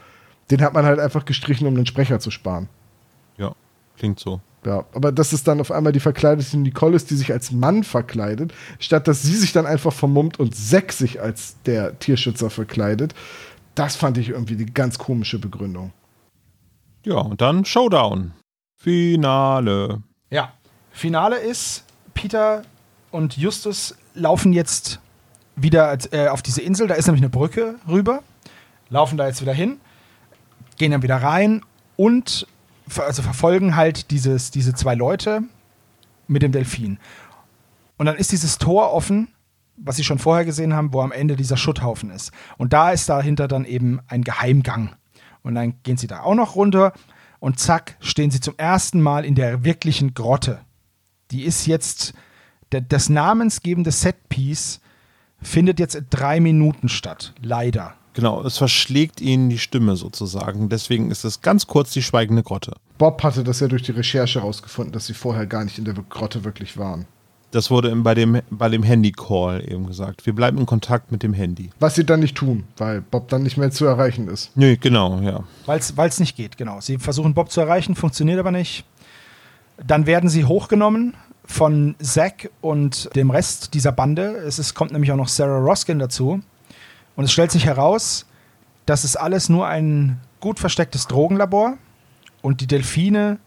Den 0.52 0.62
hat 0.62 0.76
man 0.76 0.86
halt 0.86 1.00
einfach 1.00 1.26
gestrichen, 1.26 1.66
um 1.66 1.74
den 1.74 1.88
Sprecher 1.88 2.20
zu 2.20 2.30
sparen. 2.30 2.70
Ja, 3.94 3.98
klingt 3.98 4.20
so. 4.20 4.42
Ja, 4.66 4.86
aber 4.94 5.12
dass 5.12 5.34
es 5.34 5.44
dann 5.44 5.60
auf 5.60 5.72
einmal 5.72 5.92
die 5.92 6.00
verkleidete 6.00 6.58
Nicole 6.58 6.96
ist, 6.96 7.10
die 7.10 7.16
sich 7.16 7.34
als 7.34 7.52
Mann 7.52 7.84
verkleidet, 7.84 8.54
statt 8.80 9.08
dass 9.08 9.22
sie 9.22 9.36
sich 9.36 9.52
dann 9.52 9.66
einfach 9.66 9.92
vermummt 9.92 10.40
und 10.40 10.56
Zack 10.56 10.94
sich 10.94 11.22
als 11.22 11.58
der 11.66 12.00
Tierschützer 12.00 12.50
verkleidet, 12.50 13.14
das 13.76 13.96
fand 13.96 14.18
ich 14.18 14.30
irgendwie 14.30 14.56
die 14.56 14.66
ganz 14.66 14.98
komische 14.98 15.40
Begründung. 15.40 15.92
Ja, 17.06 17.16
und 17.16 17.42
dann 17.42 17.66
Showdown. 17.66 18.34
Finale. 18.78 20.02
Ja. 20.30 20.54
Finale 20.92 21.38
ist, 21.38 21.84
Peter 22.14 22.64
und 23.12 23.36
Justus 23.36 23.96
laufen 24.14 24.54
jetzt 24.54 25.00
wieder 25.56 25.98
äh, 26.12 26.28
auf 26.28 26.42
diese 26.42 26.62
Insel. 26.62 26.88
Da 26.88 26.96
ist 26.96 27.08
nämlich 27.08 27.22
eine 27.22 27.30
Brücke 27.30 27.76
rüber. 27.88 28.24
Laufen 28.90 29.18
da 29.18 29.28
jetzt 29.28 29.42
wieder 29.42 29.54
hin, 29.54 29.78
gehen 30.78 30.92
dann 30.92 31.02
wieder 31.02 31.18
rein 31.18 31.62
und 31.96 32.48
also 33.00 33.22
verfolgen 33.22 33.76
halt 33.76 34.12
dieses, 34.12 34.52
diese 34.52 34.74
zwei 34.74 34.96
Leute 34.96 35.44
mit 36.28 36.42
dem 36.44 36.52
Delfin. 36.52 37.00
Und 37.98 38.06
dann 38.06 38.16
ist 38.16 38.32
dieses 38.32 38.58
Tor 38.58 38.92
offen, 38.94 39.30
was 39.78 39.96
sie 39.96 40.04
schon 40.04 40.20
vorher 40.20 40.46
gesehen 40.46 40.74
haben, 40.74 40.94
wo 40.94 41.02
am 41.02 41.12
Ende 41.12 41.36
dieser 41.36 41.58
Schutthaufen 41.58 42.12
ist. 42.12 42.32
Und 42.58 42.74
da 42.74 42.92
ist 42.92 43.10
dahinter 43.10 43.48
dann 43.48 43.66
eben 43.66 44.00
ein 44.08 44.24
Geheimgang. 44.24 44.96
Und 45.42 45.56
dann 45.56 45.76
gehen 45.84 45.98
sie 45.98 46.08
da 46.08 46.22
auch 46.22 46.36
noch 46.36 46.56
runter 46.56 46.94
und 47.40 47.60
zack, 47.60 47.98
stehen 48.00 48.32
sie 48.32 48.40
zum 48.40 48.56
ersten 48.58 49.02
Mal 49.02 49.26
in 49.26 49.36
der 49.36 49.64
wirklichen 49.64 50.14
Grotte. 50.14 50.62
Die 51.32 51.44
ist 51.44 51.66
jetzt, 51.66 52.14
das 52.70 53.10
namensgebende 53.10 53.92
Setpiece 53.92 54.80
findet 55.42 55.80
jetzt 55.80 55.96
in 55.96 56.08
drei 56.10 56.40
Minuten 56.40 56.88
statt. 56.88 57.34
Leider. 57.42 57.96
Genau, 58.14 58.44
es 58.44 58.58
verschlägt 58.58 59.22
ihnen 59.22 59.50
die 59.50 59.58
Stimme 59.58 59.96
sozusagen. 59.96 60.70
Deswegen 60.70 61.10
ist 61.10 61.24
es 61.24 61.42
ganz 61.42 61.68
kurz 61.68 61.92
die 61.92 62.04
schweigende 62.04 62.44
Grotte. 62.44 62.76
Bob 62.98 63.24
hatte 63.24 63.44
das 63.44 63.60
ja 63.60 63.68
durch 63.68 63.84
die 63.84 63.92
Recherche 63.92 64.40
herausgefunden, 64.40 64.94
dass 64.94 65.08
sie 65.08 65.14
vorher 65.14 65.48
gar 65.48 65.64
nicht 65.64 65.78
in 65.78 65.86
der 65.86 65.96
Grotte 65.96 66.44
wirklich 66.44 66.78
waren. 66.78 67.06
Das 67.54 67.70
wurde 67.70 67.96
bei 67.98 68.16
dem, 68.16 68.42
bei 68.50 68.68
dem 68.68 68.82
Handy-Call 68.82 69.72
eben 69.72 69.86
gesagt. 69.86 70.26
Wir 70.26 70.34
bleiben 70.34 70.58
in 70.58 70.66
Kontakt 70.66 71.12
mit 71.12 71.22
dem 71.22 71.34
Handy. 71.34 71.70
Was 71.80 71.94
sie 71.94 72.04
dann 72.04 72.20
nicht 72.20 72.36
tun, 72.36 72.64
weil 72.78 73.02
Bob 73.02 73.30
dann 73.30 73.44
nicht 73.44 73.58
mehr 73.58 73.70
zu 73.70 73.86
erreichen 73.86 74.28
ist. 74.28 74.52
Nö, 74.56 74.76
genau, 74.76 75.20
ja. 75.22 75.44
Weil 75.68 75.80
es 75.80 76.20
nicht 76.20 76.36
geht, 76.36 76.58
genau. 76.58 76.82
Sie 76.82 76.98
versuchen 76.98 77.36
Bob 77.36 77.52
zu 77.52 77.62
erreichen, 77.62 77.94
funktioniert 77.94 78.40
aber 78.40 78.52
nicht. 78.52 78.86
Dann 79.86 80.08
werden 80.08 80.30
sie 80.30 80.46
hochgenommen 80.46 81.14
von 81.46 81.96
Zack 82.00 82.50
und 82.62 83.16
dem 83.16 83.30
Rest 83.30 83.76
dieser 83.76 83.92
Bande. 83.92 84.36
Es 84.48 84.58
ist, 84.58 84.74
kommt 84.74 84.92
nämlich 84.92 85.12
auch 85.12 85.18
noch 85.18 85.28
Sarah 85.28 85.60
Roskin 85.60 86.00
dazu. 86.00 86.42
Und 87.16 87.26
es 87.26 87.32
stellt 87.32 87.52
sich 87.52 87.66
heraus, 87.66 88.26
das 88.86 89.04
ist 89.04 89.16
alles 89.16 89.50
nur 89.50 89.68
ein 89.68 90.20
gut 90.40 90.60
verstecktes 90.60 91.08
Drogenlabor. 91.08 91.78
Und 92.42 92.62
die 92.62 92.68
Delfine 92.68 93.40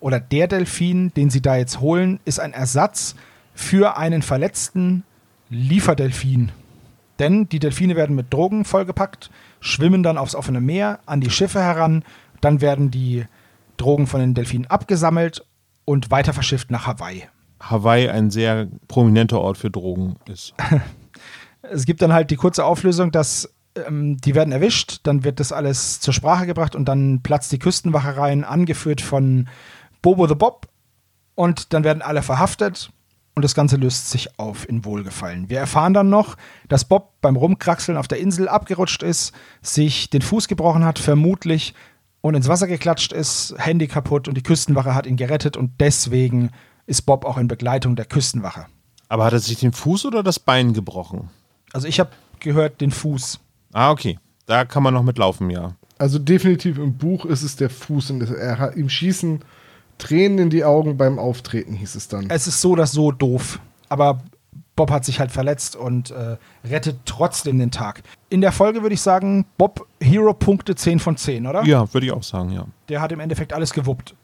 oder 0.00 0.20
der 0.20 0.46
Delfin, 0.46 1.12
den 1.14 1.30
sie 1.30 1.42
da 1.42 1.56
jetzt 1.56 1.80
holen, 1.80 2.20
ist 2.24 2.38
ein 2.38 2.52
Ersatz 2.52 3.16
für 3.54 3.96
einen 3.96 4.22
verletzten 4.22 5.04
Lieferdelfin. 5.48 6.52
Denn 7.18 7.48
die 7.48 7.58
Delfine 7.58 7.96
werden 7.96 8.16
mit 8.16 8.32
Drogen 8.32 8.64
vollgepackt, 8.64 9.30
schwimmen 9.60 10.02
dann 10.02 10.18
aufs 10.18 10.34
offene 10.34 10.60
Meer 10.60 10.98
an 11.06 11.20
die 11.20 11.30
Schiffe 11.30 11.60
heran, 11.60 12.04
dann 12.40 12.60
werden 12.60 12.90
die 12.90 13.24
Drogen 13.76 14.06
von 14.06 14.20
den 14.20 14.34
Delfinen 14.34 14.66
abgesammelt 14.66 15.44
und 15.84 16.10
weiter 16.10 16.32
verschifft 16.32 16.70
nach 16.70 16.86
Hawaii. 16.86 17.28
Hawaii 17.60 18.08
ein 18.08 18.30
sehr 18.30 18.68
prominenter 18.88 19.40
Ort 19.40 19.58
für 19.58 19.70
Drogen 19.70 20.16
ist. 20.26 20.54
Es 21.70 21.84
gibt 21.86 22.02
dann 22.02 22.12
halt 22.12 22.30
die 22.30 22.36
kurze 22.36 22.64
Auflösung, 22.64 23.10
dass 23.10 23.54
ähm, 23.74 24.16
die 24.18 24.34
werden 24.34 24.52
erwischt, 24.52 25.00
dann 25.04 25.24
wird 25.24 25.40
das 25.40 25.52
alles 25.52 26.00
zur 26.00 26.14
Sprache 26.14 26.46
gebracht 26.46 26.76
und 26.76 26.86
dann 26.86 27.22
platzt 27.22 27.52
die 27.52 27.58
Küstenwache 27.58 28.16
rein, 28.16 28.44
angeführt 28.44 29.00
von 29.00 29.48
Bobo 30.02 30.26
the 30.26 30.34
Bob 30.34 30.68
und 31.34 31.72
dann 31.72 31.84
werden 31.84 32.02
alle 32.02 32.22
verhaftet 32.22 32.90
und 33.34 33.42
das 33.42 33.54
Ganze 33.54 33.76
löst 33.76 34.10
sich 34.10 34.38
auf 34.38 34.68
in 34.68 34.84
Wohlgefallen. 34.84 35.48
Wir 35.50 35.58
erfahren 35.58 35.94
dann 35.94 36.08
noch, 36.08 36.36
dass 36.68 36.84
Bob 36.84 37.20
beim 37.20 37.36
Rumkraxeln 37.36 37.98
auf 37.98 38.08
der 38.08 38.18
Insel 38.18 38.48
abgerutscht 38.48 39.02
ist, 39.02 39.32
sich 39.60 40.10
den 40.10 40.22
Fuß 40.22 40.46
gebrochen 40.48 40.84
hat, 40.84 40.98
vermutlich, 40.98 41.74
und 42.20 42.34
ins 42.34 42.48
Wasser 42.48 42.66
geklatscht 42.66 43.12
ist, 43.12 43.54
Handy 43.58 43.86
kaputt 43.86 44.28
und 44.28 44.34
die 44.34 44.42
Küstenwache 44.42 44.94
hat 44.94 45.04
ihn 45.04 45.16
gerettet 45.16 45.58
und 45.58 45.72
deswegen 45.78 46.52
ist 46.86 47.02
Bob 47.02 47.26
auch 47.26 47.36
in 47.36 47.48
Begleitung 47.48 47.96
der 47.96 48.06
Küstenwache. 48.06 48.66
Aber 49.08 49.26
hat 49.26 49.34
er 49.34 49.40
sich 49.40 49.58
den 49.58 49.72
Fuß 49.72 50.06
oder 50.06 50.22
das 50.22 50.38
Bein 50.38 50.72
gebrochen? 50.72 51.28
Also 51.74 51.88
ich 51.88 51.98
habe 52.00 52.10
gehört 52.38 52.80
den 52.80 52.92
Fuß. 52.92 53.40
Ah, 53.72 53.90
okay. 53.90 54.18
Da 54.46 54.64
kann 54.64 54.82
man 54.82 54.94
noch 54.94 55.02
mitlaufen, 55.02 55.50
ja. 55.50 55.74
Also 55.98 56.18
definitiv 56.18 56.78
im 56.78 56.96
Buch 56.96 57.24
ist 57.24 57.42
es 57.42 57.56
der 57.56 57.68
Fuß 57.68 58.12
und 58.12 58.30
er 58.30 58.58
hat, 58.58 58.76
ihm 58.76 58.88
schießen 58.88 59.40
Tränen 59.98 60.38
in 60.38 60.50
die 60.50 60.64
Augen 60.64 60.96
beim 60.96 61.18
Auftreten, 61.18 61.74
hieß 61.74 61.94
es 61.96 62.08
dann. 62.08 62.30
Es 62.30 62.46
ist 62.46 62.60
so 62.60 62.70
oder 62.70 62.86
so 62.86 63.10
doof. 63.10 63.58
Aber 63.88 64.20
Bob 64.76 64.90
hat 64.90 65.04
sich 65.04 65.20
halt 65.20 65.30
verletzt 65.30 65.76
und 65.76 66.10
äh, 66.10 66.36
rettet 66.64 66.98
trotzdem 67.06 67.58
den 67.58 67.70
Tag. 67.70 68.02
In 68.28 68.40
der 68.40 68.52
Folge 68.52 68.82
würde 68.82 68.94
ich 68.94 69.00
sagen, 69.00 69.46
Bob 69.56 69.86
Hero-Punkte 70.00 70.74
10 70.74 70.98
von 70.98 71.16
10, 71.16 71.46
oder? 71.46 71.64
Ja, 71.64 71.92
würde 71.92 72.06
ich 72.06 72.12
auch 72.12 72.22
sagen, 72.22 72.50
ja. 72.50 72.66
Der 72.88 73.00
hat 73.00 73.12
im 73.12 73.20
Endeffekt 73.20 73.52
alles 73.52 73.72
gewuppt. 73.72 74.14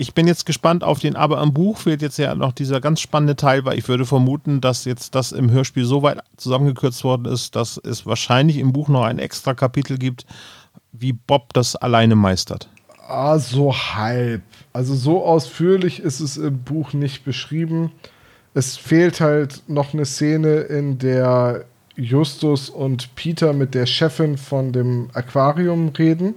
Ich 0.00 0.14
bin 0.14 0.28
jetzt 0.28 0.46
gespannt 0.46 0.84
auf 0.84 1.00
den, 1.00 1.16
aber 1.16 1.42
im 1.42 1.52
Buch 1.52 1.78
fehlt 1.78 2.02
jetzt 2.02 2.18
ja 2.18 2.32
noch 2.36 2.52
dieser 2.52 2.80
ganz 2.80 3.00
spannende 3.00 3.34
Teil, 3.34 3.64
weil 3.64 3.76
ich 3.76 3.88
würde 3.88 4.06
vermuten, 4.06 4.60
dass 4.60 4.84
jetzt 4.84 5.16
das 5.16 5.32
im 5.32 5.50
Hörspiel 5.50 5.84
so 5.84 6.04
weit 6.04 6.20
zusammengekürzt 6.36 7.02
worden 7.02 7.24
ist, 7.24 7.56
dass 7.56 7.78
es 7.78 8.06
wahrscheinlich 8.06 8.58
im 8.58 8.72
Buch 8.72 8.86
noch 8.86 9.02
ein 9.02 9.18
extra 9.18 9.54
Kapitel 9.54 9.98
gibt, 9.98 10.24
wie 10.92 11.12
Bob 11.12 11.52
das 11.52 11.74
alleine 11.74 12.14
meistert. 12.14 12.68
Ah, 13.08 13.40
so 13.40 13.74
halb. 13.74 14.42
Also 14.72 14.94
so 14.94 15.24
ausführlich 15.24 15.98
ist 15.98 16.20
es 16.20 16.36
im 16.36 16.62
Buch 16.62 16.92
nicht 16.92 17.24
beschrieben. 17.24 17.90
Es 18.54 18.76
fehlt 18.76 19.20
halt 19.20 19.64
noch 19.66 19.94
eine 19.94 20.04
Szene, 20.04 20.58
in 20.60 20.98
der 21.00 21.64
Justus 21.96 22.70
und 22.70 23.16
Peter 23.16 23.52
mit 23.52 23.74
der 23.74 23.86
Chefin 23.86 24.38
von 24.38 24.70
dem 24.72 25.10
Aquarium 25.12 25.88
reden. 25.88 26.36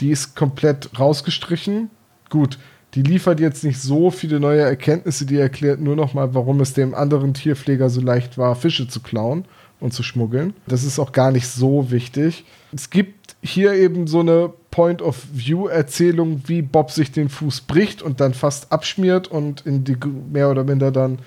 Die 0.00 0.10
ist 0.10 0.36
komplett 0.36 0.90
rausgestrichen. 0.98 1.88
Gut, 2.28 2.58
die 2.98 3.04
liefert 3.04 3.38
jetzt 3.38 3.62
nicht 3.62 3.80
so 3.80 4.10
viele 4.10 4.40
neue 4.40 4.62
Erkenntnisse, 4.62 5.24
die 5.24 5.36
erklärt 5.36 5.78
nur 5.78 5.94
noch 5.94 6.14
mal, 6.14 6.34
warum 6.34 6.60
es 6.60 6.72
dem 6.72 6.96
anderen 6.96 7.32
Tierpfleger 7.32 7.90
so 7.90 8.00
leicht 8.00 8.38
war, 8.38 8.56
Fische 8.56 8.88
zu 8.88 8.98
klauen 8.98 9.44
und 9.78 9.92
zu 9.92 10.02
schmuggeln. 10.02 10.52
Das 10.66 10.82
ist 10.82 10.98
auch 10.98 11.12
gar 11.12 11.30
nicht 11.30 11.46
so 11.46 11.92
wichtig. 11.92 12.44
Es 12.74 12.90
gibt 12.90 13.36
hier 13.40 13.74
eben 13.74 14.08
so 14.08 14.18
eine 14.18 14.52
Point-of-View-Erzählung, 14.72 16.42
wie 16.48 16.60
Bob 16.60 16.90
sich 16.90 17.12
den 17.12 17.28
Fuß 17.28 17.60
bricht 17.60 18.02
und 18.02 18.20
dann 18.20 18.34
fast 18.34 18.72
abschmiert 18.72 19.28
und 19.28 19.64
in 19.64 19.84
die 19.84 19.96
mehr 20.32 20.50
oder 20.50 20.64
minder 20.64 20.90
dann 20.90 21.20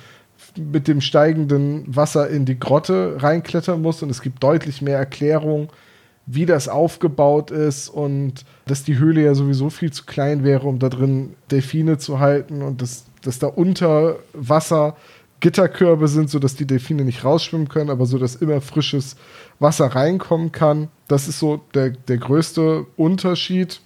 mit 0.57 0.89
dem 0.89 0.99
steigenden 0.99 1.85
Wasser 1.87 2.29
in 2.29 2.43
die 2.43 2.59
Grotte 2.59 3.15
reinklettern 3.23 3.81
muss. 3.81 4.03
Und 4.03 4.09
es 4.09 4.21
gibt 4.21 4.43
deutlich 4.43 4.81
mehr 4.81 4.97
Erklärung, 4.97 5.69
wie 6.33 6.45
das 6.45 6.67
aufgebaut 6.67 7.51
ist 7.51 7.89
und 7.89 8.45
dass 8.65 8.83
die 8.83 8.97
Höhle 8.97 9.23
ja 9.23 9.35
sowieso 9.35 9.69
viel 9.69 9.91
zu 9.91 10.05
klein 10.05 10.43
wäre, 10.43 10.67
um 10.67 10.79
da 10.79 10.89
drin 10.89 11.33
Delfine 11.49 11.97
zu 11.97 12.19
halten 12.19 12.61
und 12.61 12.81
dass, 12.81 13.05
dass 13.21 13.39
da 13.39 13.47
unter 13.47 14.17
Wasser 14.33 14.95
Gitterkörbe 15.41 16.07
sind, 16.07 16.29
sodass 16.29 16.55
die 16.55 16.67
Delfine 16.67 17.03
nicht 17.03 17.25
rausschwimmen 17.25 17.67
können, 17.67 17.89
aber 17.89 18.05
so, 18.05 18.17
dass 18.17 18.35
immer 18.35 18.61
frisches 18.61 19.15
Wasser 19.59 19.87
reinkommen 19.87 20.51
kann. 20.51 20.87
Das 21.07 21.27
ist 21.27 21.39
so 21.39 21.61
der, 21.73 21.89
der 21.89 22.17
größte 22.17 22.85
Unterschied. 22.95 23.81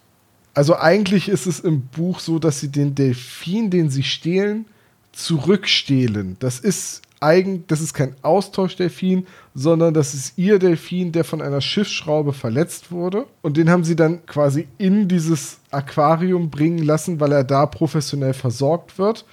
Also 0.54 0.76
eigentlich 0.76 1.30
ist 1.30 1.48
es 1.48 1.62
im 1.62 1.82
Buch 1.88 2.20
so, 2.20 2.40
dass 2.40 2.60
sie 2.60 2.70
den 2.70 2.94
Delfin, 2.94 3.70
den 3.70 3.90
sie 3.90 4.04
stehlen, 4.04 4.66
zurückstehlen. 5.14 6.36
Das 6.40 6.60
ist 6.60 7.02
eigen, 7.26 7.66
das 7.68 7.82
ist 7.82 7.94
kein 7.94 8.16
Austauschdelfin, 8.22 9.26
sondern 9.54 9.94
das 9.94 10.14
ist 10.14 10.38
ihr 10.38 10.60
Delfin, 10.60 11.12
der 11.12 11.24
von 11.24 11.42
einer 11.42 11.62
Schiffsschraube 11.62 12.34
verletzt 12.34 12.92
wurde. 12.92 13.26
Und 13.42 13.58
den 13.58 13.70
haben 13.70 13.84
sie 13.84 13.96
dann 13.96 14.26
quasi 14.26 14.68
in 14.78 15.08
dieses 15.08 15.58
Aquarium 15.72 16.50
bringen 16.50 16.84
lassen, 16.84 17.20
weil 17.20 17.32
er 17.32 17.44
da 17.44 17.66
professionell 17.66 18.34
versorgt 18.34 18.98
wird. 18.98 19.26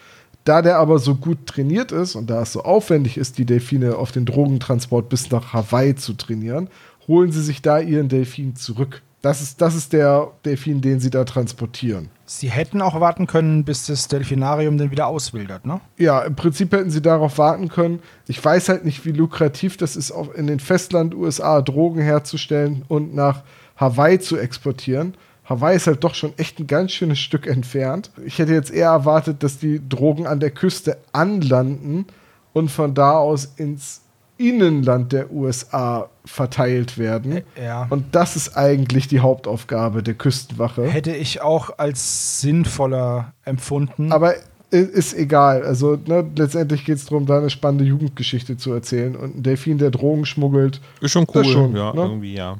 Da 0.44 0.60
der 0.60 0.78
aber 0.78 0.98
so 0.98 1.14
gut 1.14 1.46
trainiert 1.46 1.92
ist 1.92 2.16
und 2.16 2.28
da 2.28 2.42
es 2.42 2.52
so 2.52 2.62
aufwendig 2.62 3.16
ist, 3.16 3.38
die 3.38 3.44
Delfine 3.44 3.96
auf 3.96 4.10
den 4.10 4.24
Drogentransport 4.24 5.08
bis 5.08 5.30
nach 5.30 5.52
Hawaii 5.52 5.94
zu 5.94 6.14
trainieren, 6.14 6.68
holen 7.06 7.30
sie 7.30 7.42
sich 7.42 7.62
da 7.62 7.78
ihren 7.78 8.08
Delfin 8.08 8.56
zurück. 8.56 9.02
Das 9.22 9.40
ist, 9.40 9.60
das 9.60 9.76
ist 9.76 9.92
der 9.92 10.32
Delfin, 10.44 10.80
den 10.80 10.98
sie 10.98 11.10
da 11.10 11.22
transportieren. 11.22 12.10
Sie 12.26 12.50
hätten 12.50 12.82
auch 12.82 12.98
warten 13.00 13.28
können, 13.28 13.64
bis 13.64 13.86
das 13.86 14.08
Delfinarium 14.08 14.76
dann 14.78 14.90
wieder 14.90 15.06
auswildert, 15.06 15.64
ne? 15.64 15.80
Ja, 15.96 16.22
im 16.22 16.34
Prinzip 16.34 16.72
hätten 16.72 16.90
sie 16.90 17.00
darauf 17.00 17.38
warten 17.38 17.68
können. 17.68 18.00
Ich 18.26 18.44
weiß 18.44 18.68
halt 18.68 18.84
nicht, 18.84 19.06
wie 19.06 19.12
lukrativ 19.12 19.76
das 19.76 19.94
ist, 19.94 20.10
auch 20.10 20.34
in 20.34 20.48
den 20.48 20.58
Festland 20.58 21.14
USA 21.14 21.62
Drogen 21.62 22.00
herzustellen 22.00 22.84
und 22.88 23.14
nach 23.14 23.42
Hawaii 23.76 24.18
zu 24.18 24.36
exportieren. 24.36 25.14
Hawaii 25.44 25.76
ist 25.76 25.86
halt 25.86 26.02
doch 26.02 26.16
schon 26.16 26.36
echt 26.36 26.58
ein 26.58 26.66
ganz 26.66 26.92
schönes 26.92 27.20
Stück 27.20 27.46
entfernt. 27.46 28.10
Ich 28.24 28.40
hätte 28.40 28.52
jetzt 28.52 28.72
eher 28.72 28.88
erwartet, 28.88 29.44
dass 29.44 29.58
die 29.58 29.80
Drogen 29.88 30.26
an 30.26 30.40
der 30.40 30.50
Küste 30.50 30.98
anlanden 31.12 32.06
und 32.52 32.70
von 32.70 32.94
da 32.94 33.12
aus 33.12 33.52
ins 33.56 34.01
Innenland 34.48 35.12
der 35.12 35.32
USA 35.32 36.08
verteilt 36.24 36.98
werden. 36.98 37.42
Ja. 37.62 37.86
Und 37.90 38.14
das 38.14 38.36
ist 38.36 38.56
eigentlich 38.56 39.08
die 39.08 39.20
Hauptaufgabe 39.20 40.02
der 40.02 40.14
Küstenwache. 40.14 40.84
Hätte 40.84 41.14
ich 41.14 41.40
auch 41.40 41.78
als 41.78 42.40
sinnvoller 42.40 43.32
empfunden. 43.44 44.12
Aber 44.12 44.34
ist 44.70 45.14
egal. 45.14 45.64
Also 45.64 45.98
ne, 46.06 46.24
letztendlich 46.36 46.84
geht 46.84 46.96
es 46.96 47.04
darum, 47.06 47.26
da 47.26 47.38
eine 47.38 47.50
spannende 47.50 47.84
Jugendgeschichte 47.84 48.56
zu 48.56 48.72
erzählen. 48.72 49.14
Und 49.14 49.36
ein 49.36 49.42
Delfin, 49.42 49.78
der 49.78 49.90
Drogen 49.90 50.24
schmuggelt. 50.24 50.80
Ist 51.00 51.12
schon 51.12 51.26
cool. 51.34 51.44
Schon, 51.44 51.76
ja, 51.76 51.92
ne? 51.92 52.00
irgendwie, 52.00 52.34
ja. 52.34 52.56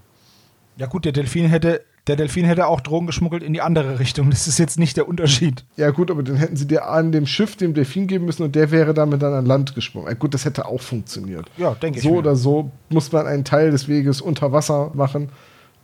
ja 0.76 0.86
gut, 0.86 1.04
der 1.04 1.12
Delfin 1.12 1.46
hätte 1.46 1.82
der 2.08 2.16
Delfin 2.16 2.44
hätte 2.44 2.66
auch 2.66 2.80
Drogen 2.80 3.06
geschmuggelt 3.06 3.42
in 3.42 3.52
die 3.52 3.60
andere 3.60 3.98
Richtung. 4.00 4.30
Das 4.30 4.48
ist 4.48 4.58
jetzt 4.58 4.78
nicht 4.78 4.96
der 4.96 5.06
Unterschied. 5.06 5.64
Ja, 5.76 5.90
gut, 5.90 6.10
aber 6.10 6.22
dann 6.22 6.36
hätten 6.36 6.56
sie 6.56 6.66
dir 6.66 6.88
an 6.88 7.12
dem 7.12 7.26
Schiff 7.26 7.56
dem 7.56 7.74
Delfin 7.74 8.08
geben 8.08 8.24
müssen 8.24 8.42
und 8.42 8.54
der 8.56 8.70
wäre 8.70 8.92
damit 8.92 9.22
dann 9.22 9.32
an 9.32 9.46
Land 9.46 9.74
gesprungen. 9.74 10.08
Ja, 10.08 10.14
gut, 10.14 10.34
das 10.34 10.44
hätte 10.44 10.66
auch 10.66 10.80
funktioniert. 10.80 11.48
Ja, 11.56 11.74
denke 11.74 11.98
ich 11.98 12.04
So 12.04 12.16
oder 12.16 12.34
so 12.34 12.72
muss 12.88 13.12
man 13.12 13.26
einen 13.26 13.44
Teil 13.44 13.70
des 13.70 13.86
Weges 13.86 14.20
unter 14.20 14.52
Wasser 14.52 14.90
machen. 14.94 15.28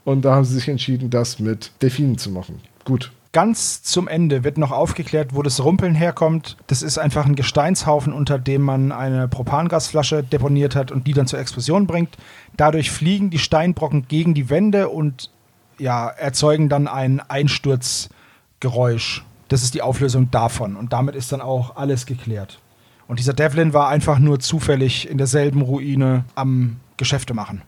Und 0.04 0.24
da 0.24 0.34
haben 0.34 0.44
sie 0.44 0.54
sich 0.54 0.68
entschieden, 0.68 1.10
das 1.10 1.38
mit 1.38 1.70
Delfinen 1.82 2.18
zu 2.18 2.30
machen. 2.30 2.60
Gut. 2.84 3.12
Ganz 3.32 3.82
zum 3.82 4.08
Ende 4.08 4.42
wird 4.42 4.56
noch 4.56 4.72
aufgeklärt, 4.72 5.34
wo 5.34 5.42
das 5.42 5.62
Rumpeln 5.62 5.94
herkommt. 5.94 6.56
Das 6.66 6.82
ist 6.82 6.98
einfach 6.98 7.26
ein 7.26 7.36
Gesteinshaufen, 7.36 8.14
unter 8.14 8.38
dem 8.38 8.62
man 8.62 8.90
eine 8.90 9.28
Propangasflasche 9.28 10.24
deponiert 10.24 10.74
hat 10.74 10.90
und 10.90 11.06
die 11.06 11.12
dann 11.12 11.26
zur 11.26 11.38
Explosion 11.38 11.86
bringt. 11.86 12.16
Dadurch 12.56 12.90
fliegen 12.90 13.28
die 13.28 13.38
Steinbrocken 13.38 14.08
gegen 14.08 14.32
die 14.32 14.48
Wände 14.48 14.88
und 14.88 15.30
ja, 15.78 16.08
erzeugen 16.08 16.68
dann 16.68 16.88
ein 16.88 17.20
Einsturzgeräusch. 17.20 19.24
Das 19.48 19.62
ist 19.62 19.74
die 19.74 19.82
Auflösung 19.82 20.30
davon. 20.30 20.76
Und 20.76 20.92
damit 20.92 21.14
ist 21.14 21.32
dann 21.32 21.40
auch 21.40 21.76
alles 21.76 22.06
geklärt. 22.06 22.60
Und 23.06 23.18
dieser 23.18 23.32
Devlin 23.32 23.72
war 23.72 23.88
einfach 23.88 24.18
nur 24.18 24.38
zufällig 24.38 25.08
in 25.08 25.16
derselben 25.16 25.62
Ruine 25.62 26.24
am 26.34 26.76
Geschäfte 26.98 27.32
machen. 27.32 27.62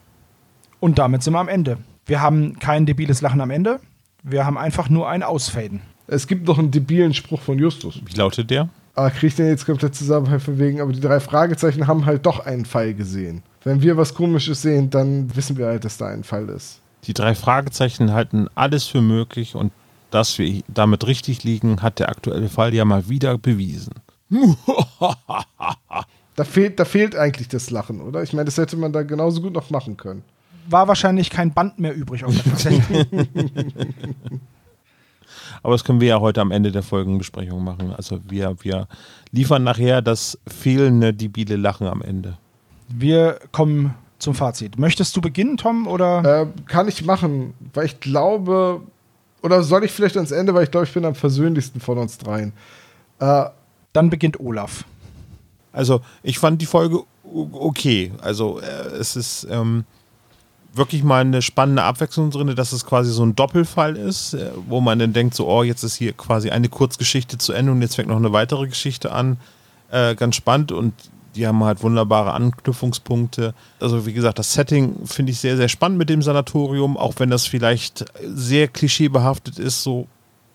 Und 0.81 0.99
damit 0.99 1.23
sind 1.23 1.33
wir 1.33 1.41
am 1.41 1.49
Ende. 1.49 1.79
Wir 2.07 2.21
haben 2.21 2.59
kein 2.59 2.87
debiles 2.87 3.23
Lachen 3.23 3.41
am 3.41 3.51
Ende. 3.51 3.81
Wir 4.23 4.45
haben 4.45 4.59
einfach 4.59 4.91
nur 4.91 5.09
ein 5.09 5.23
Ausfaden. 5.23 5.81
Es 6.07 6.27
gibt 6.27 6.47
noch 6.47 6.59
einen 6.59 6.71
debilen 6.71 7.15
Spruch 7.15 7.41
von 7.41 7.59
Justus. 7.59 8.01
Wie 8.05 8.17
lautet 8.17 8.51
der? 8.51 8.69
Aber 8.95 9.11
kriege 9.11 9.29
ich 9.29 9.37
den 9.37 9.47
jetzt 9.47 9.65
komplett 9.65 9.95
zusammen 9.95 10.41
von 10.41 10.59
wegen, 10.59 10.81
aber 10.81 10.93
die 10.93 11.01
drei 11.01 11.21
Fragezeichen 11.21 11.87
haben 11.87 12.05
halt 12.05 12.27
doch 12.27 12.45
einen 12.45 12.67
Fall 12.67 12.93
gesehen. 12.95 13.43
Wenn 13.63 13.81
wir 13.81 13.97
was 13.97 14.15
Komisches 14.15 14.63
sehen, 14.63 14.91
dann 14.91 15.35
wissen 15.37 15.57
wir 15.57 15.67
halt, 15.67 15.85
dass 15.85 15.97
da 15.97 16.09
ein 16.09 16.25
Fall 16.25 16.49
ist. 16.49 16.80
Die 17.05 17.15
drei 17.15 17.35
Fragezeichen 17.35 18.13
halten 18.13 18.49
alles 18.55 18.87
für 18.87 19.01
möglich 19.01 19.55
und 19.55 19.73
dass 20.11 20.39
wir 20.39 20.63
damit 20.69 21.07
richtig 21.07 21.45
liegen, 21.45 21.83
hat 21.83 21.99
der 21.99 22.09
aktuelle 22.09 22.49
Fall 22.49 22.75
ja 22.75 22.85
mal 22.85 23.09
wieder 23.09 23.39
bewiesen. 23.39 23.95
Da 26.37 26.45
fehlt, 26.45 26.79
da 26.81 26.87
fehlt 26.87 27.17
eigentlich 27.17 27.49
das 27.49 27.69
Lachen, 27.69 28.01
oder? 28.01 28.23
Ich 28.23 28.33
meine, 28.33 28.47
das 28.47 28.57
hätte 28.57 28.75
man 28.79 28.95
da 28.95 29.03
genauso 29.03 29.43
gut 29.43 29.53
noch 29.53 29.69
machen 29.69 29.99
können. 29.99 30.23
War 30.71 30.89
wahrscheinlich 30.89 31.29
kein 31.29 31.53
Band 31.53 31.79
mehr 31.79 31.95
übrig 31.95 32.25
auf 32.25 32.35
der 32.35 32.51
Kassette. 32.51 33.07
Aber 35.63 35.75
das 35.75 35.85
können 35.85 36.01
wir 36.01 36.09
ja 36.09 36.21
heute 36.21 36.41
am 36.41 36.51
Ende 36.51 36.73
der 36.73 36.83
Folgenbesprechung 36.83 37.63
machen. 37.63 37.93
Also 37.95 38.21
wir, 38.27 38.57
wir 38.63 38.89
liefern 39.33 39.65
nachher 39.65 40.01
das 40.01 40.39
fehlende 40.47 41.13
debile 41.13 41.57
Lachen 41.57 41.87
am 41.87 42.01
Ende. 42.01 42.39
Wir 42.89 43.39
kommen 43.53 43.95
zum 44.21 44.35
Fazit. 44.35 44.79
Möchtest 44.79 45.17
du 45.17 45.21
beginnen, 45.21 45.57
Tom? 45.57 45.87
Oder? 45.87 46.43
Äh, 46.43 46.47
kann 46.67 46.89
ich 46.89 47.05
machen, 47.05 47.55
weil 47.75 47.87
ich 47.87 48.01
glaube, 48.01 48.83
oder 49.43 49.63
soll 49.63 49.85
ich 49.85 49.93
vielleicht 49.93 50.17
ans 50.17 50.31
Ende, 50.31 50.55
weil 50.55 50.65
ich 50.65 50.71
glaube, 50.71 50.87
ich 50.87 50.95
bin 50.95 51.05
am 51.05 51.15
versöhnlichsten 51.15 51.81
von 51.81 51.99
uns 51.99 52.19
dreien. 52.19 52.53
Äh, 53.19 53.45
Dann 53.93 54.11
beginnt 54.11 54.39
Olaf. 54.41 54.85
Also 55.73 56.01
ich 56.23 56.39
fand 56.39 56.61
die 56.61 56.67
Folge 56.67 57.01
okay. 57.25 58.13
Also 58.23 58.61
äh, 58.61 58.97
es 58.99 59.17
ist 59.17 59.47
ähm, 59.51 59.85
wirklich 60.73 61.03
mal 61.03 61.21
eine 61.21 61.43
spannende 61.43 61.83
Abwechslung 61.83 62.31
drin, 62.31 62.55
dass 62.55 62.73
es 62.73 62.85
quasi 62.85 63.13
so 63.13 63.25
ein 63.25 63.35
Doppelfall 63.35 63.97
ist, 63.97 64.35
äh, 64.35 64.51
wo 64.69 64.81
man 64.81 64.99
dann 64.99 65.13
denkt, 65.13 65.35
so, 65.35 65.49
oh, 65.49 65.63
jetzt 65.63 65.83
ist 65.83 65.97
hier 65.97 66.13
quasi 66.13 66.51
eine 66.51 66.69
Kurzgeschichte 66.69 67.39
zu 67.39 67.53
Ende 67.53 67.73
und 67.73 67.83
jetzt 67.83 67.97
fängt 67.97 68.09
noch 68.09 68.17
eine 68.17 68.33
weitere 68.33 68.67
Geschichte 68.67 69.13
an. 69.13 69.39
Äh, 69.91 70.15
ganz 70.15 70.37
spannend 70.37 70.73
und 70.73 70.95
die 71.35 71.47
haben 71.47 71.63
halt 71.63 71.83
wunderbare 71.83 72.33
Anknüpfungspunkte. 72.33 73.55
Also 73.79 74.07
wie 74.07 74.13
gesagt, 74.13 74.39
das 74.39 74.53
Setting 74.53 75.07
finde 75.07 75.33
ich 75.33 75.39
sehr, 75.39 75.57
sehr 75.57 75.69
spannend 75.69 75.99
mit 75.99 76.11
dem 76.11 76.23
Sanatorium, 76.23 76.97
auch 76.97 77.15
wenn 77.19 77.31
das 77.31 77.47
vielleicht 77.47 78.05
sehr 78.23 78.69
klischeebehaftet 78.69 79.59
ist, 79.59 79.83
so 79.83 80.07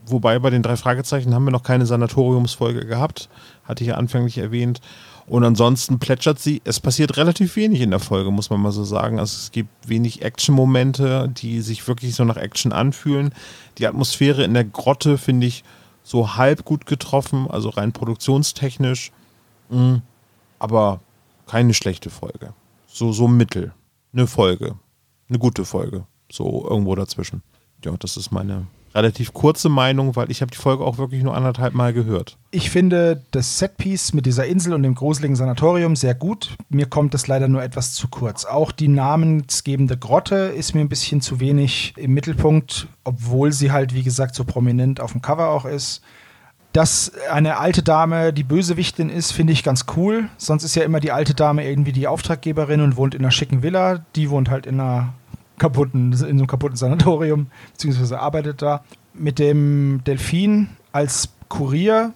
Wobei 0.08 0.38
bei 0.40 0.50
den 0.50 0.62
drei 0.62 0.78
Fragezeichen 0.78 1.34
haben 1.34 1.46
wir 1.46 1.52
noch 1.52 1.64
keine 1.64 1.86
Sanatoriumsfolge 1.86 2.86
gehabt, 2.86 3.30
hatte 3.64 3.84
ich 3.84 3.90
ja 3.90 3.96
anfänglich 3.96 4.38
erwähnt. 4.38 4.80
Und 5.28 5.44
ansonsten 5.44 5.98
plätschert 5.98 6.38
sie. 6.38 6.62
Es 6.64 6.80
passiert 6.80 7.18
relativ 7.18 7.56
wenig 7.56 7.82
in 7.82 7.90
der 7.90 8.00
Folge, 8.00 8.30
muss 8.30 8.52
man 8.52 8.62
mal 8.62 8.72
so 8.72 8.84
sagen. 8.84 9.20
Also 9.20 9.36
es 9.38 9.52
gibt 9.52 9.70
wenig 9.88 10.22
Action-Momente, 10.22 11.32
die 11.36 11.62
sich 11.62 11.88
wirklich 11.88 12.14
so 12.14 12.24
nach 12.24 12.38
Action 12.38 12.72
anfühlen. 12.72 13.34
Die 13.80 13.88
Atmosphäre 13.88 14.44
in 14.44 14.54
der 14.54 14.66
Grotte 14.66 15.18
finde 15.18 15.48
ich 15.48 15.64
so 16.04 16.36
halb 16.36 16.64
gut 16.64 16.86
getroffen, 16.86 17.48
also 17.50 17.70
rein 17.70 17.92
produktionstechnisch. 17.92 19.12
Mhm. 19.70 20.04
Aber 20.60 21.02
keine 21.48 21.74
schlechte 21.74 22.10
Folge. 22.10 22.54
So, 22.88 23.12
so 23.12 23.28
mittel. 23.28 23.74
Eine 24.14 24.28
Folge. 24.28 24.76
Eine 25.30 25.40
gute 25.40 25.66
Folge. 25.66 26.06
So 26.32 26.68
irgendwo 26.70 26.96
dazwischen. 26.96 27.42
Ja, 27.84 27.96
das 27.98 28.18
ist 28.18 28.32
meine 28.32 28.68
relativ 28.96 29.34
kurze 29.34 29.68
Meinung, 29.68 30.16
weil 30.16 30.32
ich 30.32 30.42
habe 30.42 30.52
die 30.52 30.58
Folge 30.58 30.84
auch 30.84 30.98
wirklich 30.98 31.22
nur 31.22 31.36
anderthalb 31.36 31.74
Mal 31.74 31.92
gehört. 31.92 32.38
Ich 32.52 32.70
finde 32.70 33.22
das 33.32 33.60
Setpiece 33.60 34.14
mit 34.14 34.26
dieser 34.26 34.46
Insel 34.46 34.74
und 34.74 34.84
dem 34.84 34.96
gruseligen 34.96 35.36
Sanatorium 35.36 35.98
sehr 35.98 36.16
gut. 36.16 36.56
Mir 36.70 36.86
kommt 36.86 37.14
das 37.14 37.28
leider 37.28 37.50
nur 37.50 37.62
etwas 37.62 37.94
zu 37.94 38.08
kurz. 38.08 38.46
Auch 38.46 38.72
die 38.72 38.88
namensgebende 38.88 39.98
Grotte 39.98 40.36
ist 40.36 40.74
mir 40.74 40.82
ein 40.82 40.90
bisschen 40.90 41.20
zu 41.20 41.42
wenig 41.42 41.94
im 41.98 42.14
Mittelpunkt, 42.14 42.88
obwohl 43.04 43.52
sie 43.52 43.72
halt, 43.72 43.94
wie 43.94 44.04
gesagt, 44.04 44.34
so 44.34 44.46
prominent 44.46 45.02
auf 45.02 45.12
dem 45.12 45.22
Cover 45.22 45.50
auch 45.50 45.66
ist. 45.66 46.02
Dass 46.76 47.14
eine 47.32 47.58
alte 47.58 47.84
Dame 47.84 48.34
die 48.34 48.44
Bösewichtin 48.44 49.08
ist, 49.08 49.32
finde 49.32 49.54
ich 49.54 49.64
ganz 49.64 49.86
cool. 49.96 50.28
Sonst 50.36 50.66
ist 50.66 50.76
ja 50.76 50.84
immer 50.84 51.00
die 51.00 51.14
alte 51.14 51.34
Dame 51.34 51.66
irgendwie 51.66 51.94
die 51.94 52.06
Auftraggeberin 52.06 52.82
und 52.82 52.98
wohnt 52.98 53.16
in 53.16 53.22
einer 53.22 53.32
schicken 53.32 53.64
Villa. 53.64 54.04
Die 54.18 54.30
wohnt 54.30 54.50
halt 54.50 54.66
in 54.66 54.82
einer 54.82 55.14
kaputten, 55.58 56.12
in 56.12 56.18
so 56.18 56.26
einem 56.26 56.48
kaputten 56.48 56.76
Sanatorium, 56.76 57.48
beziehungsweise 57.72 58.20
arbeitet 58.20 58.62
da. 58.62 58.84
Mit 59.14 59.40
dem 59.40 60.02
Delfin 60.06 60.68
als 60.92 61.30
Kurier 61.48 62.12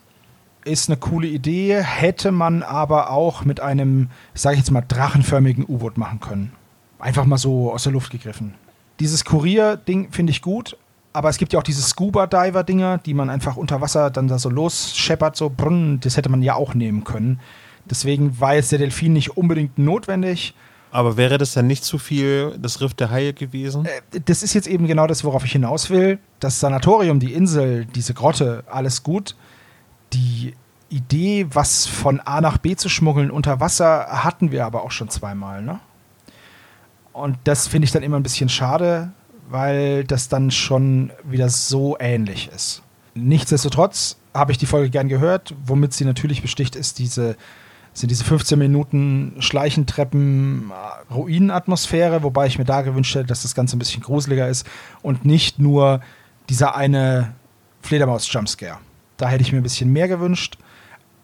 ist 0.65 0.90
eine 0.90 0.98
coole 0.98 1.27
Idee, 1.27 1.81
hätte 1.81 2.34
man 2.34 2.61
aber 2.61 3.11
auch 3.11 3.45
mit 3.45 3.61
einem, 3.61 4.10
sage 4.34 4.56
ich 4.56 4.60
jetzt 4.60 4.72
mal, 4.72 4.84
drachenförmigen 4.86 5.64
U-Boot 5.69 5.98
machen 5.98 6.19
können. 6.19 6.52
Einfach 6.99 7.23
mal 7.23 7.38
so 7.38 7.72
aus 7.72 7.84
der 7.84 7.94
Luft 7.94 8.11
gegriffen. 8.11 8.56
Dieses 8.99 9.23
Kurier-Ding 9.23 10.11
finde 10.11 10.31
ich 10.31 10.41
gut, 10.41 10.76
aber 11.14 11.30
es 11.30 11.38
gibt 11.38 11.53
ja 11.53 11.60
auch 11.60 11.64
diese 11.64 11.81
Scuba-Diver-Dinger, 11.81 12.99
die 12.99 13.14
man 13.14 13.30
einfach 13.30 13.57
unter 13.57 13.81
Wasser 13.81 14.10
dann 14.10 14.27
da 14.27 14.38
so 14.38 14.49
losscheppert, 14.49 15.36
so 15.36 15.49
brunn, 15.49 15.99
das 15.99 16.18
hätte 16.18 16.30
man 16.30 16.41
ja 16.41 16.56
auch 16.56 16.73
nehmen 16.73 17.03
können. 17.03 17.40
Deswegen 17.86 18.40
war 18.40 18.56
jetzt 18.56 18.72
der 18.72 18.80
Delfin 18.80 19.14
nicht 19.14 19.36
unbedingt 19.36 19.77
notwendig. 19.80 20.53
Aber 20.91 21.18
wäre 21.18 21.38
das 21.38 21.53
dann 21.53 21.68
nicht 21.68 21.84
zu 21.84 21.98
viel 21.98 22.57
das 22.60 22.81
Riff 22.81 22.94
der 22.94 23.11
Haie 23.11 23.34
gewesen? 23.34 23.86
Äh, 23.86 24.22
das 24.26 24.44
ist 24.44 24.53
jetzt 24.53 24.68
eben 24.68 24.88
genau 24.88 25.07
das, 25.07 25.23
worauf 25.23 25.45
ich 25.45 25.52
hinaus 25.52 25.90
will. 25.90 26.19
Das 26.40 26.60
Sanatorium, 26.60 27.19
die 27.19 27.34
Insel, 27.34 27.86
diese 27.86 28.14
Grotte, 28.14 28.64
alles 28.69 29.03
gut. 29.03 29.36
Die 30.14 30.53
Idee, 30.90 31.48
was 31.52 31.86
von 31.86 32.19
A 32.19 32.41
nach 32.41 32.57
B 32.57 32.76
zu 32.76 32.90
schmuggeln 32.90 33.30
unter 33.30 33.60
Wasser, 33.60 34.07
hatten 34.23 34.52
wir 34.52 34.65
aber 34.65 34.84
auch 34.84 34.91
schon 34.91 35.10
zweimal. 35.10 35.61
Ne? 35.61 35.80
Und 37.14 37.38
das 37.44 37.68
finde 37.68 37.86
ich 37.86 37.91
dann 37.91 38.02
immer 38.03 38.18
ein 38.18 38.23
bisschen 38.23 38.49
schade, 38.49 39.11
weil 39.49 40.03
das 40.03 40.30
dann 40.30 40.51
schon 40.51 41.11
wieder 41.23 41.49
so 41.49 41.97
ähnlich 41.99 42.49
ist. 42.55 42.84
Nichtsdestotrotz 43.15 44.17
habe 44.34 44.51
ich 44.51 44.57
die 44.57 44.65
Folge 44.65 44.89
gern 44.89 45.09
gehört. 45.09 45.55
Womit 45.65 45.93
sie 45.93 46.05
natürlich 46.05 46.41
besticht, 46.41 46.76
ist 46.76 46.99
diese 46.99 47.35
sind 47.91 48.11
diese 48.11 48.23
15 48.23 48.57
Minuten 48.57 49.35
Schleichentreppen, 49.39 50.71
äh, 50.71 51.13
Ruinenatmosphäre, 51.13 52.23
wobei 52.23 52.47
ich 52.47 52.57
mir 52.57 52.65
da 52.65 52.81
gewünscht 52.81 53.15
hätte, 53.15 53.26
dass 53.26 53.41
das 53.41 53.55
Ganze 53.55 53.76
ein 53.76 53.80
bisschen 53.80 54.03
gruseliger 54.03 54.47
ist 54.47 54.65
und 55.01 55.26
nicht 55.26 55.59
nur 55.59 56.01
dieser 56.49 56.76
eine 56.76 57.34
Fledermaus-Jumpscare. 57.81 58.77
Da 59.17 59.27
hätte 59.27 59.41
ich 59.41 59.51
mir 59.51 59.57
ein 59.57 59.63
bisschen 59.63 59.91
mehr 59.91 60.07
gewünscht. 60.07 60.57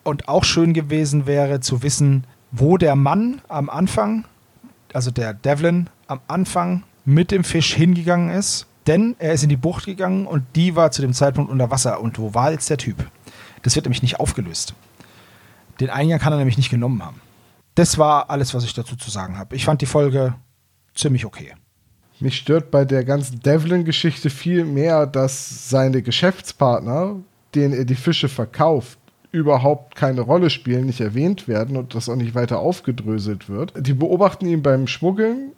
Und 0.03 0.27
auch 0.27 0.43
schön 0.43 0.73
gewesen 0.73 1.26
wäre 1.26 1.61
zu 1.61 1.81
wissen, 1.81 2.26
wo 2.52 2.77
der 2.77 2.95
Mann 2.95 3.41
am 3.47 3.69
Anfang, 3.69 4.26
also 4.93 5.11
der 5.11 5.34
Devlin, 5.34 5.89
am 6.07 6.19
Anfang 6.27 6.84
mit 7.06 7.32
dem 7.32 7.44
Fisch 7.44 7.73
hingegangen 7.73 8.30
ist. 8.30 8.68
Denn 8.88 9.15
er 9.18 9.34
ist 9.34 9.44
in 9.44 9.49
die 9.49 9.57
Bucht 9.57 9.86
gegangen 9.86 10.27
und 10.27 10.44
die 10.56 10.76
war 10.76 10.91
zu 10.91 11.02
dem 11.02 11.14
Zeitpunkt 11.14 11.52
unter 11.52 11.72
Wasser. 11.72 12.02
Und 12.02 12.19
wo 12.19 12.34
war 12.34 12.52
jetzt 12.52 12.69
der 12.69 12.77
Typ? 12.77 12.98
Das 13.64 13.76
wird 13.76 13.86
nämlich 13.86 14.03
nicht 14.03 14.19
aufgelöst. 14.19 14.76
Den 15.80 15.90
Eingang 15.90 16.19
kann 16.19 16.34
er 16.34 16.38
nämlich 16.38 16.57
nicht 16.57 16.69
genommen 16.69 17.03
haben. 17.03 17.19
Das 17.73 17.98
war 17.98 18.30
alles, 18.30 18.53
was 18.53 18.64
ich 18.64 18.73
dazu 18.73 18.95
zu 18.95 19.10
sagen 19.10 19.38
habe. 19.38 19.56
Ich 19.56 19.65
fand 19.65 19.82
die 19.82 19.88
Folge 19.88 20.36
ziemlich 20.94 21.26
okay. 21.26 21.53
Mich 22.19 22.38
stört 22.38 22.72
bei 22.72 22.86
der 22.86 23.03
ganzen 23.03 23.41
Devlin-Geschichte 23.41 24.30
viel 24.30 24.64
mehr, 24.64 25.06
dass 25.06 25.69
seine 25.69 26.02
Geschäftspartner, 26.02 27.18
denen 27.53 27.73
er 27.73 27.84
die 27.84 27.95
Fische 27.95 28.30
verkauft, 28.30 28.98
überhaupt 29.32 29.95
keine 29.95 30.22
Rolle 30.22 30.49
spielen, 30.49 30.86
nicht 30.86 31.02
erwähnt 31.02 31.49
werden 31.49 31.76
und 31.76 31.94
das 31.94 32.07
auch 32.07 32.15
nicht 32.15 32.36
weiter 32.36 32.60
aufgedröselt 32.60 33.49
wird. 33.49 33.73
Die 33.86 33.94
beobachten 33.94 34.45
ihn 34.45 34.61
beim 34.61 34.88
Schmuggeln, 34.88 35.52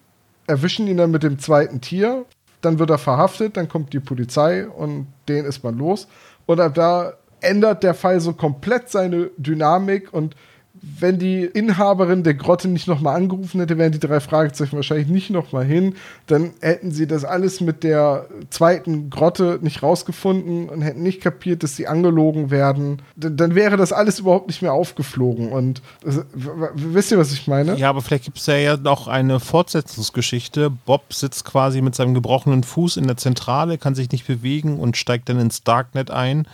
erwischen 0.48 0.88
ihn 0.88 0.98
dann 0.98 1.11
mit 1.11 1.24
dem 1.24 1.40
zweiten 1.40 1.82
Tier, 1.82 2.26
dann 2.61 2.80
wird 2.80 2.90
er 2.90 2.98
verhaftet, 2.98 3.57
dann 3.57 3.69
kommt 3.69 3.94
die 3.94 3.99
Polizei 3.99 4.68
und 4.68 5.07
den 5.28 5.45
ist 5.45 5.64
man 5.64 5.78
los. 5.78 6.07
Und 6.45 6.60
ab 6.60 6.74
da 6.74 7.14
ändert 7.41 7.84
der 7.84 7.94
Fall 7.94 8.19
so 8.19 8.34
komplett 8.34 8.90
seine 8.90 9.30
Dynamik 9.38 10.11
und 10.11 10.36
wenn 10.82 11.20
die 11.20 11.44
Inhaberin 11.44 12.24
der 12.24 12.34
Grotte 12.34 12.68
nicht 12.68 12.88
nochmal 12.88 13.16
angerufen 13.16 13.60
hätte, 13.60 13.78
wären 13.78 13.91
die 13.91 13.99
drei 13.99 14.20
Fragezeichen 14.20 14.76
wahrscheinlich 14.76 15.08
nicht 15.08 15.30
nochmal 15.30 15.66
hin. 15.66 15.95
Dann 16.28 16.52
hätten 16.62 16.91
sie 16.91 17.08
das 17.08 17.26
alles 17.26 17.62
mit 17.62 17.84
der 17.84 18.28
zweiten 18.49 19.10
Grotte 19.10 19.60
nicht 19.62 19.84
rausgefunden 19.84 20.70
und 20.70 20.82
hätten 20.82 21.04
nicht 21.04 21.22
kapiert, 21.22 21.64
dass 21.64 21.76
sie 21.76 21.88
angelogen 21.88 22.52
werden. 22.52 23.02
Dann 23.16 23.56
wäre 23.56 23.78
das 23.78 23.94
alles 23.94 24.20
überhaupt 24.20 24.48
nicht 24.48 24.62
mehr 24.62 24.74
aufgeflogen. 24.74 25.52
Und 25.52 25.82
also, 26.06 26.24
wisst 26.34 27.12
ihr, 27.12 27.18
was 27.18 27.32
ich 27.32 27.48
meine? 27.48 27.76
Ja, 27.78 27.90
aber 27.90 28.02
vielleicht 28.02 28.26
gibt 28.26 28.38
es 28.38 28.45
ja, 28.45 28.56
ja 28.58 28.78
noch 28.78 29.08
eine 29.08 29.40
Fortsetzungsgeschichte. 29.40 30.70
Bob 30.70 31.14
sitzt 31.14 31.45
quasi 31.45 31.82
mit 31.82 31.95
seinem 31.95 32.14
gebrochenen 32.14 32.64
Fuß 32.64 32.98
in 32.98 33.08
der 33.08 33.18
Zentrale, 33.18 33.78
kann 33.78 33.95
sich 33.95 34.12
nicht 34.12 34.28
bewegen 34.28 34.80
und 34.80 34.98
steigt 34.98 35.30
dann 35.30 35.40
ins 35.40 35.64
Darknet 35.64 36.12
ein 36.12 36.48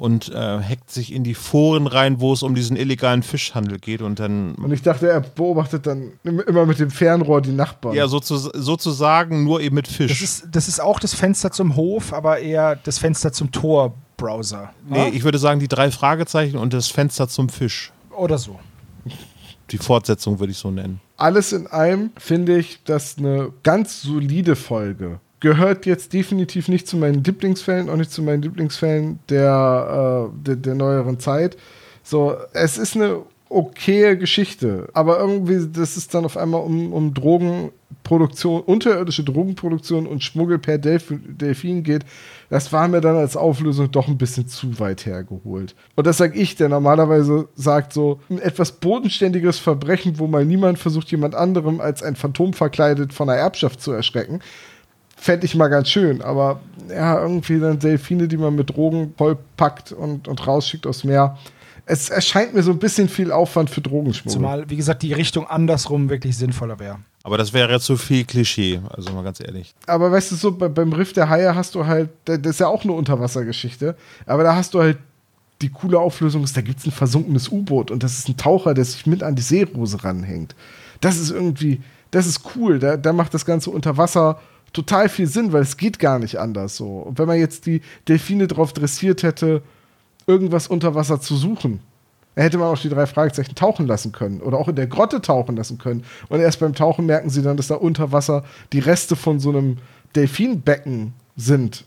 und 0.00 0.30
äh, 0.30 0.34
hackt 0.34 0.90
sich 0.90 1.12
in 1.12 1.24
die 1.24 1.34
Foren 1.34 1.86
rein, 1.86 2.20
wo 2.20 2.32
es 2.32 2.42
um 2.42 2.54
diesen 2.54 2.74
illegalen 2.74 3.22
Fischhandel 3.22 3.78
geht 3.78 4.00
und 4.00 4.18
dann. 4.18 4.54
Und 4.54 4.72
ich 4.72 4.80
dachte, 4.80 5.10
er 5.10 5.20
beobachtet 5.20 5.86
dann 5.86 6.12
immer 6.24 6.64
mit 6.64 6.78
dem 6.78 6.90
Fernrohr 6.90 7.42
die 7.42 7.52
Nachbarn. 7.52 7.94
Ja, 7.94 8.08
sozusagen 8.08 9.44
nur 9.44 9.60
eben 9.60 9.74
mit 9.74 9.86
Fisch. 9.86 10.10
Das 10.10 10.22
ist, 10.22 10.48
das 10.50 10.68
ist 10.68 10.80
auch 10.80 11.00
das 11.00 11.12
Fenster 11.12 11.52
zum 11.52 11.76
Hof, 11.76 12.14
aber 12.14 12.38
eher 12.38 12.76
das 12.76 12.98
Fenster 12.98 13.30
zum 13.30 13.52
Tor-Browser. 13.52 14.72
Nee, 14.88 15.10
ich 15.10 15.22
würde 15.22 15.36
sagen, 15.36 15.60
die 15.60 15.68
drei 15.68 15.90
Fragezeichen 15.90 16.56
und 16.56 16.72
das 16.72 16.88
Fenster 16.88 17.28
zum 17.28 17.50
Fisch. 17.50 17.92
Oder 18.16 18.38
so. 18.38 18.58
Die 19.70 19.78
Fortsetzung 19.78 20.40
würde 20.40 20.52
ich 20.52 20.58
so 20.58 20.70
nennen. 20.70 21.02
Alles 21.18 21.52
in 21.52 21.66
allem 21.66 22.10
finde 22.16 22.56
ich 22.56 22.80
das 22.84 23.18
eine 23.18 23.52
ganz 23.62 24.00
solide 24.00 24.56
Folge 24.56 25.20
gehört 25.40 25.86
jetzt 25.86 26.12
definitiv 26.12 26.68
nicht 26.68 26.86
zu 26.86 26.96
meinen 26.96 27.24
Lieblingsfällen, 27.24 27.88
auch 27.88 27.96
nicht 27.96 28.12
zu 28.12 28.22
meinen 28.22 28.42
Lieblingsfällen 28.42 29.18
der, 29.28 30.30
äh, 30.30 30.46
der, 30.46 30.56
der, 30.56 30.74
neueren 30.74 31.18
Zeit. 31.18 31.56
So, 32.02 32.36
es 32.52 32.78
ist 32.78 32.94
eine 32.94 33.22
okaye 33.48 34.16
Geschichte, 34.16 34.88
aber 34.92 35.18
irgendwie, 35.18 35.66
das 35.72 35.96
ist 35.96 36.14
dann 36.14 36.24
auf 36.24 36.36
einmal 36.36 36.60
um, 36.62 36.92
um 36.92 37.12
Drogenproduktion, 37.14 38.60
unterirdische 38.60 39.24
Drogenproduktion 39.24 40.06
und 40.06 40.22
Schmuggel 40.22 40.58
per 40.58 40.78
Delf 40.78 41.12
Delfin 41.26 41.82
geht, 41.82 42.04
das 42.48 42.72
war 42.72 42.86
mir 42.86 43.00
dann 43.00 43.16
als 43.16 43.36
Auflösung 43.36 43.90
doch 43.90 44.06
ein 44.06 44.18
bisschen 44.18 44.46
zu 44.46 44.78
weit 44.78 45.04
hergeholt. 45.04 45.74
Und 45.96 46.06
das 46.06 46.18
sage 46.18 46.38
ich, 46.38 46.54
der 46.54 46.68
normalerweise 46.68 47.48
sagt 47.56 47.92
so, 47.92 48.20
ein 48.30 48.38
etwas 48.38 48.72
bodenständiges 48.72 49.58
Verbrechen, 49.58 50.18
wo 50.20 50.28
mal 50.28 50.44
niemand 50.44 50.78
versucht, 50.78 51.10
jemand 51.10 51.34
anderem 51.34 51.80
als 51.80 52.04
ein 52.04 52.14
Phantom 52.14 52.52
verkleidet 52.52 53.12
von 53.12 53.28
einer 53.28 53.40
Erbschaft 53.40 53.80
zu 53.80 53.90
erschrecken, 53.90 54.40
fände 55.20 55.44
ich 55.44 55.54
mal 55.54 55.68
ganz 55.68 55.88
schön. 55.88 56.22
Aber 56.22 56.60
ja, 56.88 57.20
irgendwie 57.20 57.60
dann 57.60 57.78
Delfine, 57.78 58.26
die 58.26 58.36
man 58.36 58.54
mit 58.54 58.74
Drogen 58.74 59.14
vollpackt 59.16 59.92
und, 59.92 60.26
und 60.26 60.46
rausschickt 60.46 60.86
aus 60.86 61.04
Meer. 61.04 61.38
Es 61.86 62.08
erscheint 62.08 62.54
mir 62.54 62.62
so 62.62 62.70
ein 62.70 62.78
bisschen 62.78 63.08
viel 63.08 63.32
Aufwand 63.32 63.68
für 63.68 63.80
Drogenschmuggel. 63.80 64.32
Zumal, 64.32 64.70
wie 64.70 64.76
gesagt, 64.76 65.02
die 65.02 65.12
Richtung 65.12 65.46
andersrum 65.46 66.08
wirklich 66.08 66.36
sinnvoller 66.36 66.78
wäre. 66.78 66.98
Aber 67.22 67.36
das 67.36 67.52
wäre 67.52 67.80
zu 67.80 67.96
viel 67.96 68.24
Klischee, 68.24 68.80
also 68.88 69.12
mal 69.12 69.22
ganz 69.22 69.40
ehrlich. 69.40 69.74
Aber 69.86 70.10
weißt 70.10 70.32
du, 70.32 70.36
so 70.36 70.52
bei, 70.52 70.68
beim 70.68 70.92
Riff 70.92 71.12
der 71.12 71.28
Haie 71.28 71.54
hast 71.54 71.74
du 71.74 71.86
halt, 71.86 72.10
das 72.24 72.38
ist 72.38 72.60
ja 72.60 72.68
auch 72.68 72.84
eine 72.84 72.92
Unterwassergeschichte, 72.92 73.94
aber 74.24 74.42
da 74.42 74.54
hast 74.54 74.72
du 74.72 74.80
halt 74.80 74.98
die 75.60 75.68
coole 75.68 75.98
Auflösung, 75.98 76.44
ist, 76.44 76.56
da 76.56 76.62
gibt 76.62 76.78
es 76.78 76.86
ein 76.86 76.92
versunkenes 76.92 77.50
U-Boot 77.50 77.90
und 77.90 78.02
das 78.02 78.18
ist 78.18 78.28
ein 78.28 78.38
Taucher, 78.38 78.72
der 78.72 78.86
sich 78.86 79.04
mit 79.06 79.22
an 79.22 79.34
die 79.34 79.42
Seerose 79.42 80.02
ranhängt. 80.02 80.54
Das 81.02 81.18
ist 81.18 81.30
irgendwie, 81.30 81.82
das 82.10 82.26
ist 82.26 82.40
cool, 82.54 82.78
da, 82.78 82.96
da 82.96 83.12
macht 83.12 83.34
das 83.34 83.44
Ganze 83.44 83.70
unter 83.70 83.98
Wasser 83.98 84.40
total 84.72 85.08
viel 85.08 85.26
Sinn, 85.26 85.52
weil 85.52 85.62
es 85.62 85.76
geht 85.76 85.98
gar 85.98 86.18
nicht 86.18 86.38
anders 86.38 86.76
so. 86.76 87.00
Und 87.00 87.18
wenn 87.18 87.26
man 87.26 87.38
jetzt 87.38 87.66
die 87.66 87.82
Delfine 88.08 88.46
darauf 88.46 88.72
dressiert 88.72 89.22
hätte, 89.22 89.62
irgendwas 90.26 90.68
unter 90.68 90.94
Wasser 90.94 91.20
zu 91.20 91.36
suchen, 91.36 91.80
hätte 92.36 92.58
man 92.58 92.68
auch 92.68 92.78
die 92.78 92.88
drei 92.88 93.06
Fragezeichen 93.06 93.54
tauchen 93.54 93.86
lassen 93.86 94.12
können 94.12 94.40
oder 94.40 94.58
auch 94.58 94.68
in 94.68 94.76
der 94.76 94.86
Grotte 94.86 95.20
tauchen 95.20 95.56
lassen 95.56 95.78
können. 95.78 96.04
Und 96.28 96.40
erst 96.40 96.60
beim 96.60 96.74
Tauchen 96.74 97.06
merken 97.06 97.30
sie 97.30 97.42
dann, 97.42 97.56
dass 97.56 97.68
da 97.68 97.74
unter 97.74 98.12
Wasser 98.12 98.44
die 98.72 98.78
Reste 98.78 99.16
von 99.16 99.40
so 99.40 99.50
einem 99.50 99.78
Delfinbecken 100.14 101.12
sind. 101.36 101.84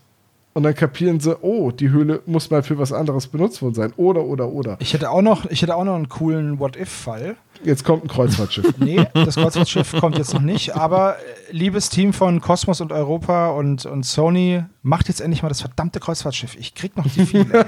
Und 0.53 0.63
dann 0.63 0.75
kapieren 0.75 1.19
sie, 1.19 1.35
oh, 1.41 1.71
die 1.71 1.89
Höhle 1.89 2.21
muss 2.27 2.51
mal 2.51 2.61
für 2.61 2.77
was 2.77 2.93
anderes 2.93 3.27
benutzt 3.27 3.61
worden 3.61 3.73
sein. 3.73 3.93
Oder, 3.97 4.23
oder, 4.23 4.49
oder. 4.49 4.77
Ich 4.79 4.93
hätte 4.93 5.09
auch 5.09 5.23
noch, 5.23 5.45
ich 5.49 5.63
hätte 5.63 5.75
auch 5.75 5.83
noch 5.83 5.95
einen 5.95 6.09
coolen 6.09 6.59
What-If-Fall. 6.59 7.35
Jetzt 7.63 7.83
kommt 7.83 8.03
ein 8.03 8.07
Kreuzfahrtschiff. 8.07 8.73
Nee, 8.83 9.05
das 9.13 9.35
Kreuzfahrtschiff 9.35 9.93
kommt 9.99 10.17
jetzt 10.17 10.33
noch 10.33 10.41
nicht. 10.41 10.75
Aber 10.75 11.15
äh, 11.15 11.51
liebes 11.51 11.89
Team 11.89 12.13
von 12.13 12.41
Cosmos 12.41 12.81
und 12.81 12.91
Europa 12.91 13.49
und, 13.51 13.85
und 13.85 14.05
Sony, 14.05 14.63
macht 14.81 15.07
jetzt 15.07 15.21
endlich 15.21 15.41
mal 15.41 15.49
das 15.49 15.61
verdammte 15.61 15.99
Kreuzfahrtschiff. 15.99 16.55
Ich 16.55 16.75
krieg 16.75 16.97
noch 16.97 17.07
die 17.07 17.25
viele. 17.25 17.65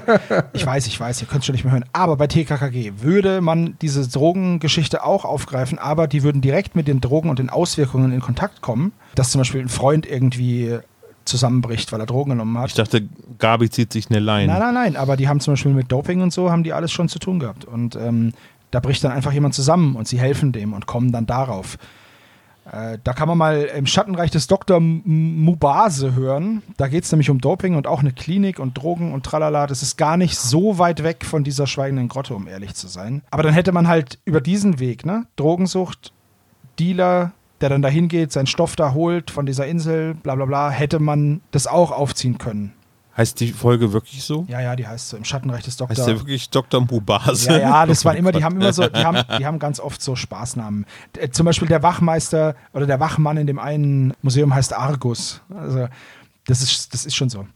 ich 0.52 0.64
weiß, 0.64 0.86
ich 0.86 1.00
weiß, 1.00 1.22
ihr 1.22 1.26
könnt 1.26 1.40
es 1.40 1.46
schon 1.46 1.54
nicht 1.54 1.64
mehr 1.64 1.72
hören. 1.72 1.86
Aber 1.92 2.16
bei 2.16 2.26
TKKG 2.26 2.92
würde 3.00 3.40
man 3.40 3.76
diese 3.80 4.06
Drogengeschichte 4.06 5.02
auch 5.02 5.24
aufgreifen, 5.24 5.78
aber 5.78 6.06
die 6.06 6.22
würden 6.22 6.42
direkt 6.42 6.76
mit 6.76 6.86
den 6.86 7.00
Drogen 7.00 7.30
und 7.30 7.38
den 7.38 7.50
Auswirkungen 7.50 8.12
in 8.12 8.20
Kontakt 8.20 8.60
kommen. 8.60 8.92
Dass 9.14 9.30
zum 9.30 9.40
Beispiel 9.40 9.62
ein 9.62 9.70
Freund 9.70 10.06
irgendwie 10.06 10.78
zusammenbricht, 11.26 11.92
weil 11.92 12.00
er 12.00 12.06
Drogen 12.06 12.30
genommen 12.30 12.56
hat. 12.58 12.68
Ich 12.68 12.74
dachte, 12.74 13.08
Gabi 13.38 13.70
zieht 13.70 13.92
sich 13.92 14.10
eine 14.10 14.20
Line. 14.20 14.52
Nein, 14.52 14.60
nein, 14.60 14.74
nein, 14.74 14.96
aber 14.96 15.16
die 15.16 15.28
haben 15.28 15.40
zum 15.40 15.52
Beispiel 15.52 15.72
mit 15.72 15.90
Doping 15.90 16.22
und 16.22 16.32
so, 16.32 16.50
haben 16.50 16.62
die 16.62 16.72
alles 16.72 16.92
schon 16.92 17.08
zu 17.08 17.18
tun 17.18 17.38
gehabt. 17.38 17.64
Und 17.64 17.96
ähm, 17.96 18.32
da 18.70 18.80
bricht 18.80 19.04
dann 19.04 19.12
einfach 19.12 19.32
jemand 19.32 19.54
zusammen 19.54 19.96
und 19.96 20.08
sie 20.08 20.18
helfen 20.18 20.52
dem 20.52 20.72
und 20.72 20.86
kommen 20.86 21.12
dann 21.12 21.26
darauf. 21.26 21.78
Äh, 22.70 22.98
da 23.04 23.12
kann 23.12 23.28
man 23.28 23.38
mal 23.38 23.62
im 23.62 23.86
Schattenreich 23.86 24.30
des 24.30 24.48
Dr. 24.48 24.80
Mubase 24.80 26.14
hören. 26.14 26.62
Da 26.76 26.88
geht 26.88 27.04
es 27.04 27.12
nämlich 27.12 27.30
um 27.30 27.40
Doping 27.40 27.76
und 27.76 27.86
auch 27.86 28.00
eine 28.00 28.12
Klinik 28.12 28.58
und 28.58 28.76
Drogen 28.76 29.12
und 29.12 29.24
tralala. 29.24 29.66
Das 29.66 29.82
ist 29.82 29.96
gar 29.96 30.16
nicht 30.16 30.36
so 30.36 30.78
weit 30.78 31.02
weg 31.02 31.24
von 31.24 31.44
dieser 31.44 31.66
schweigenden 31.66 32.08
Grotte, 32.08 32.34
um 32.34 32.48
ehrlich 32.48 32.74
zu 32.74 32.88
sein. 32.88 33.22
Aber 33.30 33.42
dann 33.42 33.54
hätte 33.54 33.72
man 33.72 33.86
halt 33.86 34.18
über 34.24 34.40
diesen 34.40 34.80
Weg, 34.80 35.06
ne? 35.06 35.26
Drogensucht, 35.36 36.12
Dealer, 36.78 37.32
der 37.60 37.68
dann 37.70 37.82
dahin 37.82 38.08
geht, 38.08 38.32
seinen 38.32 38.46
Stoff 38.46 38.76
da 38.76 38.92
holt 38.92 39.30
von 39.30 39.46
dieser 39.46 39.66
Insel, 39.66 40.14
bla 40.14 40.34
bla 40.34 40.44
bla, 40.44 40.70
hätte 40.70 40.98
man 40.98 41.40
das 41.50 41.66
auch 41.66 41.90
aufziehen 41.90 42.38
können. 42.38 42.72
Heißt 43.16 43.40
die 43.40 43.52
Folge 43.52 43.94
wirklich 43.94 44.22
so? 44.24 44.44
Ja, 44.46 44.60
ja, 44.60 44.76
die 44.76 44.86
heißt 44.86 45.08
so 45.08 45.16
im 45.16 45.24
Schattenreich 45.24 45.64
des 45.64 45.78
Dr. 45.78 45.96
Heißt 45.96 46.06
der 46.06 46.18
wirklich 46.20 46.50
Dr. 46.50 46.82
Mubase? 46.82 47.50
Ja, 47.50 47.58
ja, 47.58 47.86
das 47.86 48.04
waren 48.04 48.16
immer, 48.16 48.30
die 48.30 48.44
haben 48.44 48.56
immer 48.60 48.74
so, 48.74 48.86
die 48.88 49.04
haben, 49.04 49.22
die 49.38 49.46
haben 49.46 49.58
ganz 49.58 49.80
oft 49.80 50.02
so 50.02 50.14
Spaßnamen. 50.16 50.84
D- 51.16 51.30
Zum 51.30 51.46
Beispiel 51.46 51.66
der 51.66 51.82
Wachmeister 51.82 52.54
oder 52.74 52.86
der 52.86 53.00
Wachmann 53.00 53.38
in 53.38 53.46
dem 53.46 53.58
einen 53.58 54.12
Museum 54.20 54.54
heißt 54.54 54.74
Argus. 54.74 55.40
Also, 55.48 55.88
das 56.46 56.60
ist, 56.62 56.92
das 56.92 57.06
ist 57.06 57.16
schon 57.16 57.30
so. 57.30 57.46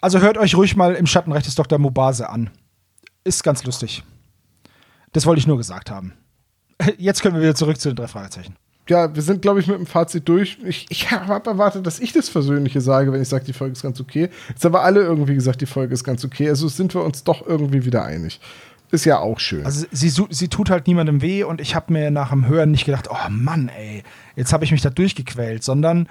Also 0.00 0.20
hört 0.20 0.38
euch 0.38 0.54
ruhig 0.54 0.76
mal 0.76 0.94
im 0.94 1.06
Schattenreich 1.06 1.42
des 1.42 1.56
Dr. 1.56 1.80
Mubase 1.80 2.30
an. 2.30 2.50
Ist 3.24 3.42
ganz 3.42 3.64
lustig. 3.64 4.04
Das 5.12 5.26
wollte 5.26 5.40
ich 5.40 5.48
nur 5.48 5.56
gesagt 5.56 5.90
haben. 5.90 6.12
Jetzt 6.96 7.22
können 7.22 7.34
wir 7.34 7.42
wieder 7.42 7.56
zurück 7.56 7.80
zu 7.80 7.88
den 7.90 7.96
drei 7.96 8.06
Fragezeichen. 8.06 8.54
Ja, 8.88 9.14
wir 9.14 9.22
sind, 9.22 9.42
glaube 9.42 9.60
ich, 9.60 9.66
mit 9.66 9.78
dem 9.78 9.86
Fazit 9.86 10.28
durch. 10.28 10.58
Ich, 10.64 10.86
ich 10.88 11.10
habe 11.10 11.48
erwartet, 11.48 11.86
dass 11.86 12.00
ich 12.00 12.12
das 12.12 12.28
Versöhnliche 12.28 12.80
sage, 12.80 13.12
wenn 13.12 13.22
ich 13.22 13.28
sage, 13.28 13.44
die 13.44 13.52
Folge 13.52 13.72
ist 13.72 13.82
ganz 13.82 14.00
okay. 14.00 14.30
Jetzt 14.48 14.64
haben 14.64 14.74
wir 14.74 14.82
alle 14.82 15.00
irgendwie 15.00 15.34
gesagt, 15.34 15.60
die 15.60 15.66
Folge 15.66 15.94
ist 15.94 16.04
ganz 16.04 16.24
okay. 16.24 16.48
Also 16.48 16.68
sind 16.68 16.94
wir 16.94 17.02
uns 17.02 17.24
doch 17.24 17.46
irgendwie 17.46 17.84
wieder 17.84 18.04
einig. 18.04 18.40
Ist 18.90 19.04
ja 19.04 19.20
auch 19.20 19.38
schön. 19.38 19.64
Also 19.64 19.86
sie, 19.92 20.12
sie 20.30 20.48
tut 20.48 20.68
halt 20.68 20.88
niemandem 20.88 21.22
weh 21.22 21.44
und 21.44 21.60
ich 21.60 21.76
habe 21.76 21.92
mir 21.92 22.10
nach 22.10 22.30
dem 22.30 22.48
Hören 22.48 22.72
nicht 22.72 22.84
gedacht, 22.84 23.08
oh 23.08 23.30
Mann, 23.30 23.68
ey, 23.68 24.02
jetzt 24.34 24.52
habe 24.52 24.64
ich 24.64 24.72
mich 24.72 24.82
da 24.82 24.90
durchgequält, 24.90 25.62
sondern, 25.62 26.08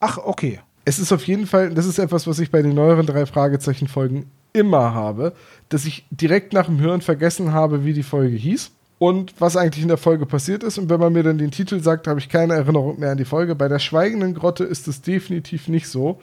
ach, 0.00 0.16
okay. 0.16 0.60
es 0.86 0.98
ist 0.98 1.12
auf 1.12 1.26
jeden 1.26 1.46
Fall, 1.46 1.74
das 1.74 1.84
ist 1.84 1.98
etwas, 1.98 2.26
was 2.26 2.38
ich 2.38 2.50
bei 2.50 2.62
den 2.62 2.74
neueren 2.74 3.04
drei 3.04 3.26
Fragezeichen-Folgen 3.26 4.30
immer 4.54 4.94
habe, 4.94 5.34
dass 5.68 5.84
ich 5.84 6.06
direkt 6.10 6.54
nach 6.54 6.66
dem 6.66 6.80
Hören 6.80 7.02
vergessen 7.02 7.52
habe, 7.52 7.84
wie 7.84 7.92
die 7.92 8.02
Folge 8.02 8.36
hieß 8.36 8.70
und 9.02 9.34
was 9.40 9.56
eigentlich 9.56 9.82
in 9.82 9.88
der 9.88 9.96
Folge 9.96 10.26
passiert 10.26 10.62
ist. 10.62 10.78
Und 10.78 10.88
wenn 10.88 11.00
man 11.00 11.12
mir 11.12 11.24
dann 11.24 11.36
den 11.36 11.50
Titel 11.50 11.82
sagt, 11.82 12.06
habe 12.06 12.20
ich 12.20 12.28
keine 12.28 12.54
Erinnerung 12.54 13.00
mehr 13.00 13.10
an 13.10 13.16
die 13.16 13.24
Folge. 13.24 13.56
Bei 13.56 13.66
der 13.66 13.80
Schweigenden 13.80 14.32
Grotte 14.32 14.62
ist 14.62 14.86
es 14.86 15.02
definitiv 15.02 15.66
nicht 15.66 15.88
so. 15.88 16.20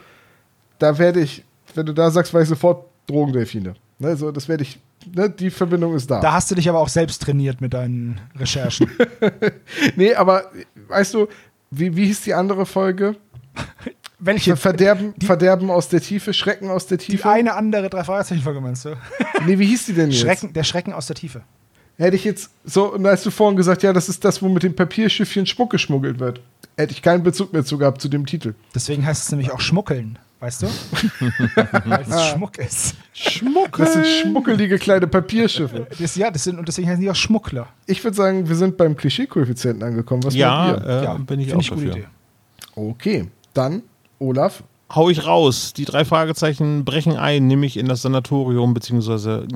Da 0.78 0.96
werde 0.96 1.20
ich, 1.20 1.44
wenn 1.74 1.84
du 1.84 1.92
da 1.92 2.10
sagst, 2.10 2.32
weiß 2.32 2.44
ich 2.44 2.48
sofort 2.48 2.86
Drogendelfine. 3.06 3.74
Ne, 3.98 4.16
so, 4.16 4.32
das 4.32 4.48
werde 4.48 4.62
ich, 4.62 4.80
ne, 5.14 5.28
die 5.28 5.50
Verbindung 5.50 5.94
ist 5.94 6.10
da. 6.10 6.20
Da 6.20 6.32
hast 6.32 6.50
du 6.50 6.54
dich 6.54 6.70
aber 6.70 6.78
auch 6.78 6.88
selbst 6.88 7.20
trainiert 7.20 7.60
mit 7.60 7.74
deinen 7.74 8.18
Recherchen. 8.38 8.88
Nee, 9.96 10.14
aber 10.14 10.50
weißt 10.88 11.12
du, 11.12 11.28
wie, 11.70 11.94
wie 11.96 12.06
hieß 12.06 12.22
die 12.22 12.32
andere 12.32 12.64
Folge? 12.64 13.16
Welche? 14.18 14.56
Verderben, 14.56 15.12
Verderben 15.22 15.70
aus 15.70 15.90
der 15.90 16.00
Tiefe, 16.00 16.32
Schrecken 16.32 16.70
aus 16.70 16.86
der 16.86 16.96
Die 16.96 17.08
Tiefe. 17.08 17.28
eine 17.28 17.56
andere 17.56 17.90
drei 17.90 18.04
Fragezeichen-Folge 18.04 18.62
meinst 18.62 18.86
du? 18.86 18.96
Nee, 19.44 19.58
wie 19.58 19.66
hieß 19.66 19.84
die 19.84 19.92
denn 19.92 20.10
jetzt? 20.10 20.20
Schrecken, 20.20 20.54
der 20.54 20.64
Schrecken 20.64 20.94
aus 20.94 21.06
der 21.06 21.16
Tiefe. 21.16 21.42
Hätte 22.00 22.16
ich 22.16 22.24
jetzt 22.24 22.50
so, 22.64 22.94
und 22.94 23.04
da 23.04 23.10
hast 23.10 23.26
du 23.26 23.30
vorhin 23.30 23.56
gesagt, 23.56 23.82
ja, 23.82 23.92
das 23.92 24.08
ist 24.08 24.24
das, 24.24 24.40
wo 24.42 24.48
mit 24.48 24.62
dem 24.62 24.74
Papierschiffchen 24.74 25.46
Schmuck 25.46 25.70
geschmuggelt 25.70 26.18
wird. 26.18 26.40
Hätte 26.76 26.92
ich 26.92 27.02
keinen 27.02 27.22
Bezug 27.22 27.52
mehr 27.52 27.64
zu 27.64 27.76
gehabt 27.76 28.00
zu 28.00 28.08
dem 28.08 28.24
Titel. 28.24 28.54
Deswegen 28.74 29.04
heißt 29.04 29.24
es 29.24 29.30
nämlich 29.30 29.50
auch 29.52 29.60
Schmuckeln, 29.60 30.18
weißt 30.40 30.62
du? 30.62 30.66
Weil 31.84 32.00
es 32.08 32.26
Schmuck 32.28 32.56
ist. 32.58 32.94
Schmuck. 33.12 33.76
Das 33.76 33.92
sind 33.92 34.06
schmuckelige 34.06 34.78
kleine 34.78 35.06
Papierschiffe. 35.06 35.86
Das, 35.98 36.16
ja, 36.16 36.30
das 36.30 36.44
sind, 36.44 36.58
und 36.58 36.66
deswegen 36.68 36.88
heißen 36.88 37.02
die 37.02 37.10
auch 37.10 37.14
Schmuggler. 37.16 37.68
Ich 37.86 38.02
würde 38.02 38.16
sagen, 38.16 38.48
wir 38.48 38.56
sind 38.56 38.78
beim 38.78 38.96
Klischee-Koeffizienten 38.96 39.82
angekommen. 39.82 40.24
Was 40.24 40.34
Ja, 40.34 40.72
meint 40.72 40.78
ihr? 40.86 40.88
äh, 40.88 41.04
ja, 41.04 41.14
bin 41.14 41.40
ich 41.40 41.46
find 41.48 41.58
auch 41.58 41.60
ich 41.62 41.72
eine 41.72 41.80
dafür. 41.82 41.92
gute 41.92 42.00
Idee. 42.00 42.08
Okay, 42.76 43.28
dann 43.52 43.82
Olaf. 44.18 44.62
Hau 44.92 45.08
ich 45.08 45.24
raus. 45.24 45.72
Die 45.72 45.84
drei 45.84 46.04
Fragezeichen 46.04 46.84
brechen 46.84 47.16
ein, 47.16 47.46
nämlich 47.46 47.76
in 47.76 47.86
das 47.86 48.02
Sanatorium, 48.02 48.74
beziehungsweise 48.74 49.46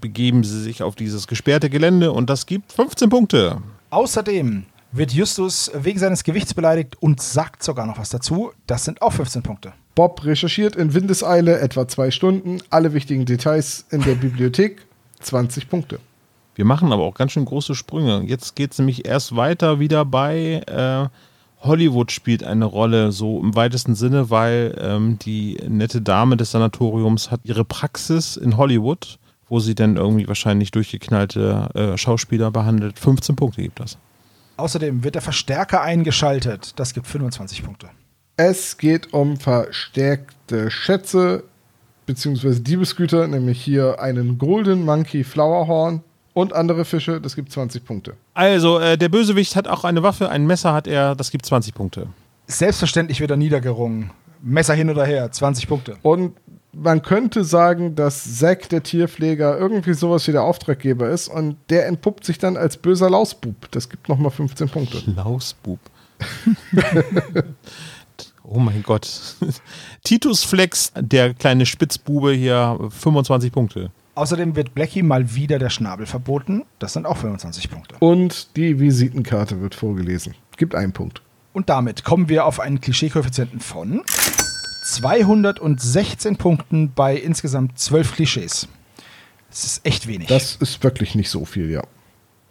begeben 0.00 0.44
sie 0.44 0.62
sich 0.62 0.82
auf 0.82 0.94
dieses 0.94 1.26
gesperrte 1.26 1.68
Gelände 1.68 2.12
und 2.12 2.30
das 2.30 2.46
gibt 2.46 2.72
15 2.72 3.10
Punkte. 3.10 3.58
Außerdem 3.90 4.64
wird 4.92 5.12
Justus 5.12 5.70
wegen 5.74 5.98
seines 5.98 6.24
Gewichts 6.24 6.54
beleidigt 6.54 6.96
und 7.00 7.20
sagt 7.20 7.62
sogar 7.62 7.86
noch 7.86 7.98
was 7.98 8.08
dazu. 8.08 8.52
Das 8.66 8.84
sind 8.84 9.02
auch 9.02 9.12
15 9.12 9.42
Punkte. 9.42 9.74
Bob 9.94 10.24
recherchiert 10.24 10.76
in 10.76 10.94
Windeseile 10.94 11.58
etwa 11.58 11.86
zwei 11.86 12.10
Stunden 12.10 12.58
alle 12.70 12.94
wichtigen 12.94 13.26
Details 13.26 13.84
in 13.90 14.02
der 14.02 14.14
Bibliothek. 14.14 14.86
20 15.20 15.68
Punkte. 15.68 15.98
Wir 16.54 16.64
machen 16.64 16.92
aber 16.92 17.02
auch 17.02 17.14
ganz 17.14 17.32
schön 17.32 17.44
große 17.44 17.74
Sprünge. 17.74 18.22
Jetzt 18.26 18.56
geht 18.56 18.72
es 18.72 18.78
nämlich 18.78 19.06
erst 19.06 19.36
weiter 19.36 19.80
wieder 19.80 20.04
bei 20.04 20.62
äh, 20.66 21.08
Hollywood 21.60 22.12
spielt 22.12 22.44
eine 22.44 22.64
Rolle, 22.64 23.12
so 23.12 23.40
im 23.40 23.54
weitesten 23.54 23.94
Sinne, 23.94 24.30
weil 24.30 24.76
ähm, 24.80 25.18
die 25.18 25.58
nette 25.68 26.00
Dame 26.00 26.36
des 26.36 26.52
Sanatoriums 26.52 27.30
hat 27.30 27.40
ihre 27.44 27.64
Praxis 27.64 28.36
in 28.36 28.56
Hollywood, 28.56 29.18
wo 29.48 29.58
sie 29.60 29.74
dann 29.74 29.96
irgendwie 29.96 30.28
wahrscheinlich 30.28 30.70
durchgeknallte 30.70 31.68
äh, 31.74 31.96
Schauspieler 31.96 32.50
behandelt. 32.50 32.98
15 32.98 33.34
Punkte 33.36 33.62
gibt 33.62 33.80
das. 33.80 33.98
Außerdem 34.56 35.04
wird 35.04 35.14
der 35.14 35.22
Verstärker 35.22 35.82
eingeschaltet. 35.82 36.74
Das 36.76 36.94
gibt 36.94 37.06
25 37.06 37.64
Punkte. 37.64 37.88
Es 38.36 38.76
geht 38.78 39.12
um 39.12 39.36
verstärkte 39.36 40.70
Schätze 40.70 41.44
beziehungsweise 42.06 42.60
Diebesgüter, 42.60 43.26
nämlich 43.26 43.60
hier 43.60 44.00
einen 44.00 44.38
Golden 44.38 44.84
Monkey 44.84 45.24
Flowerhorn 45.24 46.02
und 46.40 46.52
andere 46.52 46.84
Fische. 46.84 47.20
Das 47.20 47.36
gibt 47.36 47.52
20 47.52 47.84
Punkte. 47.84 48.14
Also, 48.34 48.78
äh, 48.78 48.96
der 48.96 49.08
Bösewicht 49.08 49.56
hat 49.56 49.68
auch 49.68 49.84
eine 49.84 50.02
Waffe, 50.02 50.28
ein 50.30 50.46
Messer 50.46 50.72
hat 50.72 50.86
er, 50.86 51.14
das 51.14 51.30
gibt 51.30 51.46
20 51.46 51.74
Punkte. 51.74 52.06
Selbstverständlich 52.46 53.20
wird 53.20 53.30
er 53.30 53.36
niedergerungen. 53.36 54.10
Messer 54.40 54.74
hin 54.74 54.88
oder 54.88 55.04
her, 55.04 55.30
20 55.30 55.68
Punkte. 55.68 55.96
Und 56.02 56.32
man 56.72 57.02
könnte 57.02 57.44
sagen, 57.44 57.94
dass 57.94 58.38
Zack, 58.38 58.68
der 58.68 58.82
Tierpfleger, 58.82 59.58
irgendwie 59.58 59.94
sowas 59.94 60.26
wie 60.28 60.32
der 60.32 60.42
Auftraggeber 60.42 61.08
ist 61.08 61.28
und 61.28 61.56
der 61.70 61.86
entpuppt 61.86 62.24
sich 62.24 62.38
dann 62.38 62.56
als 62.56 62.76
böser 62.76 63.10
Lausbub. 63.10 63.70
Das 63.70 63.88
gibt 63.88 64.08
nochmal 64.08 64.30
15 64.30 64.68
Punkte. 64.68 65.02
Lausbub. 65.16 65.80
oh 68.44 68.58
mein 68.58 68.82
Gott. 68.82 69.08
Titus 70.04 70.44
Flex, 70.44 70.92
der 70.96 71.34
kleine 71.34 71.66
Spitzbube 71.66 72.32
hier, 72.32 72.78
25 72.90 73.52
Punkte. 73.52 73.90
Außerdem 74.18 74.56
wird 74.56 74.74
Blackie 74.74 75.04
mal 75.04 75.36
wieder 75.36 75.60
der 75.60 75.70
Schnabel 75.70 76.04
verboten. 76.04 76.64
Das 76.80 76.92
sind 76.92 77.06
auch 77.06 77.18
25 77.18 77.70
Punkte. 77.70 77.94
Und 78.00 78.56
die 78.56 78.80
Visitenkarte 78.80 79.60
wird 79.60 79.76
vorgelesen. 79.76 80.34
Gibt 80.56 80.74
einen 80.74 80.92
Punkt. 80.92 81.22
Und 81.52 81.68
damit 81.68 82.02
kommen 82.02 82.28
wir 82.28 82.44
auf 82.44 82.58
einen 82.58 82.80
Klischee-Koeffizienten 82.80 83.60
von 83.60 84.02
216 84.86 86.36
Punkten 86.36 86.92
bei 86.92 87.16
insgesamt 87.16 87.78
12 87.78 88.16
Klischees. 88.16 88.66
Das 89.50 89.62
ist 89.62 89.86
echt 89.86 90.08
wenig. 90.08 90.26
Das 90.26 90.56
ist 90.56 90.82
wirklich 90.82 91.14
nicht 91.14 91.30
so 91.30 91.44
viel, 91.44 91.70
ja. 91.70 91.84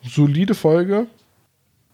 Solide 0.03 0.55
Folge. 0.55 1.07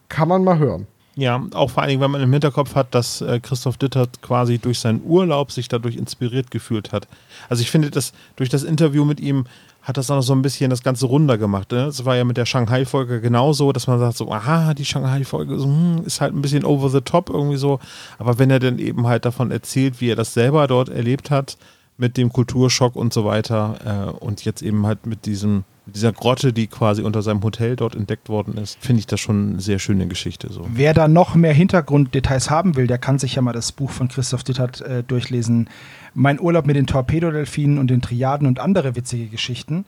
Kann 0.07 0.27
man 0.27 0.43
mal 0.43 0.59
hören. 0.59 0.85
Ja, 1.15 1.43
auch 1.53 1.69
vor 1.69 1.83
allen 1.83 1.89
Dingen, 1.89 2.01
wenn 2.01 2.09
man 2.09 2.21
im 2.21 2.31
Hinterkopf 2.33 2.73
hat, 2.73 2.95
dass 2.95 3.21
äh, 3.21 3.39
Christoph 3.39 3.77
Dittert 3.77 4.21
quasi 4.23 4.57
durch 4.57 4.79
seinen 4.79 5.03
Urlaub 5.03 5.51
sich 5.51 5.67
dadurch 5.67 5.95
inspiriert 5.95 6.49
gefühlt 6.49 6.91
hat. 6.91 7.07
Also 7.49 7.61
ich 7.61 7.69
finde, 7.69 7.91
dass 7.91 8.13
durch 8.35 8.49
das 8.49 8.63
Interview 8.63 9.05
mit 9.05 9.19
ihm 9.19 9.45
hat 9.83 9.97
das 9.97 10.09
auch 10.09 10.15
noch 10.15 10.23
so 10.23 10.33
ein 10.33 10.41
bisschen 10.41 10.69
das 10.69 10.81
Ganze 10.81 11.05
runder 11.05 11.37
gemacht. 11.37 11.71
Ne? 11.71 11.91
War 12.03 12.15
ja 12.15 12.23
mit 12.23 12.37
der 12.37 12.45
Shanghai-Folge 12.45 13.21
genauso, 13.21 13.73
dass 13.73 13.85
man 13.85 13.99
sagt 13.99 14.17
so, 14.17 14.31
aha, 14.31 14.73
die 14.73 14.85
Shanghai-Folge 14.85 15.59
so, 15.59 15.65
hm, 15.65 16.03
ist 16.05 16.21
halt 16.21 16.33
ein 16.33 16.41
bisschen 16.41 16.63
over 16.63 16.89
the 16.89 17.01
top 17.01 17.29
irgendwie 17.29 17.57
so. 17.57 17.79
Aber 18.17 18.39
wenn 18.39 18.49
er 18.49 18.59
dann 18.59 18.79
eben 18.79 19.05
halt 19.05 19.25
davon 19.25 19.51
erzählt, 19.51 20.01
wie 20.01 20.09
er 20.09 20.15
das 20.15 20.33
selber 20.33 20.67
dort 20.67 20.89
erlebt 20.89 21.29
hat, 21.29 21.57
mit 21.97 22.17
dem 22.17 22.31
Kulturschock 22.33 22.95
und 22.95 23.13
so 23.13 23.25
weiter 23.25 24.15
äh, 24.19 24.25
und 24.25 24.45
jetzt 24.45 24.63
eben 24.63 24.87
halt 24.87 25.05
mit 25.05 25.25
diesem 25.25 25.63
Mit 25.85 25.95
dieser 25.95 26.13
Grotte, 26.13 26.53
die 26.53 26.67
quasi 26.67 27.01
unter 27.01 27.21
seinem 27.21 27.43
Hotel 27.43 27.75
dort 27.75 27.93
entdeckt 27.95 28.29
worden 28.29 28.57
ist, 28.57 28.77
finde 28.79 29.01
ich 29.01 29.07
das 29.07 29.19
schon 29.19 29.51
eine 29.53 29.61
sehr 29.61 29.79
schöne 29.79 30.07
Geschichte. 30.07 30.51
So. 30.51 30.65
Wer 30.71 30.93
da 30.93 31.09
noch 31.09 31.35
mehr 31.35 31.53
Hintergrunddetails 31.53 32.49
haben 32.49 32.77
will, 32.77 32.87
der 32.87 32.97
kann 32.97 33.19
sich 33.19 33.35
ja 33.35 33.41
mal 33.41 33.51
das 33.51 33.73
Buch 33.73 33.91
von 33.91 34.07
Christoph 34.07 34.43
Dittert 34.43 34.79
äh, 34.81 35.03
durchlesen. 35.03 35.69
Mein 36.13 36.39
Urlaub 36.39 36.65
mit 36.65 36.77
den 36.77 36.87
Torpedodelfinen 36.87 37.79
und 37.79 37.87
den 37.89 38.01
Triaden 38.01 38.47
und 38.47 38.59
andere 38.59 38.95
witzige 38.95 39.27
Geschichten. 39.27 39.85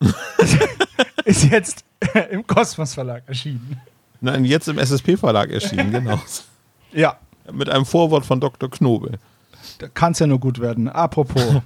ist 1.24 1.44
jetzt 1.50 1.84
im 2.30 2.46
Kosmos 2.46 2.94
Verlag 2.94 3.24
erschienen. 3.26 3.80
Nein, 4.20 4.44
jetzt 4.46 4.68
im 4.68 4.78
SSP-Verlag 4.78 5.50
erschienen, 5.50 5.90
genau. 5.90 6.18
Ja, 6.92 7.18
Mit 7.52 7.68
einem 7.68 7.84
Vorwort 7.84 8.24
von 8.24 8.40
Dr. 8.40 8.70
Knobel. 8.70 9.18
da 9.78 9.88
kann 9.88 10.12
es 10.12 10.20
ja 10.20 10.26
nur 10.28 10.38
gut 10.38 10.60
werden. 10.60 10.88
Apropos, 10.88 11.60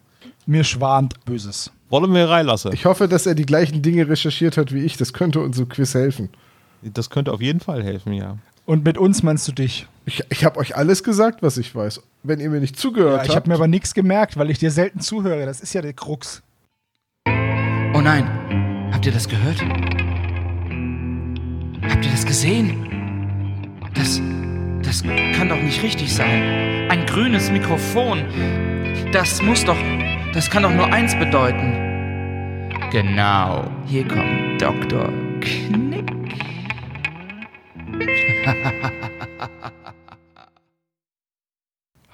mir 0.46 0.64
schwant 0.64 1.24
Böses. 1.24 1.70
Wollen 1.92 2.12
wir 2.14 2.28
reinlassen? 2.30 2.72
Ich 2.72 2.86
hoffe, 2.86 3.06
dass 3.06 3.26
er 3.26 3.34
die 3.34 3.44
gleichen 3.44 3.82
Dinge 3.82 4.08
recherchiert 4.08 4.56
hat 4.56 4.72
wie 4.72 4.82
ich. 4.82 4.96
Das 4.96 5.12
könnte 5.12 5.40
unserem 5.40 5.68
Quiz 5.68 5.92
helfen. 5.92 6.30
Das 6.80 7.10
könnte 7.10 7.30
auf 7.32 7.42
jeden 7.42 7.60
Fall 7.60 7.84
helfen, 7.84 8.14
ja. 8.14 8.38
Und 8.64 8.82
mit 8.84 8.96
uns 8.96 9.22
meinst 9.22 9.46
du 9.46 9.52
dich? 9.52 9.86
Ich, 10.06 10.24
ich 10.30 10.46
habe 10.46 10.58
euch 10.58 10.74
alles 10.74 11.04
gesagt, 11.04 11.42
was 11.42 11.58
ich 11.58 11.74
weiß. 11.74 12.00
Wenn 12.22 12.40
ihr 12.40 12.48
mir 12.48 12.60
nicht 12.60 12.78
zugehört 12.78 13.16
Ja, 13.18 13.22
ich 13.24 13.28
habt. 13.28 13.36
habe 13.36 13.48
mir 13.50 13.56
aber 13.56 13.68
nichts 13.68 13.92
gemerkt, 13.92 14.38
weil 14.38 14.48
ich 14.50 14.58
dir 14.58 14.70
selten 14.70 15.00
zuhöre. 15.00 15.44
Das 15.44 15.60
ist 15.60 15.74
ja 15.74 15.82
der 15.82 15.92
Krux. 15.92 16.42
Oh 17.26 18.00
nein, 18.00 18.90
habt 18.92 19.04
ihr 19.04 19.12
das 19.12 19.28
gehört? 19.28 19.60
Habt 19.60 19.70
ihr 22.06 22.10
das 22.10 22.24
gesehen? 22.24 22.88
Das, 23.94 24.18
das 24.82 25.02
kann 25.36 25.50
doch 25.50 25.60
nicht 25.60 25.82
richtig 25.82 26.14
sein. 26.14 26.88
Ein 26.90 27.04
grünes 27.04 27.50
Mikrofon. 27.50 28.24
Das 29.12 29.42
muss 29.42 29.62
doch, 29.66 29.76
das 30.32 30.48
kann 30.48 30.62
doch 30.62 30.72
nur 30.72 30.86
eins 30.86 31.14
bedeuten. 31.18 31.81
Genau, 32.92 33.64
hier 33.86 34.06
kommt 34.06 34.60
Dr. 34.60 35.08
Knick. 35.40 36.12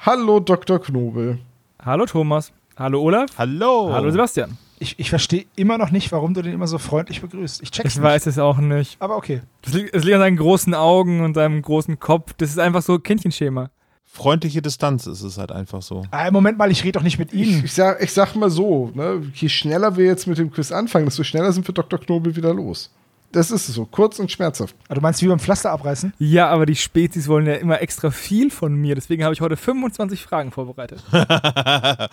Hallo, 0.07 0.39
Dr. 0.39 0.81
Knobel. 0.81 1.41
Hallo 1.85 2.07
Thomas. 2.07 2.53
Hallo 2.77 3.03
Olaf. 3.03 3.29
Hallo! 3.37 3.91
Hallo 3.93 4.09
Sebastian. 4.13 4.57
Ich, 4.79 5.01
ich 5.01 5.11
verstehe 5.11 5.47
immer 5.57 5.79
noch 5.79 5.91
nicht, 5.91 6.13
warum 6.13 6.33
du 6.33 6.43
den 6.43 6.53
immer 6.53 6.69
so 6.69 6.79
freundlich 6.79 7.23
begrüßt. 7.23 7.61
Ich 7.61 7.73
check's 7.73 7.97
Ich 7.97 8.01
weiß 8.01 8.27
es 8.27 8.39
auch 8.39 8.59
nicht. 8.59 8.69
nicht. 8.69 9.03
Aber 9.03 9.17
okay. 9.17 9.41
Es 9.67 9.73
liegt, 9.73 9.93
es 9.93 10.05
liegt 10.05 10.15
an 10.15 10.21
seinen 10.21 10.37
großen 10.37 10.75
Augen 10.75 11.23
und 11.23 11.35
seinem 11.35 11.61
großen 11.61 11.99
Kopf. 11.99 12.35
Das 12.35 12.51
ist 12.51 12.61
einfach 12.61 12.83
so 12.83 13.01
Kindchenschema. 13.01 13.71
Freundliche 14.11 14.63
Distanz 14.63 15.07
ist 15.07 15.23
es 15.23 15.39
halt 15.39 15.53
einfach 15.53 15.83
so. 15.83 16.03
Ah, 16.11 16.31
Moment 16.31 16.59
mal, 16.59 16.71
ich 16.71 16.83
rede 16.83 16.99
doch 16.99 17.03
nicht 17.05 17.19
mit 17.19 17.33
Ich, 17.33 17.49
Ihnen. 17.49 17.65
ich, 17.65 17.73
sag, 17.75 18.03
ich 18.03 18.13
sag 18.13 18.35
mal 18.35 18.51
so, 18.51 18.91
ne, 18.95 19.23
je 19.35 19.49
schneller 19.49 19.97
wir 19.97 20.07
jetzt 20.07 20.27
mit 20.27 20.39
dem 20.39 20.51
Quiz 20.51 20.73
anfangen, 20.73 21.05
desto 21.05 21.23
schneller 21.25 21.53
sind 21.53 21.69
wir 21.69 21.75
Dr. 21.75 22.01
Knobel 22.01 22.35
wieder 22.35 22.53
los. 22.55 22.91
Das 23.31 23.51
ist 23.51 23.69
es 23.69 23.75
so, 23.75 23.85
kurz 23.85 24.19
und 24.19 24.33
schmerzhaft. 24.33 24.75
Ah, 24.89 24.95
Du 24.95 25.03
meinst 25.03 25.21
wie 25.23 25.29
beim 25.29 25.39
Pflaster 25.39 25.71
abreißen? 25.71 26.15
Ja, 26.19 26.49
aber 26.49 26.65
die 26.65 26.75
Spezies 26.77 27.29
wollen 27.29 27.47
ja 27.47 27.55
immer 27.57 27.83
extra 27.83 28.11
viel 28.11 28.51
von 28.51 28.75
mir. 28.75 28.95
Deswegen 28.95 29.23
habe 29.23 29.35
ich 29.35 29.43
heute 29.43 29.57
25 29.59 30.23
Fragen 30.23 30.51
vorbereitet. 30.51 31.05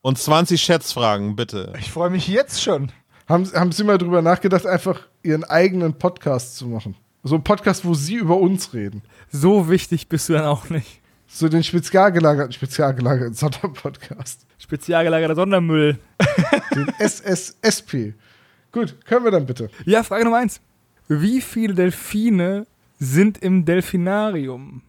Und 0.00 0.18
20 0.18 0.60
Schätzfragen, 0.62 1.36
bitte. 1.36 1.72
Ich 1.78 1.90
freue 1.90 2.10
mich 2.10 2.28
jetzt 2.28 2.62
schon. 2.62 2.90
Haben, 3.28 3.50
haben 3.54 3.72
Sie 3.72 3.84
mal 3.84 3.98
drüber 3.98 4.22
nachgedacht, 4.22 4.66
einfach 4.66 5.00
Ihren 5.22 5.44
eigenen 5.44 5.94
Podcast 5.94 6.56
zu 6.56 6.66
machen? 6.66 6.94
So 7.22 7.36
ein 7.36 7.44
Podcast, 7.44 7.84
wo 7.86 7.94
Sie 7.94 8.14
über 8.16 8.36
uns 8.38 8.74
reden. 8.74 9.02
So 9.30 9.68
wichtig 9.70 10.08
bist 10.08 10.28
du 10.28 10.34
dann 10.34 10.44
auch 10.44 10.68
nicht. 10.68 11.00
So 11.34 11.48
den 11.48 11.64
spezialgelagerten, 11.64 12.52
spezialgelagerten 12.52 13.34
Sonderpodcast. 13.34 14.46
Spezialgelagerter 14.56 15.34
Sondermüll. 15.34 15.98
Den 16.76 16.88
SSSP. 17.00 18.14
Gut, 18.70 19.04
können 19.04 19.24
wir 19.24 19.32
dann 19.32 19.44
bitte. 19.44 19.68
Ja, 19.84 20.04
Frage 20.04 20.22
Nummer 20.22 20.36
eins. 20.36 20.60
Wie 21.08 21.40
viele 21.40 21.74
Delfine 21.74 22.68
sind 23.00 23.38
im 23.38 23.64
Delfinarium? 23.64 24.82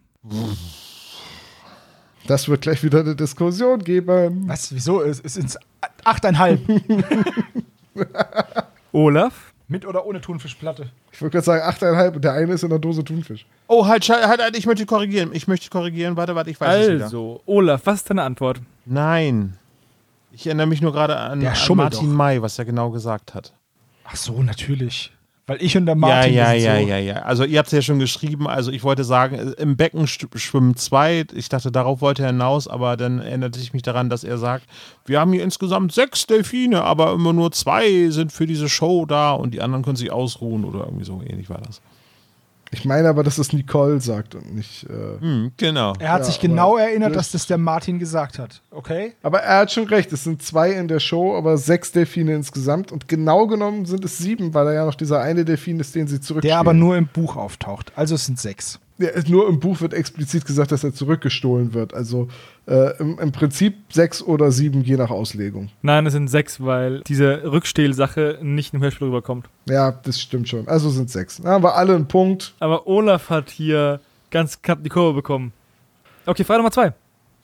Das 2.28 2.48
wird 2.48 2.62
gleich 2.62 2.84
wieder 2.84 3.00
eine 3.00 3.16
Diskussion 3.16 3.80
geben. 3.80 4.48
Was? 4.48 4.72
Wieso? 4.72 5.02
Es 5.02 5.20
es 5.22 5.34
sind 5.34 5.58
achteinhalb. 6.04 6.62
Olaf? 8.92 9.45
Mit 9.68 9.86
oder 9.86 10.06
ohne 10.06 10.22
Thunfischplatte? 10.22 10.92
Ich 11.12 11.22
würde 11.22 11.32
gerade 11.32 11.46
sagen, 11.46 11.64
8,5 11.64 12.16
und 12.16 12.24
der 12.24 12.34
eine 12.34 12.54
ist 12.54 12.64
in 12.64 12.70
der 12.70 12.78
Dose 12.78 13.04
Thunfisch. 13.04 13.46
Oh, 13.68 13.88
halt, 13.88 14.08
halt, 14.08 14.42
halt, 14.42 14.58
ich 14.58 14.68
möchte 14.68 14.86
korrigieren. 14.86 15.32
Ich 15.34 15.48
möchte 15.48 15.70
korrigieren. 15.70 16.16
Warte, 16.16 16.36
warte, 16.36 16.52
ich 16.52 16.62
weiß 16.62 16.86
es 16.88 16.94
wieder. 16.94 17.06
Also, 17.06 17.42
Olaf, 17.46 17.82
was 17.86 17.96
ist 17.96 18.10
deine 18.10 18.22
Antwort? 18.22 18.62
Nein. 18.86 19.58
Ich 20.32 20.46
erinnere 20.46 20.68
mich 20.68 20.82
nur 20.82 20.92
gerade 20.92 21.16
an, 21.18 21.46
an 21.46 21.76
Martin 21.76 22.10
doch. 22.10 22.16
May, 22.16 22.42
was 22.42 22.60
er 22.60 22.66
genau 22.66 22.92
gesagt 22.92 23.34
hat. 23.34 23.54
Ach 24.04 24.16
so, 24.16 24.44
natürlich. 24.44 25.15
Weil 25.48 25.62
ich 25.62 25.78
und 25.78 25.86
der 25.86 25.94
Martin. 25.94 26.34
ja, 26.34 26.54
ja, 26.54 26.76
ja, 26.76 26.82
so. 26.82 26.88
ja, 26.88 26.98
ja. 26.98 27.16
Also 27.18 27.44
ihr 27.44 27.60
habt 27.60 27.68
es 27.68 27.74
ja 27.74 27.82
schon 27.84 28.00
geschrieben. 28.00 28.48
Also 28.48 28.72
ich 28.72 28.84
wollte 28.84 29.04
sagen, 29.04 29.54
im 29.60 29.78
Becken 29.78 30.06
sch- 30.08 30.36
schwimmen 30.40 30.76
zwei. 30.76 31.24
Ich 31.36 31.50
dachte, 31.50 31.72
darauf 31.72 32.02
wollte 32.02 32.24
er 32.24 32.30
hinaus, 32.30 32.68
aber 32.68 32.98
dann 32.98 33.20
erinnerte 33.20 33.60
ich 33.60 33.72
mich 33.72 33.84
daran, 33.84 34.10
dass 34.10 34.24
er 34.24 34.40
sagt, 34.40 34.66
wir 35.06 35.20
haben 35.20 35.34
hier 35.34 35.44
insgesamt 35.44 35.92
sechs 35.92 36.26
Delfine, 36.26 36.84
aber 36.84 37.14
immer 37.14 37.32
nur 37.32 37.52
zwei 37.52 38.10
sind 38.10 38.32
für 38.32 38.48
diese 38.48 38.70
Show 38.70 39.06
da 39.06 39.34
und 39.34 39.54
die 39.54 39.62
anderen 39.62 39.84
können 39.84 39.98
sich 39.98 40.12
ausruhen 40.12 40.66
oder 40.66 40.80
irgendwie 40.86 41.06
so 41.06 41.22
ähnlich 41.22 41.48
war 41.50 41.62
das. 41.62 41.80
Ich 42.78 42.86
meine 42.86 43.08
aber, 43.10 43.24
dass 43.24 43.38
es 43.38 43.54
Nicole 43.54 44.00
sagt 44.02 44.36
und 44.36 44.54
nicht. 44.54 44.84
Äh 44.90 45.20
Hm, 45.22 45.52
genau. 45.58 45.94
Er 46.00 46.12
hat 46.12 46.20
Ja, 46.20 46.26
sich 46.26 46.40
genau 46.40 46.78
erinnert, 46.78 47.16
dass 47.16 47.32
das 47.32 47.48
der 47.48 47.58
Martin 47.58 48.00
gesagt 48.00 48.38
hat. 48.40 48.62
Okay? 48.72 49.14
aber 49.24 49.40
er 49.40 49.60
hat 49.60 49.72
schon 49.72 49.86
recht, 49.88 50.12
es 50.12 50.24
sind 50.26 50.44
zwei 50.44 50.72
in 50.72 50.88
der 50.88 51.00
Show, 51.00 51.36
aber 51.38 51.58
sechs 51.58 51.92
Delfine 51.92 52.36
insgesamt. 52.36 52.92
Und 52.92 53.08
genau 53.08 53.48
genommen 53.48 53.86
sind 53.86 54.04
es 54.04 54.18
sieben, 54.18 54.54
weil 54.54 54.68
er 54.68 54.74
ja 54.74 54.86
noch 54.86 54.96
dieser 54.96 55.22
eine 55.22 55.46
Delfin 55.46 55.80
ist, 55.80 55.96
den 55.96 56.08
sie 56.08 56.20
zurückspielen. 56.20 56.52
Der 56.52 56.60
aber 56.60 56.74
nur 56.74 56.98
im 56.98 57.08
Buch 57.08 57.36
auftaucht. 57.36 57.92
Also 57.96 58.16
es 58.16 58.26
sind 58.26 58.40
sechs. 58.40 58.80
Ja, 58.98 59.10
nur 59.28 59.50
im 59.50 59.60
Buch 59.60 59.82
wird 59.82 59.94
explizit 59.94 60.46
gesagt, 60.46 60.72
dass 60.72 60.84
er 60.86 60.94
zurückgestohlen 60.94 61.74
wird. 61.74 61.94
Also 61.94 62.30
äh, 62.66 62.98
im, 63.00 63.20
im 63.20 63.32
Prinzip 63.34 63.76
sechs 63.92 64.24
oder 64.24 64.52
sieben, 64.52 64.84
je 64.84 64.96
nach 64.96 65.10
Auslegung. 65.10 65.70
Nein, 65.82 66.06
es 66.06 66.14
sind 66.14 66.30
sechs, 66.30 66.64
weil 66.64 67.02
diese 67.02 67.52
Rückstehlsache 67.52 68.40
nicht 68.42 68.74
im 68.74 68.82
Hörspiel 68.82 69.08
rüberkommt. 69.08 69.48
Ja, 69.68 69.92
das 69.92 70.22
stimmt 70.22 70.48
schon. 70.48 70.68
Also 70.70 70.90
sind 70.90 71.10
sechs. 71.10 71.42
Da 71.42 71.50
haben 71.50 71.64
wir 71.64 71.76
alle 71.76 71.94
einen 71.94 72.08
Punkt. 72.08 72.56
Aber 72.60 72.88
Olaf 72.88 73.30
hat 73.30 73.50
hier 73.50 74.00
ganz 74.32 74.62
knapp 74.62 74.82
die 74.82 74.90
Kurve 74.90 75.16
bekommen. 75.16 75.52
Okay, 76.26 76.46
Frage 76.46 76.60
Nummer 76.60 76.72
zwei. 76.72 76.94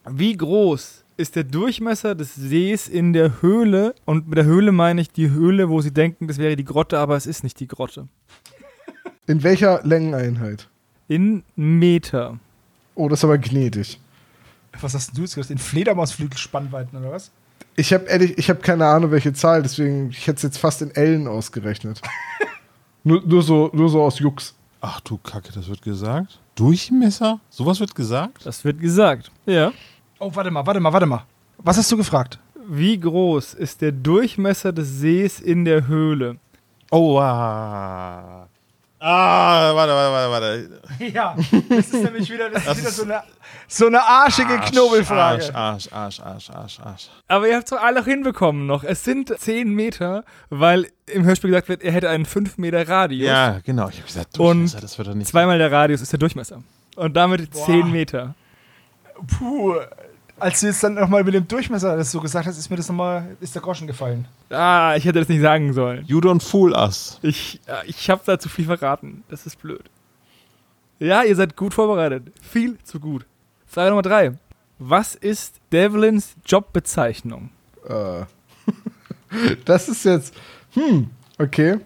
Wie 0.09 0.35
groß 0.35 1.03
ist 1.17 1.35
der 1.35 1.43
Durchmesser 1.43 2.15
des 2.15 2.33
Sees 2.33 2.87
in 2.87 3.11
der 3.11 3.41
Höhle? 3.41 3.93
Und 4.05 4.29
mit 4.29 4.37
der 4.37 4.45
Höhle 4.45 4.71
meine 4.71 5.01
ich 5.01 5.11
die 5.11 5.29
Höhle, 5.29 5.69
wo 5.69 5.81
sie 5.81 5.91
denken, 5.91 6.27
das 6.27 6.37
wäre 6.37 6.55
die 6.55 6.65
Grotte, 6.65 6.97
aber 6.97 7.17
es 7.17 7.27
ist 7.27 7.43
nicht 7.43 7.59
die 7.59 7.67
Grotte. 7.67 8.07
In 9.27 9.43
welcher 9.43 9.81
Längeneinheit? 9.83 10.67
In 11.07 11.43
Meter. 11.55 12.39
Oh, 12.95 13.09
das 13.09 13.19
ist 13.19 13.23
aber 13.23 13.37
gnädig. 13.37 13.99
Was 14.79 14.93
hast 14.93 15.09
denn 15.09 15.15
du 15.15 15.21
jetzt 15.21 15.35
gesagt? 15.35 15.51
In 15.51 15.57
Fledermausflügelspannweiten 15.57 16.99
oder 16.99 17.11
was? 17.11 17.31
Ich 17.75 17.93
habe 17.93 18.05
ehrlich, 18.05 18.37
ich 18.37 18.49
habe 18.49 18.59
keine 18.59 18.85
Ahnung, 18.85 19.11
welche 19.11 19.33
Zahl, 19.33 19.61
deswegen, 19.61 20.09
ich 20.09 20.27
hätte 20.27 20.37
es 20.37 20.43
jetzt 20.43 20.57
fast 20.57 20.81
in 20.81 20.91
Ellen 20.91 21.27
ausgerechnet. 21.27 22.01
nur, 23.03 23.21
nur, 23.25 23.43
so, 23.43 23.69
nur 23.73 23.89
so 23.89 24.01
aus 24.01 24.19
Jux. 24.19 24.55
Ach 24.81 24.99
du 25.01 25.17
Kacke, 25.17 25.51
das 25.53 25.67
wird 25.67 25.81
gesagt? 25.81 26.39
Durchmesser? 26.55 27.39
Sowas 27.49 27.79
wird 27.79 27.95
gesagt? 27.95 28.45
Das 28.45 28.63
wird 28.65 28.79
gesagt. 28.79 29.31
Ja. 29.45 29.71
Oh, 30.19 30.31
warte 30.33 30.51
mal, 30.51 30.65
warte 30.65 30.79
mal, 30.79 30.91
warte 30.91 31.05
mal. 31.05 31.23
Was 31.57 31.77
hast 31.77 31.91
du 31.91 31.97
gefragt? 31.97 32.39
Wie 32.67 32.99
groß 32.99 33.53
ist 33.53 33.81
der 33.81 33.91
Durchmesser 33.91 34.71
des 34.71 34.99
Sees 34.99 35.39
in 35.39 35.65
der 35.65 35.87
Höhle? 35.87 36.37
Oh, 36.89 37.19
ah. 37.19 38.47
Ah, 39.03 39.73
warte, 39.73 39.93
warte, 39.93 40.31
warte, 40.31 40.31
warte. 40.31 40.81
Ja, 41.11 41.35
das 41.69 41.87
ist 41.87 42.03
nämlich 42.03 42.29
wieder, 42.31 42.51
das 42.51 42.67
ist 42.67 42.77
wieder 42.77 42.91
so, 42.91 43.03
eine, 43.03 43.23
so 43.67 43.87
eine 43.87 43.99
arschige 43.99 44.59
Knobelfrage. 44.59 45.55
Arsch, 45.55 45.89
Arsch, 45.91 45.91
Arsch, 45.91 46.19
Arsch, 46.19 46.49
Arsch, 46.51 46.79
Arsch. 46.79 47.09
Aber 47.27 47.47
ihr 47.47 47.55
habt 47.55 47.63
es 47.63 47.71
doch 47.71 47.81
alle 47.81 48.05
hinbekommen 48.05 48.67
noch. 48.67 48.83
Es 48.83 49.03
sind 49.03 49.35
10 49.35 49.73
Meter, 49.73 50.23
weil 50.51 50.87
im 51.07 51.23
Hörspiel 51.25 51.49
gesagt 51.49 51.67
wird, 51.67 51.81
er 51.81 51.91
hätte 51.93 52.09
einen 52.09 52.25
5 52.25 52.59
Meter 52.59 52.87
Radius. 52.87 53.27
Ja, 53.27 53.57
genau. 53.65 53.89
Ich 53.89 53.95
habe 53.95 54.05
gesagt, 54.05 54.37
Und 54.37 54.47
Durchmesser, 54.59 54.81
das 54.81 54.97
wird 54.99 55.07
doch 55.07 55.15
nicht. 55.15 55.27
Zweimal 55.27 55.57
der 55.57 55.71
Radius 55.71 56.01
ist 56.01 56.11
der 56.11 56.19
Durchmesser. 56.19 56.61
Und 56.95 57.17
damit 57.17 57.55
10 57.55 57.91
Meter. 57.91 58.35
Puh. 59.39 59.77
Als 60.41 60.59
du 60.59 60.65
jetzt 60.65 60.83
dann 60.83 60.95
nochmal 60.95 61.23
mit 61.23 61.35
dem 61.35 61.47
Durchmesser 61.47 61.95
das 61.95 62.11
so 62.11 62.19
gesagt 62.19 62.47
hast, 62.47 62.57
ist 62.57 62.67
mir 62.67 62.75
das 62.75 62.89
nochmal, 62.89 63.37
ist 63.41 63.53
der 63.53 63.61
Groschen 63.61 63.85
gefallen. 63.85 64.27
Ah, 64.49 64.95
ich 64.97 65.05
hätte 65.05 65.19
das 65.19 65.29
nicht 65.29 65.41
sagen 65.41 65.71
sollen. 65.71 66.03
You 66.07 66.17
don't 66.17 66.41
fool 66.41 66.73
us. 66.73 67.19
Ich, 67.21 67.59
äh, 67.67 67.85
ich 67.85 68.09
habe 68.09 68.23
da 68.25 68.39
zu 68.39 68.49
viel 68.49 68.65
verraten. 68.65 69.23
Das 69.29 69.45
ist 69.45 69.61
blöd. 69.61 69.83
Ja, 70.97 71.21
ihr 71.21 71.35
seid 71.35 71.55
gut 71.55 71.75
vorbereitet. 71.75 72.31
Viel 72.41 72.79
zu 72.83 72.99
gut. 72.99 73.27
Frage 73.67 73.91
Nummer 73.91 74.01
3. 74.01 74.33
Was 74.79 75.13
ist 75.13 75.57
Devlins 75.71 76.35
Jobbezeichnung? 76.43 77.51
Äh. 77.87 78.23
das 79.65 79.89
ist 79.89 80.05
jetzt. 80.05 80.33
Hm, 80.73 81.11
okay. 81.37 81.77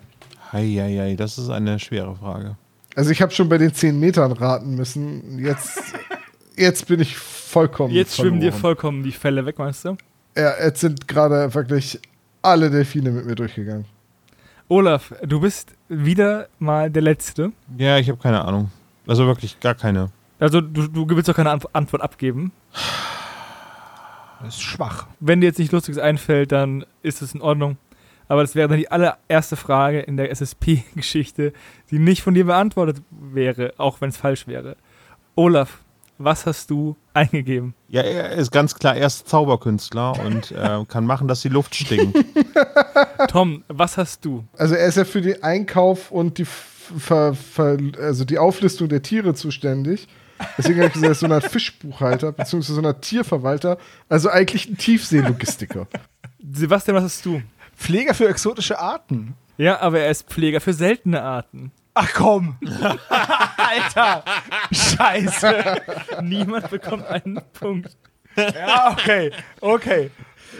Heieiei, 0.53 1.15
das 1.17 1.37
ist 1.37 1.49
eine 1.49 1.77
schwere 1.77 2.15
Frage. 2.15 2.55
Also 2.95 3.11
ich 3.11 3.21
habe 3.21 3.33
schon 3.33 3.49
bei 3.49 3.57
den 3.57 3.73
10 3.73 3.99
Metern 3.99 4.31
raten 4.31 4.75
müssen. 4.75 5.39
Jetzt, 5.39 5.81
jetzt 6.55 6.87
bin 6.87 7.01
ich 7.01 7.17
vollkommen. 7.55 7.93
Jetzt 7.93 8.15
schwimmen 8.17 8.39
dir 8.39 8.51
vollkommen 8.53 9.03
die 9.03 9.11
Fälle 9.11 9.45
weg, 9.45 9.57
meinst 9.57 9.85
du? 9.85 9.97
Ja, 10.37 10.53
jetzt 10.63 10.81
sind 10.81 11.07
gerade 11.07 11.53
wirklich 11.53 11.99
alle 12.41 12.69
Delfine 12.69 13.11
mit 13.11 13.25
mir 13.25 13.35
durchgegangen. 13.35 13.85
Olaf, 14.67 15.13
du 15.23 15.39
bist 15.39 15.73
wieder 15.89 16.47
mal 16.59 16.89
der 16.89 17.01
Letzte. 17.03 17.51
Ja, 17.77 17.97
ich 17.97 18.09
habe 18.09 18.19
keine 18.19 18.43
Ahnung. 18.43 18.71
Also 19.07 19.25
wirklich 19.27 19.59
gar 19.59 19.75
keine. 19.75 20.09
Also 20.39 20.59
du, 20.59 20.87
du 20.87 21.07
willst 21.15 21.29
doch 21.29 21.35
keine 21.35 21.51
Antw- 21.51 21.69
Antwort 21.71 22.01
abgeben. 22.01 22.51
Das 24.41 24.55
ist 24.55 24.61
schwach. 24.63 25.07
Wenn 25.19 25.39
dir 25.41 25.47
jetzt 25.47 25.59
nicht 25.59 25.71
Lustiges 25.71 25.97
einfällt, 25.99 26.51
dann 26.51 26.85
ist 27.03 27.21
es 27.21 27.33
in 27.33 27.41
Ordnung. 27.41 27.77
Aber 28.27 28.41
das 28.41 28.55
wäre 28.55 28.67
dann 28.67 28.77
die 28.79 28.89
allererste 28.91 29.55
Frage 29.55 29.99
in 30.01 30.17
der 30.17 30.31
SSP-Geschichte, 30.31 31.53
die 31.91 31.99
nicht 31.99 32.21
von 32.23 32.33
dir 32.33 32.45
beantwortet 32.45 33.01
wäre, 33.11 33.73
auch 33.77 34.01
wenn 34.01 34.09
es 34.09 34.17
falsch 34.17 34.47
wäre. 34.47 34.75
Olaf, 35.35 35.84
was 36.17 36.45
hast 36.45 36.69
du 36.69 36.95
eingegeben? 37.13 37.73
Ja, 37.87 38.01
er 38.01 38.31
ist 38.31 38.51
ganz 38.51 38.75
klar 38.75 38.95
erst 38.95 39.27
Zauberkünstler 39.27 40.19
und 40.25 40.51
äh, 40.51 40.85
kann 40.87 41.05
machen, 41.05 41.27
dass 41.27 41.41
die 41.41 41.49
Luft 41.49 41.75
stinkt. 41.75 42.17
Tom, 43.27 43.63
was 43.67 43.97
hast 43.97 44.25
du? 44.25 44.43
Also 44.57 44.75
er 44.75 44.87
ist 44.87 44.97
ja 44.97 45.05
für 45.05 45.21
den 45.21 45.43
Einkauf 45.43 46.11
und 46.11 46.37
die, 46.37 46.45
Ver, 46.45 47.33
Ver, 47.33 47.77
also 47.99 48.25
die 48.25 48.37
Auflistung 48.37 48.89
der 48.89 49.01
Tiere 49.01 49.33
zuständig. 49.33 50.07
Deswegen 50.57 50.79
habe 50.79 50.87
ich 50.87 50.93
gesagt, 50.93 51.07
er 51.07 51.11
ist 51.11 51.19
so 51.21 51.25
eine 51.25 51.35
Art 51.35 51.45
Fischbuchhalter, 51.45 52.31
beziehungsweise 52.31 52.73
so 52.73 52.79
eine 52.79 52.89
Art 52.89 53.01
Tierverwalter. 53.01 53.77
Also 54.09 54.29
eigentlich 54.29 54.69
ein 54.69 54.77
Tiefseelogistiker. 54.77 55.87
Sebastian, 56.51 56.97
was 56.97 57.03
hast 57.05 57.25
du? 57.25 57.41
Pfleger 57.75 58.13
für 58.13 58.27
exotische 58.27 58.79
Arten. 58.79 59.35
Ja, 59.57 59.79
aber 59.81 59.99
er 59.99 60.11
ist 60.11 60.27
Pfleger 60.27 60.61
für 60.61 60.73
seltene 60.73 61.21
Arten. 61.21 61.71
Ach 61.95 62.13
komm. 62.13 62.57
Alter. 63.57 64.23
Scheiße. 64.71 65.81
Niemand 66.21 66.69
bekommt 66.69 67.07
einen 67.07 67.39
Punkt. 67.53 67.97
Ja, 68.35 68.91
okay. 68.91 69.31
Okay. 69.61 70.11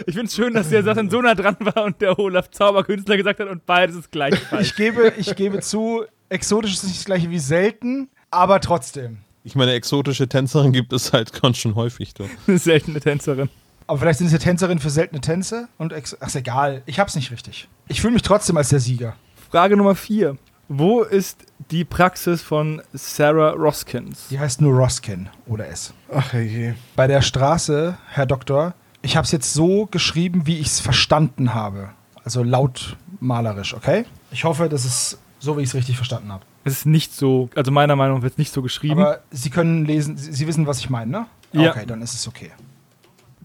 Ich 0.06 0.14
finde 0.14 0.26
es 0.26 0.34
schön, 0.34 0.54
dass 0.54 0.70
der 0.70 0.82
Sachen 0.82 1.10
so 1.10 1.20
nah 1.20 1.34
dran 1.34 1.56
war 1.60 1.84
und 1.84 2.00
der 2.00 2.18
Olaf 2.18 2.50
Zauberkünstler 2.50 3.16
gesagt 3.18 3.40
hat 3.40 3.48
und 3.48 3.64
beides 3.66 3.96
ist 3.96 4.10
gleich 4.10 4.38
falsch. 4.38 4.68
Ich 4.68 4.76
gebe, 4.76 5.12
ich 5.16 5.36
gebe 5.36 5.60
zu, 5.60 6.04
exotisch 6.28 6.72
ist 6.72 6.84
nicht 6.84 6.98
das 6.98 7.04
gleiche 7.04 7.30
wie 7.30 7.38
selten, 7.38 8.08
aber 8.30 8.60
trotzdem. 8.60 9.18
Ich 9.44 9.54
meine, 9.54 9.72
exotische 9.72 10.28
Tänzerin 10.28 10.72
gibt 10.72 10.92
es 10.92 11.12
halt 11.12 11.40
ganz 11.40 11.58
schön 11.58 11.74
häufig. 11.74 12.14
Doch. 12.14 12.28
Eine 12.46 12.58
seltene 12.58 12.98
Tänzerin. 13.00 13.48
Aber 13.86 13.98
vielleicht 13.98 14.18
sind 14.18 14.26
es 14.26 14.32
ja 14.32 14.38
Tänzerinnen 14.38 14.80
für 14.80 14.90
seltene 14.90 15.20
Tänze 15.20 15.68
und 15.78 15.92
ex 15.92 16.16
Ach, 16.18 16.26
ist 16.26 16.34
egal. 16.34 16.82
Ich 16.86 16.98
hab's 16.98 17.14
nicht 17.14 17.30
richtig. 17.30 17.68
Ich 17.88 18.00
fühle 18.00 18.14
mich 18.14 18.22
trotzdem 18.22 18.56
als 18.56 18.70
der 18.70 18.80
Sieger. 18.80 19.14
Frage 19.50 19.76
Nummer 19.76 19.94
vier. 19.94 20.36
Wo 20.68 21.02
ist 21.02 21.44
die 21.70 21.84
Praxis 21.84 22.42
von 22.42 22.82
Sarah 22.92 23.50
Roskins? 23.50 24.26
Die 24.30 24.38
heißt 24.38 24.60
nur 24.60 24.74
Roskin 24.74 25.28
oder 25.46 25.68
S. 25.68 25.94
Ach 26.12 26.32
je. 26.34 26.74
Bei 26.96 27.06
der 27.06 27.22
Straße, 27.22 27.96
Herr 28.08 28.26
Doktor, 28.26 28.74
ich 29.02 29.16
habe 29.16 29.24
es 29.24 29.30
jetzt 29.30 29.52
so 29.52 29.86
geschrieben, 29.86 30.46
wie 30.46 30.58
ich 30.58 30.66
es 30.66 30.80
verstanden 30.80 31.54
habe. 31.54 31.90
Also 32.24 32.42
laut 32.42 32.96
malerisch, 33.20 33.74
okay? 33.74 34.06
Ich 34.32 34.42
hoffe, 34.42 34.68
das 34.68 34.84
ist 34.84 35.18
so, 35.38 35.56
wie 35.56 35.62
ich 35.62 35.68
es 35.68 35.74
richtig 35.76 35.94
verstanden 35.96 36.32
habe. 36.32 36.44
Es 36.64 36.72
ist 36.72 36.86
nicht 36.86 37.14
so, 37.14 37.48
also 37.54 37.70
meiner 37.70 37.94
Meinung 37.94 38.16
nach 38.16 38.22
wird 38.24 38.32
es 38.32 38.38
nicht 38.38 38.52
so 38.52 38.60
geschrieben. 38.60 39.00
Aber 39.00 39.20
Sie 39.30 39.50
können 39.50 39.84
lesen, 39.84 40.16
Sie, 40.16 40.32
Sie 40.32 40.48
wissen, 40.48 40.66
was 40.66 40.80
ich 40.80 40.90
meine, 40.90 41.10
ne? 41.10 41.26
Ja. 41.52 41.70
Okay, 41.70 41.86
dann 41.86 42.02
ist 42.02 42.14
es 42.14 42.26
okay. 42.26 42.50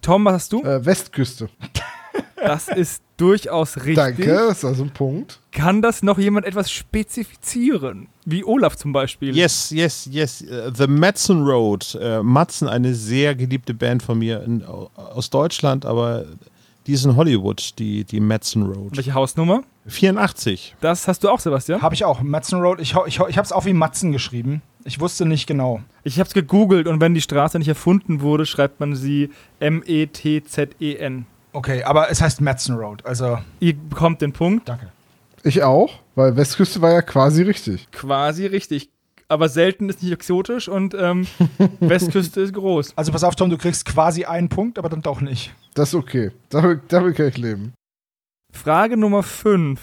Tom, 0.02 0.26
was 0.26 0.34
hast 0.34 0.53
du? 0.53 0.64
Äh, 0.64 0.84
Westküste. 0.84 1.49
Das 2.41 2.68
ist 2.68 3.03
durchaus 3.18 3.77
richtig. 3.77 3.95
Danke, 3.95 4.26
das 4.26 4.59
ist 4.59 4.65
also 4.65 4.84
ein 4.84 4.89
Punkt. 4.89 5.39
Kann 5.51 5.81
das 5.81 6.03
noch 6.03 6.18
jemand 6.18 6.45
etwas 6.45 6.72
spezifizieren? 6.72 8.07
Wie 8.26 8.43
Olaf 8.43 8.76
zum 8.76 8.93
Beispiel. 8.93 9.35
Yes, 9.35 9.69
yes, 9.72 10.07
yes. 10.09 10.41
äh, 10.41 10.72
The 10.76 10.88
Madsen 10.88 11.43
Road. 11.43 11.97
Äh, 12.01 12.23
Madsen, 12.23 12.68
eine 12.68 12.93
sehr 12.93 13.35
geliebte 13.35 13.73
Band 13.73 14.03
von 14.03 14.19
mir 14.19 14.43
in, 14.43 14.63
aus 14.63 15.30
Deutschland, 15.30 15.85
aber 15.85 16.26
die 16.88 16.93
ist 16.93 17.05
in 17.05 17.15
Hollywood, 17.15 17.77
die, 17.77 18.03
die 18.03 18.19
Madsen 18.19 18.63
Road. 18.63 18.97
Welche 18.97 19.13
Hausnummer? 19.13 19.63
84. 19.88 20.76
Das 20.81 21.07
hast 21.07 21.23
du 21.23 21.30
auch, 21.30 21.39
Sebastian? 21.39 21.81
Habe 21.81 21.95
ich 21.95 22.05
auch. 22.05 22.22
Matzen 22.22 22.59
Road. 22.59 22.80
Ich, 22.80 22.95
ich, 23.05 23.19
ich 23.19 23.38
habe 23.38 23.45
es 23.45 23.51
auch 23.51 23.65
wie 23.65 23.73
Matzen 23.73 24.11
geschrieben. 24.11 24.61
Ich 24.84 24.99
wusste 24.99 25.26
nicht 25.26 25.47
genau. 25.47 25.81
Ich 26.03 26.19
habe 26.19 26.27
es 26.27 26.34
gegoogelt 26.34 26.88
und 26.88 27.01
wenn 27.01 27.13
die 27.13 27.22
Straße 27.22 27.57
nicht 27.59 27.68
erfunden 27.68 28.22
wurde, 28.22 28.45
schreibt 28.45 28.80
man 28.80 28.95
sie 28.95 29.30
E 29.59 29.65
M-E-T-Z-E-N. 29.68 31.26
Okay, 31.53 31.84
aber 31.84 32.10
es 32.10 32.22
heißt 32.22 32.41
Matzen 32.41 32.76
Road. 32.76 33.06
Also, 33.06 33.40
Ihr 33.60 33.73
bekommt 33.76 34.22
den 34.22 34.34
Punkt. 34.34 34.68
danke. 34.69 34.91
Ich 35.44 35.64
auch, 35.64 35.99
weil 36.15 36.36
Westküste 36.38 36.82
war 36.82 36.91
ja 36.91 37.02
quasi 37.02 37.41
richtig. 37.41 37.90
Quasi 37.91 38.45
richtig. 38.45 38.90
Aber 39.28 39.49
selten 39.49 39.90
ist 39.90 40.03
nicht 40.03 40.11
exotisch 40.11 40.68
und 40.68 40.94
ähm, 40.94 41.26
Westküste 41.80 42.41
ist 42.41 42.53
groß. 42.53 42.94
Also 42.95 43.11
pass 43.11 43.23
auf, 43.23 43.36
Tom, 43.36 43.49
du 43.49 43.57
kriegst 43.57 43.86
quasi 43.86 44.26
einen 44.26 44.49
Punkt, 44.49 44.78
aber 44.78 44.90
dann 44.90 45.02
doch 45.02 45.19
nicht. 45.22 45.53
Das 45.73 45.90
ist 45.90 45.95
okay. 45.95 46.32
Damit, 46.49 46.82
damit 46.90 47.15
kann 47.15 47.28
ich 47.28 47.38
leben. 47.38 47.73
Frage 48.53 48.98
Nummer 48.98 49.23
5. 49.23 49.80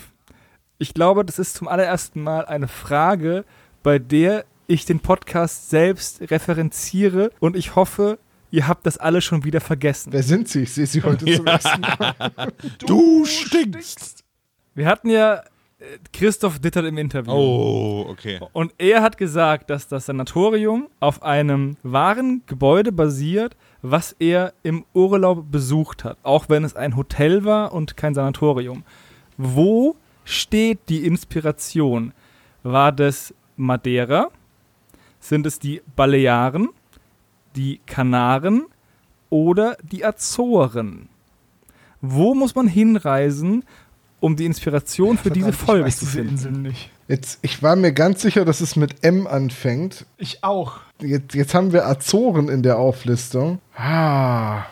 Ich 0.79 0.95
glaube, 0.95 1.25
das 1.25 1.39
ist 1.39 1.55
zum 1.55 1.67
allerersten 1.67 2.23
Mal 2.23 2.45
eine 2.45 2.69
Frage, 2.69 3.45
bei 3.83 3.99
der 3.99 4.45
ich 4.69 4.85
den 4.85 5.01
Podcast 5.01 5.71
selbst 5.71 6.21
referenziere 6.31 7.33
und 7.41 7.57
ich 7.57 7.75
hoffe, 7.75 8.19
ihr 8.51 8.69
habt 8.69 8.87
das 8.87 8.99
alle 8.99 9.21
schon 9.21 9.45
wieder 9.45 9.61
vergessen. 9.61 10.13
Wer 10.13 10.23
sind 10.23 10.49
Sie? 10.49 10.63
Ich 10.63 10.73
sehe 10.73 10.87
Sie 10.87 11.03
heute 11.03 11.25
zum 11.37 11.47
ersten 11.47 11.81
Mal. 11.81 12.15
Du 12.87 13.25
stinkst! 13.25 14.25
Wir 14.75 14.87
hatten 14.87 15.11
ja 15.11 15.43
äh, 15.79 15.99
Christoph 16.13 16.59
Dittert 16.59 16.87
im 16.87 16.99
Interview. 16.99 17.33
Oh, 17.33 18.07
okay. 18.09 18.41
Und 18.53 18.73
er 18.79 19.03
hat 19.03 19.19
gesagt, 19.19 19.71
dass 19.71 19.89
das 19.89 20.07
Sanatorium 20.07 20.89
auf 21.01 21.23
einem 21.23 21.77
wahren 21.83 22.43
Gebäude 22.47 22.93
basiert, 22.93 23.57
was 23.83 24.13
er 24.19 24.53
im 24.63 24.85
Urlaub 24.93 25.51
besucht 25.51 26.05
hat, 26.05 26.19
auch 26.23 26.49
wenn 26.49 26.65
es 26.65 26.75
ein 26.75 26.97
Hotel 26.97 27.45
war 27.45 27.73
und 27.73 27.97
kein 27.97 28.15
Sanatorium. 28.15 28.85
Wo 29.37 29.97
steht 30.25 30.81
die 30.89 31.07
Inspiration? 31.07 32.13
War 32.63 32.93
das 32.93 33.35
Madeira? 33.57 34.31
Sind 35.21 35.47
es 35.47 35.59
die 35.59 35.81
Balearen, 35.97 36.69
die 37.57 37.81
Kanaren 37.87 38.65
oder 39.31 39.77
die 39.83 40.05
Azoren? 40.05 41.09
Wo 42.01 42.35
muss 42.35 42.55
man 42.55 42.69
hinreisen, 42.69 43.65
um 44.21 44.37
die 44.37 44.47
Inspiration 44.47 45.19
für 45.19 45.31
diese 45.31 45.53
Folge 45.53 45.85
weiß 45.85 45.99
zu 45.99 46.05
diese 46.05 46.19
finden? 46.19 46.33
Inseln 46.33 46.63
nicht. 46.63 46.91
Jetzt, 47.09 47.39
ich 47.43 47.63
war 47.63 47.75
mir 47.75 47.93
ganz 47.93 48.21
sicher, 48.21 48.45
dass 48.45 48.61
es 48.61 48.77
mit 48.77 49.03
M 49.03 49.27
anfängt. 49.27 50.05
Ich 50.19 50.45
auch. 50.45 50.81
Jetzt, 51.01 51.35
jetzt 51.35 51.55
haben 51.55 51.73
wir 51.73 51.87
Azoren 51.87 52.49
in 52.49 52.63
der 52.63 52.79
Auflistung. 52.79 53.61
Ah. 53.75 54.65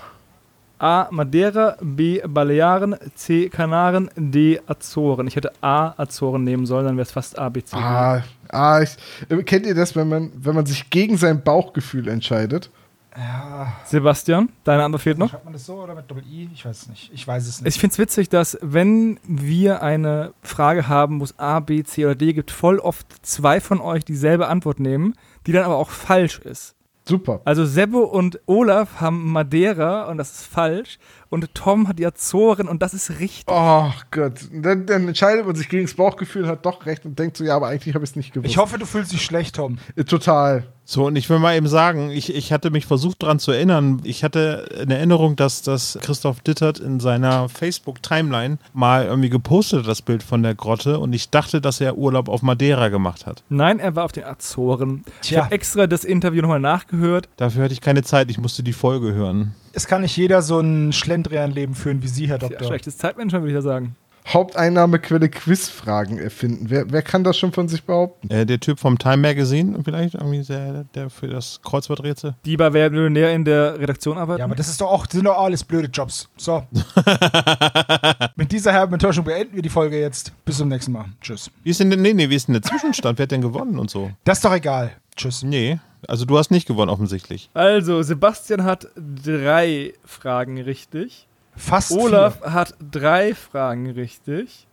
A. 0.78 1.08
Madeira, 1.10 1.76
B. 1.80 2.20
Balearen, 2.26 2.96
C. 3.14 3.48
Kanaren, 3.48 4.10
D. 4.16 4.60
Azoren. 4.66 5.26
Ich 5.26 5.36
hätte 5.36 5.52
A. 5.62 5.94
Azoren 5.96 6.44
nehmen 6.44 6.66
sollen, 6.66 6.84
dann 6.84 6.96
wäre 6.96 7.06
es 7.06 7.12
fast 7.12 7.38
A, 7.38 7.48
B, 7.48 7.62
C. 7.62 7.76
Ah, 7.76 8.22
ah 8.48 8.82
ich, 8.82 8.96
äh, 9.28 9.42
kennt 9.42 9.66
ihr 9.66 9.74
das, 9.74 9.96
wenn 9.96 10.08
man, 10.08 10.32
wenn 10.34 10.54
man 10.54 10.66
sich 10.66 10.90
gegen 10.90 11.16
sein 11.16 11.42
Bauchgefühl 11.42 12.08
entscheidet? 12.08 12.70
Ja. 13.16 13.72
Sebastian, 13.86 14.50
deine 14.64 14.84
Antwort 14.84 15.02
fehlt 15.02 15.16
noch? 15.16 15.30
Schreibt 15.30 15.44
man 15.44 15.54
das 15.54 15.64
so 15.64 15.82
oder 15.82 15.94
mit 15.94 16.10
Doppel-I? 16.10 16.50
Ich 16.52 16.64
weiß 16.66 16.82
es 16.82 16.88
nicht. 16.88 17.10
Ich 17.14 17.26
weiß 17.26 17.46
es 17.46 17.60
nicht. 17.62 17.74
Ich 17.74 17.80
finde 17.80 17.92
es 17.92 17.98
witzig, 17.98 18.28
dass 18.28 18.58
wenn 18.60 19.18
wir 19.24 19.82
eine 19.82 20.34
Frage 20.42 20.86
haben, 20.86 21.20
wo 21.20 21.24
es 21.24 21.38
A, 21.38 21.60
B, 21.60 21.82
C 21.82 22.04
oder 22.04 22.14
D 22.14 22.34
gibt, 22.34 22.50
voll 22.50 22.78
oft 22.78 23.06
zwei 23.22 23.60
von 23.60 23.80
euch 23.80 24.04
dieselbe 24.04 24.48
Antwort 24.48 24.80
nehmen, 24.80 25.14
die 25.46 25.52
dann 25.52 25.64
aber 25.64 25.76
auch 25.76 25.90
falsch 25.90 26.40
ist. 26.40 26.75
Super. 27.08 27.40
Also 27.44 27.64
Sebbo 27.64 28.00
und 28.00 28.40
Olaf 28.46 29.00
haben 29.00 29.30
Madeira 29.32 30.04
und 30.08 30.18
das 30.18 30.32
ist 30.32 30.46
falsch. 30.46 30.98
Und 31.28 31.54
Tom 31.54 31.86
hat 31.88 31.98
die 31.98 32.06
Azoren 32.06 32.68
und 32.68 32.82
das 32.82 32.94
ist 32.94 33.20
richtig. 33.20 33.44
Oh 33.48 33.90
Gott. 34.10 34.40
Dann, 34.52 34.86
dann 34.86 35.06
entscheidet 35.06 35.46
man 35.46 35.54
sich 35.54 35.68
gegen 35.68 35.86
das 35.86 35.94
Bauchgefühl 35.94 36.44
und 36.44 36.48
hat 36.48 36.66
doch 36.66 36.84
recht 36.86 37.04
und 37.04 37.18
denkt 37.18 37.36
so, 37.36 37.44
ja, 37.44 37.56
aber 37.56 37.68
eigentlich 37.68 37.94
habe 37.94 38.04
ich 38.04 38.10
es 38.10 38.16
nicht 38.16 38.32
gewusst. 38.32 38.50
ich 38.50 38.58
hoffe, 38.58 38.78
du 38.78 38.86
fühlst 38.86 39.12
dich 39.12 39.22
schlecht, 39.22 39.56
Tom. 39.56 39.78
Äh, 39.94 40.04
Total. 40.04 40.64
So, 40.88 41.06
und 41.06 41.16
ich 41.16 41.28
will 41.28 41.40
mal 41.40 41.56
eben 41.56 41.66
sagen, 41.66 42.10
ich, 42.12 42.32
ich 42.32 42.52
hatte 42.52 42.70
mich 42.70 42.86
versucht 42.86 43.24
daran 43.24 43.40
zu 43.40 43.50
erinnern. 43.50 44.00
Ich 44.04 44.22
hatte 44.22 44.68
eine 44.80 44.94
Erinnerung, 44.96 45.34
dass 45.34 45.62
das 45.62 45.98
Christoph 46.00 46.40
Dittert 46.42 46.78
in 46.78 47.00
seiner 47.00 47.48
Facebook-Timeline 47.48 48.58
mal 48.72 49.04
irgendwie 49.06 49.28
gepostet 49.28 49.80
hat, 49.80 49.88
das 49.88 50.00
Bild 50.00 50.22
von 50.22 50.44
der 50.44 50.54
Grotte. 50.54 51.00
Und 51.00 51.12
ich 51.12 51.30
dachte, 51.30 51.60
dass 51.60 51.80
er 51.80 51.98
Urlaub 51.98 52.28
auf 52.28 52.42
Madeira 52.42 52.88
gemacht 52.88 53.26
hat. 53.26 53.42
Nein, 53.48 53.80
er 53.80 53.96
war 53.96 54.04
auf 54.04 54.12
den 54.12 54.22
Azoren. 54.24 55.04
Ich 55.22 55.30
Tja. 55.30 55.42
habe 55.44 55.54
extra 55.56 55.88
das 55.88 56.04
Interview 56.04 56.40
nochmal 56.40 56.60
nachgehört. 56.60 57.28
Dafür 57.36 57.64
hatte 57.64 57.74
ich 57.74 57.80
keine 57.80 58.04
Zeit, 58.04 58.30
ich 58.30 58.38
musste 58.38 58.62
die 58.62 58.72
Folge 58.72 59.12
hören. 59.12 59.56
Es 59.72 59.88
kann 59.88 60.02
nicht 60.02 60.16
jeder 60.16 60.40
so 60.40 60.60
ein 60.60 60.92
Schlendrian-Leben 60.92 61.74
führen 61.74 62.00
wie 62.02 62.08
Sie, 62.08 62.28
Herr 62.28 62.40
Ja, 62.40 62.48
Doktor. 62.48 62.68
schlechtes 62.68 62.96
Zeitmanagement, 62.96 63.42
würde 63.42 63.50
ich 63.52 63.56
ja 63.56 63.62
sagen. 63.62 63.96
Haupteinnahmequelle 64.26 65.28
Quizfragen 65.28 66.18
erfinden. 66.18 66.66
Wer, 66.68 66.90
wer 66.90 67.02
kann 67.02 67.24
das 67.24 67.36
schon 67.38 67.52
von 67.52 67.68
sich 67.68 67.84
behaupten? 67.84 68.28
Äh, 68.30 68.44
der 68.44 68.58
Typ 68.58 68.78
vom 68.78 68.98
Time 68.98 69.18
Magazine 69.18 69.78
vielleicht, 69.84 70.14
irgendwie 70.14 70.42
der, 70.42 70.84
der 70.94 71.10
für 71.10 71.28
das 71.28 71.60
Kreuzworträtsel. 71.62 72.34
Die 72.44 72.56
bei 72.56 72.72
Wer 72.72 72.90
wird 72.90 72.92
Millionär 72.92 73.32
in 73.32 73.44
der 73.44 73.78
Redaktion 73.78 74.18
arbeiten. 74.18 74.40
Ja, 74.40 74.44
aber 74.44 74.54
das 74.54 74.68
ist 74.68 74.80
doch 74.80 74.90
auch, 74.90 75.06
das 75.06 75.14
sind 75.14 75.24
doch 75.24 75.38
alles 75.38 75.64
blöde 75.64 75.88
Jobs. 75.88 76.28
So. 76.36 76.64
Mit 78.36 78.52
dieser 78.52 78.72
herben 78.72 78.92
Enttäuschung 78.94 79.24
beenden 79.24 79.54
wir 79.54 79.62
die 79.62 79.68
Folge 79.68 80.00
jetzt. 80.00 80.32
Bis 80.44 80.58
zum 80.58 80.68
nächsten 80.68 80.92
Mal. 80.92 81.06
Tschüss. 81.20 81.50
Wie 81.62 81.70
ist 81.70 81.80
denn, 81.80 81.88
nee, 81.88 82.12
nee, 82.12 82.28
wie 82.28 82.34
ist 82.34 82.48
denn 82.48 82.54
der 82.54 82.62
Zwischenstand? 82.62 83.18
Wer 83.18 83.24
hat 83.24 83.30
denn 83.30 83.40
gewonnen 83.40 83.78
und 83.78 83.90
so? 83.90 84.10
Das 84.24 84.38
ist 84.38 84.44
doch 84.44 84.54
egal. 84.54 84.92
Tschüss. 85.16 85.42
Nee, 85.42 85.78
also 86.08 86.24
du 86.24 86.36
hast 86.38 86.50
nicht 86.50 86.66
gewonnen 86.66 86.90
offensichtlich. 86.90 87.50
Also, 87.54 88.02
Sebastian 88.02 88.64
hat 88.64 88.88
drei 88.96 89.94
Fragen 90.04 90.60
richtig. 90.60 91.26
Fast 91.56 91.92
Olaf 91.92 92.40
hat 92.42 92.74
drei 92.78 93.34
Fragen 93.34 93.90
richtig. 93.90 94.66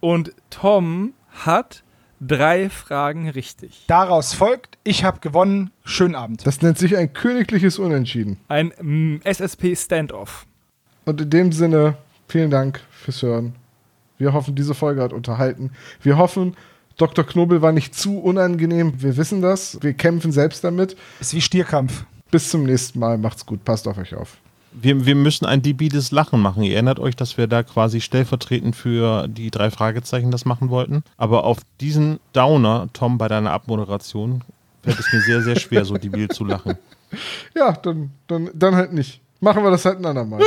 Und 0.00 0.32
Tom 0.50 1.14
hat 1.30 1.82
drei 2.20 2.68
Fragen 2.68 3.28
richtig. 3.28 3.84
Daraus 3.86 4.34
folgt, 4.34 4.78
ich 4.84 5.04
habe 5.04 5.20
gewonnen. 5.20 5.70
Schönen 5.84 6.14
Abend. 6.14 6.46
Das 6.46 6.62
nennt 6.62 6.78
sich 6.78 6.96
ein 6.96 7.12
königliches 7.12 7.78
Unentschieden. 7.78 8.38
Ein 8.48 8.72
mm, 8.80 9.20
SSP 9.24 9.76
Standoff. 9.76 10.46
Und 11.04 11.20
in 11.20 11.30
dem 11.30 11.52
Sinne, 11.52 11.96
vielen 12.28 12.50
Dank 12.50 12.80
fürs 12.90 13.22
Hören. 13.22 13.54
Wir 14.18 14.32
hoffen, 14.32 14.54
diese 14.54 14.74
Folge 14.74 15.02
hat 15.02 15.12
unterhalten. 15.12 15.70
Wir 16.02 16.16
hoffen, 16.16 16.56
Dr. 16.96 17.24
Knobel 17.26 17.60
war 17.62 17.72
nicht 17.72 17.94
zu 17.94 18.20
unangenehm. 18.20 19.02
Wir 19.02 19.16
wissen 19.16 19.42
das. 19.42 19.78
Wir 19.82 19.94
kämpfen 19.94 20.30
selbst 20.30 20.62
damit. 20.62 20.96
Ist 21.20 21.34
wie 21.34 21.40
Stierkampf. 21.40 22.04
Bis 22.30 22.50
zum 22.50 22.64
nächsten 22.64 22.98
Mal. 23.00 23.18
Macht's 23.18 23.44
gut. 23.44 23.64
Passt 23.64 23.88
auf 23.88 23.98
euch 23.98 24.14
auf. 24.14 24.38
Wir, 24.74 25.06
wir 25.06 25.14
müssen 25.14 25.46
ein 25.46 25.62
debiles 25.62 26.10
Lachen 26.10 26.40
machen. 26.40 26.62
Ihr 26.62 26.74
erinnert 26.74 26.98
euch, 26.98 27.14
dass 27.16 27.38
wir 27.38 27.46
da 27.46 27.62
quasi 27.62 28.00
stellvertretend 28.00 28.74
für 28.74 29.28
die 29.28 29.50
drei 29.50 29.70
Fragezeichen 29.70 30.30
das 30.30 30.44
machen 30.44 30.68
wollten. 30.68 31.04
Aber 31.16 31.44
auf 31.44 31.58
diesen 31.80 32.18
Downer, 32.32 32.88
Tom, 32.92 33.16
bei 33.16 33.28
deiner 33.28 33.52
Abmoderation, 33.52 34.42
fällt 34.82 34.98
es 34.98 35.12
mir 35.12 35.20
sehr, 35.20 35.42
sehr 35.42 35.56
schwer, 35.56 35.84
so 35.84 35.96
debil 35.96 36.28
zu 36.28 36.44
lachen. 36.44 36.76
Ja, 37.54 37.70
dann, 37.70 38.10
dann, 38.26 38.50
dann 38.54 38.74
halt 38.74 38.92
nicht. 38.92 39.20
Machen 39.38 39.62
wir 39.62 39.70
das 39.70 39.84
halt 39.84 39.98
ein 39.98 40.06
andermal. 40.06 40.40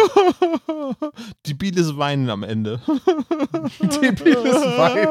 Debiles 1.47 1.95
Weinen 1.97 2.29
am 2.29 2.43
Ende. 2.43 2.81
Debiles 4.01 4.55
Wein. 4.75 5.07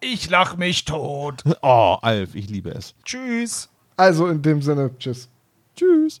ich 0.00 0.30
lach 0.30 0.56
mich 0.56 0.84
tot. 0.84 1.42
Oh, 1.62 1.96
Alf, 2.02 2.36
ich 2.36 2.48
liebe 2.48 2.70
es. 2.70 2.94
Tschüss. 3.04 3.68
Also 3.96 4.28
in 4.28 4.42
dem 4.42 4.62
Sinne, 4.62 4.90
tschüss. 4.98 5.28
Tschüss. 5.74 6.20